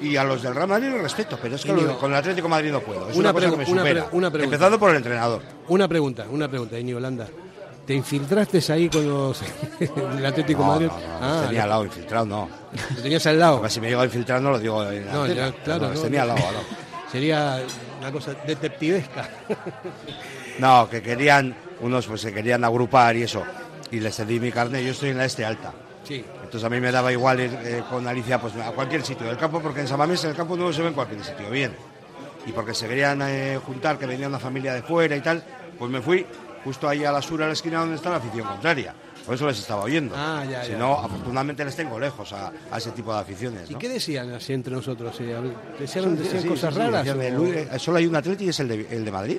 Y 0.00 0.16
a 0.16 0.24
los 0.24 0.42
del 0.42 0.54
Real 0.54 0.66
Madrid 0.68 0.88
los 0.88 1.00
respeto, 1.00 1.38
pero 1.40 1.54
es 1.54 1.62
que 1.62 1.70
Íñigo, 1.70 1.96
con 1.98 2.10
el 2.10 2.16
Atlético 2.16 2.46
de 2.48 2.50
Madrid 2.50 2.72
no 2.72 2.80
puedo. 2.80 3.08
Es 3.08 3.16
una 3.16 3.30
una, 3.30 3.32
cosa 3.32 3.50
que 3.50 3.56
me 3.56 3.70
una 3.70 3.82
supera. 3.82 4.04
pre- 4.08 4.16
una 4.18 4.30
pregunta. 4.30 4.54
Empezando 4.56 4.78
por 4.78 4.90
el 4.90 4.96
entrenador. 4.96 5.42
Una 5.68 5.86
pregunta, 5.88 6.26
una 6.30 6.48
pregunta, 6.48 6.78
Íñigo 6.78 6.98
Landa. 6.98 7.26
¿Te 7.86 7.94
infiltraste 7.94 8.60
ahí 8.72 8.88
con 8.88 9.08
los 9.08 9.40
del 9.80 10.26
Atlético 10.26 10.62
No, 10.62 10.68
Madrid? 10.68 10.86
no, 10.86 10.98
no, 10.98 11.18
Ah, 11.20 11.36
los 11.38 11.46
tenía 11.46 11.62
al 11.64 11.68
lado, 11.68 11.84
infiltrado, 11.84 12.26
no. 12.26 12.48
Lo 12.96 13.02
tenías 13.02 13.26
al 13.26 13.38
lado. 13.38 13.56
Porque 13.58 13.70
si 13.70 13.80
me 13.80 13.88
llego 13.88 14.00
a 14.00 14.04
infiltrar 14.04 14.40
no 14.40 14.50
lo 14.52 14.58
digo 14.60 14.84
en 14.90 15.06
No, 15.12 15.26
ya, 15.26 15.52
claro. 15.64 15.88
los 15.90 16.02
tenía 16.02 16.22
al 16.22 16.28
lado, 16.28 16.38
al 16.46 16.54
lado. 16.54 16.64
Sería 17.12 17.62
una 18.00 18.10
cosa 18.10 18.34
detectivesca. 18.46 19.28
No, 20.58 20.88
que 20.88 21.02
querían, 21.02 21.54
unos 21.80 22.06
pues 22.06 22.22
se 22.22 22.32
querían 22.32 22.64
agrupar 22.64 23.16
y 23.16 23.22
eso. 23.22 23.42
Y 23.90 24.00
les 24.00 24.16
cedí 24.16 24.40
mi 24.40 24.50
carne, 24.50 24.82
yo 24.82 24.92
estoy 24.92 25.10
en 25.10 25.18
la 25.18 25.26
este 25.26 25.44
alta. 25.44 25.72
Sí. 26.04 26.24
Entonces 26.34 26.64
a 26.64 26.70
mí 26.70 26.80
me 26.80 26.90
daba 26.90 27.12
igual 27.12 27.40
ir 27.40 27.58
eh, 27.62 27.82
con 27.88 28.06
Alicia 28.06 28.40
pues, 28.40 28.54
a 28.56 28.72
cualquier 28.72 29.02
sitio 29.02 29.26
del 29.26 29.36
campo, 29.36 29.60
porque 29.60 29.80
en 29.80 29.88
Samamés 29.88 30.24
el 30.24 30.34
campo 30.34 30.56
nuevo 30.56 30.72
se 30.72 30.82
ve 30.82 30.88
en 30.88 30.94
cualquier 30.94 31.22
sitio, 31.24 31.50
bien. 31.50 31.74
Y 32.46 32.52
porque 32.52 32.74
se 32.74 32.88
querían 32.88 33.22
eh, 33.22 33.58
juntar, 33.64 33.98
que 33.98 34.06
venía 34.06 34.28
una 34.28 34.38
familia 34.38 34.74
de 34.74 34.82
fuera 34.82 35.14
y 35.14 35.20
tal, 35.20 35.42
pues 35.78 35.90
me 35.90 36.00
fui 36.00 36.26
justo 36.64 36.88
ahí 36.88 37.04
a 37.04 37.12
la 37.12 37.22
sur, 37.22 37.42
a 37.42 37.46
la 37.46 37.52
esquina 37.52 37.80
donde 37.80 37.96
está 37.96 38.10
la 38.10 38.16
afición 38.16 38.46
contraria. 38.46 38.94
Por 39.26 39.34
eso 39.36 39.46
les 39.46 39.58
estaba 39.58 39.82
oyendo. 39.84 40.14
Ah, 40.18 40.44
ya, 40.50 40.64
si 40.64 40.72
ya. 40.72 40.78
no, 40.78 40.98
afortunadamente 40.98 41.64
les 41.64 41.76
tengo 41.76 41.98
lejos 41.98 42.32
a, 42.32 42.50
a 42.70 42.78
ese 42.78 42.90
tipo 42.90 43.12
de 43.14 43.20
aficiones. 43.20 43.70
¿Y 43.70 43.74
qué 43.76 43.88
decían 43.88 44.32
así 44.34 44.52
entre 44.52 44.72
nosotros? 44.74 45.14
Eh, 45.20 45.36
¿Decían, 45.78 46.16
Sí, 46.16 46.22
decían 46.24 46.42
sí, 46.42 46.48
cosas 46.48 46.74
sí, 46.74 46.80
sí, 46.80 46.86
raras? 46.86 47.04
decían, 47.04 47.18
o- 47.18 47.22
el 47.22 47.34
Luis- 47.34 47.82
solo 47.82 47.98
hay 47.98 48.06
un 48.06 48.16
Atleti 48.16 48.44
y 48.46 48.48
es 48.48 48.60
el 48.60 48.68
de, 48.68 48.86
el 48.90 49.04
de 49.04 49.10
Madrid. 49.12 49.38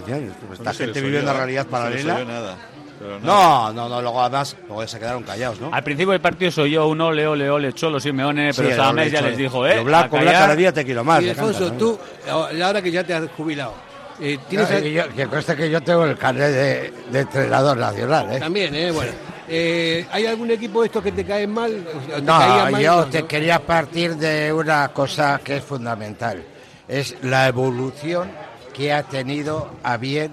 Decían, 0.00 0.34
pues, 0.46 0.58
esta 0.58 0.72
no 0.72 0.78
gente 0.78 1.00
vive 1.00 1.20
una 1.22 1.32
realidad 1.32 1.66
paralela. 1.66 2.24
nada, 2.24 2.56
pero. 2.98 3.20
No, 3.20 3.72
no, 3.72 3.88
no, 3.88 4.02
luego 4.02 4.20
además 4.20 4.56
luego 4.66 4.86
se 4.86 4.98
quedaron 4.98 5.22
callados, 5.22 5.60
¿no? 5.60 5.70
Al 5.72 5.82
principio 5.84 6.12
del 6.12 6.20
partido 6.20 6.50
soy 6.50 6.72
yo 6.72 6.86
un 6.88 7.00
ole, 7.00 7.26
ole, 7.26 7.48
ole, 7.48 7.72
Cholo 7.74 8.00
Simeone, 8.00 8.52
Sí, 8.52 8.60
pero 8.62 8.76
Samamés 8.76 9.04
ole, 9.08 9.12
ya 9.12 9.20
les 9.22 9.36
dijo, 9.38 9.66
¿eh? 9.66 9.76
Yo, 9.76 9.84
Blanco, 9.84 10.16
a 10.16 10.18
Blanco, 10.20 10.24
callar. 10.26 10.42
cada 10.42 10.56
día 10.56 10.72
te 10.72 10.84
quiero 10.84 11.04
más. 11.04 11.22
Y 11.22 11.28
Alfonso, 11.30 11.58
canta, 11.68 11.72
¿no? 11.72 11.78
tú, 11.78 11.98
a 12.30 12.52
la 12.52 12.68
hora 12.70 12.82
que 12.82 12.90
ya 12.90 13.04
te 13.04 13.14
has 13.14 13.30
jubilado, 13.36 13.74
eh, 14.20 14.38
¿tienes 14.48 14.70
No, 14.70 14.76
que, 14.80 14.92
yo- 14.92 15.08
que 15.14 15.26
conste 15.26 15.56
que 15.56 15.70
yo 15.70 15.80
tengo 15.82 16.04
el 16.04 16.16
carnet 16.16 16.50
de, 16.52 16.92
de 17.10 17.20
entrenador 17.20 17.76
nacional, 17.76 18.32
¿eh? 18.32 18.38
También, 18.40 18.74
¿eh? 18.74 18.90
Bueno. 18.90 19.12
Eh, 19.48 20.04
¿Hay 20.10 20.26
algún 20.26 20.50
equipo 20.50 20.80
de 20.80 20.86
estos 20.86 21.02
que 21.04 21.12
te 21.12 21.24
caen 21.24 21.52
mal? 21.52 21.86
O 21.88 22.06
sea, 22.06 22.16
¿te 22.16 22.22
No, 22.22 22.38
mal? 22.70 22.82
yo 22.82 22.96
No, 22.96 23.06
te 23.06 23.22
¿no? 23.22 23.28
quería 23.28 23.58
partir 23.60 24.16
de 24.16 24.52
una 24.52 24.88
cosa 24.88 25.40
que 25.44 25.58
es 25.58 25.64
fundamental. 25.64 26.42
Es 26.88 27.14
la 27.22 27.46
evolución 27.46 28.28
que 28.74 28.92
ha 28.92 29.02
tenido 29.04 29.70
a 29.84 29.96
bien 29.96 30.32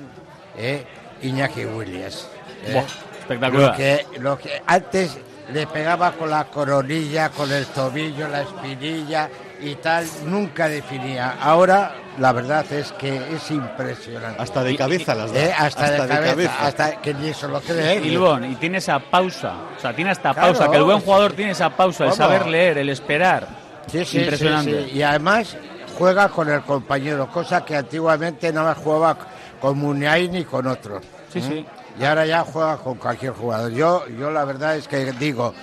eh, 0.57 0.84
Iñaki 1.22 1.65
Williams. 1.65 2.27
¿eh? 2.65 2.73
Buah, 2.73 2.84
espectacular. 3.19 3.69
Lo 3.72 3.77
que, 3.77 4.05
lo 4.19 4.38
que 4.39 4.61
antes 4.65 5.18
le 5.51 5.68
pegaba 5.68 6.14
con 6.14 6.30
la 6.31 6.45
coronilla, 6.45 7.30
con 7.30 7.51
el 7.51 7.65
tobillo, 7.68 8.27
la 8.27 8.41
espinilla 8.41 9.30
y 9.61 9.76
tal, 9.76 10.05
nunca 10.26 10.68
definía. 10.68 11.35
Ahora 11.39 11.93
la 12.19 12.31
verdad 12.31 12.65
es 12.72 12.91
que 12.94 13.15
es 13.35 13.49
impresionante. 13.52 14.41
Hasta 14.41 14.64
de 14.64 14.76
cabeza 14.76 15.15
las 15.15 15.34
da. 15.34 15.40
Eh, 15.40 15.53
hasta, 15.57 15.85
Hasta 15.85 15.85
de 15.85 15.91
de 16.02 16.07
cabeza, 16.07 16.26
cabeza. 16.34 16.68
hasta 16.68 17.02
que 17.02 17.14
ni 17.14 17.27
eso 17.30 17.48
lo 17.48 17.60
cree. 17.61 17.99
Y 18.02 18.15
y 18.52 18.56
tiene 18.56 18.77
esa 18.77 18.99
pausa, 18.99 19.53
o 19.77 19.80
sea, 19.80 19.95
tiene 19.95 20.11
esta 20.11 20.34
Claro. 20.34 20.53
pausa, 20.53 20.69
que 20.72 20.77
el 20.77 20.84
buen 20.84 20.99
jugador 20.99 21.34
tiene 21.34 21.52
esa 21.52 21.69
pausa, 21.69 22.06
el 22.06 22.14
saber 22.14 22.48
leer, 22.48 22.77
el 22.77 22.90
esperar. 22.90 23.48
Sí, 23.88 24.06
sí, 24.06 24.19
Impresionante. 24.19 24.84
sí, 24.85 24.90
sí. 24.91 24.98
Y 24.98 25.02
además 25.02 25.57
juega 25.98 26.30
con 26.30 26.49
el 26.49 26.61
compañero, 26.61 27.27
cosa 27.27 27.65
que 27.65 27.76
antiguamente 27.76 28.52
no 28.53 28.64
más 28.64 28.77
jugaba 28.77 29.18
con 29.60 29.77
Muniain 29.77 30.31
ni 30.31 30.44
con 30.45 30.68
otros. 30.68 31.03
Sí, 31.31 31.40
¿Mm? 31.40 31.48
sí. 31.48 31.65
Y 31.99 32.03
ahora 32.06 32.26
ya 32.26 32.41
juega 32.41 32.77
con 32.77 32.95
cualquier 32.95 33.34
jugador. 33.34 33.72
Yo, 33.72 34.06
yo 34.19 34.31
la 34.31 34.45
verdad 34.45 34.76
es 34.77 34.88
que 34.88 35.11
digo, 35.14 35.53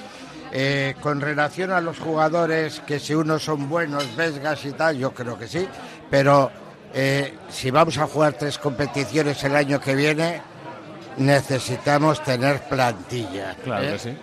eh, 0.52 0.94
con 1.00 1.20
relación 1.20 1.70
a 1.72 1.80
los 1.80 1.98
jugadores, 1.98 2.80
que 2.86 2.98
si 3.00 3.14
unos 3.14 3.42
son 3.44 3.68
buenos, 3.68 4.14
vesgas 4.16 4.64
y 4.64 4.72
tal, 4.72 4.96
yo 4.98 5.12
creo 5.12 5.38
que 5.38 5.48
sí. 5.48 5.66
Pero 6.10 6.50
eh, 6.92 7.34
si 7.48 7.70
vamos 7.70 7.96
a 7.98 8.06
jugar 8.06 8.34
tres 8.34 8.58
competiciones 8.58 9.42
el 9.44 9.54
año 9.56 9.80
que 9.80 9.94
viene, 9.94 10.42
necesitamos 11.16 12.22
tener 12.22 12.60
plantilla. 12.68 13.56
Claro 13.62 13.84
¿eh? 13.84 13.92
que 13.92 13.98
sí. 13.98 14.16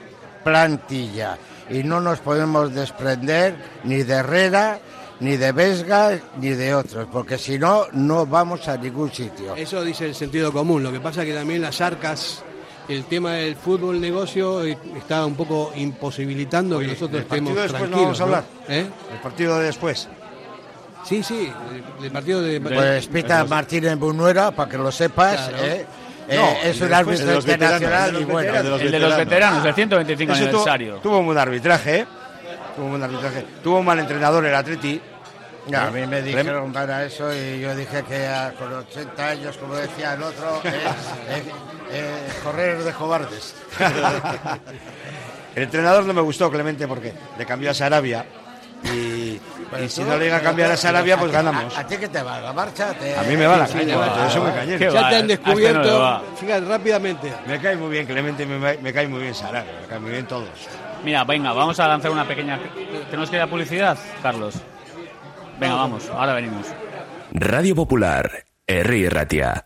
plantilla 0.43 1.37
y 1.69 1.83
no 1.83 1.99
nos 1.99 2.19
podemos 2.19 2.73
desprender 2.73 3.55
ni 3.83 4.03
de 4.03 4.13
Herrera, 4.15 4.79
ni 5.19 5.35
de 5.37 5.51
Vesga, 5.51 6.19
ni 6.39 6.49
de 6.49 6.73
otros, 6.75 7.07
porque 7.11 7.37
si 7.37 7.57
no, 7.57 7.85
no 7.93 8.25
vamos 8.25 8.67
a 8.67 8.77
ningún 8.77 9.11
sitio. 9.11 9.55
Eso 9.55 9.83
dice 9.83 10.05
el 10.05 10.15
sentido 10.15 10.51
común. 10.51 10.83
Lo 10.83 10.91
que 10.91 10.99
pasa 10.99 11.23
es 11.23 11.27
que 11.29 11.33
también 11.33 11.61
las 11.61 11.81
arcas, 11.81 12.43
el 12.87 13.03
tema 13.05 13.33
del 13.33 13.55
fútbol 13.55 13.99
negocio 13.99 14.63
eh, 14.63 14.77
está 14.95 15.25
un 15.25 15.35
poco 15.35 15.71
imposibilitando 15.75 16.79
que 16.79 16.87
nosotros 16.87 17.11
¿Del 17.11 17.21
estemos 17.23 17.53
partido 17.53 17.63
después 17.63 17.89
no 17.89 17.97
tranquilos. 17.97 18.19
vamos 18.19 18.19
a 18.19 18.23
hablar? 18.23 18.43
¿Eh? 18.69 18.89
El 19.13 19.19
partido 19.19 19.59
de 19.59 19.65
después. 19.65 20.07
Sí, 21.05 21.23
sí, 21.23 21.51
el, 22.03 22.11
partido 22.11 22.41
de... 22.41 22.59
Pues 22.59 23.07
Pita 23.07 23.45
Martínez 23.45 23.95
Bunuera, 23.97 24.51
para 24.51 24.69
que 24.69 24.77
lo 24.77 24.91
sepas, 24.91 25.47
Claro. 25.49 25.63
¿eh? 25.63 25.85
No, 26.29 26.33
Eh, 26.33 26.57
es 26.65 26.81
un 26.81 26.93
árbitro 26.93 27.35
internacional 27.35 28.13
y 28.13 28.17
el 28.17 28.19
de 28.19 28.19
los 28.19 28.27
bueno. 28.27 28.51
veteranos. 28.51 28.81
El 28.81 28.91
de 28.91 28.99
los 28.99 29.17
veteranos, 29.17 29.65
el 29.65 29.73
125 29.73 30.33
Eso 30.33 30.41
tuvo- 30.41 30.47
aniversario. 30.49 30.95
Tuvo, 30.97 31.19
un 31.19 31.25
buen 31.27 31.37
arbitraje, 31.37 31.99
¿eh? 31.99 32.07
Tuvo 32.75 32.85
un 32.85 32.91
buen 32.91 33.03
arbitraje. 33.03 33.45
Tuvo 33.63 33.79
un 33.79 33.85
mal 33.85 33.99
entrenador 33.99 34.45
el 34.45 34.53
Atleti. 34.55 35.01
Ya, 35.67 35.87
a 35.87 35.91
mí 35.91 36.05
me 36.05 36.21
dijeron 36.21 36.71
para 36.73 37.03
eso 37.05 37.33
y 37.33 37.59
yo 37.61 37.73
dije 37.75 38.03
que 38.03 38.25
a- 38.27 38.53
con 38.57 38.73
80 38.73 39.27
años, 39.29 39.57
como 39.57 39.75
decía 39.75 40.13
el 40.13 40.23
otro, 40.23 40.61
eh, 40.65 40.71
eh, 41.29 41.43
eh, 41.91 42.27
correr 42.43 42.83
de 42.83 42.91
cobardes. 42.91 43.55
El 45.55 45.63
entrenador 45.63 46.05
no 46.05 46.13
me 46.13 46.21
gustó, 46.21 46.51
Clemente, 46.51 46.87
porque 46.87 47.13
le 47.37 47.45
cambió 47.45 47.71
a 47.71 47.73
Sarabia. 47.73 48.25
Y, 48.83 49.39
y 49.83 49.89
si 49.89 50.01
tú- 50.01 50.07
no 50.07 50.17
le 50.17 50.25
llega 50.25 50.37
a 50.37 50.41
cambiar 50.41 50.71
a 50.71 50.77
Sarabia, 50.77 51.17
pues 51.17 51.33
¿A 51.33 51.39
ti- 51.39 51.45
ganamos. 51.45 51.77
¿A, 51.77 51.81
a 51.81 51.87
ti 51.87 51.97
qué 51.97 52.07
te 52.07 52.21
va? 52.23 52.39
¿La 52.39 52.53
marcha? 52.53 52.93
Te- 52.93 53.15
A 53.17 53.23
mí 53.23 53.35
me 53.37 53.45
va 53.47 53.57
la 53.57 53.67
Sí, 53.67 53.77
caña, 53.77 53.97
va. 53.97 54.29
soy 54.29 54.41
muy 54.41 54.51
cañero. 54.51 54.79
Qué 54.79 54.85
ya 54.85 55.01
va, 55.01 55.09
te 55.09 55.15
han 55.15 55.29
este 55.29 55.37
no 55.43 55.43
descubierto, 55.55 55.99
va. 55.99 56.21
fíjate, 56.39 56.65
rápidamente. 56.65 57.33
Me 57.47 57.59
cae 57.59 57.75
muy 57.75 57.89
bien 57.89 58.05
Clemente, 58.05 58.45
me, 58.45 58.77
me 58.77 58.93
cae 58.93 59.07
muy 59.07 59.21
bien 59.21 59.35
Sarabia, 59.35 59.71
me 59.81 59.87
cae 59.87 59.99
muy 59.99 60.11
bien 60.11 60.25
todos. 60.25 60.49
Mira, 61.03 61.23
venga, 61.25 61.53
vamos 61.53 61.79
a 61.79 61.87
lanzar 61.87 62.11
una 62.11 62.27
pequeña... 62.27 62.59
¿Tenemos 63.09 63.29
que 63.29 63.35
ir 63.35 63.41
a 63.41 63.47
publicidad, 63.47 63.97
Carlos? 64.23 64.55
Venga, 65.59 65.75
vamos, 65.75 66.09
ahora 66.09 66.33
venimos. 66.33 66.65
Radio 67.33 67.75
Popular, 67.75 68.29
Herri 68.65 69.07
Ratia. 69.09 69.65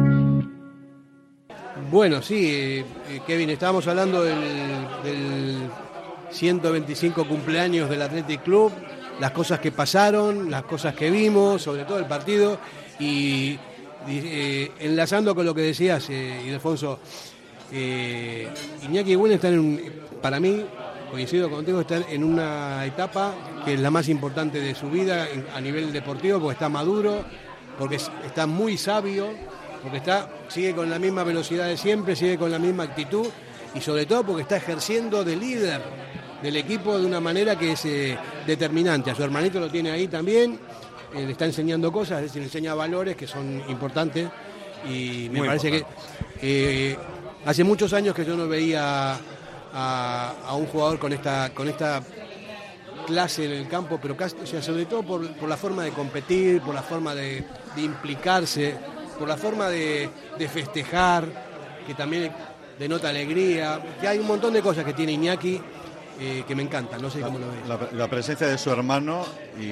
Bueno, 1.91 2.21
sí, 2.21 2.47
eh, 2.49 2.85
Kevin, 3.27 3.49
estábamos 3.49 3.85
hablando 3.87 4.23
del, 4.23 4.39
del 5.03 5.57
125 6.31 7.27
cumpleaños 7.27 7.89
del 7.89 8.01
Athletic 8.01 8.43
Club, 8.43 8.71
las 9.19 9.31
cosas 9.31 9.59
que 9.59 9.71
pasaron, 9.73 10.49
las 10.49 10.63
cosas 10.63 10.95
que 10.95 11.11
vimos, 11.11 11.61
sobre 11.61 11.83
todo 11.83 11.99
el 11.99 12.05
partido, 12.05 12.57
y, 12.99 13.57
eh, 14.07 14.71
enlazando 14.79 15.35
con 15.35 15.45
lo 15.45 15.53
que 15.53 15.61
decías, 15.61 16.09
eh, 16.09 16.41
Ildefonso, 16.45 16.99
eh, 17.73 18.47
Iñaki 18.87 19.11
y 19.11 19.15
Bueno 19.15 19.35
están 19.35 19.53
en 19.53 19.59
un, 19.59 19.81
para 20.21 20.39
mí, 20.39 20.63
coincido 21.11 21.49
contigo, 21.49 21.81
están 21.81 22.05
en 22.09 22.23
una 22.23 22.85
etapa 22.85 23.33
que 23.65 23.73
es 23.73 23.79
la 23.81 23.91
más 23.91 24.07
importante 24.07 24.61
de 24.61 24.73
su 24.75 24.89
vida 24.89 25.27
a 25.53 25.59
nivel 25.59 25.91
deportivo, 25.91 26.39
porque 26.39 26.53
está 26.53 26.69
maduro, 26.69 27.25
porque 27.77 27.95
es- 27.97 28.09
está 28.25 28.47
muy 28.47 28.77
sabio, 28.77 29.27
porque 29.81 29.97
está, 29.97 30.29
sigue 30.47 30.73
con 30.75 30.89
la 30.89 30.99
misma 30.99 31.23
velocidad 31.23 31.67
de 31.67 31.77
siempre, 31.77 32.15
sigue 32.15 32.37
con 32.37 32.51
la 32.51 32.59
misma 32.59 32.83
actitud 32.83 33.27
y 33.73 33.81
sobre 33.81 34.05
todo 34.05 34.23
porque 34.23 34.41
está 34.43 34.57
ejerciendo 34.57 35.23
de 35.23 35.35
líder 35.35 35.81
del 36.41 36.55
equipo 36.57 36.97
de 36.99 37.05
una 37.05 37.19
manera 37.19 37.57
que 37.57 37.71
es 37.73 37.85
eh, 37.85 38.17
determinante. 38.47 39.11
A 39.11 39.15
su 39.15 39.23
hermanito 39.23 39.59
lo 39.59 39.69
tiene 39.69 39.91
ahí 39.91 40.07
también, 40.07 40.59
eh, 41.13 41.25
le 41.25 41.31
está 41.31 41.45
enseñando 41.45 41.91
cosas, 41.91 42.17
es 42.19 42.23
decir, 42.25 42.41
le 42.41 42.47
enseña 42.47 42.73
valores 42.73 43.15
que 43.15 43.27
son 43.27 43.63
importantes 43.69 44.29
y 44.89 45.29
me 45.31 45.39
Muy 45.39 45.47
parece 45.47 45.71
que 45.71 45.85
eh, 46.41 46.97
hace 47.45 47.63
muchos 47.63 47.93
años 47.93 48.15
que 48.15 48.25
yo 48.25 48.35
no 48.35 48.47
veía 48.47 49.17
a, 49.73 50.33
a 50.45 50.55
un 50.55 50.65
jugador 50.65 50.97
con 50.99 51.13
esta, 51.13 51.51
con 51.53 51.67
esta 51.69 52.01
clase 53.05 53.45
en 53.45 53.51
el 53.51 53.67
campo, 53.67 53.99
pero 54.01 54.15
casi- 54.15 54.35
o 54.43 54.45
sea, 54.45 54.61
sobre 54.61 54.85
todo 54.85 55.03
por, 55.03 55.27
por 55.33 55.49
la 55.49 55.57
forma 55.57 55.83
de 55.83 55.91
competir, 55.91 56.61
por 56.61 56.73
la 56.75 56.81
forma 56.83 57.13
de, 57.15 57.43
de 57.75 57.81
implicarse, 57.81 58.75
por 59.17 59.27
la 59.27 59.37
forma 59.37 59.69
de, 59.69 60.09
de 60.37 60.47
festejar, 60.47 61.25
que 61.87 61.93
también 61.93 62.31
denota 62.79 63.09
alegría, 63.09 63.79
que 63.99 64.07
hay 64.07 64.17
un 64.19 64.27
montón 64.27 64.53
de 64.53 64.61
cosas 64.61 64.83
que 64.85 64.93
tiene 64.93 65.11
Iñaki 65.13 65.61
eh, 66.19 66.43
que 66.47 66.55
me 66.55 66.63
encantan, 66.63 67.01
no 67.01 67.09
sé 67.09 67.19
cómo 67.21 67.39
lo 67.39 67.47
ves. 67.47 67.67
La, 67.67 67.79
la 67.97 68.07
presencia 68.09 68.47
de 68.47 68.57
su 68.57 68.69
hermano 68.71 69.25
y. 69.59 69.69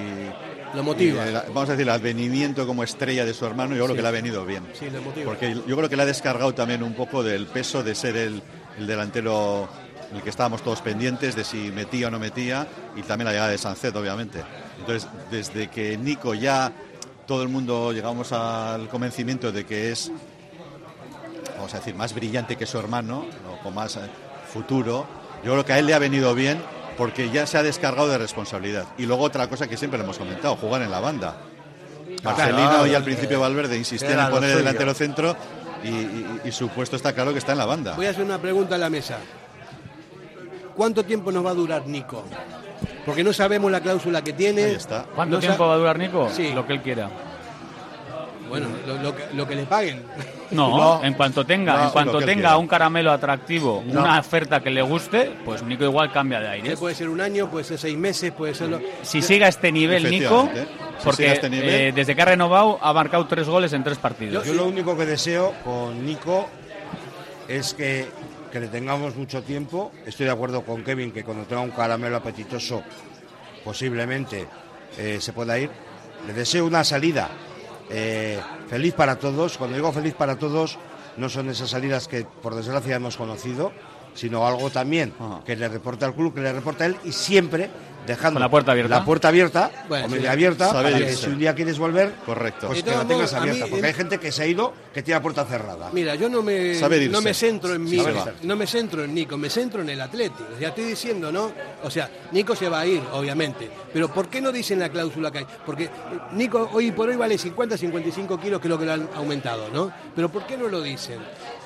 Lo 0.76 0.84
motiva. 0.84 1.26
y 1.26 1.30
el- 1.30 1.34
vamos 1.48 1.68
a 1.70 1.72
decir, 1.74 1.82
el 1.82 1.90
advenimiento 1.90 2.66
como 2.68 2.84
estrella 2.84 3.26
de 3.26 3.34
su 3.34 3.44
hermano, 3.46 3.76
yo 3.76 3.84
creo 3.86 3.90
Sí. 3.90 3.96
que 3.98 4.02
le 4.04 4.08
ha 4.08 4.12
venido 4.12 4.46
bien. 4.46 4.64
Sí, 4.78 4.88
lo 4.90 5.02
motiva. 5.02 5.26
Porque 5.26 5.56
yo 5.68 5.76
creo 5.76 5.90
que 5.90 5.96
le 5.96 6.04
ha 6.04 6.06
descargado 6.06 6.54
también 6.54 6.84
un 6.84 6.94
poco 6.94 7.24
del 7.24 7.48
peso 7.48 7.82
de 7.84 7.96
ser 7.96 8.16
el, 8.18 8.42
el 8.78 8.86
delantero 8.88 9.68
en 10.12 10.18
el 10.18 10.22
que 10.24 10.30
estábamos 10.30 10.62
todos 10.64 10.82
pendientes 10.82 11.36
de 11.36 11.44
si 11.44 11.72
metía 11.72 12.08
o 12.08 12.12
no 12.12 12.20
metía 12.20 12.68
y 12.96 13.02
también 13.02 13.26
la 13.26 13.32
llegada 13.32 13.50
de 13.50 13.58
Sancet, 13.58 13.96
obviamente. 13.96 14.44
Entonces, 14.80 15.10
desde 15.32 15.70
que 15.70 15.98
Nico 15.98 16.34
ya 16.36 16.72
todo 17.30 17.44
el 17.44 17.50
mundo 17.50 17.92
llegamos 17.94 18.32
al 18.32 18.90
convencimiento 18.90 19.52
de 19.52 19.64
que 19.64 19.92
es, 19.92 20.12
vamos 21.58 21.72
a 21.76 21.78
decir, 21.78 21.94
más 21.94 22.12
brillante 22.16 22.56
que 22.56 22.66
su 22.66 22.80
hermano, 22.80 23.24
o 23.48 23.62
con 23.62 23.76
más 23.76 23.98
eh, 23.98 24.00
futuro, 24.52 25.06
yo 25.44 25.52
creo 25.52 25.64
que 25.64 25.74
a 25.74 25.78
él 25.78 25.86
le 25.86 25.94
ha 25.94 26.00
venido 26.00 26.34
bien 26.34 26.60
porque 26.98 27.30
ya 27.30 27.46
se 27.46 27.60
ha 27.60 27.62
descargado 27.64 28.08
de 28.10 28.18
responsabilidad. 28.18 28.88
Y 28.98 29.06
luego 29.06 29.24
otra 29.26 29.48
cosa 29.48 29.68
que 29.68 29.78
siempre 29.78 30.00
le 30.00 30.06
hemos 30.06 30.18
comentado, 30.18 30.56
jugar 30.56 30.82
en 30.82 30.90
la 30.90 31.00
banda. 31.00 31.38
Marcelino 32.24 32.58
Claro, 32.68 32.88
y 32.88 32.96
al 32.96 33.04
que- 33.04 33.12
principio 33.12 33.40
Valverde 33.42 33.78
insistían 33.78 34.20
en 34.22 34.30
poner 34.32 34.50
el 34.50 34.58
delantero 34.58 34.96
centro 34.96 35.36
y, 35.84 35.88
y- 35.90 36.42
y 36.46 36.52
su 36.52 36.68
puesto 36.70 36.96
está 36.96 37.14
claro 37.14 37.32
que 37.32 37.38
está 37.38 37.52
en 37.52 37.60
la 37.60 37.66
banda. 37.66 37.94
Voy 37.96 38.08
a 38.08 38.10
hacer 38.10 38.24
una 38.26 38.40
pregunta 38.42 38.74
a 38.74 38.80
la 38.80 38.90
mesa. 38.90 39.20
¿Cuánto 40.76 41.06
tiempo 41.06 41.32
nos 41.32 41.46
va 41.46 41.52
a 41.52 41.54
durar 41.54 41.86
Nico? 41.86 42.24
Porque 43.06 43.24
no 43.24 43.34
sabemos 43.34 43.72
la 43.72 43.80
cláusula 43.82 44.22
que 44.24 44.34
tiene. 44.34 44.66
Ahí 44.66 44.76
está. 44.76 45.06
¿Cuánto 45.16 45.36
No 45.36 45.40
tiempo 45.42 45.68
va 45.68 45.74
a 45.74 45.78
durar 45.78 45.98
Nico? 45.98 46.30
Sí. 46.32 46.52
Lo 46.54 46.66
que 46.68 46.74
él 46.74 46.82
quiera. 46.82 47.10
Bueno, 48.48 48.68
lo, 48.88 48.96
lo 48.98 49.16
que, 49.16 49.24
lo 49.34 49.48
que 49.48 49.56
le 49.56 49.64
paguen. 49.64 50.02
No, 50.52 50.70
No. 51.00 51.04
en 51.04 51.14
cuanto 51.14 51.46
tenga, 51.46 51.78
No, 51.78 51.84
en 51.86 51.90
cuanto 51.92 52.20
tenga 52.22 52.58
un 52.58 52.68
caramelo 52.68 53.12
atractivo, 53.12 53.84
No. 53.86 54.02
una 54.02 54.20
oferta 54.20 54.60
que 54.60 54.72
le 54.72 54.82
guste, 54.82 55.32
pues 55.46 55.62
Nico 55.62 55.84
igual 55.84 56.12
cambia 56.12 56.40
de 56.40 56.48
aire. 56.50 56.76
Puede 56.78 56.96
ser 56.96 57.10
un 57.10 57.22
año, 57.22 57.50
puede 57.52 57.64
ser 57.64 57.78
seis 57.78 57.96
meses, 57.98 58.32
puede 58.32 58.56
ser... 58.56 58.70
lo- 58.70 58.82
Si 59.04 59.22
sigue 59.22 59.46
a 59.46 59.50
este 59.50 59.72
nivel 59.72 60.10
Nico. 60.10 60.50
Si 60.98 61.06
porque 61.06 61.32
este 61.32 61.50
nivel. 61.50 61.70
eh, 61.70 61.92
desde 61.94 62.16
que 62.16 62.22
ha 62.24 62.26
renovado 62.26 62.80
ha 62.82 62.92
marcado 62.92 63.26
tres 63.28 63.48
goles 63.48 63.72
en 63.74 63.84
tres 63.84 64.00
partidos. 64.00 64.44
Yo 64.46 64.54
lo 64.54 64.66
único 64.66 64.98
que 64.98 65.06
deseo 65.06 65.54
con 65.64 66.04
Nico 66.04 66.48
es 67.48 67.74
que, 67.76 68.08
que 68.52 68.60
le 68.60 68.68
tengamos 68.68 69.16
mucho 69.16 69.44
tiempo. 69.44 69.92
Estoy 70.06 70.26
de 70.26 70.32
acuerdo 70.32 70.64
con 70.64 70.84
Kevin 70.84 71.12
que 71.12 71.24
cuando 71.24 71.46
tenga 71.46 71.62
un 71.62 71.72
caramelo 71.72 72.18
apetitoso 72.18 72.84
posiblemente 73.64 74.48
eh, 74.98 75.20
se 75.22 75.34
pueda 75.34 75.58
ir. 75.60 75.70
Le 76.28 76.34
deseo 76.34 76.66
una 76.66 76.84
salida 76.84 77.30
eh, 77.90 78.40
feliz 78.68 78.94
para 78.94 79.18
todos. 79.18 79.58
Cuando 79.58 79.76
digo 79.76 79.92
feliz 79.92 80.14
para 80.14 80.38
todos, 80.38 80.78
no 81.18 81.30
son 81.30 81.50
esas 81.50 81.70
salidas 81.70 82.08
que 82.08 82.24
por 82.24 82.56
desgracia 82.56 82.96
hemos 82.96 83.18
conocido, 83.18 83.72
sino 84.14 84.46
algo 84.46 84.70
también 84.70 85.14
que 85.46 85.56
le 85.56 85.68
reporta 85.68 86.06
al 86.06 86.14
club, 86.16 86.34
que 86.34 86.42
le 86.42 86.54
reporta 86.54 86.84
a 86.84 86.88
él 86.88 86.96
y 87.06 87.12
siempre 87.12 87.70
dejando 88.08 88.36
Con 88.36 88.42
la 88.42 88.50
puerta 88.50 88.72
abierta. 88.72 88.98
la 89.00 89.06
puerta 89.06 89.28
abierta, 89.28 89.72
Bueno, 89.88 90.06
o 90.06 90.10
media 90.10 90.22
sí. 90.24 90.28
abierta, 90.34 90.74
para 90.74 90.98
que 90.98 91.14
si 91.14 91.28
un 91.28 91.38
día 91.38 91.54
quieres 91.54 91.78
volver, 91.78 92.12
Correcto. 92.26 92.66
pues 92.68 92.82
que 92.82 92.90
la 92.90 93.06
tengas 93.06 93.34
abierta, 93.34 93.66
mí, 93.66 93.72
porque 93.72 93.86
hay 93.86 93.94
gente 93.94 94.18
que 94.18 94.32
se 94.32 94.42
ha 94.44 94.46
ido 94.48 94.74
que 94.92 95.04
tiene 95.04 95.20
la 95.20 95.22
puerta 95.22 95.46
cerrada. 95.46 95.90
Mira, 95.94 96.16
yo 96.16 96.28
no 96.28 96.42
me, 96.42 96.80
no 97.12 97.22
me 97.22 97.34
centro 97.36 97.76
en 97.76 97.84
mí, 97.84 98.02
no 98.44 98.56
me 98.56 98.66
centro 98.66 99.04
en 99.04 99.14
Nico, 99.14 99.38
me 99.38 99.50
centro 99.50 99.82
en 99.84 99.90
el 99.90 100.02
Atlético. 100.02 100.46
Ya 100.60 100.70
estoy 100.70 100.86
diciendo, 100.86 101.32
¿no? 101.32 101.52
O 101.84 101.92
sea, 101.92 102.10
Nico 102.32 102.56
se 102.56 102.68
va 102.68 102.80
a 102.80 102.86
ir, 102.88 103.02
obviamente. 103.14 103.70
Pero 103.94 104.12
¿por 104.12 104.28
qué 104.28 104.42
no 104.42 104.52
dicen 104.52 104.80
la 104.80 104.90
cláusula 104.90 105.30
que 105.30 105.40
hay? 105.40 105.48
Porque 105.64 105.90
Nico 106.34 106.68
hoy 106.74 106.92
por 106.92 107.10
hoy 107.10 107.16
vale 107.16 107.38
50, 107.38 107.78
55 107.78 108.40
kilos, 108.40 108.60
que 108.60 108.68
es 108.68 108.72
lo 108.72 108.80
que 108.80 108.86
lo 108.86 108.94
han 108.94 109.08
aumentado, 109.16 109.68
¿no? 109.72 109.92
Pero 110.16 110.30
¿por 110.30 110.48
qué 110.48 110.58
no 110.58 110.68
lo 110.68 110.82
dicen? 110.82 111.20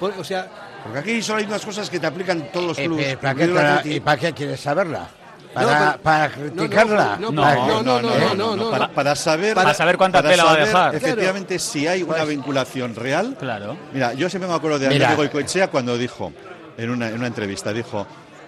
Por- 0.04 0.20
o 0.20 0.24
sea, 0.24 0.48
Porque 0.84 1.00
aquí 1.00 1.22
solo 1.22 1.40
hay 1.40 1.46
unas 1.46 1.66
cosas 1.66 1.90
que 1.90 1.98
te 1.98 2.06
aplican 2.08 2.52
todos 2.52 2.68
los 2.68 2.78
Eh, 2.78 2.86
clubes. 2.86 3.08
eh, 3.08 3.18
¿para 3.18 3.36
qué 3.36 3.44
incluido 3.44 3.60
el 3.60 3.66
te 3.66 3.72
la- 3.72 3.80
Atleti. 3.80 3.96
¿Y 3.96 4.00
para 4.02 4.18
qué 4.18 4.34
quieres 4.34 4.60
saberla? 4.60 5.08
¿Para, 5.54 5.66
No, 5.66 5.72
pero- 5.92 6.02
para 6.04 6.28
no, 6.28 6.36
no, 6.36 6.52
criticarla? 6.56 7.18
no, 7.22 7.32
No, 7.32 7.42
Para- 7.42 7.56
no, 7.56 7.68
no, 7.68 8.02
no, 8.02 8.02
no, 8.02 8.36
no, 8.36 8.56
no, 8.58 8.92
para, 8.94 9.16
saber 9.16 9.54
Para 9.56 9.74
saber 9.74 9.98
cuánta 9.98 10.22
tela 10.22 10.44
va 10.44 10.54
a 10.54 10.58
dejar. 10.58 10.96
efectivamente 10.96 11.58
si 11.60 11.88
hay 11.88 12.04
una 12.04 12.26
vinculación 12.26 12.96
real 12.96 13.38
Claro. 13.40 13.78
mira 13.94 14.14
yo 14.14 14.30
siempre 14.30 14.50
me 14.50 14.56
acuerdo 14.56 14.78
de 14.80 14.90
Mira. 14.90 15.08
Amigo 15.08 15.22
Goicoechea 15.22 15.70
cuando 15.70 15.98
dijo 15.98 16.34
en 16.76 16.90
una, 16.90 17.08
en 17.10 17.16
una 17.16 17.28
entrevista 17.28 17.72
dijo 17.72 18.06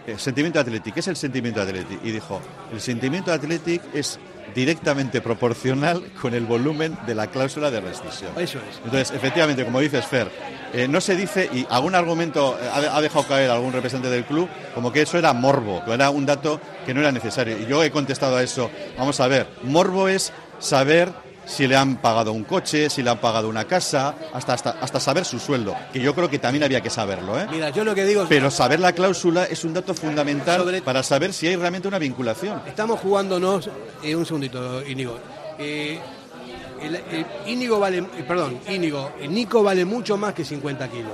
eh, 0.07 0.15
sentimiento 0.17 0.59
atlético 0.59 0.95
¿qué 0.95 0.99
es 0.99 1.07
el 1.07 1.15
sentimiento 1.15 1.61
atlético? 1.61 2.01
y 2.03 2.11
dijo 2.11 2.41
el 2.73 2.81
sentimiento 2.81 3.31
atlético 3.31 3.85
es 3.93 4.19
directamente 4.53 5.21
proporcional 5.21 6.03
con 6.21 6.33
el 6.33 6.45
volumen 6.45 6.97
de 7.05 7.15
la 7.15 7.27
cláusula 7.27 7.71
de 7.71 7.81
rescisión 7.81 8.31
Eso 8.37 8.59
es. 8.59 8.77
entonces, 8.83 9.11
efectivamente, 9.11 9.65
como 9.65 9.79
dices, 9.79 10.05
Fer, 10.05 10.29
eh, 10.73 10.87
no 10.87 11.01
se 11.01 11.15
dice, 11.15 11.49
y 11.53 11.65
algún 11.69 11.95
argumento 11.95 12.57
ha, 12.73 12.97
ha 12.97 13.01
dejado 13.01 13.25
caer 13.27 13.49
algún 13.49 13.73
representante 13.73 14.13
del 14.13 14.25
club, 14.25 14.47
como 14.73 14.91
que 14.91 15.01
eso 15.01 15.17
era 15.17 15.33
morbo, 15.33 15.83
que 15.85 15.93
era 15.93 16.09
un 16.09 16.25
dato 16.25 16.59
que 16.85 16.93
no 16.93 16.99
era 17.01 17.11
necesario. 17.11 17.57
Y 17.57 17.65
yo 17.65 17.83
he 17.83 17.91
contestado 17.91 18.35
a 18.35 18.43
eso. 18.43 18.69
Vamos 18.97 19.19
a 19.19 19.27
ver, 19.27 19.47
morbo 19.63 20.07
es 20.07 20.33
saber 20.59 21.09
si 21.45 21.67
le 21.67 21.75
han 21.75 21.97
pagado 21.97 22.31
un 22.33 22.43
coche, 22.43 22.89
si 22.89 23.01
le 23.03 23.09
han 23.09 23.19
pagado 23.19 23.47
una 23.49 23.65
casa, 23.65 24.15
hasta, 24.33 24.53
hasta, 24.53 24.69
hasta 24.81 24.99
saber 24.99 25.25
su 25.25 25.39
sueldo, 25.39 25.75
que 25.93 25.99
yo 25.99 26.13
creo 26.15 26.29
que 26.29 26.39
también 26.39 26.63
había 26.63 26.81
que 26.81 26.89
saberlo. 26.89 27.39
¿eh? 27.39 27.47
Mira, 27.51 27.69
yo 27.69 27.83
lo 27.83 27.93
que 27.95 28.05
digo 28.05 28.23
es... 28.23 28.29
Pero 28.29 28.49
saber 28.51 28.79
la 28.79 28.93
cláusula 28.93 29.45
es 29.45 29.63
un 29.63 29.73
dato 29.73 29.93
fundamental 29.93 30.59
Sobre- 30.61 30.81
para 30.81 31.03
saber 31.03 31.33
si 31.33 31.47
hay 31.47 31.55
realmente 31.55 31.87
una 31.87 31.99
vinculación. 31.99 32.61
Estamos 32.65 32.99
jugándonos, 32.99 33.69
eh, 34.03 34.15
un 34.15 34.25
segundito, 34.25 34.83
Íñigo. 34.85 35.17
Eh, 35.59 35.99
el- 36.81 36.95
el 36.95 37.25
Íñigo 37.45 37.79
vale, 37.79 37.99
eh, 37.99 38.25
perdón, 38.27 38.59
Íñigo, 38.69 39.11
Nico 39.29 39.63
vale 39.63 39.85
mucho 39.85 40.17
más 40.17 40.33
que 40.33 40.43
50 40.43 40.87
kilos. 40.89 41.11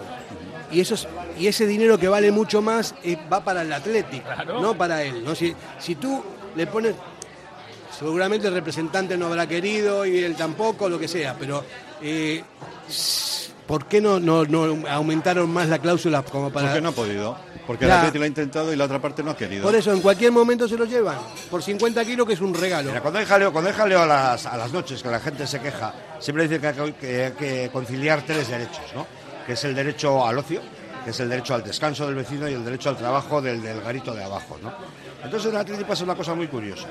Y, 0.71 0.79
eso 0.79 0.95
es- 0.95 1.07
y 1.37 1.47
ese 1.47 1.67
dinero 1.67 1.97
que 1.97 2.07
vale 2.07 2.31
mucho 2.31 2.61
más 2.61 2.95
eh, 3.03 3.17
va 3.31 3.43
para 3.43 3.61
el 3.63 3.73
Atlético, 3.73 4.29
no 4.61 4.73
para 4.77 5.03
él. 5.03 5.23
¿no? 5.25 5.35
Si, 5.35 5.53
si 5.79 5.95
tú 5.95 6.23
le 6.55 6.65
pones, 6.67 6.95
seguramente 8.01 8.47
el 8.47 8.53
representante 8.53 9.15
no 9.15 9.27
habrá 9.27 9.47
querido 9.47 10.05
y 10.05 10.23
él 10.23 10.35
tampoco, 10.35 10.89
lo 10.89 10.97
que 10.97 11.07
sea, 11.07 11.35
pero 11.39 11.63
eh, 12.01 12.43
¿por 13.67 13.85
qué 13.85 14.01
no, 14.01 14.19
no, 14.19 14.43
no 14.45 14.87
aumentaron 14.89 15.49
más 15.51 15.69
la 15.69 15.77
cláusula 15.77 16.23
como 16.23 16.51
para... 16.51 16.67
Porque 16.67 16.81
no 16.81 16.89
ha 16.89 16.93
podido. 16.93 17.37
Porque 17.67 17.85
el 17.85 17.91
Atlético 17.91 18.17
lo 18.17 18.23
ha 18.23 18.27
intentado 18.27 18.73
y 18.73 18.75
la 18.75 18.85
otra 18.85 18.99
parte 18.99 19.21
no 19.21 19.31
ha 19.31 19.37
querido. 19.37 19.63
Por 19.63 19.75
eso 19.75 19.93
en 19.93 20.01
cualquier 20.01 20.31
momento 20.31 20.67
se 20.67 20.75
lo 20.77 20.85
llevan, 20.85 21.19
por 21.49 21.61
50 21.61 22.03
kilos 22.03 22.25
que 22.25 22.33
es 22.33 22.41
un 22.41 22.55
regalo. 22.55 22.89
Mira, 22.89 23.01
cuando 23.01 23.19
hay 23.19 23.25
jaleo, 23.25 23.51
cuando 23.53 23.69
hay 23.69 23.75
jaleo 23.75 24.01
a 24.01 24.07
las, 24.07 24.47
a 24.47 24.57
las 24.57 24.73
noches, 24.73 25.03
que 25.03 25.09
la 25.09 25.19
gente 25.19 25.45
se 25.45 25.59
queja, 25.59 25.93
siempre 26.19 26.47
dice 26.47 26.59
que 26.59 26.67
hay 26.67 26.91
que, 26.93 26.93
que 26.93 27.25
hay 27.25 27.31
que 27.33 27.69
conciliar 27.71 28.23
tres 28.25 28.47
derechos, 28.47 28.81
¿no? 28.95 29.05
Que 29.45 29.53
es 29.53 29.63
el 29.63 29.75
derecho 29.75 30.25
al 30.25 30.39
ocio, 30.39 30.59
que 31.03 31.11
es 31.11 31.19
el 31.19 31.29
derecho 31.29 31.55
al 31.55 31.63
descanso 31.63 32.05
del 32.05 32.15
vecino 32.15 32.47
y 32.47 32.53
el 32.53 32.63
derecho 32.63 32.89
al 32.89 32.97
trabajo 32.97 33.41
del, 33.41 33.61
garito 33.81 34.13
de 34.13 34.23
abajo, 34.23 34.57
¿no? 34.61 34.73
Entonces 35.23 35.49
en 35.49 35.55
el 35.55 35.61
Atlético 35.61 35.87
pasa 35.87 36.03
una 36.03 36.15
cosa 36.15 36.33
muy 36.33 36.47
curiosa, 36.47 36.87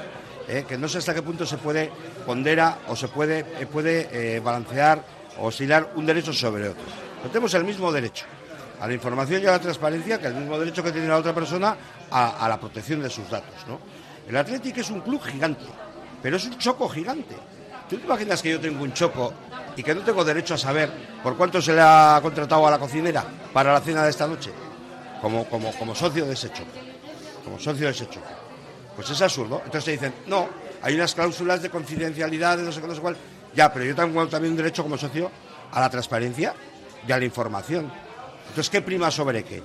¿eh? 0.48 0.64
que 0.66 0.78
no 0.78 0.88
sé 0.88 0.98
hasta 0.98 1.14
qué 1.14 1.22
punto 1.22 1.44
se 1.44 1.56
puede 1.56 1.90
pondera 2.24 2.78
o 2.88 2.96
se 2.96 3.08
puede, 3.08 3.40
eh, 3.40 3.66
puede 3.66 4.08
eh, 4.12 4.40
balancear 4.40 5.04
o 5.38 5.46
oscilar 5.46 5.92
un 5.96 6.06
derecho 6.06 6.32
sobre 6.32 6.68
otro. 6.68 6.84
Tenemos 7.28 7.52
el 7.54 7.64
mismo 7.64 7.92
derecho 7.92 8.24
a 8.80 8.86
la 8.86 8.94
información 8.94 9.42
y 9.42 9.46
a 9.46 9.52
la 9.52 9.58
transparencia 9.58 10.18
que 10.18 10.28
el 10.28 10.34
mismo 10.34 10.58
derecho 10.58 10.82
que 10.82 10.92
tiene 10.92 11.08
la 11.08 11.18
otra 11.18 11.34
persona 11.34 11.76
a, 12.10 12.48
la 12.48 12.58
protección 12.58 13.02
de 13.02 13.10
sus 13.10 13.28
datos. 13.28 13.54
El 14.28 14.36
Atlético 14.36 14.80
es 14.80 14.90
un 14.90 15.00
club 15.00 15.22
gigante, 15.22 15.66
pero 16.22 16.36
es 16.36 16.44
un 16.46 16.56
choco 16.56 16.88
gigante. 16.88 17.36
¿Tú 17.88 17.98
te 17.98 18.06
imaginas 18.06 18.40
que 18.40 18.50
yo 18.50 18.60
tengo 18.60 18.82
un 18.82 18.92
choco 18.92 19.34
y 19.76 19.82
que 19.82 19.94
no 19.94 20.02
tengo 20.02 20.24
derecho 20.24 20.54
a 20.54 20.58
saber 20.58 20.90
por 21.22 21.36
cuánto 21.36 21.60
se 21.60 21.72
le 21.72 21.80
ha 21.80 22.18
contratado 22.22 22.66
a 22.66 22.70
la 22.70 22.78
cocinera 22.78 23.24
para 23.52 23.72
la 23.72 23.80
cena 23.80 24.04
de 24.04 24.10
esta 24.10 24.26
noche? 24.26 24.50
Como, 25.20 25.48
como, 25.48 25.72
como 25.72 25.94
socio 25.94 26.26
de 26.26 26.32
ese 26.32 26.50
choco. 26.50 26.70
Como 27.44 27.58
socio 27.58 27.86
de 27.86 27.92
ese 27.92 28.08
choco. 28.08 28.26
Pues 28.96 29.10
es 29.10 29.22
absurdo. 29.22 29.62
Entonces 29.64 29.84
te 29.84 29.90
dicen, 29.92 30.14
no, 30.26 30.48
hay 30.82 30.94
unas 30.94 31.14
cláusulas 31.14 31.62
de 31.62 31.70
confidencialidad, 31.70 32.56
de 32.56 32.64
no 32.64 32.72
sé 32.72 32.80
qué, 32.80 32.86
no 32.86 32.94
sé 32.94 33.00
cuál. 33.00 33.16
Ya, 33.54 33.72
pero 33.72 33.84
yo 33.84 33.94
tengo 33.94 34.26
también 34.28 34.52
un 34.52 34.56
derecho 34.56 34.82
como 34.82 34.96
socio 34.96 35.30
a 35.72 35.80
la 35.80 35.90
transparencia 35.90 36.54
y 37.06 37.12
a 37.12 37.18
la 37.18 37.24
información. 37.24 37.90
Entonces, 38.48 38.70
¿qué 38.70 38.82
prima 38.82 39.10
sobre 39.10 39.44
qué? 39.44 39.62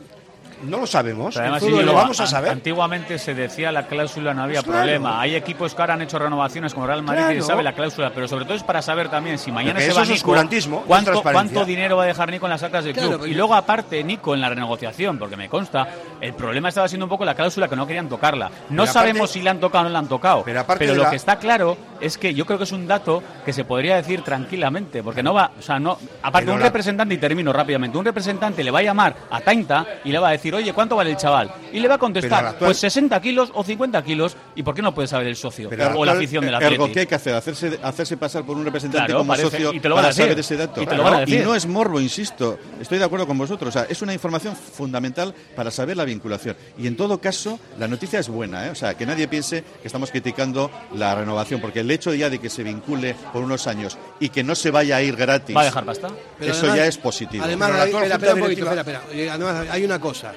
No 0.70 0.78
lo 0.80 0.88
sabemos. 0.88 1.36
El 1.36 1.54
fútbol 1.60 1.70
Íñigo, 1.70 1.82
lo 1.84 1.94
vamos 1.94 2.20
a 2.20 2.28
saber. 2.28 2.52
Antiguamente 2.52 3.18
se 3.20 3.34
decía 3.34 3.72
la 3.72 3.88
cláusula, 3.88 4.34
no 4.34 4.44
había 4.44 4.56
Pues 4.62 4.66
claro. 4.66 4.80
problema. 4.82 5.22
Hay 5.22 5.36
equipos 5.36 5.74
que 5.76 5.82
ahora 5.82 5.94
han 5.96 6.02
hecho 6.02 6.18
renovaciones 6.20 6.74
como 6.74 6.88
Real 6.88 7.04
Madrid 7.04 7.22
Claro. 7.22 7.38
y 7.38 7.42
se 7.42 7.48
sabe 7.48 7.64
la 7.64 7.74
cláusula, 7.74 8.12
pero 8.14 8.28
sobre 8.28 8.46
todo 8.46 8.56
es 8.56 8.64
para 8.64 8.82
saber 8.82 9.10
también 9.10 9.38
si 9.38 9.52
mañana 9.52 9.74
Porque 9.74 9.84
se 9.86 9.90
eso 9.92 9.98
va 10.00 10.04
es 10.04 10.10
Nico, 10.10 10.18
oscurantismo, 10.32 10.84
cuánto, 10.88 11.22
cuánto 11.22 11.66
dinero 11.66 11.98
va 11.98 12.04
a 12.04 12.08
dejar 12.08 12.30
Nico 12.32 12.46
en 12.46 12.50
las 12.52 12.64
actas 12.64 12.84
del 12.86 12.94
Claro, 12.94 13.10
club. 13.10 13.20
pero- 13.22 13.32
Y 13.32 13.36
luego, 13.36 13.56
aparte, 13.56 14.04
Nico 14.04 14.34
en 14.34 14.42
la 14.42 14.50
renegociación, 14.50 15.18
porque 15.20 15.36
me 15.38 15.50
consta, 15.50 15.88
el 16.22 16.34
problema 16.34 16.70
estaba 16.70 16.88
siendo 16.88 17.06
un 17.06 17.10
poco 17.10 17.26
la 17.26 17.36
cláusula 17.36 17.68
que 17.68 17.76
no 17.76 17.86
querían 17.86 18.10
tocarla. 18.10 18.50
No 18.70 18.84
Pero 18.84 18.94
sabemos 18.94 19.18
aparte- 19.22 19.34
si 19.34 19.42
la 19.42 19.52
han 19.52 19.60
tocado 19.60 19.82
o 19.86 19.88
no 19.88 19.90
la 19.94 20.00
han 20.00 20.08
tocado, 20.08 20.44
Pero 20.44 20.60
aparte 20.62 20.86
pero 20.86 20.96
lo 20.96 21.04
la- 21.04 21.10
que 21.10 21.16
está 21.16 21.38
claro 21.38 21.78
es 22.02 22.18
que 22.18 22.34
yo 22.34 22.46
creo 22.46 22.58
que 22.58 22.64
es 22.66 22.72
un 22.72 22.88
dato 22.88 23.22
que 23.46 23.54
se 23.54 23.64
podría 23.66 23.96
decir 23.98 24.22
tranquilamente, 24.22 25.04
porque 25.04 25.24
no 25.24 25.34
va, 25.34 25.52
o 25.58 25.62
sea, 25.62 25.80
no, 25.80 25.98
aparte 26.24 26.46
Pero 26.46 26.54
un 26.54 26.60
la- 26.60 26.66
representante, 26.68 27.14
y 27.16 27.18
termino 27.18 27.54
rápidamente, 27.54 27.98
un 27.98 28.06
representante 28.06 28.64
le 28.64 28.72
va 28.72 28.80
a 28.80 28.84
llamar 28.84 29.16
a 29.30 29.42
Tainta 29.42 29.86
y 30.04 30.12
le 30.12 30.20
va 30.20 30.30
a 30.30 30.32
decir, 30.32 30.55
oye, 30.56 30.74
¿cuánto 30.74 30.96
vale 30.96 31.12
el 31.12 31.18
chaval? 31.18 31.52
Y 31.72 31.80
le 31.80 31.88
va 31.88 31.96
a 31.96 31.98
contestar, 31.98 32.46
actual- 32.46 32.68
pues 32.70 32.78
60 32.80 33.20
kilos 33.22 33.52
o 33.54 33.64
50 33.64 34.04
kilos, 34.04 34.36
¿y 34.56 34.64
por 34.64 34.74
qué 34.76 34.82
no 34.82 34.94
puede 34.94 35.08
saber 35.08 35.28
el 35.28 35.36
socio 35.36 35.70
Pero 35.70 35.98
o 35.98 36.06
la 36.06 36.14
afición 36.14 36.44
del 36.46 36.54
Ergo, 36.56 36.66
Atlético? 36.66 36.92
¿qué 36.94 37.00
hay 37.02 37.06
que 37.08 37.16
hacer? 37.16 37.34
Hacerse, 37.36 37.80
hacerse 37.84 38.18
pasar 38.18 38.44
por 38.46 38.58
un 38.58 38.66
representante 38.66 39.06
Claro, 39.08 39.20
como 39.20 39.28
parece- 39.30 39.50
socio 39.52 39.74
y 39.74 39.80
te 39.80 39.90
lo 39.90 39.96
van 39.96 40.06
a 40.06 40.08
para 40.08 40.14
decir. 40.16 40.24
saber 40.26 40.40
ese 40.40 40.58
dato. 40.58 40.82
Y 40.82 40.86
te 40.86 40.96
lo 40.96 41.04
van 41.04 41.14
a 41.16 41.20
decir. 41.22 41.44
no 41.44 41.56
es 41.56 41.66
morbo, 41.66 42.00
insisto. 42.02 42.58
Estoy 42.80 42.98
de 42.98 43.06
acuerdo 43.06 43.28
con 43.28 43.38
vosotros. 43.38 43.70
O 43.70 43.72
sea, 43.80 43.88
es 43.90 44.02
una 44.02 44.14
información 44.14 44.56
fundamental 44.56 45.34
para 45.56 45.72
saber 45.72 45.98
la 45.98 46.06
vinculación. 46.06 46.56
Y 46.78 46.88
en 46.88 46.96
todo 46.96 47.20
caso, 47.20 47.60
la 47.80 47.88
noticia 47.88 48.20
es 48.20 48.30
buena. 48.30 48.68
¿eh? 48.68 48.70
O 48.70 48.76
sea, 48.76 48.94
que 48.96 49.06
nadie 49.06 49.28
piense 49.28 49.64
que 49.82 49.88
estamos 49.88 50.12
criticando 50.12 50.72
la 50.96 51.16
renovación, 51.16 51.60
porque 51.62 51.82
el 51.82 51.92
hecho 51.92 52.14
ya 52.14 52.30
de 52.30 52.40
que 52.40 52.50
se 52.50 52.64
vincule 52.64 53.16
por 53.34 53.44
unos 53.44 53.68
años 53.68 53.98
y 54.20 54.30
que 54.30 54.44
no 54.44 54.56
se 54.56 54.72
vaya 54.72 54.98
a 54.98 55.02
ir 55.02 55.16
gratis. 55.16 55.56
¿Va 55.56 55.62
a 55.62 55.66
dejar 55.66 55.86
pasta? 55.86 56.10
Pero 56.40 56.52
eso 56.52 56.62
además- 56.62 56.78
ya 56.78 56.86
es 56.88 56.98
positivo. 56.98 57.44
Además, 57.44 57.70
espera, 57.88 58.16
un 58.16 58.20
poquito, 58.22 58.46
Directiva- 58.48 58.74
espera, 58.76 59.00
espera. 59.00 59.02
Eh, 59.24 59.30
Además, 59.30 59.68
hay 59.72 59.84
una 59.84 60.00
cosa. 60.00 60.34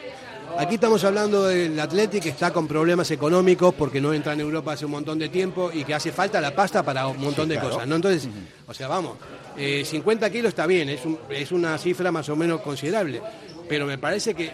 Aquí 0.58 0.74
estamos 0.74 1.04
hablando 1.04 1.44
del 1.44 1.78
Athletic 1.78 2.20
que 2.24 2.28
está 2.30 2.52
con 2.52 2.66
problemas 2.66 3.08
económicos 3.12 3.72
porque 3.74 4.00
no 4.00 4.12
entra 4.12 4.32
en 4.32 4.40
Europa 4.40 4.72
hace 4.72 4.86
un 4.86 4.90
montón 4.90 5.16
de 5.16 5.28
tiempo 5.28 5.70
y 5.72 5.84
que 5.84 5.94
hace 5.94 6.10
falta 6.10 6.40
la 6.40 6.52
pasta 6.52 6.82
para 6.82 7.06
un 7.06 7.20
montón 7.20 7.44
Sí, 7.44 7.50
de 7.50 7.54
claro. 7.60 7.70
cosas. 7.70 7.86
¿no? 7.86 7.94
Entonces, 7.94 8.28
o 8.66 8.74
sea, 8.74 8.88
vamos, 8.88 9.18
eh, 9.56 9.84
50 9.84 10.28
kilos 10.30 10.48
está 10.48 10.66
bien, 10.66 10.88
es, 10.88 11.04
un- 11.06 11.16
es 11.30 11.52
una 11.52 11.78
cifra 11.78 12.10
más 12.10 12.28
o 12.28 12.34
menos 12.34 12.60
considerable, 12.60 13.22
pero 13.68 13.86
me 13.86 13.98
parece 13.98 14.34
que 14.34 14.50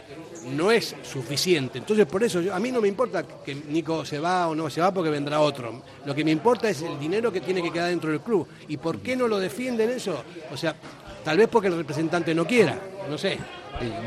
no 0.54 0.70
es 0.70 0.94
suficiente. 1.10 1.78
Entonces, 1.78 2.04
por 2.04 2.22
eso 2.22 2.42
yo- 2.42 2.54
a 2.54 2.60
mí 2.60 2.70
no 2.70 2.82
me 2.82 2.88
importa 2.88 3.22
que 3.22 3.54
Nico 3.54 4.04
se 4.04 4.18
va 4.18 4.46
o 4.48 4.54
no 4.54 4.68
se 4.68 4.82
va 4.82 4.92
porque 4.92 5.08
vendrá 5.08 5.40
otro. 5.40 5.82
Lo 6.04 6.14
que 6.14 6.22
me 6.22 6.32
importa 6.32 6.68
es 6.68 6.82
el 6.82 6.98
dinero 6.98 7.32
que 7.32 7.40
tiene 7.40 7.62
que 7.62 7.72
quedar 7.72 7.88
dentro 7.88 8.10
del 8.10 8.20
club. 8.20 8.46
¿Y 8.68 8.76
por 8.76 8.98
qué 9.00 9.16
no 9.16 9.26
lo 9.26 9.38
defienden 9.38 9.88
eso? 9.88 10.22
O 10.52 10.56
sea, 10.58 10.76
tal 11.24 11.38
vez 11.38 11.48
porque 11.48 11.68
el 11.68 11.76
representante 11.78 12.34
no 12.34 12.46
quiera, 12.46 12.78
no 13.08 13.16
sé. 13.16 13.38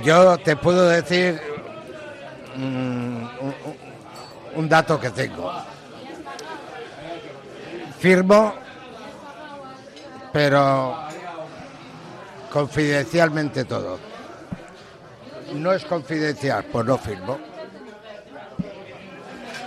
Yo 0.04 0.38
te 0.38 0.56
puedo 0.56 0.88
decir 0.88 1.42
un, 2.58 3.30
un- 4.56 4.70
dato 4.70 5.00
que 5.00 5.10
tengo. 5.12 5.52
Firmo, 8.00 8.54
pero 10.32 10.98
confidencialmente 12.52 13.66
todo. 13.66 14.00
No 15.54 15.72
es 15.74 15.84
confidencial, 15.86 16.66
pues 16.66 16.86
no 16.86 16.98
firmo. 16.98 17.40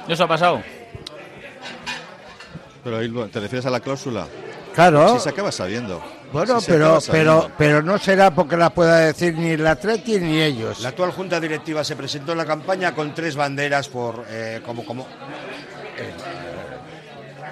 ¿Eso 0.07 0.25
ha 0.25 0.29
pasado? 0.29 0.63
Pero 2.85 2.99
ahí 2.99 3.11
te 3.31 3.41
refieres 3.41 3.67
a 3.67 3.71
la 3.71 3.81
cláusula. 3.81 4.27
Claro. 4.75 5.15
Sí, 5.15 5.21
se 5.21 5.29
acaba 5.29 5.51
sabiendo. 5.53 6.03
Bueno, 6.33 6.59
pero, 6.67 6.99
pero, 7.11 7.51
pero 7.59 7.83
no 7.83 7.99
será 7.99 8.33
porque 8.33 8.57
la 8.57 8.71
pueda 8.71 8.99
decir 8.99 9.35
ni 9.37 9.51
el 9.51 9.67
Atleti 9.67 10.19
ni 10.21 10.41
ellos. 10.41 10.81
La 10.81 10.91
actual 10.91 11.11
Junta 11.13 11.41
Directiva 11.41 11.83
se 11.83 11.97
presentó 11.97 12.33
en 12.33 12.39
la 12.39 12.47
campaña 12.47 12.95
con 12.95 13.15
tres 13.15 13.35
banderas 13.35 13.89
por 13.89 14.25
eh, 14.29 14.61
como 14.65 14.85
como 14.85 15.03
eh, 15.97 16.13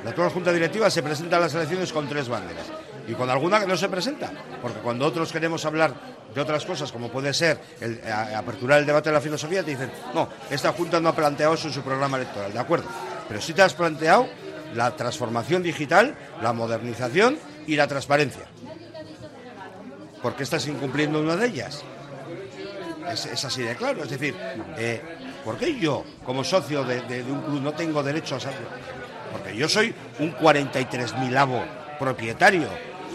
la 0.04 0.10
actual 0.10 0.30
Junta 0.30 0.52
Directiva 0.52 0.88
se 0.90 1.02
presenta 1.02 1.36
a 1.36 1.40
las 1.40 1.54
elecciones 1.54 1.92
con 1.92 2.08
tres 2.08 2.28
banderas. 2.28 2.66
y 3.08 3.14
con 3.14 3.28
alguna 3.30 3.58
que 3.60 3.66
no 3.66 3.76
se 3.76 3.88
presenta. 3.88 4.30
Porque 4.62 4.78
cuando 4.80 5.06
otros 5.06 5.32
queremos 5.32 5.64
hablar 5.64 5.94
de 6.34 6.40
otras 6.40 6.64
cosas, 6.66 6.92
como 6.92 7.08
puede 7.08 7.32
ser 7.34 7.58
el, 7.80 8.00
a- 8.06 8.38
aperturar 8.38 8.78
el 8.80 8.86
debate 8.86 9.08
de 9.08 9.14
la 9.14 9.20
filosofía, 9.20 9.62
te 9.64 9.70
dicen, 9.72 9.90
no, 10.14 10.28
esta 10.50 10.72
Junta 10.72 11.00
no 11.00 11.08
ha 11.08 11.16
planteado 11.16 11.54
eso 11.54 11.68
en 11.68 11.74
su 11.74 11.80
programa 11.82 12.18
electoral, 12.18 12.52
de 12.52 12.58
acuerdo. 12.58 12.86
Pero 13.26 13.40
sí 13.40 13.54
te 13.54 13.62
has 13.62 13.72
planteado 13.74 14.28
la 14.74 14.94
transformación 14.96 15.62
digital, 15.62 16.14
la 16.42 16.52
modernización 16.52 17.38
y 17.66 17.76
la 17.76 17.86
transparencia. 17.86 18.44
¿Por 20.22 20.34
qué 20.34 20.42
estás 20.42 20.66
incumpliendo 20.66 21.20
una 21.20 21.36
de 21.36 21.46
ellas? 21.46 21.82
Es, 23.12 23.26
es 23.26 23.44
así 23.44 23.62
de 23.62 23.76
claro. 23.76 24.02
Es 24.04 24.10
decir, 24.10 24.34
eh, 24.76 25.00
¿por 25.44 25.56
qué 25.56 25.78
yo, 25.78 26.04
como 26.24 26.42
socio 26.44 26.84
de, 26.84 27.00
de- 27.02 27.22
de 27.22 27.32
un 27.32 27.40
club, 27.42 27.60
no 27.62 27.72
tengo 27.72 28.02
derecho 28.02 28.36
a 28.36 28.40
saberlo? 28.40 28.66
Porque 29.32 29.56
yo 29.56 29.68
soy 29.68 29.94
un 30.18 30.32
43.000 30.34 31.36
avo 31.36 31.62
propietario 31.98 32.66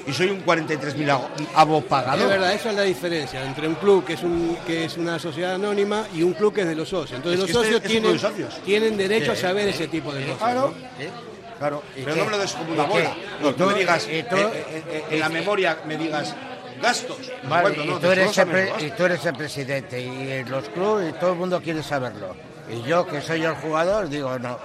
y 0.08 0.14
soy 0.14 0.30
un 0.30 0.46
43.000 0.46 1.10
avo 1.56 1.78
Es 1.80 1.84
pagador. 1.86 2.28
verdad, 2.30 2.54
esa 2.54 2.70
es 2.72 2.76
la 2.76 2.82
diferencia 2.84 3.44
entre 3.46 3.68
un 3.68 3.76
club 3.76 4.06
que 4.06 4.14
es 4.14 4.24
un 4.24 4.58
que 4.66 4.86
es 4.86 4.98
una 4.98 5.18
sociedad 5.20 5.56
anónima 5.56 6.06
y 6.14 6.24
un 6.24 6.34
club 6.34 6.54
que 6.54 6.62
es 6.62 6.68
de 6.68 6.76
los 6.76 6.90
socios. 6.90 7.18
Entonces 7.18 7.34
Es 7.34 7.40
los 7.40 7.50
este 7.50 7.62
socios 7.64 7.82
es 7.84 7.88
tienen, 7.90 8.14
de 8.14 8.20
socios. 8.20 8.62
tienen 8.64 8.98
derecho 8.98 9.32
a 9.34 9.36
saber 9.36 9.68
ese 9.68 9.88
tipo 9.88 10.14
de 10.14 10.24
cosas. 10.26 10.38
Claro, 10.38 10.74
¿no? 11.00 11.33
Claro. 11.64 11.84
¿Y 11.96 12.02
Pero 12.02 12.14
qué? 12.16 12.20
no 12.20 12.26
me 12.26 12.32
lo 12.32 12.38
des 12.40 12.54
tú 12.54 13.66
me 13.66 13.74
digas, 13.76 14.04
tú- 14.04 14.10
eh, 14.12 14.26
eh, 14.54 14.84
eh, 14.90 15.06
en 15.12 15.20
la 15.20 15.30
memoria 15.30 15.78
me 15.86 15.96
digas 15.98 16.36
gastos. 16.82 17.32
Vale, 17.44 17.70
Bueno, 17.70 17.84
y, 17.84 17.88
no, 17.88 18.00
tú 18.00 18.12
eres 18.12 18.38
el 18.38 18.48
pre- 18.48 18.72
y 18.80 18.92
tú 18.92 19.06
eres 19.06 19.26
el 19.26 19.36
presidente 19.36 20.02
y 20.02 20.32
en 20.32 20.52
los 20.52 20.68
clubes 20.70 21.10
y 21.12 21.14
todo 21.20 21.32
el 21.32 21.38
mundo 21.38 21.62
quiere 21.62 21.82
saberlo. 21.82 22.36
Y 22.70 22.82
yo, 22.88 23.06
que 23.08 23.22
soy 23.22 23.44
el 23.46 23.56
jugador, 23.56 24.10
digo 24.10 24.38
no. 24.40 24.58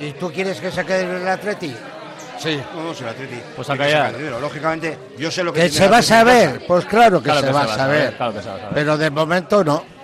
¿Y 0.00 0.12
tú 0.12 0.30
quieres 0.32 0.60
que 0.60 0.70
se 0.70 0.84
quede 0.84 1.02
en 1.02 1.10
el 1.22 1.28
Atleti? 1.28 1.74
Sí. 2.38 2.60
No, 2.72 2.84
no, 2.84 2.94
si 2.94 3.02
el 3.02 3.08
Atleti. 3.08 3.40
Pues 3.56 3.68
a 3.70 3.76
callar. 3.76 4.14
Lógicamente, 4.40 4.96
yo 5.18 5.28
sé 5.30 5.42
lo 5.42 5.52
que 5.52 5.62
¿Que 5.62 5.68
tiene 5.70 5.86
se 5.86 5.90
va 5.90 5.98
a 5.98 6.02
saber? 6.02 6.64
Pues 6.68 6.84
claro 6.84 7.18
que, 7.18 7.24
Claro 7.24 7.40
se, 7.40 7.46
que 7.48 7.52
va 7.52 7.62
a 7.64 7.68
saber. 7.76 8.16
claro 8.16 8.32
que 8.34 8.42
se 8.42 8.48
va 8.48 8.54
a 8.54 8.58
saber. 8.58 8.74
Pero 8.74 8.96
de 8.96 9.10
momento 9.10 9.64
no. 9.64 9.97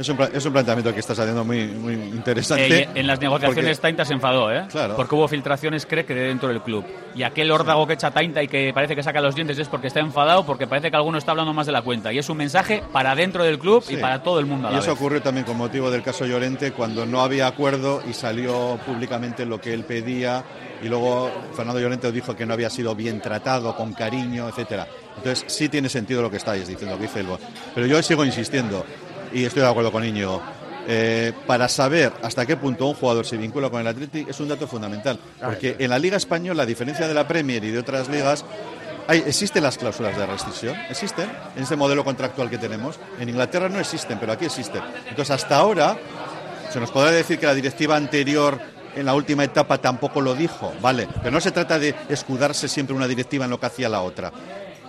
Es 0.00 0.08
un, 0.08 0.16
pla- 0.16 0.30
es 0.32 0.46
un 0.46 0.52
planteamiento 0.54 0.94
que 0.94 1.00
estás 1.00 1.18
haciendo 1.18 1.44
muy, 1.44 1.66
muy 1.66 1.92
interesante. 1.92 2.84
Eh, 2.84 2.88
en 2.94 3.06
las 3.06 3.20
negociaciones 3.20 3.76
porque- 3.76 3.82
Tainta 3.82 4.04
se 4.06 4.14
enfadó, 4.14 4.50
¿eh? 4.50 4.64
Claro. 4.70 4.96
Porque 4.96 5.14
hubo 5.14 5.28
filtraciones, 5.28 5.84
cree 5.84 6.06
que 6.06 6.14
de 6.14 6.22
dentro 6.22 6.48
del 6.48 6.62
club. 6.62 6.86
Y 7.14 7.22
aquel 7.22 7.50
órdago 7.50 7.86
que 7.86 7.92
echa 7.92 8.10
Tainta 8.10 8.42
y 8.42 8.48
que 8.48 8.72
parece 8.74 8.96
que 8.96 9.02
saca 9.02 9.20
los 9.20 9.34
dientes 9.34 9.58
es 9.58 9.68
porque 9.68 9.88
está 9.88 10.00
enfadado, 10.00 10.46
porque 10.46 10.66
parece 10.66 10.90
que 10.90 10.96
alguno 10.96 11.18
está 11.18 11.32
hablando 11.32 11.52
más 11.52 11.66
de 11.66 11.72
la 11.72 11.82
cuenta. 11.82 12.12
Y 12.14 12.18
es 12.18 12.30
un 12.30 12.38
mensaje 12.38 12.82
para 12.92 13.14
dentro 13.14 13.44
del 13.44 13.58
club 13.58 13.84
y 13.90 13.98
para 13.98 14.22
todo 14.22 14.40
el 14.40 14.46
mundo 14.46 14.68
a 14.68 14.72
Y 14.72 14.76
eso 14.76 14.86
vez. 14.92 14.96
ocurrió 14.96 15.20
también 15.20 15.44
con 15.44 15.58
motivo 15.58 15.90
del 15.90 16.02
caso 16.02 16.24
Llorente, 16.24 16.72
cuando 16.72 17.04
no 17.04 17.20
había 17.20 17.46
acuerdo 17.46 18.02
y 18.08 18.14
salió 18.14 18.78
públicamente 18.86 19.44
lo 19.44 19.60
que 19.60 19.74
él 19.74 19.84
pedía, 19.84 20.42
y 20.82 20.88
luego 20.88 21.30
Fernando 21.54 21.78
Llorente 21.78 22.10
dijo 22.10 22.34
que 22.34 22.46
no 22.46 22.54
había 22.54 22.70
sido 22.70 22.94
bien 22.94 23.20
tratado, 23.20 23.76
con 23.76 23.92
cariño, 23.92 24.48
etcétera. 24.48 24.86
Entonces 25.18 25.44
sí 25.46 25.68
tiene 25.68 25.90
sentido 25.90 26.22
lo 26.22 26.30
que 26.30 26.38
estáis 26.38 26.66
diciendo, 26.66 26.94
lo 26.94 26.98
que 26.98 27.06
dice 27.06 27.20
Elbo. 27.20 27.38
Pero 27.74 27.86
yo 27.86 28.02
sigo 28.02 28.24
insistiendo, 28.24 28.86
y 29.32 29.44
estoy 29.44 29.62
de 29.62 29.68
acuerdo 29.68 29.92
con 29.92 30.04
Íñigo, 30.04 30.40
eh, 30.86 31.32
para 31.46 31.68
saber 31.68 32.12
hasta 32.22 32.46
qué 32.46 32.56
punto 32.56 32.86
un 32.86 32.94
jugador 32.94 33.24
se 33.26 33.36
vincula 33.36 33.68
con 33.70 33.80
el 33.80 33.86
Atleti 33.86 34.26
es 34.28 34.40
un 34.40 34.48
dato 34.48 34.66
fundamental. 34.66 35.18
Porque 35.50 35.76
en 35.78 35.90
la 35.90 35.98
Liga 35.98 36.16
Española, 36.16 36.62
a 36.62 36.66
diferencia 36.66 37.06
de 37.06 37.14
la 37.14 37.28
Premier 37.28 37.62
y 37.64 37.70
de 37.70 37.78
otras 37.78 38.08
ligas, 38.08 38.44
hay- 39.06 39.22
existen 39.26 39.62
las 39.62 39.76
cláusulas 39.78 40.16
de 40.16 40.26
rescisión, 40.26 40.76
existen 40.88 41.30
en 41.56 41.62
ese 41.62 41.76
modelo 41.76 42.04
contractual 42.04 42.48
que 42.50 42.58
tenemos. 42.58 42.98
En 43.18 43.28
Inglaterra 43.28 43.68
no 43.68 43.78
existen, 43.78 44.18
pero 44.18 44.32
aquí 44.32 44.46
existen. 44.46 44.82
Entonces, 45.08 45.30
hasta 45.30 45.56
ahora, 45.56 45.96
se 46.72 46.80
nos 46.80 46.90
podrá 46.90 47.10
decir 47.10 47.38
que 47.38 47.46
la 47.46 47.54
directiva 47.54 47.96
anterior 47.96 48.58
en 48.96 49.06
la 49.06 49.14
última 49.14 49.44
etapa 49.44 49.78
tampoco 49.78 50.20
lo 50.20 50.34
dijo, 50.34 50.72
vale, 50.80 51.06
pero 51.20 51.30
no 51.30 51.40
se 51.40 51.52
trata 51.52 51.78
de 51.78 51.94
escudarse 52.08 52.68
siempre 52.68 52.96
una 52.96 53.06
directiva 53.06 53.44
en 53.44 53.50
lo 53.50 53.60
que 53.60 53.66
hacía 53.66 53.88
la 53.88 54.00
otra. 54.02 54.32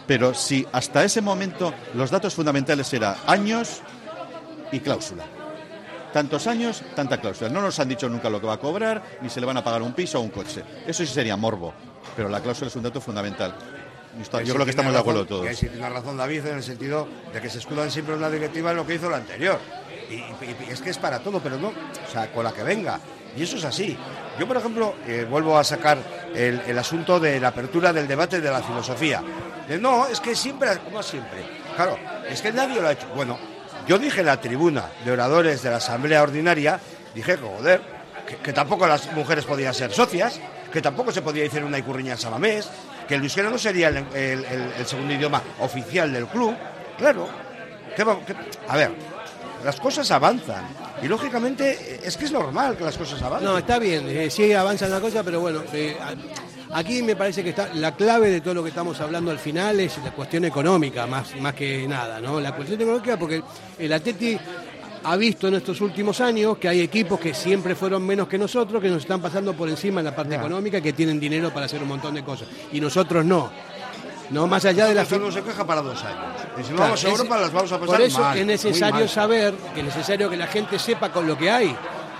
Pero 0.07 0.33
si 0.33 0.65
hasta 0.71 1.03
ese 1.03 1.21
momento 1.21 1.73
los 1.93 2.09
datos 2.09 2.33
fundamentales 2.33 2.91
eran 2.93 3.15
años 3.27 3.81
y 4.71 4.79
cláusula. 4.79 5.23
Tantos 6.13 6.45
años, 6.47 6.83
tanta 6.95 7.19
cláusula. 7.21 7.49
No 7.49 7.61
nos 7.61 7.79
han 7.79 7.87
dicho 7.87 8.09
nunca 8.09 8.29
lo 8.29 8.41
que 8.41 8.47
va 8.47 8.53
a 8.53 8.59
cobrar, 8.59 9.01
ni 9.21 9.29
se 9.29 9.39
le 9.39 9.45
van 9.45 9.57
a 9.57 9.63
pagar 9.63 9.81
un 9.81 9.93
piso 9.93 10.19
o 10.19 10.21
un 10.21 10.29
coche. 10.29 10.63
Eso 10.85 11.05
sí 11.05 11.13
sería 11.13 11.37
morbo, 11.37 11.73
pero 12.15 12.27
la 12.29 12.41
cláusula 12.41 12.67
es 12.67 12.75
un 12.75 12.83
dato 12.83 12.99
fundamental. 12.99 13.55
Yo 14.17 14.39
sí 14.45 14.51
creo 14.51 14.65
que 14.65 14.71
estamos 14.71 14.91
de 14.91 14.99
acuerdo 14.99 15.25
todos. 15.25 15.43
que 15.43 15.49
ahí 15.49 15.55
sí 15.55 15.67
tiene 15.69 15.87
razón 15.87 16.17
David 16.17 16.45
en 16.47 16.57
el 16.57 16.63
sentido 16.63 17.07
de 17.31 17.39
que 17.39 17.49
se 17.49 17.59
escudan 17.59 17.89
siempre 17.89 18.15
en 18.15 18.21
la 18.21 18.29
directiva 18.29 18.71
en 18.71 18.77
lo 18.77 18.85
que 18.85 18.95
hizo 18.95 19.09
la 19.09 19.15
anterior. 19.17 19.57
Y, 20.09 20.15
y- 20.15 20.57
y 20.67 20.71
es 20.71 20.81
que 20.81 20.89
es 20.89 20.97
para 20.97 21.19
todo, 21.19 21.39
pero 21.39 21.57
no, 21.57 21.69
o 21.69 22.11
sea, 22.11 22.29
con 22.33 22.43
la 22.43 22.51
que 22.51 22.63
venga. 22.63 22.99
Y 23.37 23.43
eso 23.43 23.55
es 23.55 23.63
así. 23.63 23.97
Yo, 24.37 24.45
por 24.45 24.57
ejemplo, 24.57 24.95
eh, 25.07 25.25
vuelvo 25.29 25.57
a 25.57 25.63
sacar 25.63 25.97
el, 26.35 26.61
el 26.67 26.77
asunto 26.77 27.21
de 27.21 27.39
la 27.39 27.47
apertura 27.49 27.93
del 27.93 28.05
debate 28.05 28.41
de 28.41 28.51
la 28.51 28.61
filosofía. 28.61 29.23
De, 29.69 29.77
no, 29.79 30.05
es 30.07 30.19
que 30.19 30.35
siempre, 30.35 30.77
como 30.79 31.01
siempre. 31.01 31.45
Claro, 31.77 31.97
es 32.29 32.41
que 32.41 32.51
nadie 32.51 32.81
lo 32.81 32.89
ha 32.89 32.91
hecho. 32.91 33.07
Bueno, 33.15 33.37
yo 33.87 33.97
dije 33.97 34.21
en 34.21 34.27
la 34.27 34.39
tribuna 34.39 34.85
de 35.03 35.11
oradores 35.11 35.61
de 35.63 35.69
la 35.69 35.77
Asamblea 35.77 36.23
Ordinaria, 36.23 36.79
dije, 37.13 37.37
joder, 37.37 37.81
que, 38.27 38.37
que 38.37 38.53
tampoco 38.53 38.87
las 38.87 39.11
mujeres 39.13 39.45
podían 39.45 39.73
ser 39.73 39.91
socias, 39.91 40.39
que 40.71 40.81
tampoco 40.81 41.11
se 41.11 41.21
podía 41.21 41.43
decir 41.43 41.63
una 41.63 41.77
icurriña 41.77 42.13
en 42.13 42.17
Samamés, 42.17 42.69
que 43.07 43.15
el 43.15 43.23
euskera 43.23 43.49
no 43.49 43.57
sería 43.57 43.89
el, 43.89 44.85
segundo 44.85 45.13
idioma 45.13 45.41
oficial 45.59 46.13
del 46.13 46.27
club. 46.27 46.55
Claro, 46.97 47.27
¿qué 47.95 48.03
va- 48.03 48.19
qué- 48.25 48.35
a 48.67 48.77
ver, 48.77 48.91
las 49.65 49.79
cosas 49.79 50.09
avanzan. 50.11 50.63
Y 51.01 51.07
lógicamente 51.07 51.71
eh, 51.95 51.99
es 52.03 52.15
que 52.15 52.25
es 52.25 52.31
normal 52.31 52.77
que 52.77 52.83
las 52.83 52.97
cosas 52.97 53.21
avancen. 53.21 53.47
No, 53.49 53.57
está 53.57 53.79
bien, 53.79 54.05
eh, 54.07 54.29
sí 54.29 54.53
avanza 54.53 54.87
la 54.87 54.99
cosa, 55.01 55.23
pero 55.23 55.39
bueno, 55.41 55.63
eh, 55.73 55.97
aquí 56.73 57.01
me 57.03 57.15
parece 57.15 57.43
que 57.43 57.49
está 57.51 57.69
la 57.73 57.95
clave 57.95 58.29
de 58.29 58.41
todo 58.41 58.53
lo 58.55 58.63
que 58.63 58.69
estamos 58.69 58.99
hablando 59.01 59.31
al 59.31 59.39
final 59.39 59.79
es 59.79 59.97
la 60.03 60.11
cuestión 60.11 60.45
económica, 60.45 61.05
más, 61.07 61.35
más 61.37 61.53
que 61.53 61.87
nada, 61.87 62.19
¿no? 62.19 62.39
La 62.39 62.55
cuestión 62.55 62.79
económica 62.81 63.17
porque 63.17 63.41
el 63.77 63.93
Atleti 63.93 64.37
ha 65.03 65.15
visto 65.17 65.47
en 65.47 65.55
estos 65.55 65.81
últimos 65.81 66.21
años 66.21 66.57
que 66.57 66.67
hay 66.69 66.81
equipos 66.81 67.19
que 67.19 67.33
siempre 67.33 67.75
fueron 67.75 68.05
menos 68.05 68.27
que 68.27 68.37
nosotros, 68.37 68.81
que 68.81 68.89
nos 68.89 69.01
están 69.01 69.19
pasando 69.21 69.53
por 69.53 69.67
encima 69.67 69.99
en 70.01 70.05
la 70.05 70.15
parte 70.15 70.35
económica, 70.35 70.79
que 70.79 70.93
tienen 70.93 71.19
dinero 71.19 71.51
para 71.51 71.65
hacer 71.65 71.81
un 71.81 71.87
montón 71.87 72.13
de 72.13 72.23
cosas. 72.23 72.47
Y 72.71 72.79
nosotros 72.79 73.25
no. 73.25 73.49
No, 74.29 74.47
más 74.47 74.63
allá 74.63 74.85
de 74.85 74.93
la 74.95 75.01
Esto 75.01 75.19
no 75.19 75.29
se 75.29 75.41
queja 75.41 75.65
para 75.65 75.81
dos 75.81 76.01
años. 76.05 76.19
Y 76.57 76.61
si 76.63 76.67
Claro, 76.69 76.83
vamos 76.83 77.03
a 77.03 77.07
es- 77.07 77.13
Europa 77.13 77.41
las 77.41 77.51
vamos 77.51 77.71
a 77.71 77.79
pasar 77.79 77.95
Por 77.97 78.01
eso 78.05 78.19
mal, 78.21 78.37
es 78.37 78.45
necesario 78.45 79.07
saber, 79.09 79.53
que 79.73 79.79
es 79.81 79.85
necesario 79.87 80.29
que 80.29 80.37
la 80.37 80.47
gente 80.47 80.79
sepa 80.79 81.09
con 81.11 81.27
lo 81.27 81.37
que 81.37 81.51
hay, 81.51 81.75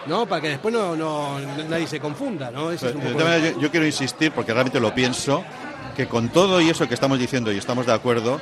¿no? 0.08 0.26
Para 0.26 0.42
que 0.42 0.50
después 0.50 0.74
no, 0.74 0.96
no- 0.96 1.40
nadie 1.70 1.88
se 1.88 2.00
confunda, 2.00 2.52
¿no? 2.52 2.72
Ese 2.72 2.90
es 2.90 2.96
un 2.96 3.02
poco- 3.02 3.20
yo, 3.20 3.60
yo 3.60 3.72
quiero 3.72 3.86
insistir, 3.86 4.32
porque 4.32 4.54
realmente 4.54 4.80
lo 4.80 4.94
pienso, 4.94 5.44
que 5.96 6.08
con 6.08 6.30
todo 6.30 6.62
y 6.62 6.70
eso 6.70 6.88
que 6.88 6.94
estamos 6.94 7.20
diciendo 7.20 7.52
y 7.52 7.58
estamos 7.58 7.86
de 7.86 7.94
acuerdo, 7.94 8.40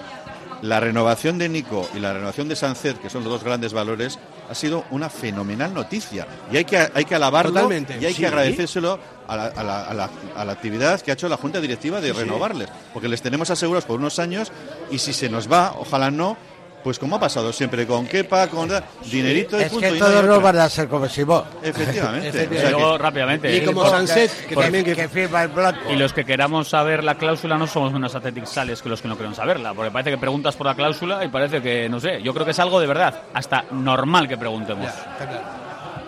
la 0.62 0.80
renovación 0.82 1.38
de 1.38 1.48
Nico 1.48 1.88
y 1.96 2.00
la 2.00 2.12
renovación 2.14 2.50
de 2.50 2.56
Sancet, 2.58 3.00
que 3.00 3.10
son 3.10 3.24
los 3.24 3.32
dos 3.32 3.44
grandes 3.46 3.72
valores, 3.72 4.20
ha 4.50 4.56
sido 4.56 4.84
una 4.92 5.10
fenomenal 5.10 5.74
noticia. 5.74 6.28
Y 6.52 6.58
hay 6.58 6.66
que, 6.66 6.78
hay 6.78 7.06
que 7.06 7.16
alabarlo 7.16 7.54
Totalmente. 7.54 7.98
y 8.00 8.06
hay 8.06 8.14
Sí. 8.14 8.20
que 8.22 8.28
agradecérselo 8.28 9.00
a 9.28 9.38
la, 9.38 9.46
a 9.46 9.64
la- 9.64 9.84
a 9.86 9.94
la- 9.94 10.10
a 10.36 10.44
la 10.46 10.52
actividad 10.52 11.00
que 11.00 11.12
ha 11.12 11.14
hecho 11.14 11.30
la 11.30 11.38
Junta 11.38 11.62
Directiva 11.62 12.02
de 12.02 12.12
Sí. 12.14 12.20
renovarles, 12.20 12.68
porque 12.94 13.08
les 13.08 13.22
tenemos 13.22 13.50
asegurados 13.50 13.86
por 13.86 14.00
unos 14.00 14.20
años 14.20 14.52
y 14.92 14.98
si 15.00 15.14
se 15.14 15.30
nos 15.30 15.50
va, 15.50 15.74
ojalá 15.80 16.12
no, 16.12 16.36
pues 16.84 16.98
como 17.00 17.16
ha 17.18 17.20
pasado 17.20 17.52
siempre 17.54 17.86
con 17.86 18.06
Kepa, 18.08 18.48
con 18.48 18.70
dinerito 19.12 19.60
y 19.60 19.64
Es 19.64 19.70
punto. 19.70 19.82
que 19.82 19.88
no 19.88 19.94
hay 20.06 20.12
todos 20.12 20.26
no 20.26 20.42
van 20.42 20.58
a 20.60 20.70
ser 20.70 20.88
como 20.88 21.08
Simón. 21.08 21.44
Efectivamente. 21.62 22.30
Efectivamente. 22.30 22.58
O 22.58 22.62
sea 22.62 22.70
que- 22.70 22.70
Luego, 22.72 22.98
rápidamente. 22.98 23.56
Y 23.56 23.66
como 23.66 23.86
Sanset, 23.90 24.48
que 24.48 24.56
también 24.56 24.86
que, 24.86 24.96
que 24.96 25.08
firma 25.10 25.44
el 25.44 25.50
blanco. 25.50 25.92
Y 25.92 25.96
los 25.96 26.14
que 26.14 26.24
queramos 26.26 26.70
saber 26.70 27.04
la 27.04 27.16
cláusula 27.16 27.58
no 27.58 27.68
somos 27.68 27.94
unos 27.94 28.14
Athletic 28.16 28.46
sales 28.46 28.82
que 28.82 28.90
los 28.90 29.02
que 29.02 29.08
no 29.08 29.16
queremos 29.18 29.38
saberla, 29.38 29.74
porque 29.74 29.92
parece 29.92 30.12
que 30.12 30.18
preguntas 30.18 30.56
por 30.56 30.68
la 30.68 30.76
cláusula 30.76 31.24
y 31.26 31.28
parece 31.30 31.62
que, 31.62 31.90
no 31.90 32.00
sé, 32.00 32.22
yo 32.22 32.34
creo 32.34 32.46
que 32.46 32.52
es 32.52 32.60
algo 32.60 32.80
de 32.80 32.88
verdad, 32.88 33.24
hasta 33.34 33.66
normal 33.72 34.28
que 34.28 34.38
preguntemos. 34.38 34.86
Ya, 34.86 34.90
está 34.92 35.28
claro. 35.28 35.44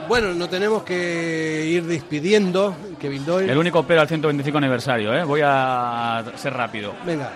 Bueno, 0.07 0.33
nos 0.33 0.49
tenemos 0.49 0.83
que 0.83 1.63
ir 1.65 1.85
despidiendo, 1.85 2.75
Kevin 2.99 3.25
Doyle. 3.25 3.51
El 3.51 3.57
único 3.57 3.83
pero 3.83 4.01
al 4.01 4.07
125 4.07 4.57
aniversario, 4.57 5.13
¿eh? 5.13 5.23
voy 5.23 5.41
a 5.43 6.23
ser 6.35 6.53
rápido. 6.53 6.93
Venga, 7.05 7.29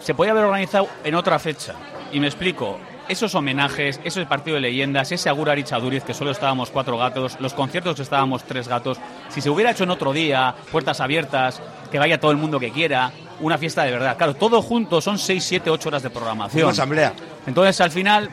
Se 0.00 0.14
podía 0.14 0.32
haber 0.32 0.44
organizado 0.44 0.88
en 1.04 1.14
otra 1.14 1.38
fecha, 1.38 1.74
y 2.12 2.20
me 2.20 2.26
explico. 2.26 2.78
Esos 3.08 3.34
homenajes, 3.34 4.00
ese 4.04 4.24
partido 4.26 4.54
de 4.54 4.60
leyendas, 4.60 5.10
ese 5.10 5.28
Agura 5.28 5.52
Arichaduriz, 5.52 6.04
que 6.04 6.14
solo 6.14 6.30
estábamos 6.30 6.70
cuatro 6.70 6.96
gatos, 6.96 7.36
los 7.40 7.52
conciertos 7.52 7.96
que 7.96 8.02
estábamos 8.02 8.44
tres 8.44 8.68
gatos, 8.68 8.98
si 9.28 9.40
se 9.40 9.50
hubiera 9.50 9.72
hecho 9.72 9.84
en 9.84 9.90
otro 9.90 10.12
día, 10.12 10.54
puertas 10.70 11.00
abiertas, 11.00 11.60
que 11.90 11.98
vaya 11.98 12.20
todo 12.20 12.30
el 12.30 12.36
mundo 12.36 12.60
que 12.60 12.70
quiera, 12.70 13.10
una 13.40 13.58
fiesta 13.58 13.82
de 13.82 13.90
verdad. 13.90 14.16
Claro, 14.16 14.34
todo 14.34 14.62
junto 14.62 15.00
son 15.00 15.18
seis, 15.18 15.44
siete, 15.44 15.68
ocho 15.68 15.88
horas 15.88 16.02
de 16.02 16.10
programación. 16.10 16.64
Una 16.64 16.72
asamblea. 16.72 17.12
Entonces, 17.46 17.80
al 17.80 17.90
final, 17.90 18.30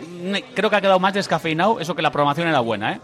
creo 0.53 0.69
que 0.69 0.75
ha 0.75 0.81
quedado 0.81 0.99
más 0.99 1.13
descafeinado 1.13 1.79
eso 1.79 1.95
que 1.95 2.01
la 2.03 2.11
programación 2.11 2.47
era 2.47 2.59
buena, 2.59 2.93
¿eh? 2.93 3.01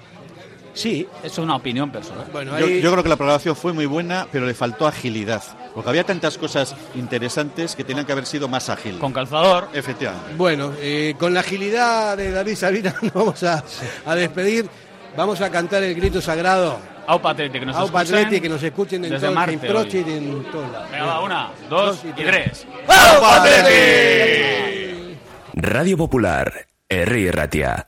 Sí. 0.75 1.07
Eso 1.23 1.27
es 1.27 1.37
una 1.39 1.55
opinión 1.55 1.89
personal. 1.91 2.25
bueno, 2.31 2.57
Yo, 2.59 2.65
ahí- 2.67 2.81
yo 2.81 2.91
creo 2.91 3.01
que 3.01 3.09
la 3.09 3.15
programación 3.15 3.55
fue 3.55 3.73
muy 3.73 3.87
buena, 3.87 4.27
pero 4.31 4.45
le 4.45 4.53
faltó 4.53 4.85
agilidad. 4.85 5.41
Porque 5.73 5.89
había 5.89 6.03
tantas 6.03 6.37
cosas 6.37 6.75
interesantes 6.95 7.75
que 7.75 7.83
tenían 7.83 8.05
que 8.05 8.11
haber 8.11 8.25
sido 8.27 8.47
más 8.47 8.69
ágil. 8.69 8.97
Con 8.99 9.11
calzador. 9.11 9.69
Efectivamente. 9.73 10.33
bueno, 10.37 10.71
eh, 10.79 11.15
con 11.17 11.33
la 11.33 11.39
agilidad 11.39 12.15
de 12.15 12.29
David 12.31 12.55
Sabina 12.55 12.93
nos 13.01 13.11
vamos 13.13 13.41
a, 13.43 13.63
a 14.05 14.15
despedir. 14.15 14.69
Vamos 15.17 15.39
a 15.41 15.49
cantar 15.49 15.81
el 15.81 15.95
grito 15.95 16.19
sagrado 16.21 16.77
Aupa 17.07 17.29
Atleti, 17.31 17.59
que 17.59 17.65
nos 17.65 17.75
Aupa 17.77 18.01
escuchen. 18.01 18.25
Atleti, 18.25 18.41
que 18.41 18.49
nos 18.49 18.61
escuchen 18.63 19.05
en 19.05 19.11
desde 19.11 19.27
todo, 19.27 19.35
Marte 19.35 19.53
en 19.53 19.59
Prochi 19.61 19.97
hoy. 19.99 20.03
y 20.09 20.13
en 20.17 20.43
todos 20.51 20.71
lados. 20.71 20.91
Venga, 20.91 21.05
va, 21.05 21.21
una, 21.21 21.49
dos, 21.69 21.99
y 22.03 22.11
tres. 22.21 22.67
¡Aupa 22.87 23.41
Atleti! 23.43 25.17
Radio 25.53 25.95
Popular, 25.97 26.51
Herri 26.89 27.31
Ratia. 27.31 27.87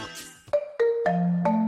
Thank 1.05 1.47
you. 1.47 1.60